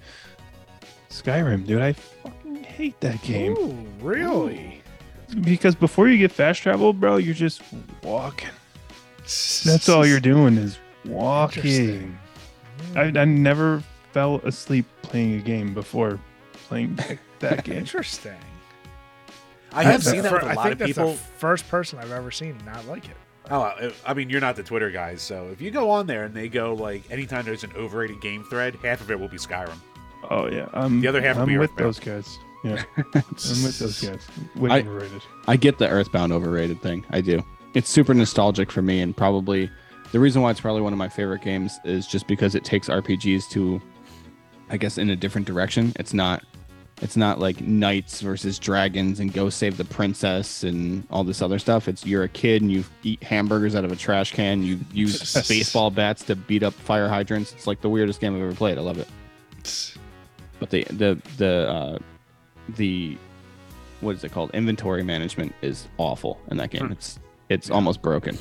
Skyrim, 1.11 1.67
dude. 1.67 1.83
I 1.83 1.93
fucking 1.95 2.63
hate 2.63 3.01
that 3.01 3.21
game 3.23 3.57
Ooh, 3.59 3.87
really? 4.01 4.83
Because 5.43 5.75
before 5.75 6.09
you 6.09 6.19
get 6.19 6.33
fast 6.33 6.63
travel, 6.63 6.93
bro, 6.93 7.17
you're 7.17 7.35
just 7.35 7.63
walking. 8.03 8.51
That's 9.65 9.89
all 9.89 10.07
you're 10.07 10.21
doing 10.21 10.57
is 10.57 10.79
walking. 11.05 12.17
I, 12.95 13.03
I 13.05 13.25
never 13.25 13.83
fell 14.13 14.37
asleep 14.45 14.87
playing 15.03 15.35
a 15.35 15.43
game 15.43 15.75
before 15.75 16.21
playing 16.69 16.95
that, 16.97 17.19
that 17.41 17.65
game. 17.65 17.77
Interesting. 17.79 18.37
I 19.73 19.83
have 19.83 20.05
That's 20.05 20.07
seen 20.07 20.17
the 20.19 20.23
that 20.23 20.29
fir- 20.31 20.37
with 20.37 20.45
a 20.45 20.51
I 20.51 20.55
lot 20.55 20.63
think 20.63 20.73
of 20.75 20.79
that's 20.79 20.91
people. 20.93 21.11
the 21.13 21.17
first 21.19 21.69
person 21.69 21.99
I've 21.99 22.13
ever 22.13 22.31
seen 22.31 22.57
not 22.65 22.87
like 22.87 23.07
it. 23.07 23.17
Oh, 23.51 23.93
I 24.05 24.15
mean, 24.15 24.29
you're 24.31 24.41
not 24.41 24.57
the 24.57 24.63
Twitter 24.65 24.91
guys, 24.91 25.23
so 25.23 25.49
if 25.53 25.61
you 25.61 25.71
go 25.71 25.89
on 25.91 26.07
there 26.09 26.25
and 26.25 26.35
they 26.35 26.49
go 26.49 26.75
like, 26.75 27.09
anytime 27.13 27.45
there's 27.45 27.63
an 27.63 27.73
overrated 27.77 28.21
game 28.21 28.43
thread, 28.51 28.75
half 28.83 29.01
of 29.01 29.11
it 29.11 29.21
will 29.21 29.29
be 29.29 29.37
Skyrim. 29.37 29.77
Oh 30.31 30.49
yeah, 30.51 30.69
I'm, 30.73 31.01
The 31.01 31.07
other 31.09 31.21
half 31.23 31.37
will 31.37 31.43
I'm 31.43 31.49
be 31.49 31.59
with 31.59 31.71
Earthbound. 31.73 31.87
those 31.87 32.01
guys. 32.01 32.39
Yeah, 32.67 32.83
I'm 33.15 33.25
with 33.63 33.79
those 33.79 34.01
guys. 34.03 34.27
Way 34.57 34.71
I- 34.71 34.81
overrated. 34.81 35.23
I 35.47 35.57
get 35.57 35.79
the 35.79 35.89
Earthbound 35.89 36.33
overrated 36.33 36.81
thing. 36.83 37.05
I 37.11 37.21
do. 37.21 37.45
It's 37.75 37.89
super 37.89 38.15
nostalgic 38.15 38.73
for 38.73 38.83
me, 38.83 39.01
and 39.01 39.17
probably 39.17 39.71
the 40.13 40.19
reason 40.21 40.43
why 40.43 40.51
it's 40.51 40.61
probably 40.61 40.83
one 40.83 40.93
of 40.93 40.99
my 40.99 41.09
favorite 41.09 41.43
games 41.43 41.79
is 41.85 42.07
just 42.07 42.27
because 42.27 42.55
it 42.55 42.65
takes 42.65 42.89
RPGs 42.89 43.49
to, 43.51 43.81
I 44.71 44.77
guess, 44.77 44.99
in 44.99 45.11
a 45.11 45.17
different 45.17 45.47
direction. 45.47 45.93
It's 45.97 46.15
not, 46.15 46.43
it's 47.03 47.17
not 47.17 47.39
like 47.39 47.61
knights 47.61 48.21
versus 48.23 48.59
dragons 48.59 49.21
and 49.21 49.33
go 49.33 49.51
save 49.51 49.77
the 49.77 49.85
princess 49.85 50.63
and 50.65 51.07
all 51.11 51.23
this 51.23 51.43
other 51.43 51.59
stuff. 51.59 51.87
It's 51.89 52.07
you're 52.07 52.23
a 52.23 52.29
kid 52.29 52.63
and 52.63 52.73
you 52.73 52.85
eat 53.03 53.23
hamburgers 53.23 53.75
out 53.75 53.85
of 53.85 53.93
a 53.93 53.97
trash 53.97 54.33
can. 54.33 54.63
You 54.63 54.81
use 54.93 55.35
baseball 55.47 55.91
bats 55.91 56.25
to 56.25 56.35
beat 56.37 56.63
up 56.63 56.73
fire 56.73 57.09
hydrants. 57.09 57.53
It's 57.53 57.67
like 57.67 57.81
the 57.83 57.91
weirdest 57.91 58.21
game 58.21 58.35
I've 58.35 58.43
ever 58.43 58.55
played. 58.55 58.79
I 58.79 58.81
love 58.81 58.99
it. 58.99 59.09
But 60.59 60.71
the 60.71 60.85
the 60.85 61.21
the 61.37 61.69
uh, 61.69 61.99
the 62.71 63.17
what 64.01 64.17
is 64.17 64.25
it 64.25 64.33
called? 64.33 64.51
Inventory 64.53 65.03
management 65.03 65.55
is 65.63 65.89
awful 65.99 66.41
in 66.51 66.57
that 66.59 66.71
game. 66.71 66.87
Hmm. 66.87 66.93
It's 66.93 67.19
it's 67.49 67.71
almost 67.71 68.03
broken. 68.03 68.39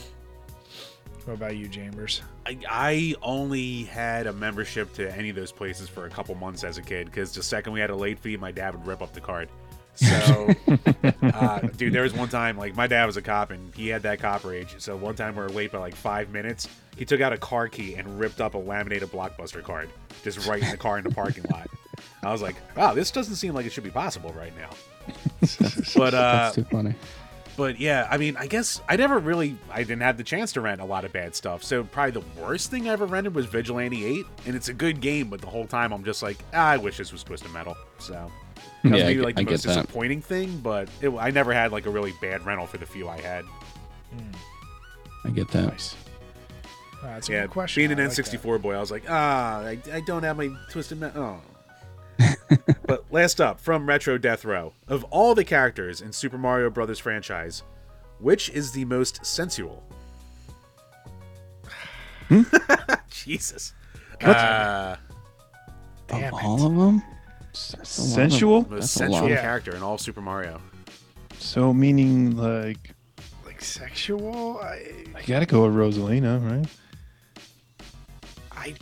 What 1.25 1.33
about 1.33 1.57
you, 1.57 1.67
Chambers? 1.67 2.21
I, 2.45 2.59
I 2.69 3.15
only 3.23 3.83
had 3.83 4.27
a 4.27 4.33
membership 4.33 4.93
to 4.93 5.15
any 5.17 5.29
of 5.29 5.35
those 5.35 5.51
places 5.51 5.89
for 5.89 6.05
a 6.05 6.09
couple 6.09 6.35
months 6.35 6.63
as 6.63 6.77
a 6.77 6.83
kid 6.83 7.07
because 7.07 7.33
the 7.33 7.41
second 7.41 7.73
we 7.73 7.79
had 7.79 7.89
a 7.89 7.95
late 7.95 8.19
fee, 8.19 8.37
my 8.37 8.51
dad 8.51 8.75
would 8.75 8.85
rip 8.85 9.01
up 9.01 9.11
the 9.13 9.21
card. 9.21 9.49
So, 9.95 10.53
uh, 11.23 11.59
dude, 11.77 11.93
there 11.93 12.03
was 12.03 12.13
one 12.13 12.29
time 12.29 12.57
like 12.57 12.75
my 12.75 12.85
dad 12.85 13.05
was 13.05 13.17
a 13.17 13.23
cop 13.23 13.49
and 13.49 13.73
he 13.73 13.87
had 13.87 14.03
that 14.03 14.19
cop 14.19 14.43
rage. 14.43 14.75
So 14.77 14.95
one 14.95 15.15
time 15.15 15.35
we 15.35 15.41
were 15.41 15.49
late 15.49 15.71
by 15.71 15.79
like 15.79 15.95
five 15.95 16.29
minutes. 16.29 16.67
He 16.95 17.05
took 17.05 17.21
out 17.21 17.33
a 17.33 17.37
car 17.37 17.69
key 17.69 17.95
and 17.95 18.19
ripped 18.19 18.39
up 18.39 18.53
a 18.53 18.57
laminated 18.59 19.09
blockbuster 19.09 19.63
card 19.63 19.89
just 20.23 20.47
right 20.47 20.61
in 20.61 20.69
the 20.69 20.77
car 20.77 20.97
in 20.97 21.03
the 21.03 21.11
parking 21.11 21.45
lot. 21.51 21.67
I 22.25 22.31
was 22.31 22.41
like, 22.41 22.55
wow, 22.75 22.93
this 22.93 23.11
doesn't 23.11 23.35
seem 23.35 23.53
like 23.53 23.65
it 23.65 23.71
should 23.71 23.83
be 23.83 23.89
possible 23.91 24.33
right 24.33 24.53
now. 24.57 24.69
but 25.95 26.13
uh, 26.13 26.21
That's 26.51 26.55
too 26.55 26.63
funny. 26.65 26.95
but 27.57 27.79
yeah, 27.79 28.07
I 28.09 28.17
mean, 28.17 28.35
I 28.37 28.47
guess 28.47 28.81
I 28.89 28.95
never 28.95 29.19
really, 29.19 29.55
I 29.71 29.79
didn't 29.83 30.01
have 30.01 30.17
the 30.17 30.23
chance 30.23 30.51
to 30.53 30.61
rent 30.61 30.81
a 30.81 30.85
lot 30.85 31.05
of 31.05 31.13
bad 31.13 31.35
stuff. 31.35 31.63
So 31.63 31.83
probably 31.83 32.11
the 32.21 32.41
worst 32.41 32.71
thing 32.71 32.89
I 32.89 32.93
ever 32.93 33.05
rented 33.05 33.35
was 33.35 33.45
Vigilante 33.45 34.03
8, 34.05 34.25
and 34.47 34.55
it's 34.55 34.69
a 34.69 34.73
good 34.73 35.01
game, 35.01 35.29
but 35.29 35.41
the 35.41 35.47
whole 35.47 35.67
time 35.67 35.91
I'm 35.93 36.03
just 36.03 36.23
like, 36.23 36.37
ah, 36.53 36.69
I 36.69 36.77
wish 36.77 36.97
this 36.97 37.11
was 37.11 37.23
Twisted 37.23 37.51
Metal. 37.51 37.77
So 37.99 38.13
that 38.13 38.23
was 38.91 38.99
Yeah, 38.99 39.05
maybe 39.07 39.15
get- 39.15 39.23
like 39.25 39.35
the 39.35 39.41
I 39.41 39.43
get 39.43 39.51
most 39.51 39.63
that. 39.65 39.75
disappointing 39.75 40.21
thing, 40.21 40.57
but 40.63 40.89
it, 41.01 41.09
I 41.09 41.29
never 41.31 41.53
had 41.53 41.71
like 41.71 41.85
a 41.85 41.91
really 41.91 42.13
bad 42.21 42.45
rental 42.45 42.65
for 42.65 42.77
the 42.77 42.85
few 42.87 43.07
I 43.07 43.19
had. 43.21 43.45
I 45.23 45.29
get 45.29 45.49
that. 45.51 45.67
Nice. 45.69 45.95
Uh, 47.03 47.07
that's 47.07 47.29
a 47.29 47.31
yeah, 47.33 47.41
good 47.43 47.51
question. 47.51 47.81
being 47.81 47.91
an 47.91 47.97
like. 48.07 48.15
N64 48.17 48.61
boy, 48.61 48.73
I 48.75 48.79
was 48.79 48.89
like, 48.91 49.03
ah, 49.09 49.59
I, 49.59 49.77
I 49.91 49.99
don't 50.01 50.23
have 50.23 50.37
my 50.37 50.49
Twisted 50.71 50.99
Metal. 50.99 51.21
Oh. 51.23 51.41
but 52.87 53.03
last 53.11 53.41
up 53.41 53.59
from 53.59 53.87
Retro 53.87 54.17
Death 54.17 54.45
Row, 54.45 54.73
of 54.87 55.03
all 55.05 55.35
the 55.35 55.43
characters 55.43 56.01
in 56.01 56.11
Super 56.13 56.37
Mario 56.37 56.69
Brothers 56.69 56.99
franchise, 56.99 57.63
which 58.19 58.49
is 58.49 58.71
the 58.71 58.85
most 58.85 59.25
sensual? 59.25 59.83
Jesus. 63.09 63.73
Uh, 64.21 64.95
Damn 66.07 66.33
of 66.33 66.39
it. 66.39 66.45
all 66.45 66.65
of 66.65 66.75
them, 66.75 67.03
That's 67.51 67.73
a 67.73 67.79
of- 67.81 67.87
Sensual? 67.87 68.67
most 68.69 68.93
sensual 68.93 69.21
lot. 69.21 69.29
Yeah. 69.29 69.41
character 69.41 69.75
in 69.75 69.83
all 69.83 69.97
Super 69.97 70.21
Mario. 70.21 70.61
So 71.37 71.73
meaning 71.73 72.37
like 72.37 72.91
Like 73.45 73.61
sexual? 73.61 74.59
I, 74.59 74.93
I 75.15 75.21
gotta 75.25 75.45
go 75.45 75.67
with 75.67 75.75
Rosalina, 75.75 76.41
right? 76.49 76.67
I, 78.51 78.73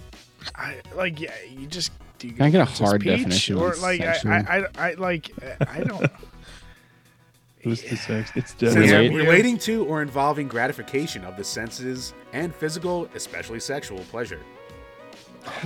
I 0.55 0.75
like. 0.95 1.19
Yeah, 1.19 1.33
you 1.49 1.65
just 1.67 1.91
do 2.23 2.29
you 2.29 2.33
Can 2.35 2.45
I 2.45 2.49
get 2.51 2.61
a 2.61 2.65
hard 2.65 3.01
Peach? 3.01 3.17
definition 3.17 3.57
or 3.57 3.73
on 3.75 3.81
like 3.81 3.99
I. 4.01 4.15
I, 4.25 4.57
I, 4.59 4.65
I 4.77 4.93
like 4.93 5.29
I 5.69 5.81
don't. 5.81 6.09
Who's 7.63 7.81
the 7.81 7.95
sex? 7.97 8.31
It's 8.35 8.51
Says 8.51 8.73
definitely 8.75 9.09
Relate- 9.09 9.25
relating 9.27 9.57
to 9.59 9.85
or 9.85 10.01
involving 10.01 10.47
gratification 10.47 11.23
of 11.25 11.35
the 11.37 11.43
senses 11.43 12.13
and 12.33 12.55
physical, 12.55 13.09
especially 13.13 13.59
sexual 13.59 13.99
pleasure. 14.11 14.39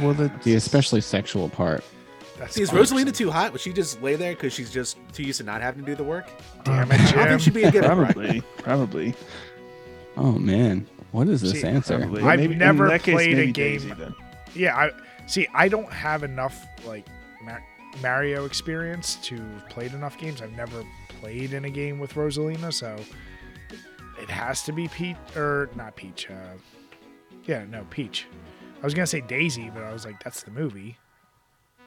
well. 0.01 0.13
The, 0.15 0.31
the 0.43 0.55
especially 0.55 1.01
sexual 1.01 1.47
part. 1.49 1.83
That's 2.39 2.53
See, 2.55 2.61
is 2.63 2.69
bothersome. 2.71 2.97
Rosalina 2.97 3.15
too 3.15 3.29
hot? 3.31 3.51
Would 3.51 3.61
she 3.61 3.71
just 3.73 4.01
lay 4.01 4.15
there 4.15 4.33
because 4.33 4.53
she's 4.53 4.71
just 4.71 4.97
too 5.13 5.23
used 5.23 5.37
to 5.39 5.43
not 5.43 5.61
having 5.61 5.83
to 5.85 5.91
do 5.91 5.95
the 5.95 6.03
work? 6.03 6.27
Damn 6.63 6.91
it, 6.91 6.99
I 7.15 7.27
think 7.29 7.41
she'd 7.41 7.53
be 7.53 7.63
a 7.63 7.71
giver. 7.71 7.87
right? 7.95 8.13
probably, 8.13 8.41
probably, 8.57 9.15
Oh 10.17 10.31
man, 10.33 10.87
what 11.11 11.27
is 11.27 11.41
this 11.41 11.61
See, 11.61 11.67
answer? 11.67 11.97
probably. 11.99 12.23
I've 12.23 12.49
never 12.51 12.87
that 12.89 13.01
case, 13.03 13.13
played 13.15 13.37
a 13.39 13.45
game- 13.47 13.53
Daisy. 13.53 13.93
Yeah, 14.55 14.75
I 14.75 14.91
see. 15.27 15.47
I 15.53 15.67
don't 15.67 15.91
have 15.91 16.23
enough 16.23 16.65
like 16.85 17.05
Mar- 17.43 17.63
Mario 18.01 18.45
experience 18.45 19.15
to 19.23 19.35
have 19.37 19.69
played 19.69 19.93
enough 19.93 20.17
games. 20.17 20.41
I've 20.41 20.51
never 20.57 20.83
played 21.19 21.53
in 21.53 21.65
a 21.65 21.69
game 21.69 21.99
with 21.99 22.13
Rosalina, 22.15 22.73
so 22.73 22.95
it 24.21 24.29
has 24.29 24.63
to 24.63 24.71
be 24.71 24.87
Peach 24.87 25.15
or 25.35 25.69
not 25.75 25.95
Peach. 25.95 26.29
Uh, 26.29 26.57
yeah, 27.45 27.63
no 27.69 27.85
Peach. 27.89 28.25
I 28.81 28.85
was 28.85 28.93
gonna 28.93 29.07
say 29.07 29.21
Daisy, 29.21 29.69
but 29.73 29.83
I 29.83 29.93
was 29.93 30.05
like, 30.05 30.23
that's 30.23 30.43
the 30.43 30.51
movie, 30.51 30.97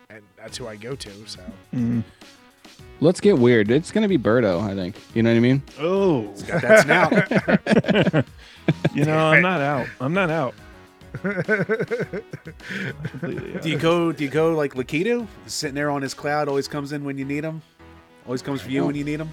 and 0.09 0.23
that's 0.37 0.57
who 0.57 0.67
I 0.67 0.77
go 0.77 0.95
to. 0.97 1.11
So 1.27 1.41
Mhm. 1.75 2.03
Let's 3.01 3.21
get 3.21 3.39
weird. 3.39 3.71
It's 3.71 3.91
gonna 3.93 4.09
be 4.09 4.19
Birdo, 4.19 4.61
I 4.63 4.75
think. 4.75 4.97
You 5.15 5.23
know 5.23 5.31
what 5.31 5.37
I 5.37 5.41
mean? 5.41 5.63
Oh, 5.79 6.23
Got 6.47 6.63
that 6.63 6.83
snout. 6.85 8.25
you 8.95 9.05
know, 9.05 9.17
I'm 9.19 9.43
not 9.43 9.61
out. 9.61 9.87
I'm 10.01 10.13
not 10.15 10.31
out. 10.31 10.55
Completely 13.11 13.55
out. 13.55 13.63
do 13.63 13.69
you 13.71 13.79
go? 13.79 14.13
Do 14.13 14.25
you 14.25 14.31
go 14.31 14.53
like 14.55 14.75
Lakitu, 14.75 15.27
sitting 15.47 15.75
there 15.75 15.91
on 15.91 16.03
his 16.03 16.15
cloud? 16.15 16.49
Always 16.49 16.69
comes 16.69 16.93
in 16.93 17.05
when 17.05 17.19
you 17.19 17.25
need 17.25 17.45
him. 17.45 17.63
Always 18.27 18.43
comes 18.43 18.61
for 18.61 18.71
you 18.71 18.85
when 18.87 18.95
you 18.95 19.05
need 19.05 19.21
him. 19.21 19.31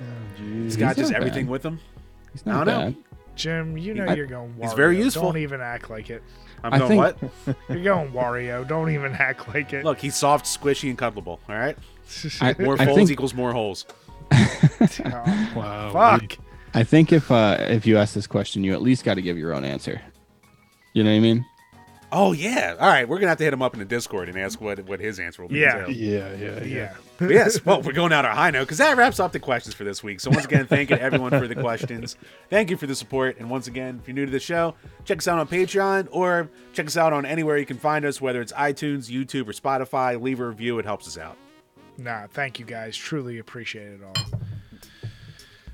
Oh, 0.00 0.04
He's 0.36 0.76
jeez. 0.76 0.80
got 0.80 0.96
He's 0.96 1.04
just 1.06 1.14
everything 1.14 1.46
bad. 1.46 1.50
with 1.52 1.62
him. 1.64 1.80
He's 2.32 2.42
I 2.46 2.50
not 2.50 2.64
don't 2.64 2.66
know. 2.78 2.86
bad. 2.86 2.96
Jim, 3.36 3.76
you 3.78 3.94
know 3.94 4.06
I- 4.06 4.14
you're 4.14 4.26
going. 4.26 4.52
Wario. 4.54 4.62
he's 4.62 4.72
very 4.74 4.96
useful. 4.98 5.22
Don't 5.24 5.38
even 5.38 5.60
act 5.60 5.90
like 5.90 6.10
it. 6.10 6.22
I'm 6.62 6.72
I 6.74 6.78
going 6.78 6.88
think- 7.16 7.32
what? 7.46 7.56
You're 7.68 7.82
going 7.84 8.10
Wario. 8.12 8.66
Don't 8.66 8.90
even 8.90 9.12
act 9.12 9.48
like 9.54 9.74
it. 9.74 9.84
Look, 9.84 9.98
he's 9.98 10.16
soft, 10.16 10.46
squishy, 10.46 10.88
and 10.88 10.96
cuddleable. 10.98 11.38
All 11.48 11.54
right. 11.56 11.76
I, 12.40 12.54
More 12.62 12.74
I 12.80 12.86
folds 12.86 12.96
think 12.96 13.10
equals 13.10 13.34
more 13.34 13.52
holes. 13.52 13.84
Oh, 14.32 15.52
Wow. 15.54 15.90
fuck. 15.92 16.38
I 16.72 16.82
think 16.82 17.12
if 17.12 17.30
uh, 17.30 17.58
if 17.60 17.86
you 17.86 17.98
ask 17.98 18.14
this 18.14 18.26
question, 18.26 18.64
you 18.64 18.72
at 18.72 18.80
least 18.82 19.04
got 19.04 19.14
to 19.14 19.22
give 19.22 19.36
your 19.36 19.52
own 19.52 19.64
answer. 19.64 20.00
You 20.94 21.04
know 21.04 21.10
what 21.10 21.16
I 21.16 21.20
mean? 21.20 21.46
Oh 22.16 22.32
yeah. 22.32 22.76
All 22.78 22.86
right, 22.88 23.08
we're 23.08 23.18
gonna 23.18 23.30
have 23.30 23.38
to 23.38 23.44
hit 23.44 23.52
him 23.52 23.60
up 23.60 23.74
in 23.74 23.80
the 23.80 23.84
Discord 23.84 24.28
and 24.28 24.38
ask 24.38 24.60
what 24.60 24.78
what 24.86 25.00
his 25.00 25.18
answer 25.18 25.42
will 25.42 25.48
be. 25.48 25.58
Yeah. 25.58 25.88
Yeah, 25.88 26.32
yeah, 26.34 26.60
yeah. 26.60 26.64
Yeah. 26.64 26.94
But 27.18 27.30
yes, 27.30 27.64
well, 27.64 27.82
we're 27.82 27.92
going 27.92 28.12
out 28.12 28.24
on 28.24 28.30
a 28.30 28.34
high 28.34 28.52
note 28.52 28.62
because 28.64 28.78
that 28.78 28.96
wraps 28.96 29.18
up 29.18 29.32
the 29.32 29.40
questions 29.40 29.74
for 29.74 29.82
this 29.82 30.04
week. 30.04 30.20
So 30.20 30.30
once 30.30 30.44
again, 30.44 30.66
thank 30.66 30.90
you 30.90 30.96
to 30.96 31.02
everyone 31.02 31.30
for 31.32 31.48
the 31.48 31.56
questions. 31.56 32.16
Thank 32.50 32.70
you 32.70 32.76
for 32.76 32.86
the 32.86 32.94
support. 32.94 33.38
And 33.40 33.50
once 33.50 33.66
again, 33.66 33.98
if 34.00 34.06
you're 34.06 34.14
new 34.14 34.26
to 34.26 34.30
the 34.30 34.38
show, 34.38 34.76
check 35.04 35.18
us 35.18 35.26
out 35.26 35.40
on 35.40 35.48
Patreon 35.48 36.06
or 36.12 36.48
check 36.72 36.86
us 36.86 36.96
out 36.96 37.12
on 37.12 37.26
anywhere 37.26 37.58
you 37.58 37.66
can 37.66 37.78
find 37.78 38.04
us, 38.04 38.20
whether 38.20 38.40
it's 38.40 38.52
iTunes, 38.52 39.10
YouTube, 39.10 39.48
or 39.48 39.52
Spotify. 39.52 40.20
Leave 40.20 40.38
a 40.38 40.46
review; 40.46 40.78
it 40.78 40.84
helps 40.84 41.08
us 41.08 41.18
out. 41.18 41.36
Nah, 41.98 42.28
thank 42.28 42.60
you 42.60 42.64
guys. 42.64 42.96
Truly 42.96 43.38
appreciate 43.38 43.88
it 43.88 44.00
all. 44.04 44.30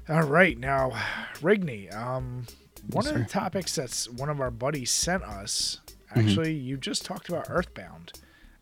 All 0.09 0.23
right, 0.23 0.59
now, 0.59 0.91
Rigney, 1.37 1.95
um, 1.95 2.47
one 2.91 3.07
of 3.07 3.15
the 3.15 3.21
sir. 3.21 3.27
topics 3.27 3.75
that's 3.75 4.09
one 4.09 4.29
of 4.29 4.41
our 4.41 4.51
buddies 4.51 4.91
sent 4.91 5.23
us. 5.23 5.81
Mm-hmm. 6.11 6.21
Actually, 6.21 6.55
you 6.55 6.77
just 6.77 7.05
talked 7.05 7.29
about 7.29 7.47
Earthbound, 7.49 8.13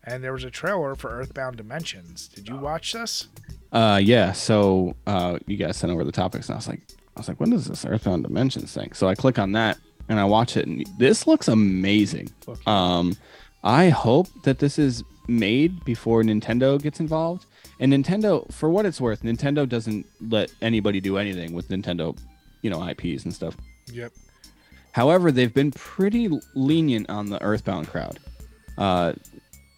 and 0.03 0.23
there 0.23 0.33
was 0.33 0.43
a 0.43 0.51
trailer 0.51 0.95
for 0.95 1.09
Earthbound 1.09 1.57
Dimensions. 1.57 2.27
Did 2.27 2.47
you 2.47 2.57
watch 2.57 2.93
this? 2.93 3.27
Uh, 3.71 3.99
yeah. 4.01 4.31
So 4.31 4.95
uh, 5.07 5.39
you 5.47 5.57
guys 5.57 5.77
sent 5.77 5.91
over 5.91 6.03
the 6.03 6.11
topics, 6.11 6.47
and 6.47 6.55
I 6.55 6.57
was 6.57 6.67
like, 6.67 6.81
I 7.15 7.19
was 7.19 7.27
like, 7.27 7.39
when 7.39 7.49
does 7.49 7.65
this 7.65 7.85
Earthbound 7.85 8.23
Dimensions 8.23 8.73
thing? 8.73 8.93
So 8.93 9.07
I 9.07 9.15
click 9.15 9.39
on 9.39 9.51
that 9.53 9.77
and 10.07 10.19
I 10.19 10.25
watch 10.25 10.57
it, 10.57 10.67
and 10.67 10.85
this 10.97 11.27
looks 11.27 11.47
amazing. 11.47 12.31
Yeah. 12.47 12.55
Um, 12.65 13.15
I 13.63 13.89
hope 13.89 14.27
that 14.43 14.59
this 14.59 14.79
is 14.79 15.03
made 15.27 15.83
before 15.85 16.23
Nintendo 16.23 16.81
gets 16.81 16.99
involved. 16.99 17.45
And 17.79 17.93
Nintendo, 17.93 18.51
for 18.51 18.69
what 18.69 18.85
it's 18.85 18.99
worth, 18.99 19.21
Nintendo 19.21 19.67
doesn't 19.67 20.05
let 20.29 20.51
anybody 20.61 20.99
do 20.99 21.17
anything 21.17 21.53
with 21.53 21.69
Nintendo, 21.69 22.17
you 22.61 22.69
know, 22.69 22.85
IPs 22.85 23.23
and 23.23 23.33
stuff. 23.33 23.55
Yep. 23.91 24.11
However, 24.91 25.31
they've 25.31 25.53
been 25.53 25.71
pretty 25.71 26.29
lenient 26.55 27.09
on 27.09 27.29
the 27.29 27.41
Earthbound 27.41 27.87
crowd, 27.87 28.19
uh, 28.77 29.13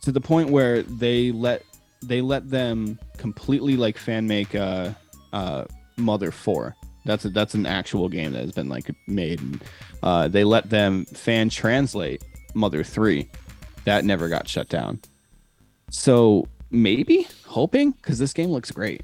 to 0.01 0.11
the 0.11 0.21
point 0.21 0.49
where 0.49 0.83
they 0.83 1.31
let 1.31 1.63
they 2.01 2.21
let 2.21 2.49
them 2.49 2.97
completely 3.17 3.75
like 3.75 3.97
fan 3.97 4.27
make 4.27 4.55
uh, 4.55 4.91
uh, 5.33 5.65
Mother 5.97 6.31
Four. 6.31 6.75
That's 7.05 7.25
a, 7.25 7.29
that's 7.29 7.53
an 7.53 7.65
actual 7.65 8.09
game 8.09 8.31
that 8.33 8.41
has 8.41 8.51
been 8.51 8.69
like 8.69 8.89
made. 9.07 9.39
And, 9.41 9.63
uh, 10.01 10.27
they 10.27 10.43
let 10.43 10.69
them 10.69 11.05
fan 11.05 11.49
translate 11.49 12.23
Mother 12.53 12.83
Three. 12.83 13.29
That 13.85 14.05
never 14.05 14.29
got 14.29 14.47
shut 14.47 14.69
down. 14.69 15.01
So 15.89 16.47
maybe 16.69 17.27
hoping 17.45 17.91
because 17.91 18.17
this 18.17 18.33
game 18.33 18.49
looks 18.49 18.71
great. 18.71 19.01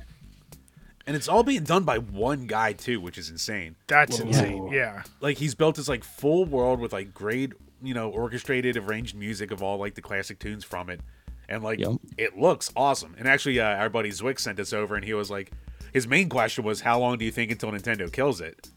And 1.07 1.15
it's 1.15 1.27
all 1.29 1.41
being 1.41 1.63
done 1.63 1.83
by 1.85 1.97
one 1.99 2.45
guy 2.47 2.73
too, 2.73 2.99
which 3.01 3.17
is 3.17 3.29
insane. 3.29 3.75
That's 3.87 4.19
Whoa. 4.19 4.27
insane. 4.27 4.67
Yeah. 4.73 5.03
Like 5.21 5.37
he's 5.37 5.55
built 5.55 5.77
this 5.77 5.87
like 5.87 6.03
full 6.03 6.43
world 6.45 6.79
with 6.81 6.91
like 6.93 7.13
great, 7.13 7.53
you 7.81 7.93
know, 7.93 8.09
orchestrated, 8.09 8.75
arranged 8.77 9.15
music 9.15 9.49
of 9.51 9.63
all 9.63 9.77
like 9.77 9.95
the 9.95 10.01
classic 10.01 10.37
tunes 10.37 10.65
from 10.65 10.89
it, 10.89 10.99
and 11.47 11.63
like 11.63 11.79
Yep. 11.79 11.91
it 12.17 12.37
looks 12.37 12.69
awesome. 12.75 13.15
And 13.17 13.25
actually, 13.27 13.59
uh, 13.59 13.63
our 13.77 13.89
buddy 13.89 14.09
Zwick 14.09 14.37
sent 14.39 14.59
us 14.59 14.73
over, 14.73 14.95
and 14.95 15.05
he 15.05 15.13
was 15.13 15.31
like, 15.31 15.51
his 15.93 16.07
main 16.07 16.27
question 16.27 16.65
was, 16.65 16.81
how 16.81 16.99
long 16.99 17.17
do 17.17 17.23
you 17.23 17.31
think 17.31 17.51
until 17.51 17.71
Nintendo 17.71 18.11
kills 18.11 18.41
it? 18.41 18.69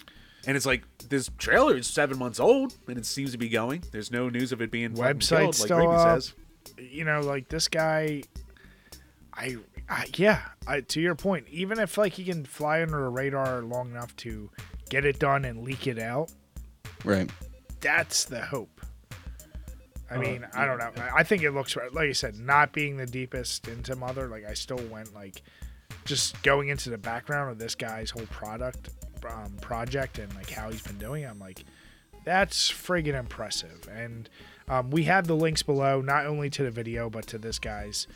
And 0.46 0.56
it's 0.56 0.64
like 0.66 0.84
this 1.08 1.28
trailer 1.36 1.76
is 1.76 1.86
seven 1.88 2.16
months 2.16 2.38
old, 2.38 2.74
and 2.86 2.96
it 2.96 3.04
seems 3.06 3.32
to 3.32 3.38
be 3.38 3.48
going. 3.48 3.82
There's 3.90 4.12
no 4.12 4.28
news 4.28 4.52
of 4.52 4.62
it 4.62 4.70
being 4.70 4.92
website 4.92 5.16
Website's 5.18 5.28
killed, 5.28 5.40
like 5.42 5.54
still 5.54 5.78
Rigby 5.78 5.92
up. 5.94 6.22
says. 6.22 6.34
you 6.78 7.04
know, 7.04 7.20
like 7.20 7.48
this 7.48 7.66
guy, 7.68 8.22
I, 9.34 9.56
I 9.90 10.06
yeah, 10.16 10.40
I, 10.68 10.80
to 10.82 11.00
your 11.00 11.14
point, 11.16 11.46
even 11.50 11.78
if 11.80 11.98
like 11.98 12.12
he 12.14 12.24
can 12.24 12.44
fly 12.44 12.80
under 12.80 13.04
a 13.04 13.08
radar 13.10 13.60
long 13.62 13.90
enough 13.90 14.14
to 14.18 14.48
get 14.88 15.04
it 15.04 15.18
done 15.18 15.44
and 15.44 15.62
leak 15.62 15.86
it 15.86 15.98
out, 15.98 16.32
Right. 17.04 17.28
that's 17.80 18.24
the 18.24 18.40
hope. 18.40 18.80
I 20.10 20.14
Uh, 20.16 20.20
mean, 20.20 20.46
I 20.54 20.64
don't 20.66 20.78
know. 20.78 20.90
I- 21.02 21.18
I 21.20 21.22
think 21.24 21.42
it 21.42 21.50
looks 21.52 21.74
right. 21.76 21.92
Like 21.92 22.06
you 22.06 22.14
said, 22.14 22.36
not 22.36 22.72
being 22.72 22.96
the 22.96 23.06
deepest 23.06 23.66
into 23.68 23.96
Mother, 23.96 24.28
like 24.28 24.44
I 24.44 24.54
still 24.54 24.78
went 24.88 25.12
like 25.14 25.42
just 26.04 26.40
going 26.42 26.68
into 26.68 26.88
the 26.90 26.98
background 26.98 27.50
of 27.50 27.58
this 27.58 27.74
guy's 27.74 28.10
whole 28.10 28.26
product 28.26 28.90
um, 29.28 29.54
project 29.60 30.18
and 30.18 30.32
like 30.34 30.48
how 30.50 30.70
he's 30.70 30.82
been 30.82 30.98
doing. 30.98 31.24
it, 31.24 31.26
I'm 31.26 31.38
like, 31.38 31.64
that's 32.24 32.70
friggin' 32.70 33.18
impressive. 33.18 33.86
And 33.92 34.30
um, 34.68 34.90
we 34.90 35.04
have 35.04 35.26
the 35.26 35.34
links 35.36 35.62
below, 35.62 36.00
not 36.00 36.26
only 36.26 36.48
to 36.50 36.62
the 36.62 36.70
video 36.70 37.10
but 37.10 37.26
to 37.28 37.38
this 37.38 37.58
guy's 37.58 38.06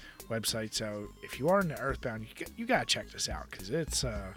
website. 0.40 0.74
So 0.74 1.08
if 1.22 1.38
you 1.38 1.48
are 1.48 1.60
into 1.60 1.78
Earthbound, 1.80 2.22
you, 2.24 2.28
got- 2.38 2.58
you 2.58 2.66
gotta 2.66 2.86
check 2.86 3.10
this 3.10 3.28
out 3.28 3.50
because 3.50 3.70
it's 3.70 4.04
uh, 4.04 4.32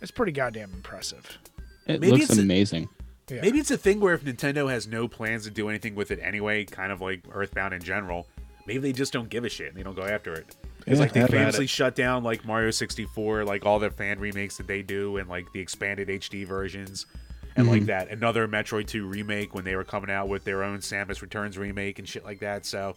it's 0.00 0.10
pretty 0.10 0.32
goddamn 0.32 0.72
impressive. 0.72 1.38
It 1.86 2.00
Maybe 2.00 2.12
looks 2.12 2.30
it's 2.30 2.38
a- 2.38 2.42
amazing. 2.42 2.88
Yeah. 3.30 3.42
Maybe 3.42 3.58
it's 3.60 3.70
a 3.70 3.76
thing 3.76 4.00
where 4.00 4.14
if 4.14 4.24
Nintendo 4.24 4.68
has 4.68 4.88
no 4.88 5.06
plans 5.06 5.44
to 5.44 5.50
do 5.52 5.68
anything 5.68 5.94
with 5.94 6.10
it 6.10 6.18
anyway, 6.20 6.64
kind 6.64 6.90
of 6.90 7.00
like 7.00 7.22
Earthbound 7.32 7.72
in 7.74 7.80
general, 7.80 8.26
maybe 8.66 8.80
they 8.80 8.92
just 8.92 9.12
don't 9.12 9.28
give 9.28 9.44
a 9.44 9.48
shit 9.48 9.68
and 9.68 9.76
they 9.76 9.84
don't 9.84 9.94
go 9.94 10.02
after 10.02 10.32
it. 10.34 10.56
Because 10.78 10.98
Yeah, 10.98 11.04
like 11.04 11.12
they 11.12 11.20
have 11.20 11.30
famously 11.30 11.66
shut 11.68 11.94
down 11.94 12.24
like 12.24 12.44
Mario 12.44 12.72
64, 12.72 13.44
like 13.44 13.64
all 13.64 13.78
the 13.78 13.90
fan 13.90 14.18
remakes 14.18 14.56
that 14.56 14.66
they 14.66 14.82
do, 14.82 15.18
and 15.18 15.28
like 15.28 15.46
the 15.52 15.60
expanded 15.60 16.08
HD 16.08 16.44
versions, 16.44 17.06
and 17.54 17.68
like 17.68 17.84
that 17.86 18.08
another 18.10 18.48
Metroid 18.48 18.88
2 18.88 19.06
remake 19.06 19.54
when 19.54 19.62
they 19.64 19.76
were 19.76 19.84
coming 19.84 20.10
out 20.10 20.28
with 20.28 20.42
their 20.42 20.64
own 20.64 20.78
Samus 20.78 21.22
Returns 21.22 21.56
remake 21.56 21.98
and 22.00 22.08
shit 22.08 22.24
like 22.24 22.40
that. 22.40 22.66
So. 22.66 22.96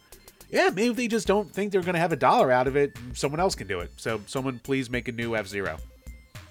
Yeah, 0.54 0.70
maybe 0.70 0.92
if 0.92 0.96
they 0.96 1.08
just 1.08 1.26
don't 1.26 1.52
think 1.52 1.72
they're 1.72 1.82
gonna 1.82 1.98
have 1.98 2.12
a 2.12 2.16
dollar 2.16 2.52
out 2.52 2.68
of 2.68 2.76
it, 2.76 2.96
someone 3.14 3.40
else 3.40 3.56
can 3.56 3.66
do 3.66 3.80
it. 3.80 3.92
So 3.98 4.22
someone 4.28 4.60
please 4.60 4.88
make 4.88 5.08
a 5.08 5.12
new 5.12 5.36
F 5.36 5.48
Zero. 5.48 5.78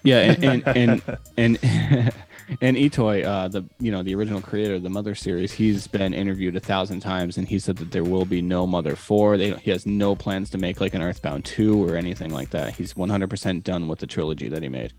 Yeah, 0.02 0.32
and 0.32 0.44
and 0.44 0.66
and 0.66 1.18
and, 1.36 1.58
and 2.60 2.76
Itoi, 2.76 3.24
uh, 3.24 3.46
the 3.46 3.64
you 3.78 3.92
know 3.92 4.02
the 4.02 4.16
original 4.16 4.40
creator 4.40 4.74
of 4.74 4.82
the 4.82 4.90
Mother 4.90 5.14
series, 5.14 5.52
he's 5.52 5.86
been 5.86 6.12
interviewed 6.14 6.56
a 6.56 6.60
thousand 6.60 6.98
times, 6.98 7.38
and 7.38 7.46
he 7.46 7.60
said 7.60 7.76
that 7.76 7.92
there 7.92 8.02
will 8.02 8.24
be 8.24 8.42
no 8.42 8.66
Mother 8.66 8.96
Four. 8.96 9.36
They 9.36 9.52
he 9.52 9.70
has 9.70 9.86
no 9.86 10.16
plans 10.16 10.50
to 10.50 10.58
make 10.58 10.80
like 10.80 10.94
an 10.94 11.02
Earthbound 11.02 11.44
Two 11.44 11.88
or 11.88 11.94
anything 11.94 12.32
like 12.32 12.50
that. 12.50 12.74
He's 12.74 12.94
100% 12.94 13.62
done 13.62 13.86
with 13.86 14.00
the 14.00 14.08
trilogy 14.08 14.48
that 14.48 14.64
he 14.64 14.68
made. 14.68 14.92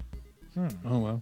Oh 0.86 1.00
well. 1.00 1.22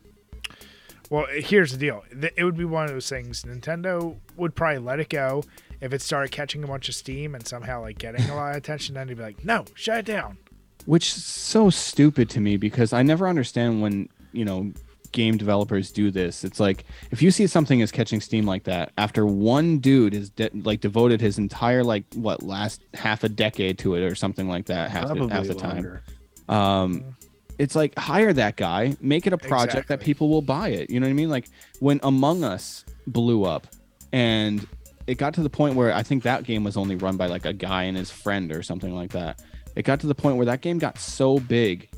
Well, 1.10 1.26
here's 1.30 1.72
the 1.72 1.78
deal. 1.80 2.04
It 2.38 2.44
would 2.44 2.58
be 2.58 2.64
one 2.64 2.86
of 2.86 2.92
those 2.92 3.10
things. 3.10 3.44
Nintendo 3.44 4.18
would 4.38 4.56
probably 4.56 4.78
let 4.78 5.00
it 5.00 5.10
go 5.10 5.44
if 5.82 5.94
it 5.94 6.02
started 6.02 6.32
catching 6.32 6.64
a 6.64 6.68
bunch 6.68 6.88
of 6.90 6.96
steam 6.96 7.36
and 7.36 7.46
somehow 7.48 7.82
like 7.82 7.98
getting 7.98 8.30
a 8.30 8.36
lot 8.36 8.52
of 8.52 8.58
attention. 8.58 8.96
Then 8.96 9.08
he'd 9.08 9.18
be 9.18 9.24
like, 9.24 9.44
"No, 9.44 9.66
shut 9.74 10.00
it 10.00 10.06
down." 10.06 10.38
Which 10.86 11.08
is 11.16 11.24
so 11.26 11.70
stupid 11.70 12.30
to 12.32 12.40
me 12.40 12.58
because 12.58 12.94
I 12.94 13.04
never 13.04 13.28
understand 13.28 13.82
when 13.82 14.10
you 14.32 14.46
know 14.46 14.72
game 15.12 15.38
developers 15.38 15.92
do 15.92 16.10
this. 16.10 16.44
It's 16.44 16.60
like 16.60 16.86
if 17.12 17.22
you 17.22 17.32
see 17.32 17.46
something 17.48 17.82
is 17.82 17.92
catching 17.92 18.22
steam 18.22 18.46
like 18.46 18.64
that 18.64 18.94
after 18.98 19.26
one 19.26 19.80
dude 19.80 20.14
has 20.14 20.30
de- 20.30 20.50
like 20.54 20.80
devoted 20.80 21.20
his 21.20 21.38
entire 21.38 21.84
like 21.84 22.06
what 22.16 22.42
last 22.44 22.82
half 22.94 23.24
a 23.24 23.30
decade 23.30 23.78
to 23.80 23.96
it 23.96 24.04
or 24.04 24.16
something 24.16 24.48
like 24.48 24.68
that 24.68 24.90
half, 24.90 25.10
the, 25.10 25.16
Probably 25.16 25.36
half 25.36 25.48
the 25.48 25.54
time. 25.54 25.74
longer. 25.76 26.04
Um, 26.48 27.16
it's 27.60 27.76
like 27.76 27.98
hire 28.00 28.34
that 28.34 28.56
guy, 28.56 28.96
make 29.02 29.28
it 29.28 29.34
a 29.34 29.38
project 29.38 29.90
that 29.90 30.00
people 30.00 30.30
will 30.30 30.42
buy 30.42 30.70
it. 30.70 30.90
You 30.90 31.00
know 31.00 31.06
what 31.06 31.12
I 31.12 31.14
mean? 31.14 31.30
Like 31.30 31.48
when 31.80 32.00
Among 32.04 32.44
Us 32.44 32.86
blew 33.06 33.44
up 33.44 33.68
and 34.12 34.66
it 35.12 35.18
got 35.18 35.34
to 35.36 35.44
the 35.44 35.50
point 35.50 35.76
where 35.76 35.94
I 35.94 36.04
think 36.04 36.24
that 36.24 36.44
game 36.44 36.64
was 36.64 36.78
only 36.78 36.96
run 36.96 37.18
by 37.18 37.28
like 37.28 37.46
a 37.46 37.54
guy 37.54 37.84
and 37.84 37.98
his 37.98 38.10
friend 38.10 38.52
or 38.52 38.64
something 38.64 38.94
like 38.96 39.12
that. 39.12 39.42
It 39.76 39.84
got 39.84 40.00
to 40.02 40.08
the 40.08 40.16
point 40.16 40.38
where 40.38 40.46
that 40.46 40.62
game 40.62 40.78
got 40.80 40.98
so 40.98 41.40
big, 41.40 41.90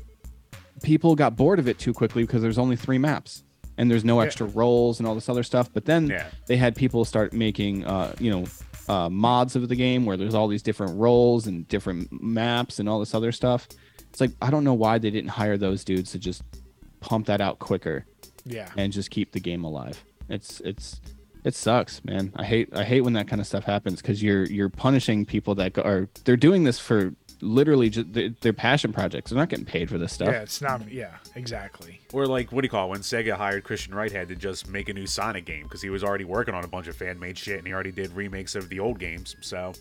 people 0.82 1.14
got 1.14 1.36
bored 1.36 1.58
of 1.58 1.68
it 1.68 1.78
too 1.78 1.92
quickly 1.92 2.24
because 2.24 2.42
there's 2.42 2.58
only 2.58 2.76
three 2.76 2.98
maps 2.98 3.42
and 3.78 3.90
there's 3.90 4.04
no 4.04 4.20
Yeah. 4.20 4.26
extra 4.26 4.46
roles 4.46 4.98
and 5.00 5.06
all 5.08 5.14
this 5.14 5.28
other 5.28 5.42
stuff. 5.42 5.70
But 5.72 5.84
then 5.84 6.08
Yeah. 6.08 6.26
they 6.46 6.56
had 6.56 6.74
people 6.76 7.04
start 7.04 7.32
making, 7.32 7.84
uh, 7.84 8.14
you 8.20 8.30
know, 8.30 8.44
uh, 8.88 9.08
mods 9.08 9.56
of 9.56 9.68
the 9.68 9.76
game 9.76 10.04
where 10.04 10.16
there's 10.16 10.34
all 10.34 10.46
these 10.48 10.62
different 10.62 10.96
roles 10.98 11.46
and 11.46 11.66
different 11.68 12.08
maps 12.22 12.78
and 12.78 12.88
all 12.88 13.00
this 13.00 13.14
other 13.14 13.32
stuff. 13.32 13.66
It's 14.10 14.20
like 14.20 14.32
I 14.42 14.50
don't 14.50 14.62
know 14.64 14.74
why 14.74 14.98
they 14.98 15.10
didn't 15.10 15.30
hire 15.30 15.56
those 15.56 15.84
dudes 15.84 16.10
to 16.12 16.18
just 16.18 16.42
pump 17.00 17.26
that 17.26 17.40
out 17.40 17.58
quicker 17.58 18.04
Yeah. 18.44 18.68
and 18.76 18.92
just 18.92 19.10
keep 19.10 19.32
the 19.32 19.40
game 19.40 19.64
alive. 19.64 20.04
It's 20.28 20.60
it's 20.60 21.00
it 21.44 21.54
sucks, 21.54 22.04
man. 22.04 22.32
I 22.36 22.44
hate 22.44 22.74
I 22.74 22.84
hate 22.84 23.02
when 23.02 23.12
that 23.14 23.28
kind 23.28 23.40
of 23.40 23.46
stuff 23.46 23.64
happens 23.64 24.00
because 24.00 24.22
you're 24.22 24.44
you're 24.44 24.68
punishing 24.70 25.24
people 25.26 25.54
that 25.56 25.78
are 25.78 26.08
they're 26.24 26.36
doing 26.36 26.64
this 26.64 26.78
for 26.78 27.14
literally 27.40 27.90
just 27.90 28.12
their, 28.12 28.30
their 28.40 28.52
passion 28.52 28.92
projects. 28.92 29.30
They're 29.30 29.38
not 29.38 29.50
getting 29.50 29.66
paid 29.66 29.90
for 29.90 29.98
this 29.98 30.12
stuff. 30.12 30.28
Yeah, 30.28 30.40
it's 30.40 30.62
not. 30.62 30.90
Yeah, 30.90 31.10
exactly. 31.34 32.00
Or 32.12 32.26
like, 32.26 32.50
what 32.52 32.62
do 32.62 32.66
you 32.66 32.70
call 32.70 32.86
it? 32.86 32.90
When 32.90 33.00
Sega 33.00 33.36
hired 33.36 33.64
Christian 33.64 33.94
Whitehead 33.94 34.28
to 34.28 34.34
just 34.34 34.68
make 34.68 34.88
a 34.88 34.94
new 34.94 35.06
Sonic 35.06 35.44
game 35.44 35.64
because 35.64 35.82
he 35.82 35.90
was 35.90 36.02
already 36.02 36.24
working 36.24 36.54
on 36.54 36.64
a 36.64 36.68
bunch 36.68 36.86
of 36.88 36.96
fan-made 36.96 37.36
shit 37.36 37.58
and 37.58 37.66
he 37.66 37.72
already 37.74 37.92
did 37.92 38.12
remakes 38.12 38.54
of 38.54 38.68
the 38.68 38.80
old 38.80 38.98
games. 38.98 39.36
So 39.40 39.74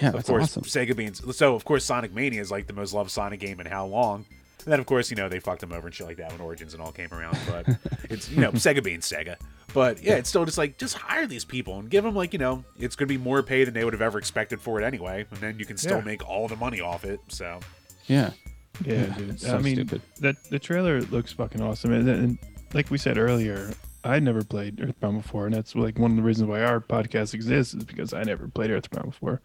Yeah, 0.00 0.08
of 0.08 0.14
that's 0.14 0.28
course, 0.28 0.56
awesome. 0.56 0.62
Sega 0.62 0.96
being 0.96 1.12
so 1.14 1.54
of 1.54 1.64
course 1.64 1.84
Sonic 1.84 2.14
Mania 2.14 2.40
is 2.40 2.50
like 2.50 2.66
the 2.66 2.72
most 2.72 2.94
loved 2.94 3.10
Sonic 3.10 3.40
game 3.40 3.60
in 3.60 3.66
how 3.66 3.84
long. 3.86 4.24
And 4.64 4.72
then 4.72 4.80
of 4.80 4.86
course 4.86 5.10
you 5.10 5.16
know 5.16 5.28
they 5.28 5.40
fucked 5.40 5.62
him 5.62 5.72
over 5.72 5.88
and 5.88 5.94
shit 5.94 6.06
like 6.06 6.16
that 6.18 6.32
when 6.32 6.40
Origins 6.40 6.72
and 6.74 6.82
all 6.82 6.92
came 6.92 7.12
around. 7.12 7.36
But 7.48 7.76
it's 8.10 8.30
you 8.30 8.40
know 8.40 8.52
Sega 8.52 8.82
being 8.82 9.00
Sega. 9.00 9.36
But 9.72 10.02
yeah, 10.02 10.14
it's 10.16 10.28
still 10.28 10.44
just 10.44 10.58
like 10.58 10.78
just 10.78 10.96
hire 10.96 11.26
these 11.26 11.44
people 11.44 11.78
and 11.78 11.88
give 11.90 12.02
them 12.04 12.14
like 12.14 12.32
you 12.32 12.38
know 12.38 12.64
it's 12.78 12.96
gonna 12.96 13.08
be 13.08 13.18
more 13.18 13.42
pay 13.42 13.64
than 13.64 13.74
they 13.74 13.84
would 13.84 13.92
have 13.92 14.02
ever 14.02 14.18
expected 14.18 14.60
for 14.60 14.80
it 14.80 14.84
anyway, 14.84 15.26
and 15.30 15.40
then 15.40 15.58
you 15.58 15.64
can 15.64 15.76
still 15.76 15.98
Yeah. 15.98 16.04
make 16.04 16.28
all 16.28 16.48
the 16.48 16.56
money 16.56 16.80
off 16.80 17.04
it. 17.04 17.20
So 17.28 17.60
Yeah, 18.06 18.30
Yeah, 18.84 18.94
Yeah, 18.94 19.14
dude. 19.18 19.40
so 19.40 19.56
I 19.56 19.60
mean, 19.60 19.74
stupid. 19.76 20.02
that 20.20 20.36
the 20.50 20.58
trailer 20.58 21.00
looks 21.02 21.32
fucking 21.32 21.60
awesome, 21.60 21.92
and, 21.92 22.08
and 22.08 22.38
like 22.74 22.90
we 22.90 22.98
said 22.98 23.18
earlier, 23.18 23.70
I 24.02 24.18
never 24.18 24.42
played 24.42 24.80
Earthbound 24.80 25.22
before, 25.22 25.44
and 25.46 25.54
that's 25.54 25.74
like 25.76 25.98
one 25.98 26.10
of 26.12 26.16
the 26.16 26.22
reasons 26.22 26.48
why 26.48 26.62
our 26.62 26.80
podcast 26.80 27.34
exists 27.34 27.74
is 27.74 27.84
because 27.84 28.12
I 28.14 28.22
never 28.22 28.48
played 28.48 28.70
Earthbound 28.70 29.10
before. 29.10 29.40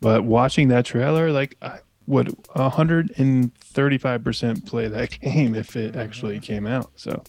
But 0.00 0.24
watching 0.24 0.68
that 0.68 0.84
trailer, 0.84 1.32
like, 1.32 1.56
I 1.62 1.78
would 2.06 2.36
135 2.54 4.24
percent 4.24 4.66
play 4.66 4.88
that 4.88 5.10
game 5.20 5.54
if 5.54 5.76
it 5.76 5.96
actually 5.96 6.40
came 6.40 6.66
out. 6.66 6.90
So, 6.96 7.22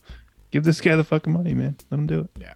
give 0.58 0.64
this 0.64 0.82
guy 0.82 0.96
the 0.96 1.04
fucking 1.04 1.32
money, 1.32 1.54
man. 1.54 1.78
Let 1.92 2.00
him 2.00 2.08
do 2.08 2.22
it. 2.22 2.30
Yeah. 2.40 2.56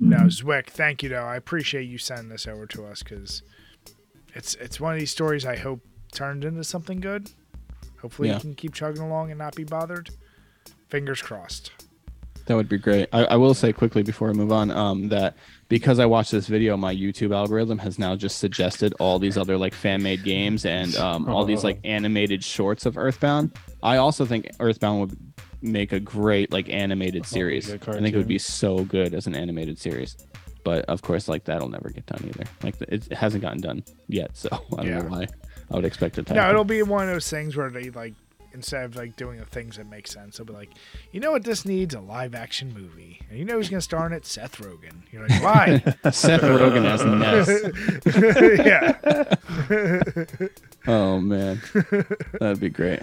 No, 0.00 0.16
Zwick, 0.26 0.66
thank 0.66 1.04
you 1.04 1.08
though. 1.08 1.22
I 1.22 1.36
appreciate 1.36 1.84
you 1.84 1.96
sending 1.96 2.28
this 2.28 2.48
over 2.48 2.66
to 2.66 2.86
us 2.86 3.04
because 3.04 3.42
it's 4.34 4.56
it's 4.56 4.80
one 4.80 4.94
of 4.94 4.98
these 4.98 5.12
stories 5.12 5.46
I 5.46 5.54
hope 5.56 5.80
turned 6.10 6.44
into 6.44 6.64
something 6.64 6.98
good. 6.98 7.30
Hopefully, 8.02 8.28
Yeah. 8.30 8.34
you 8.34 8.40
can 8.40 8.54
keep 8.56 8.74
chugging 8.74 9.02
along 9.02 9.30
and 9.30 9.38
not 9.38 9.54
be 9.54 9.62
bothered. 9.62 10.10
Fingers 10.88 11.22
crossed. 11.22 11.70
that 12.46 12.56
would 12.56 12.68
be 12.68 12.78
great. 12.78 13.08
I, 13.12 13.24
I 13.26 13.36
will 13.36 13.54
say 13.54 13.72
quickly 13.72 14.02
before 14.02 14.30
I 14.30 14.32
move 14.32 14.50
on 14.52 14.70
um, 14.72 15.08
that 15.10 15.36
because 15.68 15.98
I 16.00 16.06
watched 16.06 16.32
this 16.32 16.46
video, 16.48 16.76
my 16.76 16.94
YouTube 16.94 17.32
algorithm 17.32 17.78
has 17.78 17.98
now 17.98 18.16
just 18.16 18.38
suggested 18.38 18.92
all 18.98 19.18
these 19.20 19.36
other 19.38 19.56
like 19.56 19.74
fan 19.74 20.02
made 20.02 20.24
games 20.24 20.64
and 20.64 20.96
um, 20.96 21.28
all 21.28 21.44
these 21.44 21.62
like 21.62 21.78
animated 21.84 22.42
shorts 22.42 22.86
of 22.86 22.96
Earthbound. 22.98 23.52
I 23.82 23.98
also 23.98 24.24
think 24.24 24.48
Earthbound 24.58 25.00
would 25.00 25.18
make 25.62 25.92
a 25.92 26.00
great 26.00 26.52
like 26.52 26.68
animated 26.68 27.26
series. 27.26 27.70
I 27.72 27.78
think 27.78 28.14
it 28.14 28.16
would 28.16 28.28
be 28.28 28.38
so 28.38 28.84
good 28.84 29.14
as 29.14 29.26
an 29.26 29.34
animated 29.34 29.78
series. 29.78 30.16
But 30.64 30.84
of 30.86 31.02
course, 31.02 31.28
like 31.28 31.44
that'll 31.44 31.68
never 31.68 31.88
get 31.90 32.06
done 32.06 32.24
either. 32.26 32.44
Like 32.62 32.80
it, 32.82 33.06
it 33.10 33.16
hasn't 33.16 33.42
gotten 33.42 33.60
done 33.60 33.84
yet, 34.08 34.36
so 34.36 34.48
I 34.72 34.76
don't 34.76 34.86
Yeah. 34.86 34.98
know 35.02 35.08
why. 35.08 35.26
I 35.70 35.74
would 35.76 35.84
expect 35.84 36.18
it 36.18 36.26
to. 36.26 36.34
No, 36.34 36.40
happen. 36.40 36.54
it'll 36.54 36.64
be 36.64 36.82
one 36.82 37.08
of 37.08 37.14
those 37.14 37.28
things 37.30 37.56
where 37.56 37.70
they 37.70 37.90
like 37.90 38.14
instead 38.54 38.84
of 38.84 38.96
like 38.96 39.14
doing 39.16 39.38
the 39.38 39.44
things 39.44 39.76
that 39.76 39.86
make 39.88 40.06
sense, 40.06 40.36
they'll 40.38 40.46
be 40.46 40.52
like, 40.52 40.70
you 41.12 41.20
know 41.20 41.30
what, 41.30 41.44
this 41.44 41.64
needs 41.64 41.94
a 41.94 42.00
live 42.00 42.34
action 42.34 42.72
movie, 42.74 43.20
and 43.30 43.38
you 43.38 43.44
know 43.44 43.54
who's 43.56 43.68
gonna 43.68 43.80
star 43.80 44.06
in 44.06 44.12
it? 44.12 44.24
Seth 44.26 44.56
Rogen. 44.56 45.02
You're 45.12 45.26
like, 45.28 45.42
why? 45.42 45.78
Seth 46.10 46.40
Rogen 46.42 46.84
as 46.84 47.04
Ness. 47.04 47.48
yeah. 48.66 48.96
Oh 50.86 51.20
man, 51.20 51.60
that'd 52.40 52.60
be 52.60 52.70
great. 52.70 53.00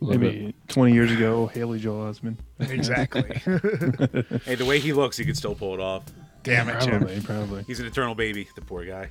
Love 0.00 0.14
it. 0.14 0.18
Maybe 0.20 0.54
20 0.68 0.92
years 0.92 1.10
ago, 1.10 1.46
Haley 1.48 1.80
Joel 1.80 2.12
Osment. 2.12 2.36
Exactly. 2.60 3.22
hey, 4.44 4.54
the 4.54 4.64
way 4.66 4.78
he 4.78 4.92
looks, 4.92 5.16
he 5.16 5.24
could 5.24 5.36
still 5.36 5.54
pull 5.54 5.74
it 5.74 5.80
off. 5.80 6.04
Damn 6.44 6.68
it, 6.68 6.80
Jim. 6.80 7.00
Probably, 7.00 7.20
probably. 7.20 7.62
He's 7.64 7.80
an 7.80 7.86
eternal 7.86 8.14
baby, 8.14 8.48
the 8.54 8.60
poor 8.62 8.84
guy. 8.84 9.08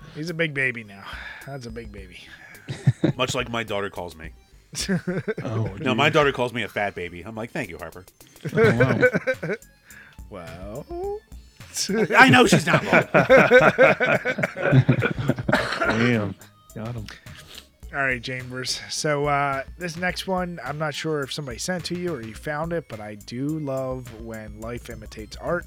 He's 0.14 0.30
a 0.30 0.34
big 0.34 0.54
baby 0.54 0.84
now. 0.84 1.02
That's 1.46 1.66
a 1.66 1.70
big 1.70 1.90
baby. 1.90 2.20
Much 3.16 3.34
like 3.34 3.50
my 3.50 3.64
daughter 3.64 3.90
calls 3.90 4.14
me. 4.16 4.30
Oh, 5.42 5.68
No, 5.80 5.94
my 5.94 6.10
daughter 6.10 6.32
calls 6.32 6.52
me 6.52 6.62
a 6.62 6.68
fat 6.68 6.94
baby. 6.94 7.22
I'm 7.22 7.34
like, 7.34 7.50
thank 7.50 7.68
you, 7.68 7.78
Harper. 7.78 8.04
oh, 8.54 9.54
wow. 10.30 10.84
Well, 10.88 11.18
I 12.16 12.30
know 12.30 12.46
she's 12.46 12.66
not 12.66 12.82
wrong. 12.84 13.08
Damn. 15.80 16.34
Got 16.74 16.94
him. 16.94 17.06
All 17.96 18.02
right, 18.02 18.22
Chambers. 18.22 18.82
So 18.90 19.24
uh, 19.24 19.62
this 19.78 19.96
next 19.96 20.26
one, 20.26 20.60
I'm 20.62 20.76
not 20.76 20.94
sure 20.94 21.22
if 21.22 21.32
somebody 21.32 21.56
sent 21.56 21.82
to 21.86 21.98
you 21.98 22.14
or 22.14 22.20
you 22.20 22.34
found 22.34 22.74
it, 22.74 22.84
but 22.90 23.00
I 23.00 23.14
do 23.14 23.58
love 23.58 24.20
when 24.20 24.60
life 24.60 24.90
imitates 24.90 25.34
art, 25.38 25.64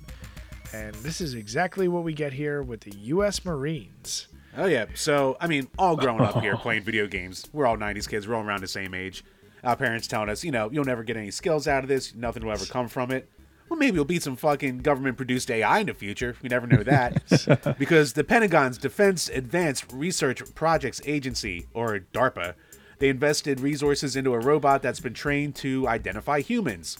and 0.71 0.93
this 0.97 1.21
is 1.21 1.33
exactly 1.33 1.87
what 1.87 2.03
we 2.03 2.13
get 2.13 2.31
here 2.31 2.61
with 2.61 2.81
the 2.81 2.95
U.S. 2.95 3.43
Marines. 3.43 4.27
Oh 4.55 4.67
yeah. 4.67 4.85
So 4.93 5.37
I 5.41 5.47
mean, 5.47 5.69
all 5.79 5.95
growing 5.95 6.21
up 6.21 6.39
here 6.41 6.55
playing 6.61 6.83
video 6.83 7.07
games, 7.07 7.49
we're 7.51 7.65
all 7.65 7.77
'90s 7.77 8.07
kids. 8.07 8.27
We're 8.27 8.35
all 8.35 8.43
around 8.43 8.61
the 8.61 8.67
same 8.67 8.93
age. 8.93 9.23
Our 9.63 9.75
parents 9.75 10.07
telling 10.07 10.29
us, 10.29 10.43
you 10.43 10.51
know, 10.51 10.69
you'll 10.71 10.85
never 10.85 11.03
get 11.03 11.17
any 11.17 11.31
skills 11.31 11.67
out 11.67 11.83
of 11.83 11.89
this. 11.89 12.13
Nothing 12.13 12.45
will 12.45 12.53
ever 12.53 12.65
come 12.65 12.87
from 12.87 13.09
it. 13.09 13.27
Well, 13.69 13.77
maybe 13.77 13.95
you'll 13.95 14.05
beat 14.05 14.23
some 14.23 14.35
fucking 14.35 14.79
government-produced 14.79 15.51
AI 15.51 15.79
in 15.79 15.87
the 15.87 15.93
future. 15.93 16.35
We 16.41 16.49
never 16.49 16.65
know 16.65 16.83
that 16.83 17.75
because 17.79 18.13
the 18.13 18.23
Pentagon's 18.23 18.79
Defense 18.79 19.29
Advanced 19.29 19.85
Research 19.93 20.41
Projects 20.55 21.01
Agency, 21.05 21.67
or 21.73 21.99
DARPA, 22.11 22.55
they 22.97 23.09
invested 23.09 23.59
resources 23.59 24.15
into 24.15 24.33
a 24.33 24.39
robot 24.39 24.81
that's 24.81 24.99
been 24.99 25.13
trained 25.13 25.55
to 25.57 25.87
identify 25.87 26.41
humans. 26.41 26.97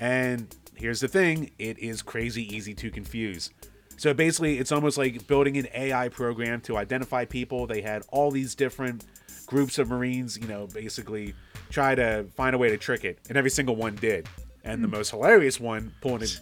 And 0.00 0.54
here's 0.74 1.00
the 1.00 1.08
thing 1.08 1.52
it 1.58 1.78
is 1.78 2.02
crazy 2.02 2.54
easy 2.54 2.74
to 2.74 2.90
confuse. 2.90 3.50
So 3.96 4.12
basically, 4.14 4.58
it's 4.58 4.72
almost 4.72 4.98
like 4.98 5.26
building 5.26 5.58
an 5.58 5.68
AI 5.74 6.08
program 6.08 6.60
to 6.62 6.76
identify 6.76 7.24
people. 7.24 7.66
They 7.66 7.82
had 7.82 8.02
all 8.08 8.30
these 8.30 8.54
different 8.54 9.04
groups 9.46 9.78
of 9.78 9.88
Marines, 9.88 10.38
you 10.38 10.48
know, 10.48 10.66
basically 10.66 11.34
try 11.70 11.94
to 11.94 12.24
find 12.34 12.54
a 12.54 12.58
way 12.58 12.70
to 12.70 12.78
trick 12.78 13.04
it. 13.04 13.18
And 13.28 13.36
every 13.36 13.50
single 13.50 13.76
one 13.76 13.94
did. 13.96 14.26
And 14.64 14.82
the 14.82 14.88
hmm. 14.88 14.96
most 14.96 15.10
hilarious 15.10 15.58
one, 15.58 15.92
pulling 16.00 16.22
it 16.22 16.40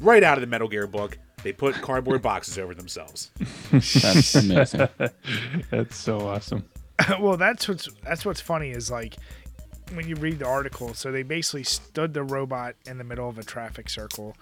right 0.00 0.22
out 0.22 0.36
of 0.36 0.40
the 0.40 0.46
Metal 0.46 0.68
Gear 0.68 0.86
book, 0.86 1.18
they 1.42 1.52
put 1.52 1.74
cardboard 1.76 2.22
boxes 2.22 2.58
over 2.58 2.74
themselves. 2.74 3.30
That's 3.70 4.34
amazing. 4.34 4.88
That's 5.70 5.96
so 5.96 6.20
awesome. 6.20 6.64
well, 7.20 7.36
that's 7.36 7.68
what's 7.68 7.88
that's 8.04 8.24
what's 8.24 8.40
funny 8.40 8.70
is 8.70 8.90
like 8.90 9.16
when 9.94 10.08
you 10.08 10.14
read 10.16 10.38
the 10.38 10.46
article. 10.46 10.94
So 10.94 11.10
they 11.10 11.22
basically 11.22 11.64
stood 11.64 12.14
the 12.14 12.22
robot 12.22 12.76
in 12.86 12.98
the 12.98 13.04
middle 13.04 13.28
of 13.28 13.38
a 13.38 13.42
traffic 13.42 13.88
circle, 13.90 14.36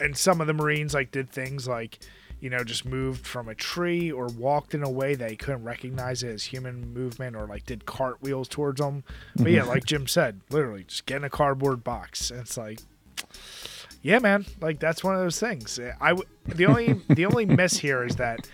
and 0.00 0.16
some 0.16 0.40
of 0.40 0.46
the 0.46 0.54
Marines 0.54 0.94
like 0.94 1.10
did 1.10 1.30
things 1.30 1.66
like, 1.66 1.98
you 2.40 2.50
know, 2.50 2.62
just 2.62 2.84
moved 2.84 3.26
from 3.26 3.48
a 3.48 3.54
tree 3.54 4.12
or 4.12 4.26
walked 4.28 4.74
in 4.74 4.82
a 4.82 4.90
way 4.90 5.14
they 5.14 5.36
couldn't 5.36 5.64
recognize 5.64 6.22
it 6.22 6.30
as 6.30 6.44
human 6.44 6.92
movement, 6.92 7.36
or 7.36 7.46
like 7.46 7.66
did 7.66 7.86
cartwheels 7.86 8.48
towards 8.48 8.80
them. 8.80 9.04
But 9.36 9.50
yeah, 9.50 9.60
mm-hmm. 9.60 9.70
like 9.70 9.84
Jim 9.84 10.06
said, 10.06 10.40
literally 10.50 10.84
just 10.84 11.06
get 11.06 11.16
in 11.16 11.24
a 11.24 11.30
cardboard 11.30 11.82
box. 11.84 12.30
And 12.30 12.40
it's 12.40 12.56
like. 12.56 12.80
Yeah, 14.00 14.20
man. 14.20 14.46
Like 14.60 14.78
that's 14.78 15.02
one 15.02 15.14
of 15.14 15.20
those 15.20 15.40
things. 15.40 15.78
Eh, 15.78 15.92
I 16.00 16.10
w- 16.10 16.28
the 16.46 16.66
only 16.66 17.00
the 17.08 17.26
only 17.26 17.44
miss 17.60 17.78
here 17.78 18.04
is 18.04 18.16
that 18.16 18.48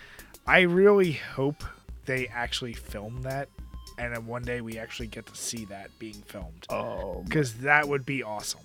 I 0.47 0.61
really 0.61 1.13
hope 1.13 1.63
they 2.05 2.27
actually 2.27 2.73
film 2.73 3.21
that, 3.23 3.49
and 3.97 4.15
then 4.15 4.25
one 4.25 4.41
day 4.41 4.61
we 4.61 4.77
actually 4.77 5.07
get 5.07 5.25
to 5.27 5.35
see 5.35 5.65
that 5.65 5.89
being 5.99 6.15
filmed 6.25 6.65
Oh, 6.69 7.23
because 7.25 7.55
that 7.59 7.87
would 7.87 8.05
be 8.05 8.23
awesome. 8.23 8.61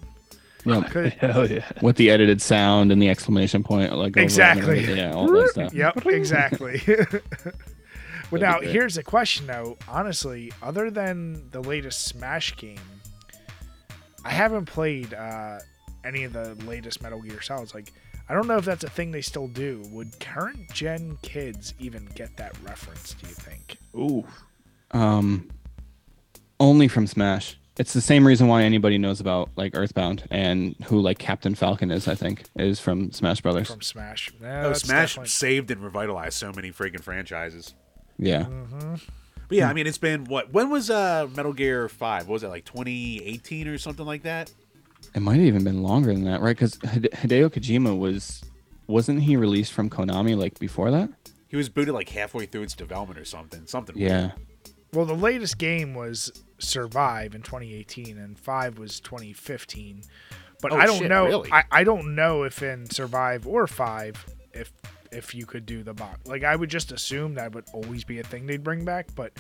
Yeah, 0.65 0.83
'Cause- 0.83 1.13
hell 1.21 1.51
yeah. 1.51 1.69
with 1.83 1.97
the 1.97 2.11
edited 2.11 2.43
sound 2.43 2.93
and 2.93 3.01
the 3.01 3.09
exclamation 3.09 3.63
point, 3.63 3.93
like 3.97 3.99
over 3.99 4.05
it 4.07 4.17
and 4.17 4.25
Exactly. 4.25 4.63
everything. 4.81 4.97
yeah, 4.99 5.13
all 5.15 5.31
that 5.33 5.49
stuff. 5.51 5.73
Yep, 5.75 6.07
exactly. 6.07 6.83
well, 8.31 8.41
now 8.43 8.61
here's 8.61 8.97
a 8.97 9.03
question 9.03 9.47
though. 9.47 9.77
Honestly, 9.89 10.53
other 10.63 10.91
than 10.91 11.49
the 11.51 11.61
latest 11.61 12.07
Smash 12.07 12.57
game, 12.57 12.79
I 14.25 14.31
haven't 14.31 14.67
played 14.67 15.15
uh, 15.15 15.59
any 16.05 16.25
of 16.25 16.33
the 16.33 16.55
latest 16.67 17.03
Metal 17.03 17.21
Gear 17.23 17.41
Solids. 17.41 17.75
Like, 17.75 17.93
I 18.29 18.35
don't 18.35 18.47
know 18.47 18.59
if 18.59 18.65
that's 18.65 18.85
a 18.85 18.91
thing 18.91 19.11
they 19.11 19.23
still 19.23 19.49
do. 19.49 19.83
Would 19.91 20.21
current 20.21 20.71
gen 20.73 21.17
kids 21.23 21.75
even 21.81 22.05
get 22.15 22.37
that 22.37 22.55
reference? 22.63 23.15
Do 23.15 23.27
you 23.29 23.35
think? 23.35 23.77
Ooh. 23.97 24.27
Um, 24.93 25.49
only 26.61 26.87
from 26.87 27.07
Smash. 27.07 27.57
It's 27.79 27.93
the 27.95 28.01
same 28.01 28.27
reason 28.27 28.47
why 28.49 28.63
anybody 28.65 28.99
knows 28.99 29.21
about 29.21 29.49
like 29.57 29.75
Earthbound 29.75 30.25
and 30.31 30.75
who 30.85 31.01
like 31.01 31.19
Captain 31.19 31.55
Falcon 31.55 31.91
is. 31.91 32.09
I 32.09 32.15
think 32.15 32.45
is 32.57 32.79
from 32.81 33.11
Smash 33.13 33.41
Brothers. 33.41 33.71
From 33.71 33.81
Smash. 33.81 34.31
Yeah, 34.41 34.67
Oh, 34.67 34.73
Smash 34.75 35.11
definitely- 35.15 35.29
saved 35.29 35.71
and 35.71 35.83
revitalized 35.83 36.35
so 36.35 36.53
many 36.53 36.71
freaking 36.73 37.01
franchises. 37.01 37.75
yeah, 38.19 38.47
But 39.49 39.57
yeah, 39.57 39.69
I 39.69 39.73
mean, 39.73 39.87
it's 39.87 39.99
been 39.99 40.25
what? 40.27 40.53
When 40.53 40.69
was 40.71 40.91
uh 40.91 41.29
Metal 41.35 41.53
Gear 41.53 41.89
Five? 41.89 42.27
What 42.29 42.35
was 42.35 42.43
it 42.43 42.49
like 42.49 42.65
2018 42.67 43.67
or 43.69 43.79
something 43.79 44.07
like 44.07 44.23
that? 44.25 44.53
it 45.15 45.21
might 45.21 45.37
have 45.37 45.45
even 45.47 45.65
been 45.65 45.83
longer 45.83 46.13
than 46.13 46.25
that, 46.25 46.41
right? 46.43 46.55
Because 46.55 46.77
Hideo 46.79 47.49
Kojima 47.49 47.99
was 47.99 48.43
wasn't 48.87 49.23
he 49.23 49.37
released 49.37 49.73
from 49.73 49.89
Konami 49.89 50.37
like 50.37 50.59
before 50.59 50.91
that? 50.91 51.09
He 51.49 51.57
was 51.57 51.69
booted 51.69 51.95
like 51.95 52.11
halfway 52.11 52.47
through 52.47 52.63
its 52.63 52.75
development 52.75 53.19
or 53.19 53.25
something. 53.25 53.63
Something. 53.67 53.97
Yeah. 53.97 54.33
Well, 54.93 55.05
the 55.07 55.15
latest 55.15 55.59
game 55.59 55.95
was 55.95 56.43
Survive 56.59 57.35
in 57.35 57.43
2018, 57.43 58.19
and 58.19 58.39
five 58.39 58.79
was 58.79 59.01
2015. 59.01 60.03
But 60.61 60.73
Oh, 60.73 60.77
I 60.77 60.87
don't 60.87 60.99
shit, 60.99 61.09
know. 61.09 61.27
really? 61.27 61.53
I, 61.53 61.65
I 61.71 61.85
don't 61.85 62.15
know 62.15 62.43
if 62.43 62.63
in 62.63 62.89
Survive 62.91 63.47
or 63.47 63.67
five 63.67 64.25
if 64.53 64.73
if 65.13 65.35
you 65.35 65.47
could 65.47 65.65
do 65.67 65.83
the 65.83 65.95
box. 65.95 66.27
Like 66.27 66.45
I 66.45 66.55
would 66.55 66.69
just 66.71 66.93
assume 66.93 67.35
that 67.35 67.55
would 67.55 67.65
always 67.73 68.05
be 68.05 68.19
a 68.19 68.23
thing 68.23 68.47
they'd 68.47 68.63
bring 68.63 68.85
back, 68.85 69.09
but 69.15 69.33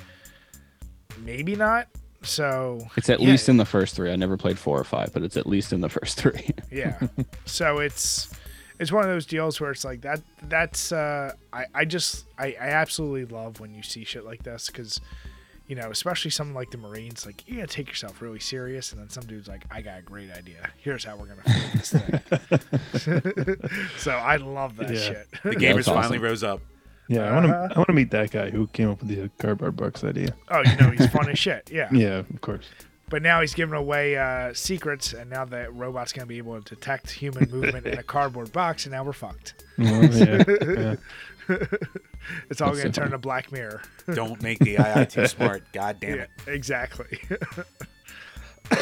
maybe 1.18 1.54
not. 1.56 1.88
So 2.22 2.78
It's 2.96 3.08
at 3.08 3.20
yeah, 3.20 3.28
least 3.30 3.48
in 3.48 3.56
the 3.56 3.64
first 3.64 3.94
three. 3.94 4.10
I 4.10 4.16
never 4.16 4.36
played 4.36 4.58
four 4.58 4.78
or 4.78 4.84
five, 4.84 5.12
but 5.12 5.22
it's 5.22 5.36
at 5.36 5.46
least 5.46 5.72
in 5.72 5.80
the 5.80 5.88
first 5.88 6.18
three. 6.18 6.50
yeah. 6.70 6.98
so 7.44 7.78
it's 7.78 8.30
it's 8.78 8.90
one 8.92 9.04
of 9.04 9.10
those 9.10 9.26
deals 9.26 9.60
where 9.60 9.70
it's 9.70 9.84
like 9.84 10.00
that. 10.02 10.20
That's 10.44 10.90
uh, 10.92 11.34
I 11.52 11.66
I 11.74 11.84
just 11.84 12.26
I 12.38 12.56
I 12.60 12.68
absolutely 12.68 13.26
love 13.26 13.60
when 13.60 13.74
you 13.74 13.82
see 13.82 14.04
shit 14.04 14.24
like 14.24 14.42
this 14.42 14.68
because. 14.68 15.00
You 15.70 15.76
know, 15.76 15.90
especially 15.92 16.32
something 16.32 16.52
like 16.54 16.72
the 16.72 16.78
Marines, 16.78 17.24
like 17.24 17.46
you 17.48 17.54
gotta 17.60 17.68
take 17.68 17.86
yourself 17.88 18.20
really 18.20 18.40
serious, 18.40 18.90
and 18.90 19.00
then 19.00 19.08
some 19.08 19.24
dude's 19.24 19.46
like, 19.46 19.62
"I 19.70 19.82
got 19.82 20.00
a 20.00 20.02
great 20.02 20.28
idea. 20.32 20.68
Here's 20.78 21.04
how 21.04 21.16
we're 21.16 21.26
gonna 21.26 21.42
fill 21.44 21.70
this 21.74 21.92
thing." 21.92 23.56
so 23.98 24.10
I 24.10 24.34
love 24.36 24.76
that 24.78 24.90
Yeah. 24.92 25.00
shit. 25.00 25.26
The 25.44 25.50
gamers 25.50 25.74
That's 25.76 25.86
finally 25.88 26.16
awesome. 26.18 26.22
rose 26.22 26.42
up. 26.42 26.60
Yeah, 27.08 27.22
I 27.30 27.32
want 27.34 27.46
Uh-huh. 27.46 27.68
to. 27.68 27.74
I 27.74 27.78
want 27.78 27.86
to 27.86 27.92
meet 27.92 28.10
that 28.10 28.32
guy 28.32 28.50
who 28.50 28.66
came 28.66 28.90
up 28.90 28.98
with 29.00 29.08
the 29.10 29.30
cardboard 29.38 29.76
box 29.76 30.02
idea. 30.02 30.34
oh, 30.48 30.58
you 30.64 30.76
know 30.76 30.90
he's 30.90 31.06
fun 31.08 31.28
as 31.30 31.38
shit. 31.38 31.70
Yeah. 31.72 31.88
Yeah, 31.92 32.16
of 32.34 32.40
course. 32.40 32.68
But 33.08 33.22
now 33.22 33.40
he's 33.40 33.54
giving 33.54 33.74
away 33.74 34.16
uh, 34.16 34.52
secrets, 34.54 35.12
and 35.12 35.30
now 35.30 35.44
the 35.44 35.70
robot's 35.70 36.12
gonna 36.12 36.26
be 36.26 36.38
able 36.38 36.60
to 36.60 36.74
detect 36.74 37.10
human 37.12 37.48
movement 37.48 37.86
in 37.86 37.96
a 37.98 38.02
cardboard 38.02 38.50
box, 38.52 38.86
and 38.86 38.92
now 38.92 39.04
we're 39.04 39.12
fucked. 39.12 39.54
Well, 39.78 40.04
yeah, 40.04 40.44
yeah. 41.48 41.56
It's 42.50 42.60
all 42.60 42.74
gonna 42.74 42.90
turn 42.90 43.10
to 43.12 43.18
Black 43.18 43.50
Mirror. 43.52 43.82
Don't 44.14 44.40
make 44.42 44.58
the 44.58 44.76
AI 44.78 45.04
too 45.04 45.26
smart. 45.28 45.64
God 45.72 45.98
damn 46.00 46.16
Yeah, 46.18 46.22
it. 46.22 46.30
exactly. 46.48 47.18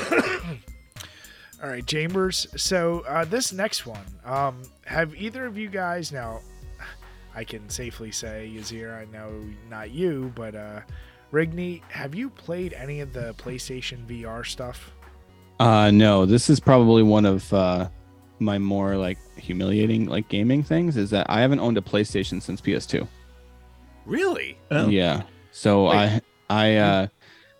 All 1.60 1.68
right, 1.68 1.84
Chambers. 1.86 2.46
So 2.56 3.00
uh, 3.08 3.24
this 3.24 3.52
next 3.52 3.84
one, 3.84 4.04
um, 4.24 4.62
have 4.86 5.14
either 5.16 5.44
of 5.44 5.58
you 5.58 5.68
guys 5.68 6.12
now? 6.12 6.40
I 7.34 7.44
can 7.44 7.68
safely 7.68 8.10
say, 8.12 8.50
Yizer, 8.52 8.96
I 8.96 9.04
know 9.12 9.30
not 9.68 9.90
you, 9.90 10.32
but 10.34 10.54
uh, 10.54 10.80
Rigney, 11.32 11.82
have 11.88 12.14
you 12.14 12.30
played 12.30 12.72
any 12.72 13.00
of 13.00 13.12
the 13.12 13.34
PlayStation 13.34 14.04
VR 14.06 14.46
stuff? 14.46 14.92
Uh, 15.60 15.90
no, 15.90 16.26
this 16.26 16.48
is 16.48 16.58
probably 16.60 17.02
one 17.02 17.24
of 17.24 17.52
uh, 17.52 17.88
my 18.38 18.58
more 18.58 18.96
like 18.96 19.18
humiliating 19.36 20.06
like 20.06 20.28
gaming 20.28 20.62
things. 20.62 20.96
Is 20.96 21.10
that 21.10 21.26
I 21.28 21.40
haven't 21.40 21.60
owned 21.60 21.76
a 21.76 21.80
PlayStation 21.82 22.40
since 22.40 22.60
PS2. 22.60 23.06
Really? 24.08 24.58
Oh. 24.70 24.88
Yeah. 24.88 25.22
So 25.52 25.90
Wait. 25.90 25.96
I 25.96 26.20
I 26.48 26.76
uh 26.76 27.06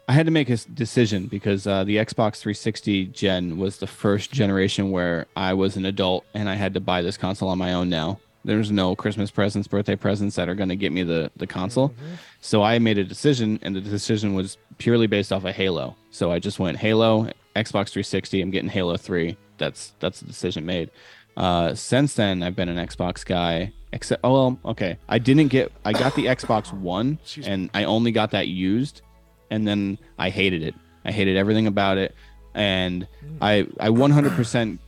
I 0.08 0.12
had 0.12 0.24
to 0.24 0.32
make 0.32 0.48
a 0.48 0.56
decision 0.56 1.26
because 1.26 1.66
uh, 1.66 1.84
the 1.84 1.96
Xbox 1.96 2.38
360 2.38 3.08
gen 3.08 3.58
was 3.58 3.76
the 3.76 3.86
first 3.86 4.32
generation 4.32 4.90
where 4.90 5.26
I 5.36 5.52
was 5.52 5.76
an 5.76 5.84
adult 5.84 6.24
and 6.32 6.48
I 6.48 6.54
had 6.54 6.72
to 6.74 6.80
buy 6.80 7.02
this 7.02 7.18
console 7.18 7.50
on 7.50 7.58
my 7.58 7.74
own 7.74 7.90
now. 7.90 8.18
There's 8.42 8.70
no 8.70 8.96
Christmas 8.96 9.30
presents, 9.30 9.68
birthday 9.68 9.96
presents 9.96 10.36
that 10.36 10.48
are 10.48 10.54
going 10.54 10.70
to 10.70 10.76
get 10.76 10.92
me 10.92 11.02
the 11.02 11.30
the 11.36 11.46
console. 11.46 11.92
So 12.40 12.62
I 12.62 12.78
made 12.78 12.96
a 12.96 13.04
decision 13.04 13.58
and 13.60 13.76
the 13.76 13.82
decision 13.82 14.32
was 14.32 14.56
purely 14.78 15.06
based 15.06 15.30
off 15.30 15.44
of 15.44 15.54
Halo. 15.54 15.94
So 16.10 16.32
I 16.32 16.38
just 16.38 16.58
went 16.58 16.78
Halo, 16.78 17.30
Xbox 17.54 17.90
360, 17.90 18.40
I'm 18.40 18.50
getting 18.50 18.70
Halo 18.70 18.96
3. 18.96 19.36
That's 19.58 19.92
that's 20.00 20.20
the 20.20 20.26
decision 20.26 20.64
made. 20.64 20.90
Uh, 21.36 21.74
since 21.74 22.14
then, 22.14 22.42
I've 22.42 22.56
been 22.56 22.68
an 22.68 22.84
Xbox 22.84 23.26
guy. 23.26 23.72
Except, 23.92 24.20
oh 24.22 24.32
well, 24.32 24.58
okay. 24.66 24.98
I 25.08 25.18
didn't 25.18 25.48
get. 25.48 25.72
I 25.84 25.92
got 25.92 26.14
the 26.14 26.26
Xbox 26.26 26.72
One, 26.78 27.18
Excuse 27.22 27.46
me. 27.46 27.52
and 27.52 27.70
I 27.74 27.84
only 27.84 28.12
got 28.12 28.32
that 28.32 28.48
used, 28.48 29.02
and 29.50 29.66
then 29.66 29.98
I 30.18 30.30
hated 30.30 30.62
it. 30.62 30.74
I 31.04 31.12
hated 31.12 31.36
everything 31.36 31.66
about 31.66 31.96
it, 31.98 32.14
and 32.54 33.06
I 33.40 33.66
I 33.80 33.88
100% 33.88 34.78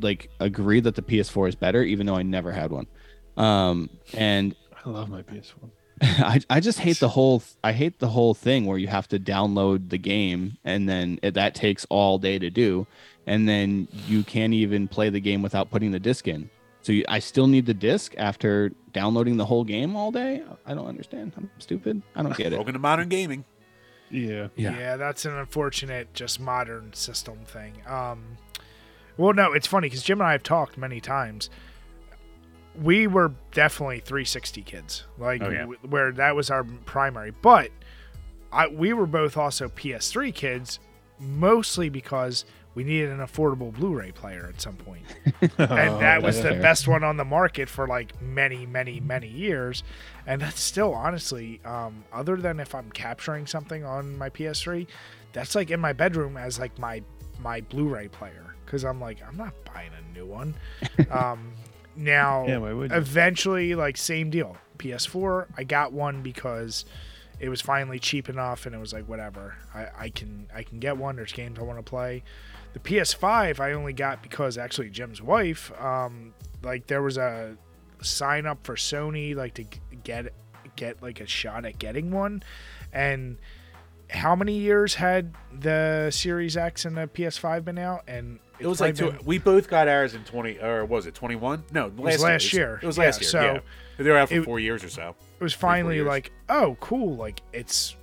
like 0.00 0.30
agree 0.40 0.80
that 0.80 0.94
the 0.94 1.02
PS4 1.02 1.48
is 1.48 1.54
better, 1.54 1.82
even 1.82 2.06
though 2.06 2.16
I 2.16 2.22
never 2.22 2.52
had 2.52 2.70
one. 2.70 2.86
Um, 3.36 3.90
and 4.14 4.54
I 4.84 4.88
love 4.88 5.08
my 5.08 5.22
PS1. 5.22 5.70
I, 6.00 6.40
I 6.48 6.60
just 6.60 6.78
hate 6.78 7.00
the 7.00 7.08
whole 7.08 7.42
I 7.64 7.72
hate 7.72 7.98
the 7.98 8.08
whole 8.08 8.32
thing 8.34 8.66
where 8.66 8.78
you 8.78 8.86
have 8.86 9.08
to 9.08 9.18
download 9.18 9.90
the 9.90 9.98
game 9.98 10.56
and 10.64 10.88
then 10.88 11.18
it, 11.22 11.34
that 11.34 11.56
takes 11.56 11.84
all 11.90 12.18
day 12.18 12.38
to 12.38 12.50
do 12.50 12.86
and 13.26 13.48
then 13.48 13.88
you 14.06 14.22
can't 14.22 14.54
even 14.54 14.86
play 14.86 15.10
the 15.10 15.18
game 15.20 15.42
without 15.42 15.70
putting 15.70 15.90
the 15.90 15.98
disc 15.98 16.28
in. 16.28 16.50
So 16.82 16.92
you, 16.92 17.04
I 17.08 17.18
still 17.18 17.46
need 17.46 17.66
the 17.66 17.74
disc 17.74 18.14
after 18.16 18.70
downloading 18.92 19.36
the 19.36 19.44
whole 19.44 19.64
game 19.64 19.96
all 19.96 20.10
day. 20.10 20.42
I 20.64 20.74
don't 20.74 20.86
understand. 20.86 21.32
I'm 21.36 21.50
stupid. 21.58 22.02
I 22.14 22.22
don't 22.22 22.36
get 22.36 22.52
it. 22.52 22.56
Welcome 22.56 22.72
to 22.74 22.78
modern 22.78 23.08
gaming. 23.08 23.44
Yeah. 24.10 24.48
Yeah. 24.56 24.78
yeah, 24.78 24.96
that's 24.96 25.24
an 25.26 25.34
unfortunate, 25.34 26.14
just 26.14 26.40
modern 26.40 26.92
system 26.94 27.40
thing. 27.44 27.74
Um, 27.86 28.38
well, 29.18 29.34
no, 29.34 29.52
it's 29.52 29.66
funny 29.66 29.86
because 29.88 30.02
Jim 30.02 30.20
and 30.20 30.28
I 30.28 30.32
have 30.32 30.42
talked 30.42 30.78
many 30.78 31.00
times. 31.00 31.50
We 32.80 33.06
were 33.08 33.32
definitely 33.52 34.00
360 34.00 34.62
kids, 34.62 35.04
like 35.18 35.42
Oh, 35.42 35.50
yeah. 35.50 35.60
w- 35.62 35.78
where 35.88 36.12
that 36.12 36.36
was 36.36 36.48
our 36.50 36.64
primary. 36.86 37.32
But 37.32 37.70
I, 38.52 38.68
we 38.68 38.92
were 38.92 39.06
both 39.06 39.36
also 39.36 39.68
PS3 39.68 40.32
kids, 40.32 40.78
mostly 41.18 41.88
because 41.88 42.44
we 42.78 42.84
needed 42.84 43.10
an 43.10 43.18
affordable 43.18 43.72
Blu-ray 43.74 44.12
player 44.12 44.46
at 44.48 44.60
some 44.60 44.76
point. 44.76 45.02
and 45.58 46.00
that 46.00 46.22
was 46.22 46.36
the 46.36 46.50
fair. 46.50 46.62
best 46.62 46.86
one 46.86 47.02
on 47.02 47.16
the 47.16 47.24
market 47.24 47.68
for 47.68 47.88
like 47.88 48.22
many 48.22 48.66
many 48.66 49.00
many 49.00 49.26
years 49.26 49.82
and 50.28 50.40
that's 50.40 50.60
still 50.60 50.94
honestly 50.94 51.60
um, 51.64 52.04
other 52.12 52.36
than 52.36 52.60
if 52.60 52.76
i'm 52.76 52.88
capturing 52.92 53.46
something 53.48 53.84
on 53.84 54.16
my 54.16 54.30
ps3 54.30 54.86
that's 55.32 55.56
like 55.56 55.72
in 55.72 55.80
my 55.80 55.92
bedroom 55.92 56.36
as 56.36 56.60
like 56.60 56.78
my 56.78 57.02
my 57.40 57.60
blu-ray 57.62 58.06
player 58.06 58.54
because 58.64 58.84
i'm 58.84 59.00
like 59.00 59.18
i'm 59.26 59.36
not 59.36 59.52
buying 59.74 59.90
a 59.98 60.16
new 60.16 60.24
one 60.26 60.54
um, 61.10 61.50
now 61.96 62.46
Yeah, 62.46 62.58
why 62.58 62.72
would 62.72 62.90
you? 62.92 62.96
eventually 62.96 63.74
like 63.74 63.96
same 63.96 64.30
deal 64.30 64.56
ps4 64.78 65.46
i 65.56 65.64
got 65.64 65.92
one 65.92 66.22
because 66.22 66.84
it 67.40 67.48
was 67.48 67.60
finally 67.60 67.98
cheap 67.98 68.28
enough 68.28 68.66
and 68.66 68.74
it 68.74 68.78
was 68.78 68.92
like 68.92 69.08
whatever 69.08 69.56
i, 69.74 69.86
I 70.04 70.08
can 70.10 70.46
i 70.54 70.62
can 70.62 70.78
get 70.78 70.96
one 70.96 71.16
there's 71.16 71.32
games 71.32 71.58
i 71.58 71.62
want 71.62 71.78
to 71.78 71.82
play 71.84 72.22
the 72.82 72.96
ps5 72.96 73.60
i 73.60 73.72
only 73.72 73.92
got 73.92 74.22
because 74.22 74.56
actually 74.58 74.90
jim's 74.90 75.20
wife 75.22 75.70
um 75.80 76.32
like 76.62 76.86
there 76.86 77.02
was 77.02 77.16
a 77.18 77.56
sign 78.02 78.46
up 78.46 78.58
for 78.64 78.74
sony 78.76 79.34
like 79.34 79.54
to 79.54 79.64
get 80.04 80.32
get 80.76 81.02
like 81.02 81.20
a 81.20 81.26
shot 81.26 81.64
at 81.64 81.78
getting 81.78 82.10
one 82.10 82.42
and 82.92 83.36
how 84.10 84.34
many 84.34 84.54
years 84.54 84.94
had 84.94 85.34
the 85.60 86.08
series 86.10 86.56
x 86.56 86.84
and 86.84 86.96
the 86.96 87.06
ps5 87.08 87.64
been 87.64 87.78
out 87.78 88.02
and 88.06 88.38
It 88.58 88.66
was 88.66 88.80
like 88.80 88.94
two, 88.94 89.10
been- 89.12 89.20
we 89.26 89.38
both 89.38 89.68
got 89.68 89.86
ours 89.88 90.14
in 90.14 90.24
20 90.24 90.60
or 90.60 90.84
was 90.84 91.06
it 91.06 91.14
21? 91.14 91.64
No, 91.72 91.92
last, 91.98 92.20
last 92.20 92.52
year. 92.52 92.62
year. 92.68 92.80
It 92.82 92.86
was 92.86 92.96
Yeah, 92.96 93.04
last 93.04 93.20
year. 93.20 93.30
so 93.30 93.40
yeah. 93.42 93.58
They 93.98 94.10
were 94.10 94.16
out 94.16 94.28
for 94.30 94.34
it- 94.36 94.44
4 94.44 94.60
years 94.60 94.82
or 94.82 94.88
so. 94.88 95.14
it 95.38 95.42
was 95.42 95.52
finally 95.52 96.00
like, 96.02 96.32
oh, 96.48 96.76
cool. 96.80 97.16
Like 97.16 97.42
it's, 97.52 97.96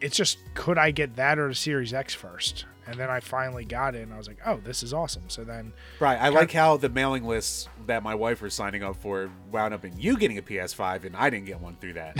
it's 0.00 0.16
just 0.16 0.38
could 0.54 0.78
I 0.78 0.92
get 0.92 1.16
that 1.16 1.38
or 1.38 1.48
the 1.48 1.54
Series 1.54 1.92
X 1.92 2.14
first? 2.14 2.64
And 2.90 2.98
then 2.98 3.08
I 3.08 3.20
finally 3.20 3.64
got 3.64 3.94
it, 3.94 4.02
and 4.02 4.12
I 4.12 4.18
was 4.18 4.26
like, 4.26 4.38
oh, 4.44 4.56
this 4.64 4.82
is 4.82 4.92
awesome. 4.92 5.22
So 5.28 5.44
then, 5.44 5.72
Right. 6.00 6.18
I 6.20 6.28
like 6.28 6.50
how 6.50 6.76
the 6.76 6.88
mailing 6.88 7.24
lists 7.24 7.68
that 7.86 8.02
my 8.02 8.14
wife 8.16 8.42
was 8.42 8.52
signing 8.52 8.82
up 8.82 8.96
for 8.96 9.30
wound 9.52 9.72
up 9.72 9.84
in 9.84 9.96
you 9.98 10.16
getting 10.16 10.38
a 10.38 10.42
PS5 10.42 11.04
and 11.04 11.14
I 11.16 11.30
didn't 11.30 11.46
get 11.46 11.60
one 11.60 11.76
through 11.80 11.92
that. 11.94 12.16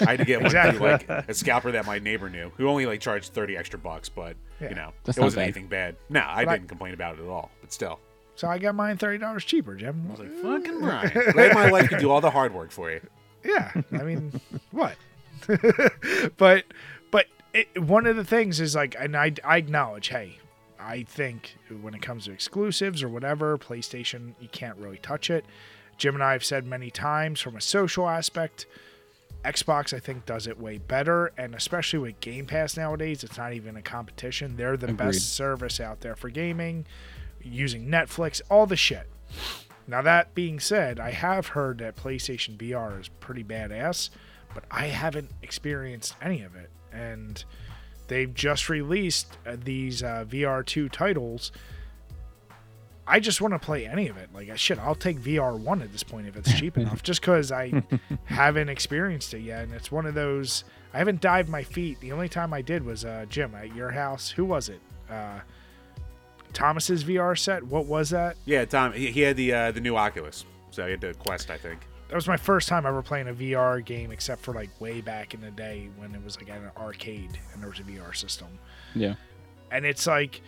I 0.00 0.10
had 0.12 0.18
to 0.20 0.24
get 0.24 0.38
one 0.38 0.46
Exactly. 0.46 0.78
through 0.78 0.88
like 0.88 1.08
a 1.28 1.34
scalper 1.34 1.72
that 1.72 1.84
my 1.86 1.98
neighbor 1.98 2.30
knew 2.30 2.50
who 2.56 2.68
only 2.68 2.86
like 2.86 3.00
charged 3.00 3.32
30 3.32 3.56
extra 3.56 3.78
bucks, 3.78 4.08
but 4.08 4.36
Yeah. 4.60 4.68
you 4.70 4.74
know, 4.76 4.92
That's 5.04 5.18
it 5.18 5.20
wasn't 5.20 5.38
bad. 5.40 5.42
anything 5.44 5.66
bad. 5.66 5.96
No, 6.08 6.20
I 6.26 6.44
But 6.44 6.50
I- 6.50 6.56
didn't 6.58 6.68
complain 6.68 6.94
about 6.94 7.18
it 7.18 7.22
at 7.22 7.28
all, 7.28 7.50
but 7.60 7.72
still. 7.72 7.98
so 8.36 8.46
I 8.48 8.58
got 8.58 8.74
mine 8.76 8.96
thirty 8.96 9.18
dollars 9.18 9.44
cheaper, 9.44 9.74
Jim. 9.74 10.04
I 10.08 10.10
was 10.12 10.20
like, 10.20 10.32
fucking 10.36 10.80
Brian. 10.80 11.10
Glad 11.32 11.54
my 11.54 11.70
wife 11.72 11.88
could 11.88 11.98
do 12.00 12.10
all 12.10 12.20
the 12.20 12.30
hard 12.30 12.54
work 12.54 12.70
for 12.70 12.90
you. 12.90 13.00
Yeah, 13.44 13.72
I 13.92 14.02
mean, 14.04 14.40
what? 14.70 14.94
but 15.46 15.92
but 16.36 16.64
it, 17.54 17.82
one 17.82 18.06
of 18.06 18.16
the 18.16 18.24
things 18.24 18.60
is 18.60 18.74
like, 18.74 18.94
and 18.98 19.16
I 19.16 19.32
I 19.42 19.56
acknowledge, 19.56 20.08
hey, 20.08 20.38
I 20.78 21.04
think 21.04 21.56
when 21.80 21.94
it 21.94 22.02
comes 22.02 22.26
to 22.26 22.32
exclusives 22.32 23.02
or 23.02 23.08
whatever, 23.08 23.56
PlayStation, 23.56 24.34
you 24.40 24.48
can't 24.48 24.76
really 24.76 24.98
touch 24.98 25.30
it. 25.30 25.46
Jim 25.96 26.14
and 26.14 26.22
I 26.22 26.32
have 26.32 26.44
said 26.44 26.66
many 26.66 26.90
times 26.90 27.40
from 27.40 27.56
a 27.56 27.60
social 27.60 28.08
aspect, 28.08 28.66
Xbox, 29.44 29.94
I 29.94 30.00
think, 30.00 30.26
does 30.26 30.46
it 30.46 30.58
way 30.58 30.78
better. 30.78 31.32
And 31.38 31.54
especially 31.54 32.00
with 32.00 32.20
Game 32.20 32.46
Pass 32.46 32.76
nowadays, 32.76 33.22
it's 33.22 33.38
not 33.38 33.52
even 33.52 33.76
a 33.76 33.82
competition. 33.82 34.56
They're 34.56 34.76
the 34.76 34.86
Agreed. 34.86 34.98
best 34.98 35.34
service 35.34 35.80
out 35.80 36.00
there 36.00 36.16
for 36.16 36.30
gaming, 36.30 36.86
using 37.40 37.86
Netflix, 37.86 38.40
all 38.50 38.66
the 38.66 38.76
shit. 38.76 39.08
Now, 39.86 40.02
that 40.02 40.34
being 40.34 40.60
said, 40.60 40.98
I 40.98 41.10
have 41.10 41.48
heard 41.48 41.78
that 41.78 41.94
PlayStation 41.94 42.56
VR 42.56 43.00
is 43.00 43.08
pretty 43.20 43.44
badass, 43.44 44.08
but 44.54 44.64
I 44.70 44.86
haven't 44.86 45.30
experienced 45.42 46.14
any 46.22 46.42
of 46.42 46.56
it. 46.56 46.70
And 46.94 47.44
they've 48.08 48.32
just 48.32 48.68
released 48.68 49.36
uh, 49.46 49.56
these 49.62 50.02
uh, 50.02 50.24
VR2 50.28 50.90
titles. 50.90 51.52
I 53.06 53.20
just 53.20 53.40
want 53.40 53.52
to 53.52 53.58
play 53.58 53.86
any 53.86 54.08
of 54.08 54.16
it. 54.16 54.30
Like, 54.32 54.56
shit, 54.56 54.78
I'll 54.78 54.94
take 54.94 55.18
VR1 55.20 55.82
at 55.82 55.92
this 55.92 56.02
point 56.02 56.26
if 56.26 56.36
it's 56.36 56.52
cheap 56.58 56.78
enough, 56.78 57.02
just 57.02 57.20
because 57.20 57.52
I 57.52 57.82
haven't 58.24 58.68
experienced 58.68 59.34
it 59.34 59.40
yet. 59.40 59.64
And 59.64 59.74
it's 59.74 59.92
one 59.92 60.06
of 60.06 60.14
those, 60.14 60.64
I 60.94 60.98
haven't 60.98 61.20
dived 61.20 61.48
my 61.48 61.62
feet. 61.62 62.00
The 62.00 62.12
only 62.12 62.28
time 62.28 62.54
I 62.54 62.62
did 62.62 62.84
was, 62.84 63.04
uh, 63.04 63.26
Jim, 63.28 63.54
at 63.54 63.74
your 63.74 63.90
house. 63.90 64.30
Who 64.30 64.44
was 64.44 64.68
it? 64.70 64.80
Uh, 65.10 65.40
Thomas's 66.54 67.04
VR 67.04 67.36
set? 67.38 67.62
What 67.64 67.86
was 67.86 68.10
that? 68.10 68.36
Yeah, 68.46 68.64
Tom. 68.64 68.92
He, 68.92 69.10
he 69.10 69.20
had 69.20 69.36
the 69.36 69.52
uh, 69.52 69.72
the 69.72 69.80
new 69.80 69.96
Oculus, 69.96 70.46
so 70.70 70.84
he 70.84 70.92
had 70.92 71.00
the 71.00 71.12
Quest, 71.14 71.50
I 71.50 71.58
think. 71.58 71.80
That 72.08 72.14
was 72.14 72.28
my 72.28 72.36
first 72.36 72.68
time 72.68 72.86
ever 72.86 73.02
playing 73.02 73.28
a 73.28 73.34
VR 73.34 73.84
game, 73.84 74.10
except 74.10 74.42
for 74.42 74.52
like 74.52 74.68
way 74.80 75.00
back 75.00 75.34
in 75.34 75.40
the 75.40 75.50
day 75.50 75.88
when 75.96 76.14
it 76.14 76.22
was 76.22 76.36
like 76.36 76.50
at 76.50 76.58
an 76.60 76.70
arcade 76.76 77.38
and 77.52 77.62
there 77.62 77.70
was 77.70 77.80
a 77.80 77.82
VR 77.82 78.14
system. 78.14 78.48
Yeah. 78.94 79.14
And 79.70 79.84
it's 79.84 80.06
like, 80.06 80.40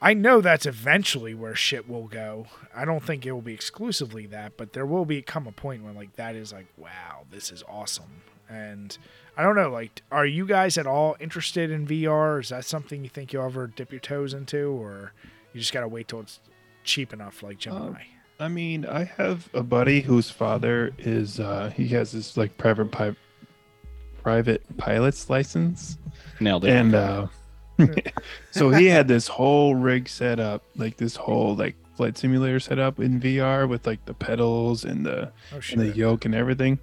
I 0.00 0.14
know 0.14 0.40
that's 0.40 0.66
eventually 0.66 1.34
where 1.34 1.54
shit 1.54 1.88
will 1.88 2.06
go. 2.06 2.46
I 2.74 2.84
don't 2.84 3.02
think 3.02 3.24
it 3.24 3.32
will 3.32 3.40
be 3.40 3.54
exclusively 3.54 4.26
that, 4.26 4.56
but 4.56 4.72
there 4.72 4.86
will 4.86 5.04
be 5.04 5.22
come 5.22 5.46
a 5.46 5.52
point 5.52 5.82
where 5.82 5.92
like 5.92 6.14
that 6.16 6.34
is 6.36 6.52
like, 6.52 6.66
wow, 6.76 7.24
this 7.30 7.50
is 7.50 7.62
awesome. 7.68 8.22
And 8.48 8.96
I 9.36 9.42
don't 9.42 9.56
know, 9.56 9.70
like, 9.70 10.02
are 10.10 10.26
you 10.26 10.46
guys 10.46 10.78
at 10.78 10.86
all 10.86 11.16
interested 11.20 11.70
in 11.70 11.86
VR? 11.86 12.40
Is 12.40 12.48
that 12.48 12.64
something 12.64 13.04
you 13.04 13.10
think 13.10 13.32
you'll 13.32 13.44
ever 13.44 13.66
dip 13.66 13.92
your 13.92 14.00
toes 14.00 14.34
into, 14.34 14.70
or 14.70 15.12
you 15.52 15.60
just 15.60 15.72
gotta 15.72 15.86
wait 15.88 16.08
till 16.08 16.20
it's 16.20 16.40
cheap 16.82 17.12
enough, 17.12 17.42
like 17.42 17.58
Jim 17.58 17.76
and 17.76 17.96
Uh, 17.96 17.98
I? 18.38 18.44
I 18.44 18.48
mean, 18.48 18.86
I 18.86 19.04
have 19.04 19.48
a 19.54 19.62
buddy 19.62 20.00
whose 20.00 20.30
father 20.30 20.92
is 20.98 21.40
uh 21.40 21.70
he 21.74 21.88
has 21.88 22.12
this 22.12 22.36
like 22.36 22.56
private 22.58 22.90
pi- 22.90 23.16
private 24.22 24.62
pilot's 24.76 25.30
license 25.30 25.98
Nailed 26.40 26.64
it. 26.64 26.70
and 26.70 26.94
uh 26.94 27.26
so 28.50 28.70
he 28.70 28.86
had 28.86 29.06
this 29.06 29.28
whole 29.28 29.74
rig 29.76 30.08
set 30.08 30.40
up, 30.40 30.64
like 30.76 30.96
this 30.96 31.14
whole 31.14 31.54
like 31.54 31.76
flight 31.96 32.18
simulator 32.18 32.58
set 32.58 32.78
up 32.80 32.98
in 32.98 33.20
VR 33.20 33.68
with 33.68 33.86
like 33.86 34.04
the 34.04 34.14
pedals 34.14 34.84
and 34.84 35.06
the 35.06 35.30
Oh 35.52 35.60
and 35.72 35.80
the 35.80 35.88
yoke 35.96 36.24
and 36.24 36.34
everything. 36.34 36.78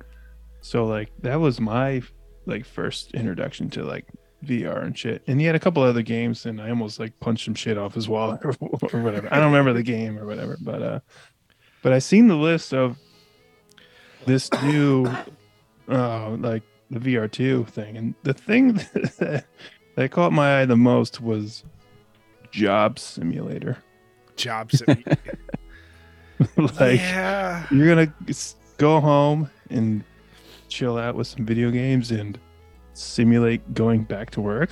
So 0.62 0.86
like 0.86 1.12
that 1.22 1.40
was 1.40 1.60
my 1.60 2.02
like 2.46 2.66
first 2.66 3.12
introduction 3.14 3.70
to 3.72 3.84
like 3.84 4.06
VR 4.46 4.84
and 4.86 4.98
shit. 4.98 5.22
And 5.28 5.40
he 5.40 5.46
had 5.46 5.56
a 5.56 5.60
couple 5.60 5.84
other 5.84 6.02
games 6.02 6.46
and 6.46 6.62
I 6.62 6.70
almost 6.70 6.98
like 7.00 7.20
punched 7.20 7.44
some 7.46 7.56
shit 7.56 7.78
off 7.78 7.94
his 7.94 8.08
wall 8.08 8.40
or, 8.44 8.56
or 8.94 9.02
whatever. 9.02 9.28
I 9.34 9.38
don't 9.38 9.52
remember 9.52 9.74
the 9.74 9.84
game 9.84 10.18
or 10.18 10.26
whatever, 10.26 10.58
but 10.62 10.82
uh 10.82 11.00
but 11.86 11.94
I 11.94 12.00
seen 12.00 12.28
the 12.28 12.36
list 12.36 12.74
of 12.74 12.98
this 14.26 14.52
new 14.64 15.06
uh 15.88 16.32
like 16.32 16.64
the 16.90 16.98
VR2 17.00 17.68
thing 17.68 17.96
and 17.96 18.16
the 18.24 18.34
thing 18.34 18.74
that, 19.20 19.46
that 19.94 20.10
caught 20.10 20.34
my 20.34 20.62
eye 20.62 20.66
the 20.66 20.76
most 20.76 21.22
was 21.22 21.64
Job 22.50 22.98
Simulator. 22.98 23.78
Jobs. 24.36 24.82
like 26.58 27.00
yeah. 27.00 27.68
you're 27.70 27.88
gonna 27.88 28.12
go 28.80 29.00
home 29.00 29.48
and 29.70 30.04
chill 30.70 30.98
out 30.98 31.14
with 31.14 31.28
some 31.28 31.46
video 31.46 31.70
games 31.70 32.10
and 32.10 32.40
simulate 32.94 33.76
going 33.76 34.02
back 34.02 34.32
to 34.32 34.42
work. 34.42 34.72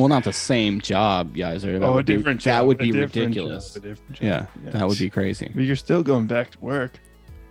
Well, 0.00 0.08
not 0.08 0.24
the 0.24 0.32
same 0.32 0.80
job, 0.80 1.36
guys. 1.36 1.62
That 1.62 1.82
oh, 1.82 1.90
a 1.90 1.94
would 1.94 2.06
be- 2.06 2.16
different 2.16 2.42
That 2.44 2.58
job, 2.60 2.66
would 2.66 2.76
a 2.80 2.82
be 2.84 2.92
different 2.92 3.14
ridiculous. 3.16 3.74
job, 3.74 3.84
a 3.84 3.88
different 3.88 4.12
job. 4.12 4.22
Yeah, 4.22 4.46
Yes. 4.64 4.72
that 4.74 4.88
would 4.88 4.98
be 4.98 5.10
crazy. 5.10 5.50
But 5.54 5.62
you're 5.64 5.76
still 5.76 6.02
going 6.02 6.26
back 6.26 6.50
to 6.52 6.60
work. 6.60 6.98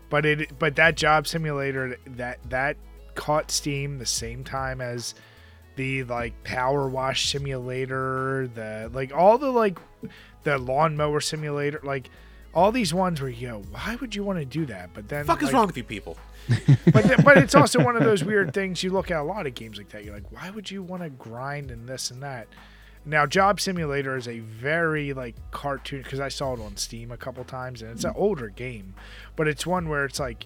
But 0.10 0.26
it 0.26 0.58
but 0.60 0.76
that 0.78 0.98
job 0.98 1.28
simulator 1.28 1.98
that 2.08 2.40
that 2.50 2.78
caught 3.16 3.52
steam 3.52 3.98
the 4.00 4.06
same 4.06 4.44
time 4.44 4.82
as 4.82 5.14
the 5.76 6.04
like 6.06 6.44
power 6.44 6.88
wash 6.90 7.30
simulator, 7.30 8.50
the 8.54 8.90
like 8.94 9.14
all 9.14 9.38
the 9.38 9.52
like 9.52 9.78
the 10.44 10.58
lawnmower 10.58 11.20
simulator, 11.22 11.80
like 11.84 12.10
all 12.54 12.72
these 12.72 12.94
ones 12.94 13.22
where 13.22 13.30
you 13.30 13.48
go, 13.50 13.64
why 13.72 13.96
would 14.02 14.16
you 14.16 14.24
want 14.24 14.40
to 14.40 14.46
do 14.46 14.66
that? 14.66 14.90
But 14.94 15.08
then 15.10 15.26
fuck 15.26 15.44
is 15.44 15.54
wrong 15.54 15.68
with 15.68 15.78
you 15.78 15.84
people? 15.84 16.18
But 16.92 17.24
but 17.24 17.38
it's 17.38 17.56
also 17.56 17.84
one 17.84 17.96
of 17.96 18.04
those 18.04 18.24
weird 18.24 18.54
things 18.54 18.84
you 18.84 18.92
look 18.92 19.12
at 19.12 19.20
a 19.20 19.24
lot 19.24 19.46
of 19.46 19.54
games 19.54 19.78
like 19.78 19.90
that. 19.90 20.04
You're 20.04 20.16
like, 20.16 20.32
why 20.32 20.50
would 20.50 20.70
you 20.72 20.82
want 20.82 21.04
to 21.04 21.10
grind 21.10 21.72
and 21.72 21.88
this 21.88 22.12
and 22.12 22.22
that? 22.24 22.48
Now, 23.06 23.26
Job 23.26 23.62
Simulator 23.62 24.18
is 24.18 24.28
a 24.28 24.40
very 24.40 25.14
like 25.14 25.36
cartoon 25.52 26.02
because 26.02 26.20
I 26.20 26.30
saw 26.30 26.54
it 26.54 26.60
on 26.60 26.78
Steam 26.78 27.12
a 27.12 27.18
couple 27.18 27.44
times, 27.44 27.82
and 27.82 27.92
it's 27.92 28.04
an 28.04 28.14
older 28.16 28.50
game, 28.50 28.94
but 29.36 29.48
it's 29.48 29.66
one 29.66 29.88
where 29.88 30.06
it's 30.06 30.20
like 30.20 30.46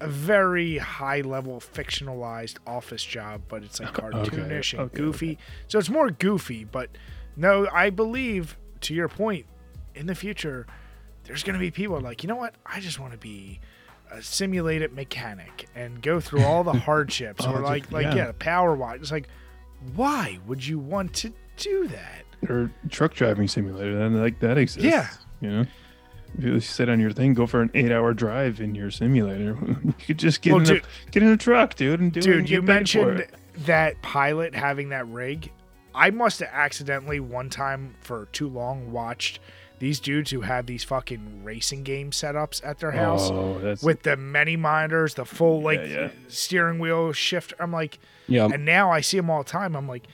a 0.00 0.08
very 0.08 0.78
high 0.78 1.20
level 1.20 1.60
fictionalized 1.60 2.56
office 2.66 3.04
job, 3.04 3.42
but 3.48 3.62
it's 3.62 3.80
like 3.80 3.92
cartoonish 3.94 4.72
and 4.72 4.82
okay, 4.82 4.96
goofy. 4.96 5.38
So 5.68 5.78
it's 5.78 5.90
more 5.90 6.10
goofy, 6.10 6.64
but 6.64 6.90
no, 7.36 7.68
I 7.72 7.90
believe 7.90 8.56
to 8.82 8.94
your 8.94 9.08
point, 9.08 9.46
in 9.94 10.06
the 10.06 10.14
future, 10.14 10.66
there's 11.24 11.42
going 11.42 11.54
to 11.54 11.60
be 11.60 11.70
people 11.70 12.00
like, 12.00 12.22
you 12.22 12.28
know 12.28 12.36
what? 12.36 12.54
I 12.64 12.80
just 12.80 12.98
want 12.98 13.12
to 13.12 13.18
be 13.18 13.60
simulated 14.20 14.92
mechanic 14.92 15.68
and 15.74 16.02
go 16.02 16.20
through 16.20 16.42
all 16.44 16.64
the 16.64 16.72
hardships, 16.88 17.46
or 17.46 17.60
like, 17.60 17.90
like 17.92 18.04
yeah. 18.06 18.14
yeah, 18.14 18.32
power 18.38 18.74
wash. 18.74 18.98
It's 19.00 19.12
like, 19.12 19.28
why 19.94 20.38
would 20.46 20.66
you 20.66 20.78
want 20.78 21.14
to 21.14 21.32
do 21.56 21.88
that? 21.88 22.24
Or 22.48 22.72
truck 22.90 23.14
driving 23.14 23.48
simulator, 23.48 23.98
then 23.98 24.20
like 24.20 24.40
that 24.40 24.58
exists. 24.58 24.84
Yeah. 24.88 25.08
You 25.40 25.50
know? 25.50 25.64
If 26.38 26.44
you 26.44 26.60
sit 26.60 26.88
on 26.88 27.00
your 27.00 27.10
thing, 27.10 27.34
go 27.34 27.46
for 27.46 27.60
an 27.60 27.70
eight 27.74 27.90
hour 27.90 28.14
drive 28.14 28.60
in 28.60 28.74
your 28.74 28.90
simulator. 28.90 29.58
you 29.84 29.94
could 30.06 30.18
just 30.18 30.42
get 30.42 30.52
Well, 30.52 30.60
in 30.60 30.66
dude- 30.66 30.82
a 30.84 31.10
get 31.10 31.22
in 31.22 31.28
a 31.30 31.36
truck, 31.36 31.74
dude, 31.74 32.00
and 32.00 32.12
do 32.12 32.20
it 32.20 32.22
Dude, 32.22 32.50
you 32.50 32.60
get 32.62 32.66
paid 32.66 32.90
for 32.90 33.04
mentioned 33.06 33.26
that 33.66 34.00
pilot 34.02 34.54
having 34.54 34.90
that 34.90 35.06
rig. 35.08 35.50
I 35.94 36.10
must 36.10 36.38
have 36.38 36.50
accidentally 36.52 37.18
one 37.18 37.50
time 37.50 37.96
for 38.00 38.26
too 38.26 38.48
long 38.48 38.92
watched 38.92 39.40
these 39.80 39.98
dudes 39.98 40.30
who 40.30 40.42
have 40.42 40.66
these 40.66 40.84
fucking 40.84 41.42
racing 41.42 41.82
game 41.82 42.12
setups 42.12 42.64
at 42.64 42.78
their 42.78 42.92
house 42.92 43.30
Oh, 43.30 43.76
with 43.82 44.02
the 44.02 44.16
many 44.16 44.54
monitors, 44.56 45.14
the 45.14 45.24
full 45.24 45.60
like 45.62 45.80
yeah. 45.80 46.10
steering 46.28 46.78
wheel 46.78 47.12
shift. 47.12 47.52
I'm 47.58 47.72
like, 47.72 47.98
Yeah, 48.28 48.44
and 48.52 48.64
now 48.64 48.92
I 48.92 49.00
see 49.00 49.16
them 49.16 49.28
all 49.30 49.42
the 49.42 49.50
time. 49.50 49.74
I'm 49.74 49.88
like, 49.88 50.06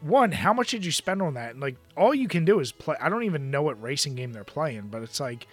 one, 0.00 0.32
how 0.32 0.52
much 0.52 0.70
did 0.70 0.84
you 0.84 0.92
spend 0.92 1.22
on 1.22 1.34
that? 1.34 1.52
And 1.52 1.60
like, 1.60 1.76
all 1.96 2.14
you 2.14 2.28
can 2.28 2.44
do 2.44 2.60
is 2.60 2.70
play. 2.72 2.96
I 3.00 3.08
don't 3.08 3.24
even 3.24 3.50
know 3.50 3.62
what 3.62 3.80
racing 3.82 4.14
game 4.14 4.32
they're 4.32 4.44
playing, 4.44 4.88
but 4.90 5.02
it's 5.02 5.18
like 5.18 5.46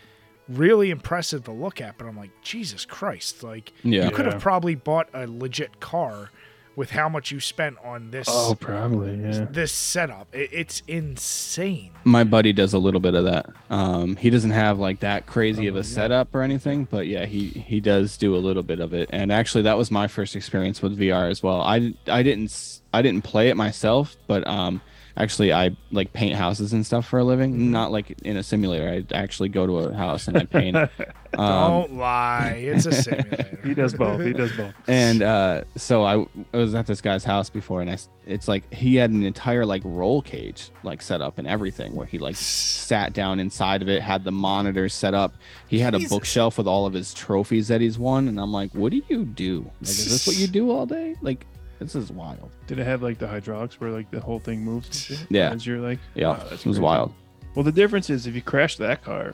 really 0.50 0.92
impressive 0.92 1.46
to 1.46 1.52
look 1.52 1.80
at. 1.82 1.98
But 1.98 2.08
I'm 2.08 2.18
like, 2.18 2.32
Jesus 2.42 2.84
Christ! 2.86 3.44
Like, 3.44 3.72
yeah. 3.84 4.06
you 4.06 4.12
could 4.12 4.26
Yeah. 4.26 4.34
have 4.34 4.42
probably 4.42 4.76
bought 4.76 5.10
a 5.14 5.26
legit 5.28 5.80
car 5.80 6.32
with 6.78 6.92
how 6.92 7.10
much 7.10 7.32
you 7.32 7.40
spent 7.40 7.76
on 7.84 8.12
this 8.12 8.28
oh, 8.30 8.56
probably 8.58 9.16
yeah. 9.16 9.48
this 9.50 9.72
setup. 9.72 10.28
It, 10.32 10.50
it's 10.54 10.84
insane. 10.88 11.90
My 12.04 12.24
buddy 12.24 12.54
does 12.54 12.74
a 12.74 12.78
little 12.78 13.00
bit 13.00 13.16
of 13.16 13.26
that. 13.26 13.48
Um, 13.72 14.16
he 14.16 14.30
doesn't 14.30 14.52
have 14.52 14.78
like 14.78 15.00
that 15.00 15.26
crazy 15.26 15.66
of 15.68 15.76
Oh, 15.76 15.80
a 15.80 15.82
yeah. 15.82 15.88
setup 15.88 16.34
or 16.36 16.44
anything, 16.44 16.86
but 16.86 17.08
yeah, 17.08 17.26
he 17.26 17.48
he 17.48 17.80
does 17.82 18.16
do 18.16 18.36
a 18.36 18.38
little 18.38 18.64
bit 18.64 18.80
of 18.80 18.94
it. 18.94 19.10
And 19.12 19.32
actually, 19.32 19.64
that 19.64 19.78
was 19.78 19.90
my 19.92 20.08
first 20.08 20.36
experience 20.36 20.82
with 20.82 20.98
VR 20.98 21.30
as 21.30 21.42
well. 21.44 21.62
I 21.62 21.94
I 22.08 22.22
didn't 22.24 22.46
s- 22.46 22.82
I 22.94 23.02
didn't 23.02 23.24
play 23.24 23.50
it 23.50 23.58
myself, 23.58 24.16
but 24.28 24.46
um, 24.48 24.80
actually 25.18 25.52
I 25.52 25.76
like 25.92 26.14
paint 26.14 26.36
houses 26.36 26.74
and 26.74 26.86
stuff 26.86 27.08
for 27.08 27.20
a 27.20 27.24
living. 27.24 27.52
Mm-hmm. 27.54 27.72
Not 27.72 27.92
like 27.92 28.16
in 28.24 28.38
a 28.38 28.44
simulator. 28.44 28.88
I 28.88 29.18
actually 29.18 29.50
go 29.50 29.66
to 29.68 29.78
a 29.80 29.94
house 29.94 30.28
and 30.28 30.38
I 30.38 30.46
paint. 30.46 30.76
um, 30.78 30.90
Don't 31.38 31.94
lie. 31.96 32.56
It's 32.64 32.86
a 32.86 32.92
simulator. 32.94 33.60
he 33.64 33.74
does 33.74 33.94
both. 33.94 34.22
He 34.22 34.34
does 34.34 34.52
both. 34.56 34.74
and 34.88 35.22
uh, 35.24 35.64
so 35.76 36.04
I, 36.04 36.26
I 36.54 36.58
was 36.58 36.76
at 36.76 36.88
this 36.88 37.02
guy's 37.02 37.24
house 37.24 37.50
before, 37.50 37.82
and 37.82 37.90
I 37.90 37.94
s- 37.94 38.10
it's 38.26 38.48
like 38.48 38.72
he 38.74 38.96
had 38.96 39.10
an 39.12 39.24
entire 39.24 39.66
like 39.66 39.82
roll 39.86 40.22
cage 40.22 40.70
like 40.84 41.02
set 41.02 41.22
up 41.22 41.38
and 41.38 41.48
everything, 41.48 41.96
where 41.96 42.06
he 42.06 42.18
like 42.20 42.36
sat 42.36 43.14
down 43.14 43.40
inside 43.40 43.82
of 43.82 43.90
it, 43.90 44.02
had 44.02 44.24
the 44.24 44.32
monitors 44.32 44.94
set 44.94 45.14
up. 45.14 45.34
He 45.68 45.80
had 45.80 45.96
a 45.96 46.00
bookshelf 46.08 46.58
with 46.58 46.68
all 46.68 46.86
of 46.86 46.94
his 46.94 47.14
trophies 47.14 47.68
that 47.70 47.82
he's 47.82 47.98
won, 47.98 48.28
and 48.28 48.40
I'm 48.40 48.52
like, 48.52 48.74
what 48.74 48.92
do 48.92 49.02
you 49.10 49.26
do? 49.26 49.62
Like, 49.82 49.90
is 49.90 50.10
this 50.10 50.28
what 50.28 50.38
you 50.38 50.48
do 50.48 50.72
all 50.72 50.86
day? 50.86 51.16
Like, 51.22 51.46
this 51.80 51.96
is 51.96 52.12
wild. 52.12 52.50
Did 52.68 52.80
it 52.80 52.86
have 52.86 53.02
like 53.04 53.18
the 53.20 53.28
hydraulics 53.28 53.80
where 53.80 53.92
like 53.92 54.10
the 54.12 54.20
whole 54.20 54.40
thing 54.40 54.62
moves? 54.62 54.88
And 55.10 55.20
shit? 55.20 55.28
Yeah. 55.30 55.52
As 55.52 55.66
you're 55.66 55.80
like, 55.80 56.00
Yeah, 56.16 56.30
wow, 56.30 56.46
it 56.46 56.52
was 56.52 56.62
crazy. 56.64 56.80
wild. 56.80 57.14
Well, 57.56 57.64
the 57.64 57.72
difference 57.72 58.10
is 58.10 58.28
if 58.28 58.36
you 58.36 58.42
crash 58.42 58.78
that 58.78 59.04
car, 59.04 59.34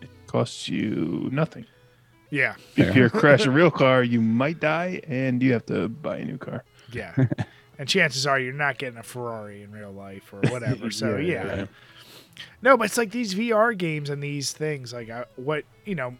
it 0.00 0.08
costs 0.26 0.68
you 0.68 1.28
nothing. 1.32 1.64
Yeah, 2.30 2.56
If 2.76 2.88
Fair. 2.88 2.96
you 3.04 3.08
crash 3.10 3.46
a 3.46 3.50
real 3.50 3.70
car, 3.70 4.02
you 4.02 4.20
might 4.20 4.60
die 4.60 5.00
and 5.08 5.42
you 5.42 5.54
have 5.54 5.64
to 5.66 5.88
buy 5.88 6.18
a 6.18 6.24
new 6.24 6.36
car. 6.36 6.62
yeah. 6.92 7.14
and 7.78 7.88
chances 7.88 8.26
are 8.26 8.38
you're 8.38 8.52
not 8.52 8.76
getting 8.76 8.98
a 8.98 9.02
Ferrari 9.02 9.62
in 9.62 9.70
real 9.72 9.92
life 9.92 10.30
or 10.32 10.40
whatever. 10.50 10.90
So 10.90 11.16
Yeah, 11.16 11.46
yeah, 11.46 11.56
yeah. 11.56 11.66
no, 12.60 12.76
but 12.76 12.84
it's 12.84 12.98
like 12.98 13.10
these 13.12 13.34
VR 13.34 13.76
games 13.76 14.10
and 14.10 14.22
these 14.22 14.52
things. 14.52 14.92
Like 14.92 15.08
I, 15.08 15.24
what 15.36 15.64
you 15.86 15.94
know, 15.94 16.16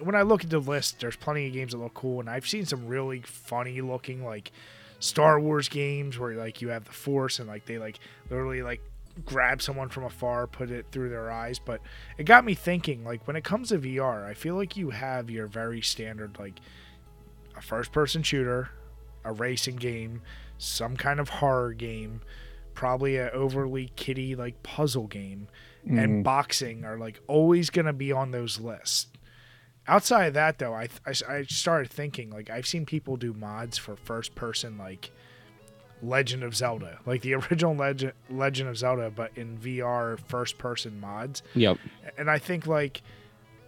when 0.00 0.14
I 0.14 0.22
look 0.22 0.44
at 0.44 0.50
the 0.50 0.58
list, 0.58 1.00
there's 1.00 1.16
plenty 1.16 1.46
of 1.46 1.52
games 1.52 1.72
that 1.72 1.78
look 1.78 1.94
cool, 1.94 2.20
and 2.20 2.28
I've 2.28 2.46
seen 2.46 2.64
some 2.64 2.86
really 2.86 3.20
funny 3.22 3.80
looking 3.80 4.24
like 4.24 4.52
Star 5.00 5.40
Wars 5.40 5.68
games 5.68 6.18
where 6.18 6.34
like 6.34 6.60
you 6.60 6.68
have 6.68 6.84
the 6.84 6.92
Force 6.92 7.38
and 7.38 7.48
like 7.48 7.66
they 7.66 7.78
like 7.78 7.98
literally 8.30 8.62
like 8.62 8.80
grab 9.24 9.62
someone 9.62 9.88
from 9.88 10.04
afar, 10.04 10.46
put 10.46 10.70
it 10.70 10.86
through 10.90 11.10
their 11.10 11.30
eyes. 11.30 11.58
But 11.58 11.80
it 12.16 12.24
got 12.24 12.44
me 12.44 12.54
thinking. 12.54 13.04
Like 13.04 13.26
when 13.26 13.36
it 13.36 13.44
comes 13.44 13.68
to 13.68 13.78
VR, 13.78 14.24
I 14.24 14.34
feel 14.34 14.54
like 14.54 14.76
you 14.76 14.90
have 14.90 15.30
your 15.30 15.46
very 15.46 15.80
standard 15.80 16.38
like 16.38 16.60
a 17.56 17.60
first 17.62 17.92
person 17.92 18.22
shooter, 18.22 18.70
a 19.24 19.32
racing 19.32 19.76
game, 19.76 20.22
some 20.58 20.96
kind 20.96 21.20
of 21.20 21.28
horror 21.28 21.72
game, 21.72 22.20
probably 22.74 23.16
a 23.16 23.30
overly 23.30 23.92
kiddie 23.96 24.34
like 24.34 24.62
puzzle 24.62 25.06
game, 25.06 25.48
and 25.88 26.20
mm. 26.20 26.22
boxing 26.24 26.84
are 26.84 26.98
like 26.98 27.20
always 27.26 27.70
gonna 27.70 27.92
be 27.92 28.12
on 28.12 28.30
those 28.30 28.60
lists. 28.60 29.06
Outside 29.88 30.26
of 30.26 30.34
that, 30.34 30.58
though, 30.58 30.74
I, 30.74 30.88
I 31.06 31.12
I 31.28 31.42
started 31.44 31.90
thinking 31.90 32.30
like 32.30 32.50
I've 32.50 32.66
seen 32.66 32.84
people 32.86 33.16
do 33.16 33.32
mods 33.32 33.78
for 33.78 33.96
first 33.96 34.34
person 34.34 34.76
like 34.78 35.10
Legend 36.02 36.42
of 36.44 36.54
Zelda, 36.54 36.98
like 37.06 37.22
the 37.22 37.34
original 37.34 37.74
Legend 37.74 38.12
Legend 38.30 38.68
of 38.68 38.76
Zelda, 38.78 39.10
but 39.10 39.32
in 39.36 39.58
VR 39.58 40.18
first 40.28 40.58
person 40.58 41.00
mods 41.00 41.42
Yep. 41.54 41.78
and 42.18 42.30
I 42.30 42.38
think 42.38 42.66
like 42.66 43.02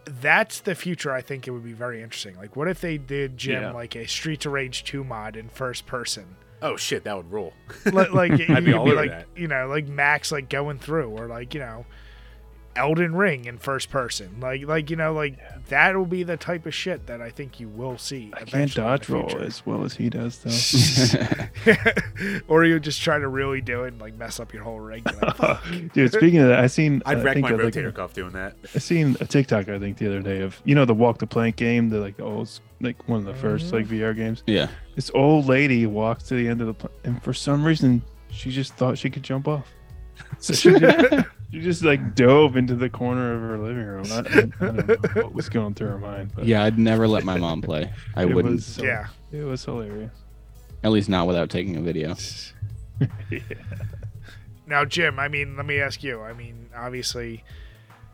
that's 0.04 0.60
the 0.60 0.74
future. 0.74 1.12
I 1.12 1.20
think 1.22 1.46
it 1.46 1.50
would 1.52 1.64
be 1.64 1.72
very 1.72 2.02
interesting. 2.02 2.36
Like, 2.36 2.56
what 2.56 2.68
if 2.68 2.80
they 2.80 2.98
did 2.98 3.36
Jim 3.36 3.62
Yeah. 3.62 3.72
like 3.72 3.94
a 3.96 4.06
Streets 4.06 4.46
of 4.46 4.52
Rage 4.52 4.84
two 4.84 5.04
mod 5.04 5.36
in 5.36 5.48
first 5.48 5.86
person? 5.86 6.36
Oh 6.62 6.76
shit, 6.76 7.04
that 7.04 7.16
would 7.16 7.30
rule. 7.32 7.52
Like, 7.90 8.12
like 8.12 8.32
I'd 8.50 8.64
be 8.64 8.72
all 8.74 8.84
be 8.84 8.90
over 8.92 8.94
like 8.94 9.10
that. 9.10 9.26
you 9.36 9.48
know 9.48 9.66
like 9.68 9.88
Max 9.88 10.30
like 10.30 10.48
going 10.50 10.78
through, 10.78 11.08
or 11.10 11.26
like 11.26 11.54
you 11.54 11.60
know 11.60 11.86
Elden 12.76 13.14
Ring 13.14 13.44
in 13.46 13.58
first 13.58 13.90
person. 13.90 14.38
Like 14.40 14.66
like 14.66 14.90
you 14.90 14.96
know 14.96 15.12
like 15.12 15.38
that 15.68 15.96
will 15.96 16.06
be 16.06 16.22
the 16.22 16.36
type 16.36 16.66
of 16.66 16.74
shit 16.74 17.06
that 17.06 17.20
I 17.20 17.30
think 17.30 17.60
you 17.60 17.68
will 17.68 17.98
see. 17.98 18.30
I 18.32 18.38
can't 18.38 18.48
eventually 18.48 18.84
dodge 18.86 19.08
roll 19.08 19.38
as 19.40 19.64
well 19.64 19.84
as 19.84 19.94
he 19.94 20.10
does, 20.10 20.38
though. 20.38 21.74
or 22.48 22.64
you 22.64 22.80
just 22.80 23.00
try 23.02 23.18
to 23.18 23.28
really 23.28 23.60
do 23.60 23.84
it 23.84 23.88
and 23.88 24.00
like 24.00 24.14
mess 24.14 24.40
up 24.40 24.52
your 24.52 24.62
whole 24.62 24.80
rig. 24.80 25.06
Like, 25.22 25.92
Dude, 25.92 26.12
speaking 26.12 26.40
of 26.40 26.48
that, 26.48 26.60
I 26.60 26.66
seen. 26.66 27.02
I'd 27.06 27.18
uh, 27.18 27.20
I 27.20 27.22
wreck 27.22 27.34
think 27.34 27.44
my 27.44 27.52
of, 27.52 27.60
like, 27.60 27.74
rotator 27.74 27.94
cuff 27.94 28.12
doing 28.12 28.32
that. 28.32 28.56
I 28.74 28.78
seen 28.78 29.16
a 29.20 29.26
TikTok 29.26 29.68
I 29.68 29.78
think 29.78 29.98
the 29.98 30.06
other 30.06 30.22
day 30.22 30.40
of 30.40 30.60
you 30.64 30.74
know 30.74 30.84
the 30.84 30.94
walk 30.94 31.18
the 31.18 31.26
plank 31.26 31.56
game, 31.56 31.88
the 31.88 31.98
like 31.98 32.16
the 32.16 32.24
old 32.24 32.50
like 32.80 33.08
one 33.08 33.18
of 33.18 33.24
the 33.24 33.34
first 33.34 33.72
like 33.72 33.86
mm-hmm. 33.86 34.02
VR 34.02 34.16
games. 34.16 34.42
Yeah. 34.46 34.68
This 34.96 35.10
old 35.14 35.46
lady 35.46 35.86
walks 35.86 36.24
to 36.24 36.34
the 36.34 36.48
end 36.48 36.60
of 36.60 36.66
the 36.66 36.74
pl- 36.74 36.90
and 37.04 37.22
for 37.22 37.32
some 37.32 37.64
reason 37.64 38.02
she 38.30 38.50
just 38.50 38.74
thought 38.74 38.98
she 38.98 39.10
could 39.10 39.22
jump 39.22 39.48
off. 39.48 39.68
So 40.38 40.54
she 41.52 41.60
just, 41.60 41.82
like 41.82 42.14
dove 42.14 42.56
into 42.56 42.74
the 42.74 42.88
corner 42.88 43.34
of 43.34 43.40
her 43.40 43.58
living 43.58 43.84
room. 43.84 44.06
I, 44.10 44.18
I 44.18 44.22
don't 44.72 44.88
know 44.88 45.22
what 45.22 45.34
was 45.34 45.48
going 45.48 45.74
through 45.74 45.88
her 45.88 45.98
mind, 45.98 46.32
but 46.34 46.44
Yeah, 46.46 46.62
I'd 46.64 46.78
never 46.78 47.08
let 47.08 47.24
my 47.24 47.36
mom 47.38 47.62
play. 47.62 47.92
I 48.14 48.22
it 48.24 48.34
wouldn't. 48.34 48.54
was 48.54 48.78
yeah. 48.78 49.08
it 49.32 49.42
was 49.42 49.64
hilarious. 49.64 50.12
At 50.82 50.92
least 50.92 51.08
not 51.08 51.26
without 51.26 51.50
taking 51.50 51.76
a 51.76 51.80
video. 51.80 52.14
Now, 54.70 54.84
Jim, 54.84 55.18
I 55.18 55.26
mean, 55.26 55.56
let 55.56 55.66
me 55.66 55.80
ask 55.80 56.00
you. 56.04 56.22
I 56.22 56.32
mean, 56.32 56.70
obviously, 56.74 57.42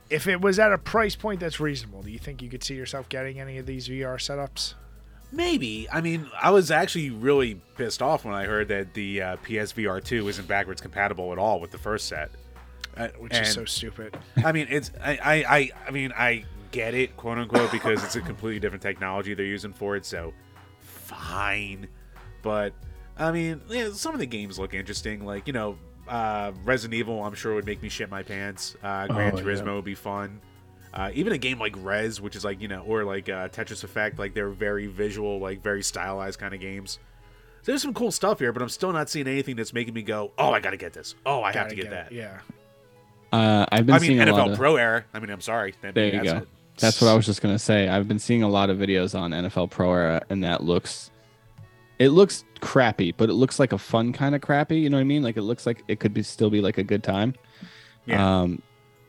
if 0.09 0.27
it 0.27 0.41
was 0.41 0.59
at 0.59 0.73
a 0.73 0.79
price 0.79 1.15
point 1.15 1.39
that's 1.39 1.61
reasonable, 1.61 2.03
do 2.03 2.11
you 2.11 2.19
think 2.19 2.41
you 2.41 2.49
could 2.49 2.65
see 2.65 2.75
yourself 2.75 3.11
getting 3.11 3.39
any 3.39 3.59
of 3.59 3.67
these 3.67 3.89
VR 3.89 4.17
setups? 4.17 4.73
Maybe. 5.31 5.87
I 5.93 6.01
mean, 6.01 6.31
I 6.41 6.51
was 6.51 6.71
actually 6.71 7.11
really 7.11 7.61
pissed 7.77 8.01
off 8.01 8.25
when 8.25 8.33
I 8.33 8.47
heard 8.47 8.69
that 8.69 8.95
the 8.95 9.21
uh, 9.21 9.37
PSVR 9.45 10.03
2 10.03 10.27
isn't 10.29 10.49
backwards 10.49 10.81
compatible 10.81 11.31
at 11.31 11.39
all 11.39 11.61
with 11.61 11.73
the 11.73 11.79
first 11.79 12.09
set. 12.09 12.31
Uh, 12.97 13.09
Which 13.19 13.35
and- 13.35 13.47
is 13.47 13.53
so 13.53 13.65
stupid. 13.65 14.17
I 14.45 14.53
mean, 14.53 14.67
it's 14.71 14.91
I, 15.03 15.13
I, 15.23 15.35
I, 15.57 15.71
I 15.89 15.91
mean, 15.91 16.13
I 16.17 16.45
get 16.73 16.95
it, 16.95 17.17
quote 17.17 17.39
unquote, 17.39 17.71
because 17.71 18.03
it's 18.05 18.17
a 18.17 18.21
completely 18.21 18.59
different 18.61 18.83
technology 18.83 19.35
they're 19.35 19.45
using 19.45 19.73
for 19.73 19.97
it. 19.97 20.07
So, 20.07 20.33
fine. 20.81 21.89
But 22.43 22.73
I 23.19 23.33
mean, 23.33 23.61
yeah, 23.69 23.91
some 23.93 24.15
of 24.15 24.21
the 24.21 24.27
games 24.27 24.59
look 24.59 24.75
interesting. 24.75 25.25
Like 25.25 25.47
you 25.47 25.53
know, 25.53 25.79
uh, 26.09 26.53
Resident 26.65 26.95
Evil, 26.95 27.23
I'm 27.25 27.35
sure 27.35 27.55
would 27.55 27.67
make 27.67 27.83
me 27.83 27.89
shit 27.89 28.11
my 28.11 28.23
pants. 28.23 28.77
Uh, 28.83 29.07
Gran 29.09 29.35
Oh, 29.35 29.37
yeah. 29.39 29.43
Turismo 29.45 29.75
would 29.77 29.85
be 29.85 29.95
fun. 29.95 30.41
Uh, 30.95 31.11
even 31.13 31.33
a 31.35 31.39
game 31.39 31.59
like 31.59 31.75
Rez, 31.79 32.21
which 32.21 32.37
is 32.37 32.45
like 32.45 32.61
you 32.61 32.69
know, 32.69 32.81
or 32.83 33.05
like 33.05 33.29
uh, 33.29 33.49
Tetris 33.49 33.85
Effect, 33.85 34.19
like 34.19 34.33
they're 34.35 34.49
very 34.49 34.87
visual, 34.87 35.39
like 35.39 35.63
very 35.63 35.83
stylized 35.83 36.39
kind 36.39 36.55
of 36.55 36.61
games. 36.61 36.99
So 37.63 37.73
there's 37.73 37.83
some 37.83 37.95
cool 37.95 38.13
stuff 38.13 38.39
here, 38.39 38.53
but 38.53 38.63
I'm 38.63 38.69
still 38.69 38.93
not 38.93 39.11
seeing 39.11 39.27
anything 39.27 39.57
that's 39.57 39.73
making 39.75 39.93
me 39.93 40.03
go, 40.03 40.31
"Oh, 40.39 40.53
I 40.53 40.61
gotta 40.61 40.77
get 40.77 40.93
this. 40.93 41.15
Oh, 41.27 41.43
I 41.43 41.47
have 41.49 41.55
Gotta 41.55 41.71
to 41.71 41.77
get, 41.77 41.91
that." 41.91 42.13
it, 42.13 42.17
Yeah. 42.17 42.39
Uh, 43.33 43.67
I've 43.71 43.87
been 43.87 43.95
I 43.95 43.99
mean, 43.99 44.09
seeing 44.09 44.21
a 44.21 44.33
lot 44.33 44.49
NFL 44.49 44.53
of. 44.53 44.59
Pro 44.59 44.77
Era. 44.77 45.05
I 45.13 45.19
mean, 45.19 45.31
I'm 45.31 45.41
sorry. 45.41 45.75
That- 45.83 45.95
There 45.95 46.07
you 46.07 46.13
that's 46.13 46.33
go. 46.33 46.37
it. 46.39 46.49
That's 46.79 47.01
what 47.01 47.09
I 47.09 47.15
was 47.15 47.25
just 47.25 47.41
gonna 47.41 47.59
say. 47.59 47.89
I've 47.89 48.07
been 48.07 48.19
seeing 48.19 48.43
a 48.43 48.49
lot 48.49 48.69
of 48.69 48.77
videos 48.77 49.19
on 49.19 49.31
NFL 49.31 49.71
Pro 49.71 49.93
Era, 49.93 50.23
and 50.29 50.45
that 50.45 50.63
looks, 50.63 51.11
it 51.99 52.11
looks 52.11 52.45
crappy, 52.61 53.13
but 53.13 53.31
it 53.31 53.33
looks 53.33 53.59
like 53.59 53.73
a 53.73 53.79
fun 53.79 54.13
kind 54.13 54.35
of 54.35 54.43
crappy. 54.43 54.79
You 54.81 54.91
know 54.91 54.99
what 54.99 55.01
I 55.01 55.05
mean? 55.05 55.23
Like 55.23 55.39
it 55.39 55.43
looks 55.43 55.65
like 55.65 55.83
it 55.89 56.01
could 56.01 56.13
be 56.13 56.23
still 56.23 56.51
be 56.51 56.61
like 56.61 56.77
a 56.77 56.83
good 56.83 57.03
time. 57.03 57.35
Yeah. 58.05 58.41
Um, 58.43 58.61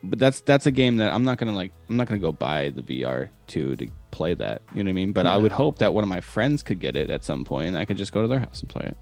but 0.02 0.18
that's 0.18 0.40
that's 0.40 0.64
a 0.66 0.70
game 0.70 0.96
that 0.96 1.12
I'm 1.12 1.24
not 1.24 1.36
gonna 1.38 1.54
like. 1.54 1.72
I'm 1.90 1.96
not 1.98 2.08
gonna 2.08 2.20
go 2.20 2.32
buy 2.32 2.70
the 2.70 2.82
VR 2.82 3.28
two 3.48 3.76
to 3.76 3.88
play 4.12 4.32
that. 4.34 4.62
You 4.74 4.82
know 4.82 4.88
what 4.88 4.92
I 4.92 4.94
mean? 4.94 5.12
But 5.12 5.26
I 5.26 5.36
would 5.36 5.52
hope 5.52 5.78
that 5.78 5.92
one 5.92 6.02
of 6.04 6.08
my 6.08 6.20
friends 6.22 6.62
could 6.62 6.80
get 6.80 6.96
it 6.96 7.10
at 7.10 7.22
some 7.24 7.44
point, 7.44 7.68
and 7.68 7.76
I 7.78 7.84
could 7.84 7.98
just 7.98 8.12
go 8.12 8.22
to 8.22 8.28
their 8.28 8.38
house 8.40 8.60
and 8.60 8.68
play 8.70 8.86
it. 8.86 8.96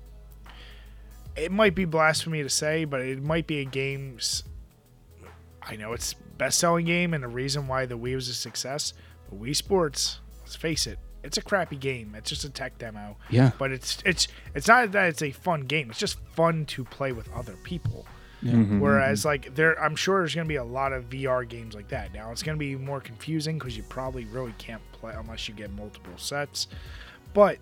It 1.36 1.52
might 1.52 1.74
be 1.74 1.84
blasphemy 1.84 2.42
to 2.42 2.48
say, 2.48 2.84
but 2.84 3.00
it 3.02 3.22
might 3.22 3.46
be 3.46 3.60
a 3.60 3.64
game. 3.64 4.18
S- 5.66 5.72
I 5.72 5.76
know 5.76 5.92
it's 5.92 6.14
best 6.14 6.58
selling 6.58 6.86
game 6.86 7.14
and 7.14 7.22
the 7.24 7.28
reason 7.28 7.66
why 7.68 7.86
the 7.86 7.96
Wii 7.98 8.14
was 8.14 8.28
a 8.28 8.34
success. 8.34 8.92
But 9.28 9.40
Wii 9.40 9.56
Sports, 9.56 10.20
let's 10.40 10.56
face 10.56 10.86
it, 10.86 10.98
it's 11.24 11.38
a 11.38 11.42
crappy 11.42 11.76
game. 11.76 12.14
It's 12.16 12.30
just 12.30 12.44
a 12.44 12.50
tech 12.50 12.78
demo. 12.78 13.16
Yeah. 13.30 13.50
But 13.58 13.72
it's 13.72 13.98
it's 14.04 14.28
it's 14.54 14.68
not 14.68 14.92
that 14.92 15.08
it's 15.08 15.22
a 15.22 15.32
fun 15.32 15.62
game. 15.62 15.90
It's 15.90 15.98
just 15.98 16.18
fun 16.34 16.64
to 16.66 16.84
play 16.84 17.12
with 17.12 17.28
other 17.34 17.54
people. 17.64 18.06
Mhm. 18.44 18.80
Whereas 18.80 19.24
like 19.24 19.54
there, 19.54 19.82
I'm 19.82 19.96
sure 19.96 20.20
there's 20.20 20.34
gonna 20.34 20.46
be 20.46 20.56
a 20.56 20.64
lot 20.64 20.92
of 20.92 21.08
VR 21.10 21.44
games 21.48 21.74
like 21.74 21.88
that. 21.88 22.12
Now 22.14 22.30
it's 22.30 22.42
gonna 22.42 22.58
be 22.58 22.76
more 22.76 23.00
confusing 23.00 23.58
because 23.58 23.76
you 23.76 23.82
probably 23.84 24.24
really 24.26 24.54
can't 24.58 24.82
play 24.92 25.14
unless 25.16 25.48
you 25.48 25.54
get 25.54 25.72
multiple 25.72 26.12
sets. 26.16 26.68
But 27.34 27.58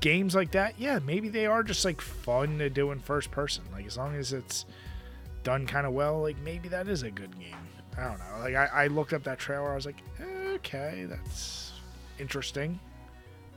games 0.00 0.34
like 0.34 0.52
that, 0.52 0.74
yeah, 0.78 0.98
maybe 1.04 1.28
they 1.28 1.46
are 1.46 1.62
just 1.62 1.84
like 1.84 2.00
fun 2.00 2.58
to 2.58 2.70
do 2.70 2.92
in 2.92 2.98
first 3.00 3.30
person. 3.30 3.64
Like 3.72 3.86
as 3.86 3.96
long 3.96 4.14
as 4.14 4.32
it's 4.32 4.64
done 5.46 5.64
kind 5.64 5.86
of 5.86 5.92
well, 5.92 6.20
like 6.20 6.36
maybe 6.42 6.68
that 6.68 6.88
is 6.88 7.04
a 7.04 7.10
good 7.10 7.38
game. 7.38 7.54
I 7.96 8.02
don't 8.02 8.18
know. 8.18 8.38
Like 8.40 8.56
I, 8.56 8.66
I 8.66 8.86
looked 8.88 9.12
up 9.12 9.22
that 9.22 9.38
trailer, 9.38 9.70
I 9.70 9.76
was 9.76 9.86
like, 9.86 10.02
okay, 10.54 11.06
that's 11.08 11.72
interesting. 12.18 12.80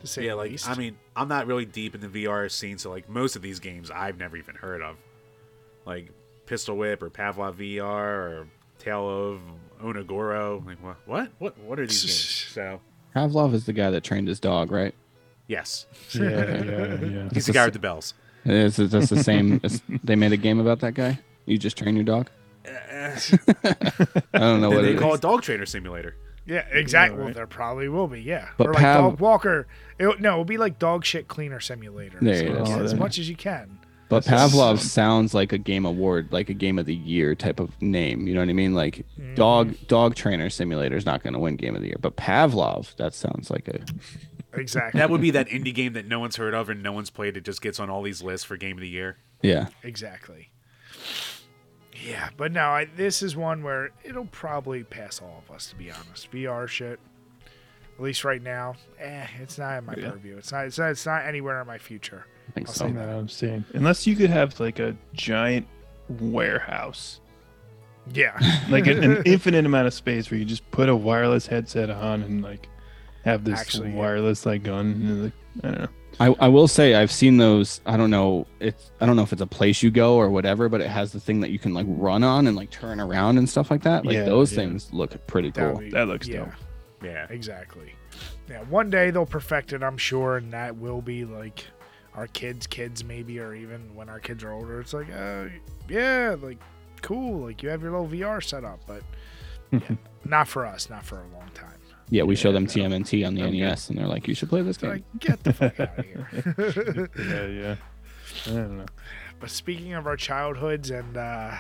To 0.02 0.08
say 0.08 0.28
yeah, 0.28 0.36
like 0.36 0.52
least. 0.52 0.70
I 0.70 0.76
mean, 0.76 0.98
I'm 1.16 1.28
not 1.28 1.48
really 1.48 1.66
deep 1.66 1.96
in 1.96 2.02
the 2.02 2.08
VR 2.08 2.50
scene, 2.50 2.78
so 2.78 2.92
like 2.92 3.10
most 3.10 3.36
of 3.36 3.42
these 3.42 3.60
games 3.60 3.90
I've 3.90 4.20
never 4.20 4.38
even 4.38 4.54
heard 4.54 4.84
of, 4.84 4.98
like 5.86 6.12
Pistol 6.46 6.78
Whip 6.78 7.02
or 7.02 7.10
Pavlov 7.10 7.56
VR 7.56 7.84
or 7.84 8.48
Tale 8.78 9.10
of 9.10 9.40
Onogoro. 9.82 10.64
Like 10.64 10.82
what? 10.84 10.98
What? 11.08 11.32
What? 11.40 11.58
What 11.58 11.80
are 11.80 11.88
these 11.88 12.04
games? 12.04 12.36
So 12.54 12.82
Pavlov 13.16 13.54
is 13.54 13.66
the 13.66 13.74
guy 13.74 13.90
that 13.90 14.04
trained 14.04 14.28
his 14.28 14.40
dog, 14.40 14.72
right? 14.72 14.94
yes, 15.48 15.88
yeah, 16.14 16.22
yeah, 16.22 16.64
yeah. 17.02 17.30
he's 17.34 17.48
the 17.48 17.54
guy 17.54 17.66
with 17.66 17.74
the 17.74 17.80
bells. 17.80 18.14
Is 18.46 18.78
it 18.78 18.90
just 18.90 19.10
the 19.10 19.24
same? 19.24 19.60
they 20.04 20.16
made 20.16 20.32
a 20.32 20.38
game 20.38 20.60
about 20.60 20.80
that 20.82 20.94
guy. 20.94 21.20
You 21.50 21.58
just 21.58 21.78
train 21.78 21.96
your 21.96 22.06
dog. 22.06 22.30
Uh, 22.66 22.70
I 24.34 24.40
don't 24.40 24.62
know 24.62 24.70
what 24.70 24.84
they 24.84 24.92
it 24.94 25.00
call 25.00 25.14
is. 25.14 25.20
it 25.20 25.22
Dog 25.22 25.42
Trainer 25.42 25.66
Simulator. 25.66 26.16
Yeah, 26.46 26.66
exactly. 26.72 27.18
right. 27.18 27.26
Well, 27.26 27.34
there 27.34 27.48
probably 27.48 27.90
will 27.90 28.08
be. 28.08 28.22
Yeah, 28.22 28.50
But 28.58 28.68
or 28.68 28.74
like 28.74 28.82
Pav- 28.82 29.12
dog 29.12 29.20
walker. 29.20 29.68
It, 30.00 30.20
no, 30.20 30.34
it'll 30.34 30.46
be 30.46 30.58
like 30.58 30.80
dog 30.80 31.06
shit 31.06 31.28
cleaner 31.28 31.60
simulator. 31.60 32.18
There 32.22 32.36
So 32.36 32.44
it 32.46 32.66
get 32.66 32.82
as 32.82 32.94
Oh, 32.94 32.98
much 32.98 33.20
as 33.20 33.30
you 33.30 33.36
can. 33.36 33.80
But 34.10 34.24
That's 34.26 34.42
just 34.52 34.56
Pavlov 34.56 34.78
so- 34.80 34.84
sounds 34.88 35.34
like 35.36 35.54
a 35.54 35.58
game 35.60 35.86
award, 35.86 36.30
like 36.32 36.50
a 36.50 36.54
game 36.56 36.80
of 36.80 36.86
the 36.88 36.96
year 36.96 37.36
type 37.36 37.60
of 37.60 37.80
name. 37.82 38.28
You 38.28 38.34
know 38.34 38.40
what 38.40 38.50
I 38.50 38.54
mean? 38.54 38.74
Like 38.74 39.06
mm-hmm. 39.20 39.36
dog 39.36 39.76
dog 39.88 40.16
trainer 40.16 40.50
simulator 40.50 40.96
is 40.98 41.06
not 41.06 41.22
going 41.24 41.34
to 41.34 41.40
win 41.40 41.56
game 41.56 41.76
of 41.76 41.82
the 41.82 41.88
year, 41.88 41.98
but 42.02 42.16
Pavlov 42.18 42.96
that 42.98 43.14
sounds 43.14 43.52
like 43.52 43.68
a 43.68 43.80
Exactly. 44.54 44.98
That 45.00 45.12
would 45.12 45.22
be 45.22 45.30
that 45.32 45.48
indie 45.50 45.74
game 45.76 45.94
that 45.94 46.08
no 46.08 46.20
one's 46.20 46.38
heard 46.38 46.56
of 46.56 46.70
and 46.70 46.82
no 46.82 46.92
one's 46.92 47.12
played. 47.12 47.38
It 47.38 47.46
just 47.46 47.62
gets 47.62 47.80
on 47.80 47.90
all 47.92 48.02
these 48.02 48.24
lists 48.24 48.46
for 48.46 48.58
Game 48.58 48.78
of 48.78 48.82
the 48.82 48.90
Year. 48.90 49.18
yeah. 49.44 49.68
exactly. 49.84 50.49
Yeah, 52.06 52.30
but 52.38 52.52
no, 52.52 52.62
I, 52.70 52.86
this 52.96 53.22
is 53.22 53.36
one 53.36 53.64
where 53.64 53.90
it'll 54.04 54.26
probably 54.28 54.84
pass 54.84 55.22
all 55.22 55.44
of 55.48 55.54
us. 55.54 55.68
To 55.68 55.76
be 55.76 55.92
honest, 55.92 56.32
VR 56.32 56.68
shit. 56.68 57.00
At 57.98 58.04
least 58.04 58.24
right 58.24 58.42
now, 58.42 58.76
eh, 58.98 59.28
it's 59.42 59.58
not 59.58 59.80
in 59.80 59.86
my 59.86 59.94
Yeah. 59.98 60.12
purview. 60.12 60.38
It's 60.38 60.52
not. 60.52 60.66
It's 60.66 60.78
not. 60.80 60.92
It's 60.92 61.06
not 61.06 61.26
anywhere 61.26 61.60
in 61.60 61.68
my 61.68 61.78
future. 61.78 62.26
I 62.48 62.52
think 62.54 62.68
I'll 62.70 62.74
so. 62.74 62.86
say 62.88 62.92
No, 62.94 63.02
I'm 63.02 63.28
saying 63.30 63.66
unless 63.74 64.08
you 64.08 64.16
could 64.16 64.30
have 64.30 64.58
like 64.60 64.80
a 64.80 64.96
giant 65.14 65.68
warehouse, 66.08 67.20
Yeah. 68.14 68.38
like 68.70 68.88
an, 68.88 69.04
an 69.04 69.24
infinite 69.26 69.66
amount 69.66 69.88
of 69.88 69.94
space 69.94 70.32
where 70.32 70.40
you 70.40 70.46
just 70.46 70.70
put 70.72 70.90
a 70.90 70.96
wireless 70.96 71.46
headset 71.48 71.90
on 71.90 72.22
and 72.24 72.42
like 72.42 72.68
have 73.26 73.44
this 73.44 73.60
Actually, 73.60 73.90
yeah. 73.90 73.98
wireless 73.98 74.46
like 74.46 74.64
gun. 74.64 74.86
and, 74.86 75.24
like, 75.26 75.34
I 75.64 75.68
don't 75.68 75.80
know. 75.82 75.88
I, 76.20 76.36
I 76.40 76.48
will 76.50 76.68
say 76.68 76.96
I've 76.96 77.12
seen 77.12 77.38
those. 77.38 77.80
I 77.86 77.96
don't 77.96 78.10
know. 78.10 78.46
It's 78.60 78.92
I 79.00 79.06
don't 79.06 79.16
know 79.16 79.22
if 79.24 79.32
it's 79.32 79.42
a 79.42 79.48
place 79.48 79.82
you 79.82 79.90
go 79.92 80.16
or 80.18 80.30
whatever, 80.30 80.68
but 80.68 80.82
it 80.82 80.90
has 80.90 81.12
the 81.14 81.20
thing 81.20 81.40
that 81.42 81.50
you 81.52 81.60
can 81.60 81.74
like 81.74 81.86
run 81.90 82.24
on 82.24 82.48
and 82.48 82.58
like 82.58 82.70
turn 82.72 83.00
around 83.00 83.38
and 83.38 83.48
stuff 83.50 83.72
like 83.72 83.84
that. 83.84 84.06
Like 84.06 84.16
Yeah, 84.16 84.26
those 84.26 84.52
yeah. 84.52 84.58
things 84.58 84.92
look 84.94 85.26
pretty 85.28 85.52
That 85.52 85.62
cool. 85.62 85.74
would 85.76 85.86
be- 85.86 85.90
That 85.92 86.08
looks 86.08 86.28
yeah, 86.28 86.38
dope. 86.40 86.50
Yeah. 87.04 87.28
exactly. 87.30 87.94
Yeah, 88.50 88.64
one 88.64 88.90
day 88.90 89.12
they'll 89.12 89.26
perfect 89.26 89.72
it, 89.74 89.82
I'm 89.84 89.98
sure, 89.98 90.38
and 90.38 90.52
that 90.54 90.76
will 90.76 91.02
be 91.02 91.24
like 91.24 91.64
our 92.16 92.28
kids' 92.28 92.68
kids, 92.68 93.04
maybe, 93.04 93.40
or 93.40 93.54
even 93.54 93.96
when 93.96 94.10
our 94.10 94.20
kids 94.20 94.44
are 94.44 94.52
older. 94.52 94.82
It's 94.82 94.94
like, 94.94 95.08
uh, 95.16 95.46
yeah, 95.88 96.36
like 96.42 96.58
cool, 97.02 97.46
like 97.46 97.64
you 97.64 97.70
have 97.70 97.82
your 97.82 97.92
little 97.92 98.08
VR 98.08 98.44
setup, 98.44 98.80
but 98.88 99.04
yeah, 99.72 99.80
not 100.26 100.48
for 100.50 100.66
us, 100.66 100.90
not 100.90 101.06
for 101.06 101.18
a 101.20 101.28
long 101.38 101.50
time. 101.54 101.79
Yeah, 102.10 102.24
we 102.24 102.36
show 102.36 102.52
them 102.52 102.64
no. 102.64 102.70
TMNT 102.70 103.26
on 103.26 103.36
the 103.36 103.44
Okay. 103.44 103.60
NES, 103.60 103.90
and 103.90 103.98
they're 104.00 104.08
like, 104.08 104.28
"You 104.28 104.34
should 104.34 104.50
play 104.50 104.62
this 104.62 104.78
It's 104.78 104.82
game." 104.82 104.92
like, 104.92 105.04
get 105.20 105.44
the 105.44 105.54
fuck 105.54 105.80
out 105.80 106.00
of 106.00 106.06
here. 106.06 107.10
yeah, 107.20 107.46
yeah. 107.48 107.76
I 108.48 108.50
don't 108.58 108.78
know. 108.80 108.86
But 109.40 109.50
speaking 109.52 109.94
of 109.94 110.06
our 110.08 110.18
childhoods 110.18 110.90
and 110.92 111.16
uh, 111.18 111.56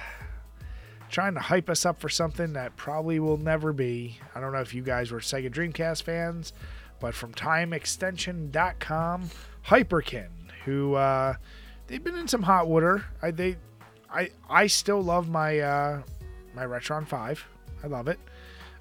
trying 1.09 1.33
to 1.35 1.39
hype 1.39 1.69
us 1.69 1.85
up 1.85 1.99
for 1.99 2.09
something 2.09 2.53
that 2.53 2.75
probably 2.77 3.19
will 3.19 3.37
never 3.37 3.71
be, 3.73 4.17
I 4.35 4.39
don't 4.39 4.51
know 4.53 4.59
if 4.61 4.73
you 4.73 4.81
guys 4.81 5.11
were 5.11 5.19
Sega 5.19 5.51
Dreamcast 5.51 6.03
fans, 6.03 6.51
but 6.99 7.13
from 7.15 7.33
TimeExtension.com, 7.33 9.29
Hyperkin, 9.65 10.27
who 10.65 10.95
uh, 10.95 11.35
they've 11.87 12.03
been 12.03 12.15
in 12.17 12.27
some 12.27 12.43
hot 12.43 12.67
water. 12.67 13.05
I 13.21 13.31
they, 13.31 13.57
I 14.11 14.29
I 14.49 14.67
still 14.67 15.01
love 15.01 15.29
my 15.29 15.59
uh, 15.59 16.01
my 16.53 16.63
Retron 16.65 17.07
Five. 17.07 17.45
I 17.83 17.87
love 17.87 18.07
it. 18.07 18.19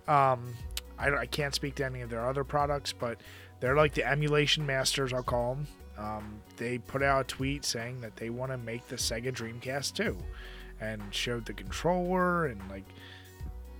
Um, 0.08 0.54
I, 0.98 1.14
I 1.14 1.26
can't 1.26 1.54
speak 1.54 1.76
to 1.76 1.84
any 1.84 2.00
of 2.00 2.10
their 2.10 2.26
other 2.26 2.44
products, 2.44 2.92
but 2.92 3.18
they're 3.60 3.76
like 3.76 3.94
the 3.94 4.06
emulation 4.06 4.64
masters, 4.66 5.12
I'll 5.12 5.22
call 5.22 5.54
them. 5.54 5.66
Um, 5.98 6.40
they 6.56 6.78
put 6.78 7.02
out 7.02 7.20
a 7.22 7.24
tweet 7.24 7.64
saying 7.64 8.00
that 8.02 8.16
they 8.16 8.30
want 8.30 8.52
to 8.52 8.58
make 8.58 8.86
the 8.86 8.96
Sega 8.96 9.32
Dreamcast 9.32 9.94
too, 9.94 10.16
and 10.80 11.02
showed 11.10 11.44
the 11.44 11.52
controller 11.52 12.46
and 12.46 12.60
like 12.70 12.84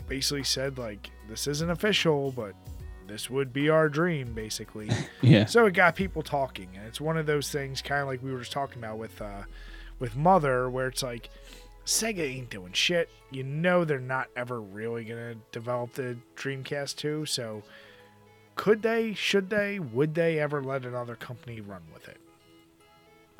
basically 0.08 0.44
said 0.44 0.78
like 0.78 1.10
this 1.28 1.46
isn't 1.46 1.70
official, 1.70 2.32
but 2.32 2.54
this 3.06 3.30
would 3.30 3.52
be 3.52 3.68
our 3.68 3.88
dream 3.88 4.32
basically. 4.34 4.90
Yeah, 5.20 5.46
So 5.46 5.66
it 5.66 5.74
got 5.74 5.96
people 5.96 6.22
talking, 6.22 6.68
and 6.76 6.86
it's 6.86 7.00
one 7.00 7.16
of 7.16 7.26
those 7.26 7.50
things, 7.50 7.82
kind 7.82 8.02
of 8.02 8.08
like 8.08 8.22
we 8.22 8.32
were 8.32 8.38
just 8.38 8.52
talking 8.52 8.78
about 8.78 8.98
with 8.98 9.20
uh, 9.20 9.42
with 9.98 10.16
Mother, 10.16 10.70
where 10.70 10.86
it's 10.86 11.02
like 11.02 11.28
Sega 11.88 12.20
ain't 12.20 12.50
doing 12.50 12.72
shit. 12.72 13.08
You 13.30 13.42
know 13.42 13.82
they're 13.84 13.98
not 13.98 14.28
ever 14.36 14.60
really 14.60 15.04
gonna 15.04 15.36
develop 15.52 15.94
the 15.94 16.18
Dreamcast 16.36 16.96
2. 16.96 17.24
So 17.24 17.62
could 18.56 18.82
they? 18.82 19.14
Should 19.14 19.48
they? 19.48 19.78
Would 19.78 20.14
they 20.14 20.38
ever 20.38 20.62
let 20.62 20.84
another 20.84 21.16
company 21.16 21.62
run 21.62 21.82
with 21.92 22.06
it? 22.08 22.18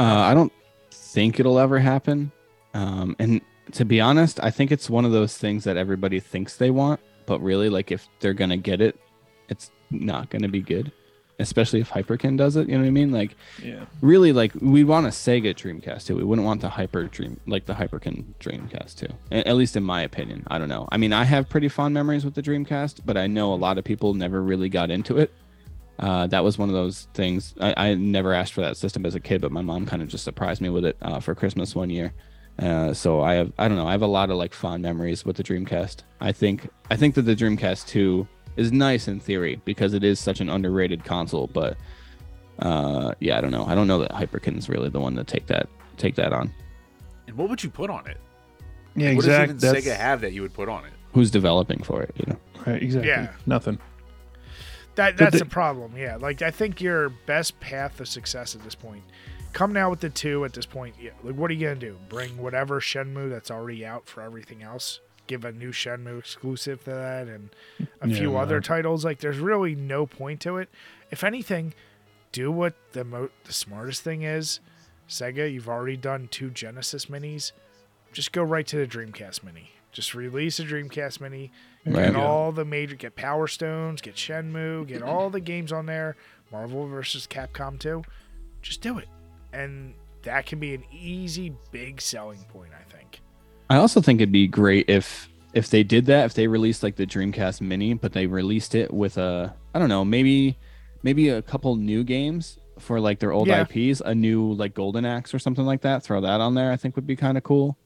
uh, 0.01 0.05
I 0.05 0.33
don't 0.33 0.53
think 0.91 1.39
it'll 1.39 1.59
ever 1.59 1.79
happen. 1.79 2.33
Um, 2.73 3.17
and 3.19 3.41
to 3.73 3.85
be 3.85 4.01
honest, 4.01 4.43
I 4.43 4.51
think 4.51 4.73
it's 4.73 4.89
one 4.89 5.05
of 5.05 5.13
those 5.13 5.37
things 5.37 5.65
that 5.65 5.77
everybody 5.77 6.19
thinks 6.19 6.57
they 6.57 6.71
want, 6.71 7.01
but 7.27 7.41
really, 7.43 7.69
like 7.69 7.93
if 7.93 8.09
they're 8.21 8.33
gonna 8.33 8.57
get 8.57 8.81
it, 8.81 8.99
it's 9.51 9.71
not 9.91 10.31
gonna 10.31 10.49
be 10.49 10.63
good. 10.63 10.91
Especially 11.41 11.81
if 11.81 11.91
Hyperkin 11.91 12.37
does 12.37 12.57
it, 12.57 12.69
you 12.69 12.75
know 12.75 12.81
what 12.81 12.89
I 12.89 12.91
mean? 12.91 13.13
Like 13.13 13.37
Yeah. 13.63 13.85
really 14.01 14.33
like 14.33 14.53
we 14.61 14.83
want 14.83 15.07
a 15.07 15.11
Sega 15.11 15.55
Dreamcast 15.55 16.07
too. 16.07 16.17
We 16.17 16.25
wouldn't 16.25 16.45
want 16.45 16.61
the 16.63 16.69
Hyper 16.69 17.05
Dream 17.05 17.39
like 17.47 17.67
the 17.67 17.75
Hyperkin 17.75 18.25
Dreamcast 18.41 18.97
too. 18.97 19.13
At 19.31 19.55
least 19.57 19.77
in 19.77 19.85
my 19.85 20.03
opinion. 20.03 20.45
I 20.49 20.59
don't 20.59 20.69
know. 20.69 20.89
I 20.91 20.97
mean, 20.97 21.13
I 21.13 21.25
have 21.25 21.49
pretty 21.49 21.69
fond 21.69 21.95
memories 21.95 22.25
with 22.25 22.35
the 22.35 22.43
Dreamcast, 22.43 23.03
but 23.07 23.17
I 23.17 23.29
know 23.29 23.53
a 23.53 23.57
lot 23.57 23.79
of 23.79 23.85
people 23.85 24.15
never 24.15 24.43
really 24.43 24.69
got 24.69 24.91
into 24.91 25.17
it. 25.19 25.33
Uh, 26.01 26.27
that 26.29 26.45
was 26.45 26.59
one 26.59 26.69
of 26.69 26.75
those 26.75 27.09
things. 27.15 27.55
I, 27.61 27.75
I 27.91 27.95
never 27.95 28.33
asked 28.33 28.53
for 28.53 28.61
that 28.61 28.77
system 28.77 29.05
as 29.05 29.15
a 29.17 29.21
kid, 29.21 29.41
but 29.41 29.51
my 29.53 29.63
mom 29.63 29.85
kind 29.87 30.01
of 30.03 30.09
just 30.09 30.23
surprised 30.25 30.61
me 30.61 30.69
with 30.69 30.85
it 30.85 30.97
uh, 31.03 31.19
for 31.21 31.35
Christmas 31.35 31.75
one 31.75 31.91
year. 31.91 32.13
Uh, 32.59 32.93
so 32.93 33.21
I 33.21 33.35
have 33.35 33.53
I 33.59 33.69
don't 33.69 33.77
know. 33.77 33.87
I 33.87 33.93
have 33.93 34.03
a 34.03 34.07
lot 34.09 34.31
of 34.31 34.37
like 34.37 34.53
fond 34.55 34.83
memories 34.83 35.25
with 35.25 35.37
the 35.37 35.45
Dreamcast. 35.45 35.99
I 36.21 36.33
think 36.33 36.69
I 36.91 36.97
think 36.97 37.15
that 37.15 37.23
the 37.23 37.37
Dreamcast 37.37 37.87
2 37.87 38.27
is 38.59 38.73
nice 38.73 39.09
in 39.09 39.21
theory 39.21 39.61
because 39.65 39.95
it 39.95 40.03
is 40.05 40.19
such 40.21 40.41
an 40.41 40.49
underrated 40.51 41.05
console, 41.05 41.47
but 41.47 41.77
uh 42.61 43.15
yeah 43.21 43.39
i 43.39 43.41
don't 43.41 43.53
know 43.53 43.65
i 43.67 43.75
don't 43.77 43.87
know 43.87 44.01
that 44.01 44.11
hyperkin's 44.11 44.69
really 44.69 44.89
the 44.89 44.99
one 44.99 45.15
to 45.15 45.23
take 45.23 45.47
that 45.47 45.69
take 45.97 46.17
that 46.17 46.33
on 46.33 46.53
And 47.29 47.37
what 47.37 47.49
would 47.51 47.63
you 47.63 47.71
put 47.71 47.89
on 47.89 48.05
it? 48.09 48.17
Yeah, 48.97 49.11
What 49.15 49.25
exactly. 49.27 49.55
does 49.59 49.65
even 49.77 49.93
Sega 49.93 49.97
have 49.97 50.21
that 50.23 50.33
you 50.33 50.43
would 50.43 50.53
put 50.55 50.69
on 50.69 50.85
it? 50.85 50.91
who's 51.15 51.31
developing 51.31 51.81
for 51.85 52.03
it 52.03 52.13
you 52.17 52.25
know 52.29 52.39
Right, 52.67 52.83
exactly. 52.83 53.09
Yeah. 53.11 53.31
Nothing. 53.47 53.79
That 54.97 55.17
that's 55.17 55.35
the- 55.39 55.45
the 55.45 55.51
problem. 55.51 55.97
Yeah, 55.97 56.17
like 56.17 56.43
I 56.43 56.51
think 56.51 56.81
your 56.81 57.11
best 57.11 57.61
path 57.61 58.01
of 58.01 58.09
success 58.09 58.57
at 58.57 58.65
this 58.65 58.75
point, 58.75 59.05
come 59.53 59.73
now 59.73 59.89
with 59.91 60.01
the 60.01 60.11
two 60.11 60.45
at 60.45 60.53
this 60.53 60.67
point. 60.67 60.97
Yeah, 61.01 61.13
like 61.23 61.37
what 61.37 61.53
are 61.53 61.55
you 61.55 61.69
gonna 61.69 61.79
do? 61.79 61.97
Bring 62.09 62.37
whatever 62.39 62.81
Shenmue 62.81 63.31
that's 63.31 63.53
already 63.53 63.87
out 63.87 64.09
for 64.09 64.21
everything 64.23 64.65
else. 64.65 64.99
Give 65.29 65.45
a 65.45 65.53
new 65.53 65.71
Shenmue 65.71 66.19
exclusive 66.19 66.83
to 66.85 66.91
that, 66.91 67.29
and 67.29 67.51
a 68.01 68.09
Yeah, 68.09 68.17
few 68.17 68.33
no. 68.33 68.39
other 68.39 68.61
titles. 68.61 69.05
Like 69.05 69.21
there's 69.21 69.39
really 69.39 69.77
no 69.77 70.05
point 70.07 70.41
to 70.41 70.57
it. 70.57 70.69
If 71.13 71.23
anything, 71.23 71.75
do 72.33 72.51
what 72.51 72.75
the 72.93 73.05
mo- 73.05 73.31
the 73.45 73.53
smartest 73.53 74.03
thing 74.03 74.23
is. 74.23 74.59
Sega, 75.09 75.51
you've 75.51 75.69
already 75.69 75.97
done 75.97 76.29
two 76.29 76.51
Genesis 76.51 77.07
minis. 77.07 77.53
Just 78.13 78.33
go 78.33 78.43
right 78.43 78.67
to 78.67 78.77
the 78.77 78.87
Dreamcast 78.87 79.45
mini. 79.45 79.71
Just 79.93 80.15
release 80.15 80.59
a 80.61 80.65
Dreamcast 80.65 81.21
mini. 81.21 81.51
Right. 81.87 82.07
Get 82.13 82.17
all 82.17 82.53
the 82.53 82.65
major, 82.65 82.95
get 82.97 83.17
Power 83.17 83.47
Stones, 83.47 84.01
get 84.03 84.17
Shenmue, 84.17 84.87
get 84.87 85.03
all 85.03 85.31
the 85.31 85.41
games 85.41 85.73
on 85.73 85.87
there. 85.87 86.17
Marvel 86.53 86.87
versus 86.87 87.27
Capcom 87.27 87.79
2. 87.79 88.03
Just 88.63 88.81
do 88.81 88.99
it, 88.99 89.09
and 89.53 89.95
that 90.23 90.45
can 90.47 90.59
be 90.59 90.75
an 90.75 90.85
easy, 90.93 91.55
big 91.71 92.01
selling 92.01 92.41
point. 92.49 92.73
I 92.79 92.83
think. 92.93 93.21
I 93.71 93.77
also 93.77 94.01
think 94.01 94.21
it'd 94.21 94.33
be 94.33 94.47
great 94.47 94.89
if 94.89 95.29
if 95.55 95.71
they 95.71 95.83
did 95.83 96.07
that 96.07 96.27
if 96.27 96.35
they 96.35 96.47
released 96.47 96.83
like 96.83 96.97
the 96.97 97.07
dreamcast 97.07 97.61
mini 97.61 97.95
but 97.95 98.13
they 98.13 98.27
released 98.27 98.75
it 98.75 98.93
with 98.93 99.17
a 99.19 99.55
i 99.75 99.79
don't 99.79 99.89
know 99.89 100.05
maybe 100.05 100.57
maybe 101.03 101.29
a 101.29 101.43
couple 101.43 101.75
new 101.77 102.05
games 102.05 102.59
for 102.79 103.01
like 103.01 103.19
their 103.19 103.33
old 103.33 103.49
Yeah. 103.49 103.63
ips 103.69 104.01
a 104.05 104.15
new 104.15 104.53
like 104.53 104.75
golden 104.75 105.05
axe 105.05 105.35
or 105.35 105.39
something 105.39 105.65
like 105.65 105.81
that 105.83 106.03
throw 106.03 106.21
that 106.21 106.41
on 106.41 106.55
there 106.55 106.71
i 106.73 106.77
think 106.77 106.97
would 106.97 107.07
be 107.07 107.17
kind 107.17 107.37
of 107.37 107.45
cool 107.45 107.77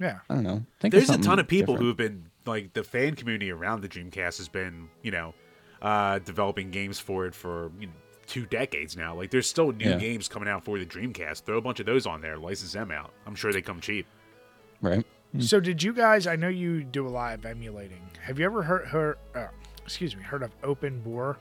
Yeah. 0.00 0.18
i 0.30 0.34
don't 0.34 0.44
know 0.44 0.64
think 0.80 0.92
There's 0.92 1.10
a 1.10 1.18
ton 1.18 1.38
of 1.38 1.48
people 1.48 1.74
different. 1.74 1.88
who've 1.88 1.96
been 1.96 2.24
like 2.46 2.72
the 2.72 2.84
fan 2.84 3.14
community 3.14 3.50
around 3.50 3.82
the 3.82 3.88
Dreamcast 3.90 4.38
has 4.38 4.48
been, 4.48 4.88
you 5.02 5.10
know, 5.10 5.34
uh, 5.82 6.18
developing 6.20 6.70
games 6.70 6.98
for 6.98 7.26
it 7.26 7.34
for 7.34 7.70
you 7.78 7.88
know, 7.88 7.92
two 8.26 8.46
decades 8.46 8.96
now. 8.96 9.14
Like 9.14 9.30
there's 9.30 9.46
still 9.46 9.70
new 9.72 9.90
Yeah. 9.90 9.98
games 9.98 10.28
coming 10.28 10.48
out 10.48 10.64
for 10.64 10.78
the 10.78 10.86
Dreamcast. 10.86 11.42
Throw 11.42 11.58
a 11.58 11.60
bunch 11.60 11.78
of 11.78 11.84
those 11.84 12.06
on 12.06 12.22
there, 12.22 12.38
license 12.38 12.72
them 12.72 12.90
out. 12.90 13.12
I'm 13.26 13.34
sure 13.34 13.52
they 13.52 13.60
come 13.60 13.82
cheap. 13.82 14.06
right 14.80 15.04
So 15.40 15.60
did 15.60 15.82
you 15.82 15.92
guys? 15.92 16.26
I 16.26 16.36
know 16.36 16.48
you 16.48 16.82
do 16.82 17.06
a 17.06 17.10
lot 17.10 17.34
of 17.34 17.44
emulating. 17.44 18.00
Have 18.22 18.38
you 18.38 18.46
ever 18.46 18.62
heard 18.62 18.86
heard? 18.88 19.18
Uh, 19.34 19.48
excuse 19.84 20.16
me, 20.16 20.22
heard 20.22 20.42
of 20.42 20.58
OpenBOR? 20.62 21.36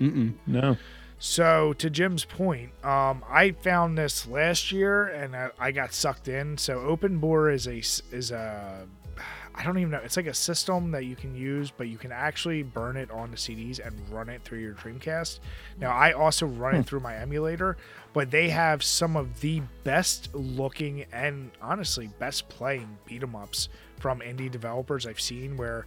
Mm-mm. 0.00 0.34
No. 0.46 0.76
So 1.18 1.72
to 1.74 1.90
Jim's 1.90 2.24
point, 2.24 2.70
um, 2.84 3.24
I 3.28 3.52
found 3.52 3.96
this 3.98 4.26
last 4.26 4.70
year 4.72 5.06
and 5.06 5.34
I, 5.34 5.50
I 5.58 5.70
got 5.72 5.92
sucked 5.92 6.28
in. 6.28 6.56
So 6.58 6.80
Open 6.80 7.18
Bore 7.18 7.50
is 7.50 7.66
a 7.66 7.78
s- 7.78 8.02
is 8.12 8.30
a 8.30 8.86
I 9.56 9.62
don't 9.62 9.78
even 9.78 9.92
know. 9.92 10.00
It's 10.02 10.16
like 10.16 10.26
a 10.26 10.34
system 10.34 10.90
that 10.90 11.04
you 11.04 11.14
can 11.14 11.34
use, 11.34 11.70
but 11.70 11.88
you 11.88 11.96
can 11.96 12.10
actually 12.10 12.62
burn 12.62 12.96
it 12.96 13.10
onto 13.10 13.36
CDs 13.36 13.84
and 13.84 13.94
run 14.10 14.28
it 14.28 14.42
through 14.42 14.58
your 14.58 14.74
Dreamcast. 14.74 15.38
Now 15.78 15.92
I 15.92 16.12
also 16.12 16.46
run 16.46 16.74
it 16.74 16.78
hmm. 16.78 16.82
through 16.82 17.00
my 17.00 17.16
emulator, 17.16 17.76
but 18.12 18.30
they 18.30 18.48
have 18.50 18.82
some 18.82 19.16
of 19.16 19.40
the 19.40 19.62
best 19.84 20.34
looking 20.34 21.06
and 21.12 21.50
honestly 21.62 22.10
best 22.18 22.48
playing 22.48 22.98
beat 23.06 23.22
'em 23.22 23.36
ups 23.36 23.68
from 23.98 24.20
indie 24.20 24.50
developers 24.50 25.06
I've 25.06 25.20
seen. 25.20 25.56
Where 25.56 25.86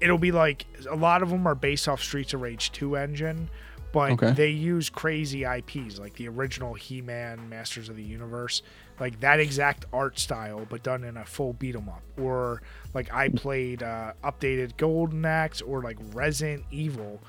it'll 0.00 0.18
be 0.18 0.32
like 0.32 0.66
a 0.88 0.96
lot 0.96 1.22
of 1.22 1.30
them 1.30 1.46
are 1.46 1.54
based 1.54 1.88
off 1.88 2.00
Streets 2.00 2.32
of 2.32 2.42
Rage 2.42 2.70
2 2.72 2.96
engine, 2.96 3.50
but 3.92 4.12
Okay. 4.12 4.32
they 4.32 4.50
use 4.50 4.88
crazy 4.88 5.44
IPs 5.44 5.98
like 5.98 6.14
the 6.14 6.28
original 6.28 6.74
He-Man, 6.74 7.48
Masters 7.48 7.88
of 7.88 7.96
the 7.96 8.02
Universe, 8.02 8.62
like 9.00 9.18
that 9.20 9.40
exact 9.40 9.84
art 9.92 10.18
style, 10.18 10.66
but 10.68 10.82
done 10.82 11.04
in 11.04 11.16
a 11.16 11.24
full 11.24 11.52
beat 11.54 11.74
'em 11.76 11.88
up. 11.88 12.02
Or 12.18 12.62
like 12.94 13.12
I 13.12 13.28
played 13.28 13.82
uh, 13.82 14.12
updated 14.22 14.76
Golden 14.76 15.24
Axe 15.24 15.60
or 15.62 15.82
like 15.82 15.98
Resident 16.12 16.64
Evil 16.70 17.20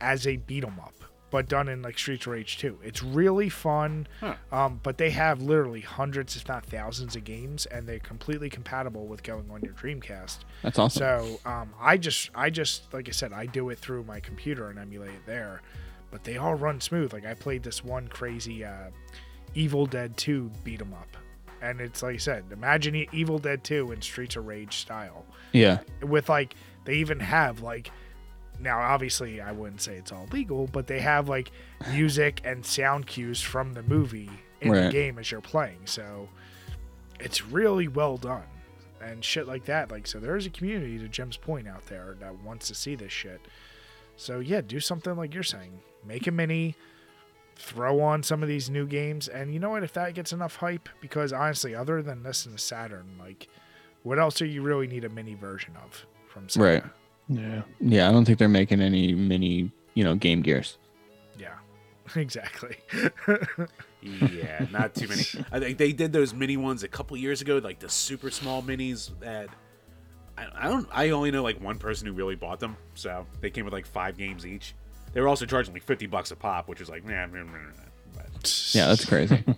as 0.00 0.26
a 0.26 0.36
beat 0.36 0.64
'em 0.64 0.78
up, 0.80 0.94
but 1.30 1.48
done 1.48 1.68
in 1.68 1.82
like 1.82 1.98
Streets 1.98 2.26
of 2.26 2.32
Rage 2.32 2.58
2. 2.58 2.78
It's 2.82 3.02
really 3.02 3.48
fun, 3.48 4.06
Huh. 4.20 4.34
um, 4.52 4.80
but 4.82 4.96
they 4.98 5.10
have 5.10 5.42
literally 5.42 5.80
hundreds, 5.82 6.36
if 6.36 6.46
not 6.48 6.64
thousands, 6.64 7.16
of 7.16 7.24
games, 7.24 7.66
and 7.66 7.86
they're 7.86 7.98
completely 7.98 8.48
compatible 8.48 9.06
with 9.06 9.22
going 9.22 9.50
on 9.50 9.60
your 9.62 9.74
Dreamcast. 9.74 10.38
that's 10.62 10.78
awesome 10.78 11.00
So 11.00 11.40
um, 11.44 11.74
I 11.80 11.96
just, 11.98 12.30
I 12.34 12.50
just, 12.50 12.92
like 12.94 13.08
I 13.08 13.12
said, 13.12 13.32
I 13.32 13.46
do 13.46 13.68
it 13.70 13.78
through 13.78 14.04
my 14.04 14.20
computer 14.20 14.68
and 14.70 14.78
emulate 14.78 15.10
it 15.10 15.26
there, 15.26 15.60
but 16.10 16.24
they 16.24 16.36
all 16.38 16.54
run 16.54 16.80
smooth. 16.80 17.12
Like 17.12 17.26
I 17.26 17.34
played 17.34 17.62
this 17.62 17.82
one 17.84 18.08
crazy 18.08 18.64
uh, 18.64 18.90
Evil 19.54 19.86
Dead 19.86 20.16
2 20.16 20.50
beat 20.64 20.80
'em 20.80 20.92
up, 20.94 21.16
and 21.62 21.80
it's 21.80 22.02
like 22.02 22.14
I 22.14 22.18
said, 22.18 22.44
imagine 22.50 23.06
Evil 23.12 23.38
Dead 23.38 23.62
2 23.64 23.92
in 23.92 24.02
Streets 24.02 24.36
of 24.36 24.46
Rage 24.46 24.76
style 24.78 25.24
yeah 25.52 25.78
with 26.02 26.28
like 26.28 26.54
they 26.84 26.94
even 26.94 27.20
have 27.20 27.60
like 27.60 27.90
now 28.60 28.78
obviously 28.80 29.40
I 29.40 29.52
wouldn't 29.52 29.80
say 29.80 29.96
it's 29.96 30.12
all 30.12 30.26
legal, 30.32 30.66
but 30.66 30.86
they 30.86 31.00
have 31.00 31.28
like 31.28 31.50
music 31.90 32.40
and 32.44 32.64
sound 32.64 33.06
cues 33.06 33.40
from 33.40 33.72
the 33.72 33.82
movie 33.82 34.30
in 34.60 34.72
the 34.72 34.90
game 34.90 35.18
as 35.18 35.30
you're 35.30 35.40
playing. 35.40 35.80
So 35.84 36.28
it's 37.20 37.44
really 37.44 37.88
well 37.88 38.16
done. 38.16 38.44
And 39.00 39.24
shit 39.24 39.46
like 39.46 39.64
that. 39.66 39.90
Like 39.90 40.06
so 40.06 40.18
there's 40.18 40.46
a 40.46 40.50
community 40.50 40.98
to 40.98 41.08
Jim's 41.08 41.36
point 41.36 41.68
out 41.68 41.86
there 41.86 42.16
that 42.20 42.42
wants 42.42 42.68
to 42.68 42.74
see 42.74 42.94
this 42.94 43.12
shit. 43.12 43.40
So 44.16 44.40
yeah, 44.40 44.60
do 44.60 44.80
something 44.80 45.16
like 45.16 45.34
you're 45.34 45.42
saying. 45.42 45.80
Make 46.06 46.26
a 46.26 46.30
mini, 46.30 46.76
throw 47.56 48.00
on 48.00 48.22
some 48.22 48.42
of 48.42 48.48
these 48.48 48.68
new 48.68 48.86
games, 48.86 49.28
and 49.28 49.52
you 49.52 49.60
know 49.60 49.70
what? 49.70 49.82
If 49.82 49.92
that 49.94 50.14
gets 50.14 50.32
enough 50.32 50.56
hype, 50.56 50.88
because 51.00 51.32
honestly, 51.32 51.74
other 51.74 52.02
than 52.02 52.22
this 52.22 52.46
and 52.46 52.54
the 52.54 52.58
Saturn, 52.58 53.16
like, 53.18 53.48
what 54.02 54.18
else 54.18 54.34
do 54.34 54.46
you 54.46 54.62
really 54.62 54.86
need 54.86 55.04
a 55.04 55.08
mini 55.08 55.34
version 55.34 55.74
of 55.84 56.06
from 56.28 56.46
Sega? 56.46 56.60
Right. 56.60 56.84
Yeah. 57.28 57.62
Yeah, 57.80 58.08
I 58.08 58.12
don't 58.12 58.24
think 58.24 58.38
they're 58.38 58.48
making 58.48 58.80
any 58.80 59.14
mini, 59.14 59.72
you 59.94 60.04
know, 60.04 60.14
Game 60.14 60.42
Gears. 60.42 60.78
Yeah, 61.38 61.54
exactly. 62.16 62.76
Yeah, 64.02 64.66
not 64.70 64.94
too 64.94 65.08
many. 65.08 65.22
I 65.52 65.58
think 65.58 65.78
they 65.78 65.92
did 65.92 66.12
those 66.12 66.34
mini 66.34 66.56
ones 66.56 66.82
a 66.82 66.88
couple 66.88 67.16
years 67.16 67.40
ago, 67.40 67.58
like 67.58 67.78
the 67.78 67.88
super 67.88 68.30
small 68.30 68.62
minis 68.62 69.10
that 69.20 69.48
I, 70.36 70.46
I 70.54 70.68
don't. 70.68 70.88
I 70.92 71.10
only 71.10 71.30
know 71.30 71.42
like 71.42 71.60
one 71.60 71.78
person 71.78 72.06
who 72.06 72.12
really 72.12 72.34
bought 72.34 72.60
them, 72.60 72.76
so 72.94 73.26
they 73.40 73.50
came 73.50 73.64
with 73.64 73.72
like 73.72 73.86
five 73.86 74.16
games 74.16 74.46
each. 74.46 74.74
They 75.14 75.20
were 75.20 75.28
also 75.28 75.46
charging 75.46 75.72
like 75.72 75.82
fifty 75.82 76.06
bucks 76.06 76.30
a 76.30 76.36
pop, 76.36 76.68
which 76.68 76.80
is 76.80 76.90
like, 76.90 77.04
man, 77.04 77.30
but 78.14 78.72
Yeah, 78.74 78.88
that's 78.88 79.04
crazy. 79.04 79.42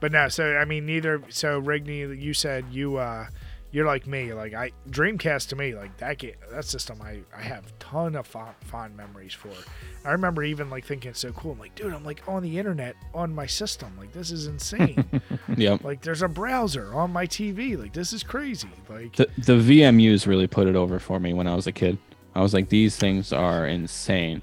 But 0.00 0.12
no, 0.12 0.28
so 0.28 0.56
I 0.56 0.64
mean, 0.64 0.86
neither. 0.86 1.22
So 1.28 1.60
Rigney, 1.60 2.20
you 2.20 2.32
said 2.32 2.66
you 2.70 2.96
uh, 2.98 3.26
you're 3.72 3.86
like 3.86 4.06
me. 4.06 4.32
Like 4.32 4.54
I 4.54 4.70
Dreamcast 4.90 5.48
to 5.48 5.56
me, 5.56 5.74
like 5.74 5.96
that 5.98 6.18
game, 6.18 6.34
that 6.52 6.64
system, 6.64 7.02
I 7.02 7.20
I 7.36 7.42
have 7.42 7.76
ton 7.78 8.14
of 8.14 8.26
fond, 8.26 8.54
fond 8.60 8.96
memories 8.96 9.32
for. 9.32 9.50
I 10.04 10.12
remember 10.12 10.44
even 10.44 10.70
like 10.70 10.84
thinking 10.84 11.10
it's 11.10 11.20
so 11.20 11.32
cool. 11.32 11.52
I'm 11.52 11.58
like, 11.58 11.74
dude, 11.74 11.92
I'm 11.92 12.04
like 12.04 12.22
on 12.28 12.42
the 12.42 12.58
internet 12.58 12.94
on 13.12 13.34
my 13.34 13.46
system. 13.46 13.92
Like 13.98 14.12
this 14.12 14.30
is 14.30 14.46
insane. 14.46 15.04
yep. 15.56 15.82
like 15.82 16.00
there's 16.02 16.22
a 16.22 16.28
browser 16.28 16.94
on 16.94 17.12
my 17.12 17.26
TV. 17.26 17.76
Like 17.76 17.92
this 17.92 18.12
is 18.12 18.22
crazy. 18.22 18.68
Like 18.88 19.16
The 19.16 19.28
the 19.38 19.54
VMUs 19.54 20.26
really 20.26 20.46
put 20.46 20.68
it 20.68 20.76
over 20.76 20.98
for 20.98 21.18
me 21.18 21.32
when 21.32 21.46
I 21.48 21.56
was 21.56 21.66
a 21.66 21.72
kid. 21.72 21.98
I 22.38 22.42
was 22.42 22.54
like, 22.54 22.68
these 22.68 22.96
things 22.96 23.32
are 23.32 23.66
insane. 23.66 24.42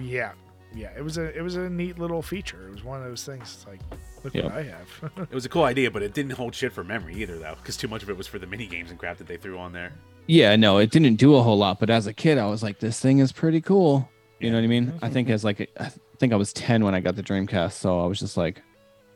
yeah, 0.00 0.32
yeah. 0.74 0.90
It 0.96 1.02
was 1.02 1.16
a 1.18 1.36
it 1.36 1.42
was 1.42 1.56
a 1.56 1.68
neat 1.70 1.98
little 1.98 2.22
feature. 2.22 2.66
It 2.68 2.72
was 2.72 2.84
one 2.84 3.00
of 3.02 3.08
those 3.08 3.24
things. 3.24 3.42
It's 3.42 3.66
like, 3.66 3.80
look 4.24 4.34
Yep. 4.34 4.44
what 4.44 4.52
I 4.54 4.62
have. 4.64 4.88
it 5.30 5.34
was 5.34 5.44
a 5.44 5.48
cool 5.48 5.64
idea, 5.64 5.90
but 5.90 6.02
it 6.02 6.12
didn't 6.14 6.32
hold 6.32 6.54
shit 6.54 6.72
for 6.72 6.82
memory 6.84 7.14
either, 7.16 7.38
though, 7.38 7.54
because 7.56 7.76
too 7.76 7.88
much 7.88 8.02
of 8.02 8.10
it 8.10 8.16
was 8.16 8.26
for 8.26 8.38
the 8.38 8.46
mini 8.46 8.66
games 8.66 8.90
and 8.90 8.98
crap 8.98 9.18
that 9.18 9.26
they 9.26 9.36
threw 9.36 9.58
on 9.58 9.72
there. 9.72 9.92
Yeah, 10.26 10.54
no, 10.56 10.78
it 10.78 10.90
didn't 10.90 11.16
do 11.16 11.34
a 11.36 11.42
whole 11.42 11.58
lot, 11.58 11.80
but 11.80 11.88
as 11.90 12.06
a 12.06 12.12
kid, 12.12 12.36
I 12.38 12.46
was 12.46 12.62
like, 12.62 12.78
this 12.78 13.00
thing 13.00 13.18
is 13.20 13.32
pretty 13.32 13.60
cool. 13.60 14.08
You 14.38 14.50
know 14.50 14.56
what 14.58 14.64
I 14.64 14.68
mean? 14.68 14.92
I 15.02 15.08
think 15.10 15.28
as 15.30 15.44
like, 15.44 15.70
I 15.78 15.90
think 16.18 16.32
I 16.32 16.36
was 16.36 16.52
10 16.52 16.84
when 16.84 16.94
I 16.94 17.00
got 17.00 17.16
the 17.16 17.22
Dreamcast, 17.22 17.72
so 17.72 18.00
I 18.00 18.06
was 18.06 18.18
just 18.20 18.36
like, 18.36 18.62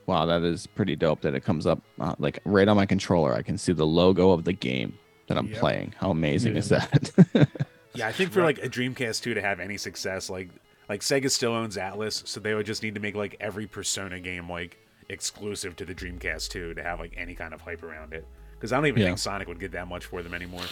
wow, 0.06 0.26
that 0.26 0.42
is 0.42 0.66
pretty 0.66 0.96
dope 0.96 1.20
that 1.22 1.34
it 1.34 1.44
comes 1.44 1.66
up 1.66 1.80
uh, 2.00 2.14
like 2.18 2.38
right 2.44 2.68
on 2.68 2.76
my 2.76 2.84
controller. 2.86 3.32
I 3.34 3.42
can 3.42 3.56
see 3.58 3.72
the 3.72 3.86
logo 3.86 4.32
of 4.32 4.44
the 4.44 4.52
game 4.52 4.98
that 5.28 5.38
I'm 5.38 5.46
Yep. 5.48 5.58
playing. 5.60 5.94
How 5.98 6.10
amazing 6.10 6.52
Yeah. 6.54 6.58
is 6.58 6.68
that? 6.70 7.10
Yeah, 7.94 8.08
I 8.08 8.12
think 8.12 8.32
for 8.32 8.42
like 8.42 8.58
a 8.58 8.68
Dreamcast 8.68 9.22
2 9.22 9.34
to 9.34 9.40
have 9.40 9.60
any 9.60 9.76
success, 9.76 10.28
like 10.28 10.50
like 10.88 11.00
Sega 11.00 11.30
still 11.30 11.52
owns 11.52 11.76
Atlus, 11.76 12.26
so 12.26 12.40
they 12.40 12.54
would 12.54 12.66
just 12.66 12.82
need 12.82 12.94
to 12.94 13.00
make 13.00 13.14
like 13.14 13.36
every 13.40 13.66
Persona 13.66 14.20
game 14.20 14.50
like 14.50 14.76
exclusive 15.08 15.76
to 15.76 15.84
the 15.84 15.94
Dreamcast 15.94 16.48
2 16.50 16.74
to 16.74 16.82
have 16.82 16.98
like 17.00 17.14
any 17.16 17.34
kind 17.34 17.54
of 17.54 17.60
hype 17.60 17.82
around 17.82 18.12
it. 18.12 18.26
Because 18.52 18.72
I 18.72 18.76
don't 18.76 18.86
even 18.86 19.00
Yeah. 19.02 19.08
think 19.08 19.18
Sonic 19.18 19.48
would 19.48 19.60
get 19.60 19.72
that 19.72 19.86
much 19.88 20.06
for 20.06 20.22
them 20.22 20.34
anymore. 20.34 20.64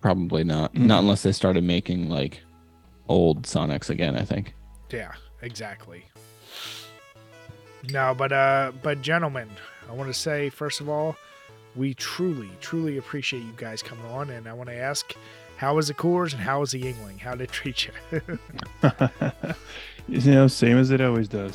Probably 0.00 0.44
not. 0.44 0.74
Not 0.74 1.00
unless 1.00 1.22
they 1.22 1.32
started 1.32 1.62
making 1.64 2.08
like 2.08 2.40
old 3.08 3.42
Sonics 3.42 3.90
again, 3.90 4.16
I 4.16 4.24
think. 4.24 4.54
Yeah, 4.90 5.12
exactly. 5.42 6.06
No, 7.90 8.14
but 8.14 8.32
uh 8.32 8.72
but 8.82 9.02
gentlemen, 9.02 9.48
I 9.88 9.92
want 9.92 10.08
to 10.08 10.18
say 10.18 10.48
first 10.50 10.80
of 10.80 10.88
all, 10.88 11.16
we 11.76 11.94
truly, 11.94 12.50
truly 12.60 12.98
appreciate 12.98 13.40
you 13.42 13.52
guys 13.56 13.82
coming 13.82 14.04
on 14.06 14.30
and 14.30 14.48
I 14.48 14.52
want 14.52 14.68
to 14.70 14.76
ask 14.76 15.14
how 15.60 15.74
was 15.74 15.88
the 15.88 15.94
Coors 15.94 16.32
and 16.32 16.40
how 16.40 16.60
was 16.60 16.70
the 16.70 16.80
Yuengling? 16.80 17.18
How 17.18 17.32
did 17.32 17.42
it 17.42 17.52
treat 17.52 17.86
you? 17.86 17.92
you 20.08 20.32
know, 20.32 20.46
same 20.46 20.78
as 20.78 20.90
it 20.90 21.02
always 21.02 21.28
does. 21.28 21.52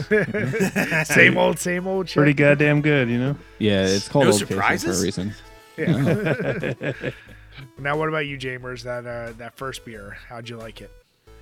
same 1.08 1.40
old, 1.40 1.58
same 1.58 1.88
old 1.88 2.08
shit. 2.08 2.18
Pretty 2.18 2.36
goddamn 2.36 2.84
good, 2.84 3.10
you 3.10 3.18
know. 3.18 3.36
Yeah, 3.58 3.88
it's 3.88 4.08
called 4.08 4.26
No 4.26 4.32
Old 4.32 4.48
Faithful 4.48 4.94
for 4.94 5.00
a 5.00 5.02
reason. 5.02 5.34
Yeah. 5.76 6.94
now 7.80 7.98
what 7.98 8.08
about 8.08 8.28
you, 8.28 8.38
Jamers? 8.38 8.84
That 8.84 9.08
uh 9.08 9.34
that 9.40 9.58
first 9.58 9.84
beer, 9.84 10.20
how'd 10.30 10.48
you 10.48 10.58
like 10.58 10.82
it? 10.82 10.92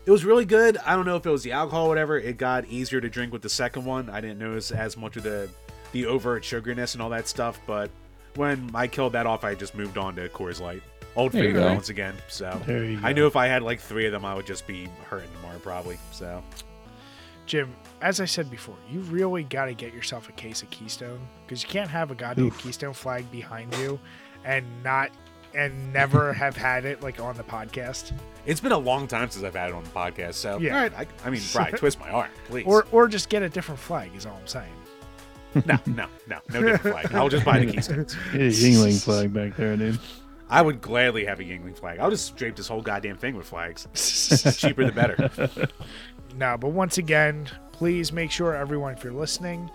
It 0.05 0.11
was 0.11 0.23
really 0.23 0.45
good. 0.45 0.77
I 0.77 0.95
don't 0.95 1.05
know 1.05 1.17
if 1.17 1.25
it 1.25 1.31
was 1.31 1.43
the 1.43 1.51
alcohol 1.51 1.87
or 1.87 1.89
whatever. 1.89 2.17
It 2.17 2.37
got 2.37 2.63
easier 2.67 3.01
to 3.01 3.09
drink 3.09 3.33
with 3.33 3.41
the 3.41 3.49
second 3.49 3.83
one. 3.83 4.09
I 4.09 4.21
didn't 4.21 4.39
notice 4.39 4.71
as 4.71 4.95
much 4.95 5.17
of 5.17 5.23
the 5.23 5.49
the 5.91 6.05
overt 6.05 6.43
sugariness 6.43 6.93
and 6.93 7.01
all 7.01 7.09
that 7.09 7.27
stuff, 7.27 7.59
but 7.67 7.91
when 8.35 8.71
I 8.73 8.87
killed 8.87 9.13
that 9.13 9.25
off, 9.25 9.43
I 9.43 9.53
just 9.53 9.75
moved 9.75 9.97
on 9.97 10.15
to 10.15 10.29
Coors 10.29 10.61
Light. 10.61 10.81
Old 11.15 11.31
There 11.31 11.43
you 11.43 11.53
favorite 11.53 11.73
once 11.73 11.89
again. 11.89 12.15
So 12.27 12.59
There 12.65 12.83
you 12.85 12.99
I 13.03 13.13
knew 13.13 13.27
if 13.27 13.35
I 13.35 13.47
had 13.47 13.61
like 13.63 13.79
three 13.79 14.05
of 14.05 14.11
them, 14.11 14.25
I 14.25 14.33
would 14.33 14.45
just 14.47 14.65
be 14.67 14.87
hurting 15.09 15.29
tomorrow 15.35 15.59
probably. 15.59 15.97
So 16.11 16.43
Jim, 17.45 17.75
as 18.01 18.21
I 18.21 18.25
said 18.25 18.49
before, 18.49 18.77
you 18.89 19.01
really 19.01 19.43
got 19.43 19.65
to 19.65 19.73
get 19.73 19.93
yourself 19.93 20.29
a 20.29 20.31
case 20.31 20.61
of 20.61 20.69
Keystone 20.69 21.19
because 21.45 21.61
you 21.61 21.69
can't 21.69 21.89
have 21.89 22.09
a 22.09 22.15
goddamn 22.15 22.45
Oof. 22.45 22.57
Keystone 22.57 22.93
flag 22.93 23.29
behind 23.31 23.75
you 23.77 23.99
and 24.45 24.65
not 24.83 25.11
and 25.53 25.93
never 25.93 26.33
have 26.43 26.55
had 26.55 26.85
it 26.85 27.01
like 27.03 27.19
on 27.19 27.35
the 27.35 27.43
podcast. 27.43 28.11
it's 28.45 28.59
been 28.61 28.71
a 28.71 28.77
long 28.77 29.07
time 29.07 29.29
since 29.29 29.43
I've 29.45 29.55
had 29.55 29.69
it 29.69 29.75
on 29.75 29.83
the 29.83 29.89
podcast. 29.89 30.35
So 30.35 30.57
Yeah. 30.57 30.75
all 30.75 30.81
right, 30.83 30.93
I, 30.97 31.07
I 31.25 31.29
mean, 31.29 31.41
Brian, 31.53 31.73
twist 31.77 31.99
my 31.99 32.09
arm, 32.09 32.29
please. 32.47 32.65
Or 32.65 32.87
or 32.91 33.07
just 33.07 33.29
get 33.29 33.43
a 33.43 33.49
different 33.49 33.79
flag 33.79 34.11
is 34.15 34.25
all 34.25 34.37
I'm 34.39 34.47
saying. 34.47 34.73
no, 35.65 35.77
no, 35.85 36.07
no, 36.27 36.39
no 36.51 36.61
different 36.63 36.81
flag. 36.81 37.13
I'll 37.13 37.29
just 37.29 37.45
buy 37.45 37.59
the 37.59 37.71
Keystones. 37.71 38.15
Get 38.31 38.41
a 38.41 38.45
Yuengling 38.45 39.03
flag 39.03 39.31
back 39.33 39.55
there, 39.55 39.75
dude. 39.77 39.99
I 40.49 40.61
would 40.61 40.81
gladly 40.81 41.25
have 41.25 41.39
a 41.39 41.43
Yuengling 41.43 41.75
flag. 41.75 41.99
I'll 41.99 42.11
just 42.11 42.35
drape 42.35 42.55
this 42.55 42.67
whole 42.67 42.81
goddamn 42.81 43.17
thing 43.17 43.35
with 43.35 43.47
flags. 43.47 43.87
Cheaper 44.57 44.85
the 44.85 44.91
better. 44.91 45.67
No, 46.35 46.57
but 46.57 46.69
once 46.69 46.97
again, 46.97 47.47
please 47.71 48.11
make 48.11 48.31
sure 48.31 48.55
everyone, 48.55 48.93
if 48.93 49.03
you're 49.03 49.13
listening, 49.13 49.69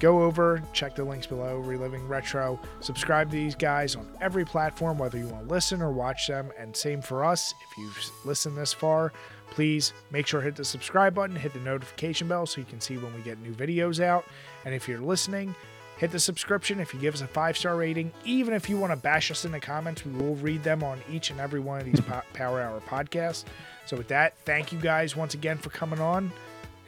go 0.00 0.22
over, 0.22 0.62
check 0.72 0.96
the 0.96 1.04
links 1.04 1.26
below, 1.26 1.58
Reliving 1.58 2.06
Retro. 2.08 2.58
Subscribe 2.80 3.30
to 3.30 3.36
these 3.36 3.54
guys 3.54 3.94
on 3.94 4.08
every 4.20 4.44
platform, 4.44 4.98
whether 4.98 5.18
you 5.18 5.28
want 5.28 5.46
to 5.46 5.54
listen 5.54 5.80
or 5.80 5.92
watch 5.92 6.26
them. 6.26 6.50
And 6.58 6.74
same 6.76 7.00
for 7.00 7.24
us. 7.24 7.54
If 7.70 7.78
you've 7.78 8.10
listened 8.24 8.56
this 8.56 8.72
far, 8.72 9.12
please 9.50 9.92
make 10.10 10.26
sure 10.26 10.40
to 10.40 10.46
hit 10.46 10.56
the 10.56 10.64
subscribe 10.64 11.14
button, 11.14 11.36
hit 11.36 11.52
the 11.52 11.60
notification 11.60 12.26
bell 12.26 12.46
so 12.46 12.60
you 12.60 12.66
can 12.66 12.80
see 12.80 12.96
when 12.96 13.14
we 13.14 13.20
get 13.20 13.38
new 13.40 13.52
videos 13.52 14.02
out. 14.02 14.24
And 14.64 14.74
if 14.74 14.88
you're 14.88 15.00
listening, 15.00 15.54
hit 15.98 16.10
the 16.10 16.18
subscription. 16.18 16.80
If 16.80 16.94
you 16.94 17.00
give 17.00 17.14
us 17.14 17.20
a 17.20 17.26
five 17.26 17.58
star 17.58 17.76
rating, 17.76 18.12
even 18.24 18.54
if 18.54 18.68
you 18.70 18.78
want 18.78 18.92
to 18.92 18.96
bash 18.96 19.30
us 19.30 19.44
in 19.44 19.52
the 19.52 19.60
comments, 19.60 20.04
we 20.04 20.12
will 20.12 20.36
read 20.36 20.62
them 20.62 20.82
on 20.82 21.00
each 21.10 21.30
and 21.30 21.40
every 21.40 21.60
one 21.60 21.80
of 21.80 21.86
these 21.86 22.00
po- 22.00 22.22
Power 22.32 22.62
Hour 22.62 22.80
podcasts. 22.88 23.44
So, 23.86 23.96
with 23.96 24.08
that, 24.08 24.34
thank 24.44 24.72
you 24.72 24.78
guys 24.78 25.16
once 25.16 25.34
again 25.34 25.58
for 25.58 25.70
coming 25.70 26.00
on 26.00 26.30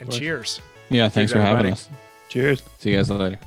and 0.00 0.10
cheers. 0.10 0.60
Yeah, 0.88 1.04
thanks 1.04 1.14
Thanks, 1.14 1.32
for 1.32 1.40
having 1.40 1.72
us. 1.72 1.88
Cheers. 2.28 2.62
See 2.78 2.90
you 2.90 2.96
guys 2.96 3.10
later. 3.10 3.38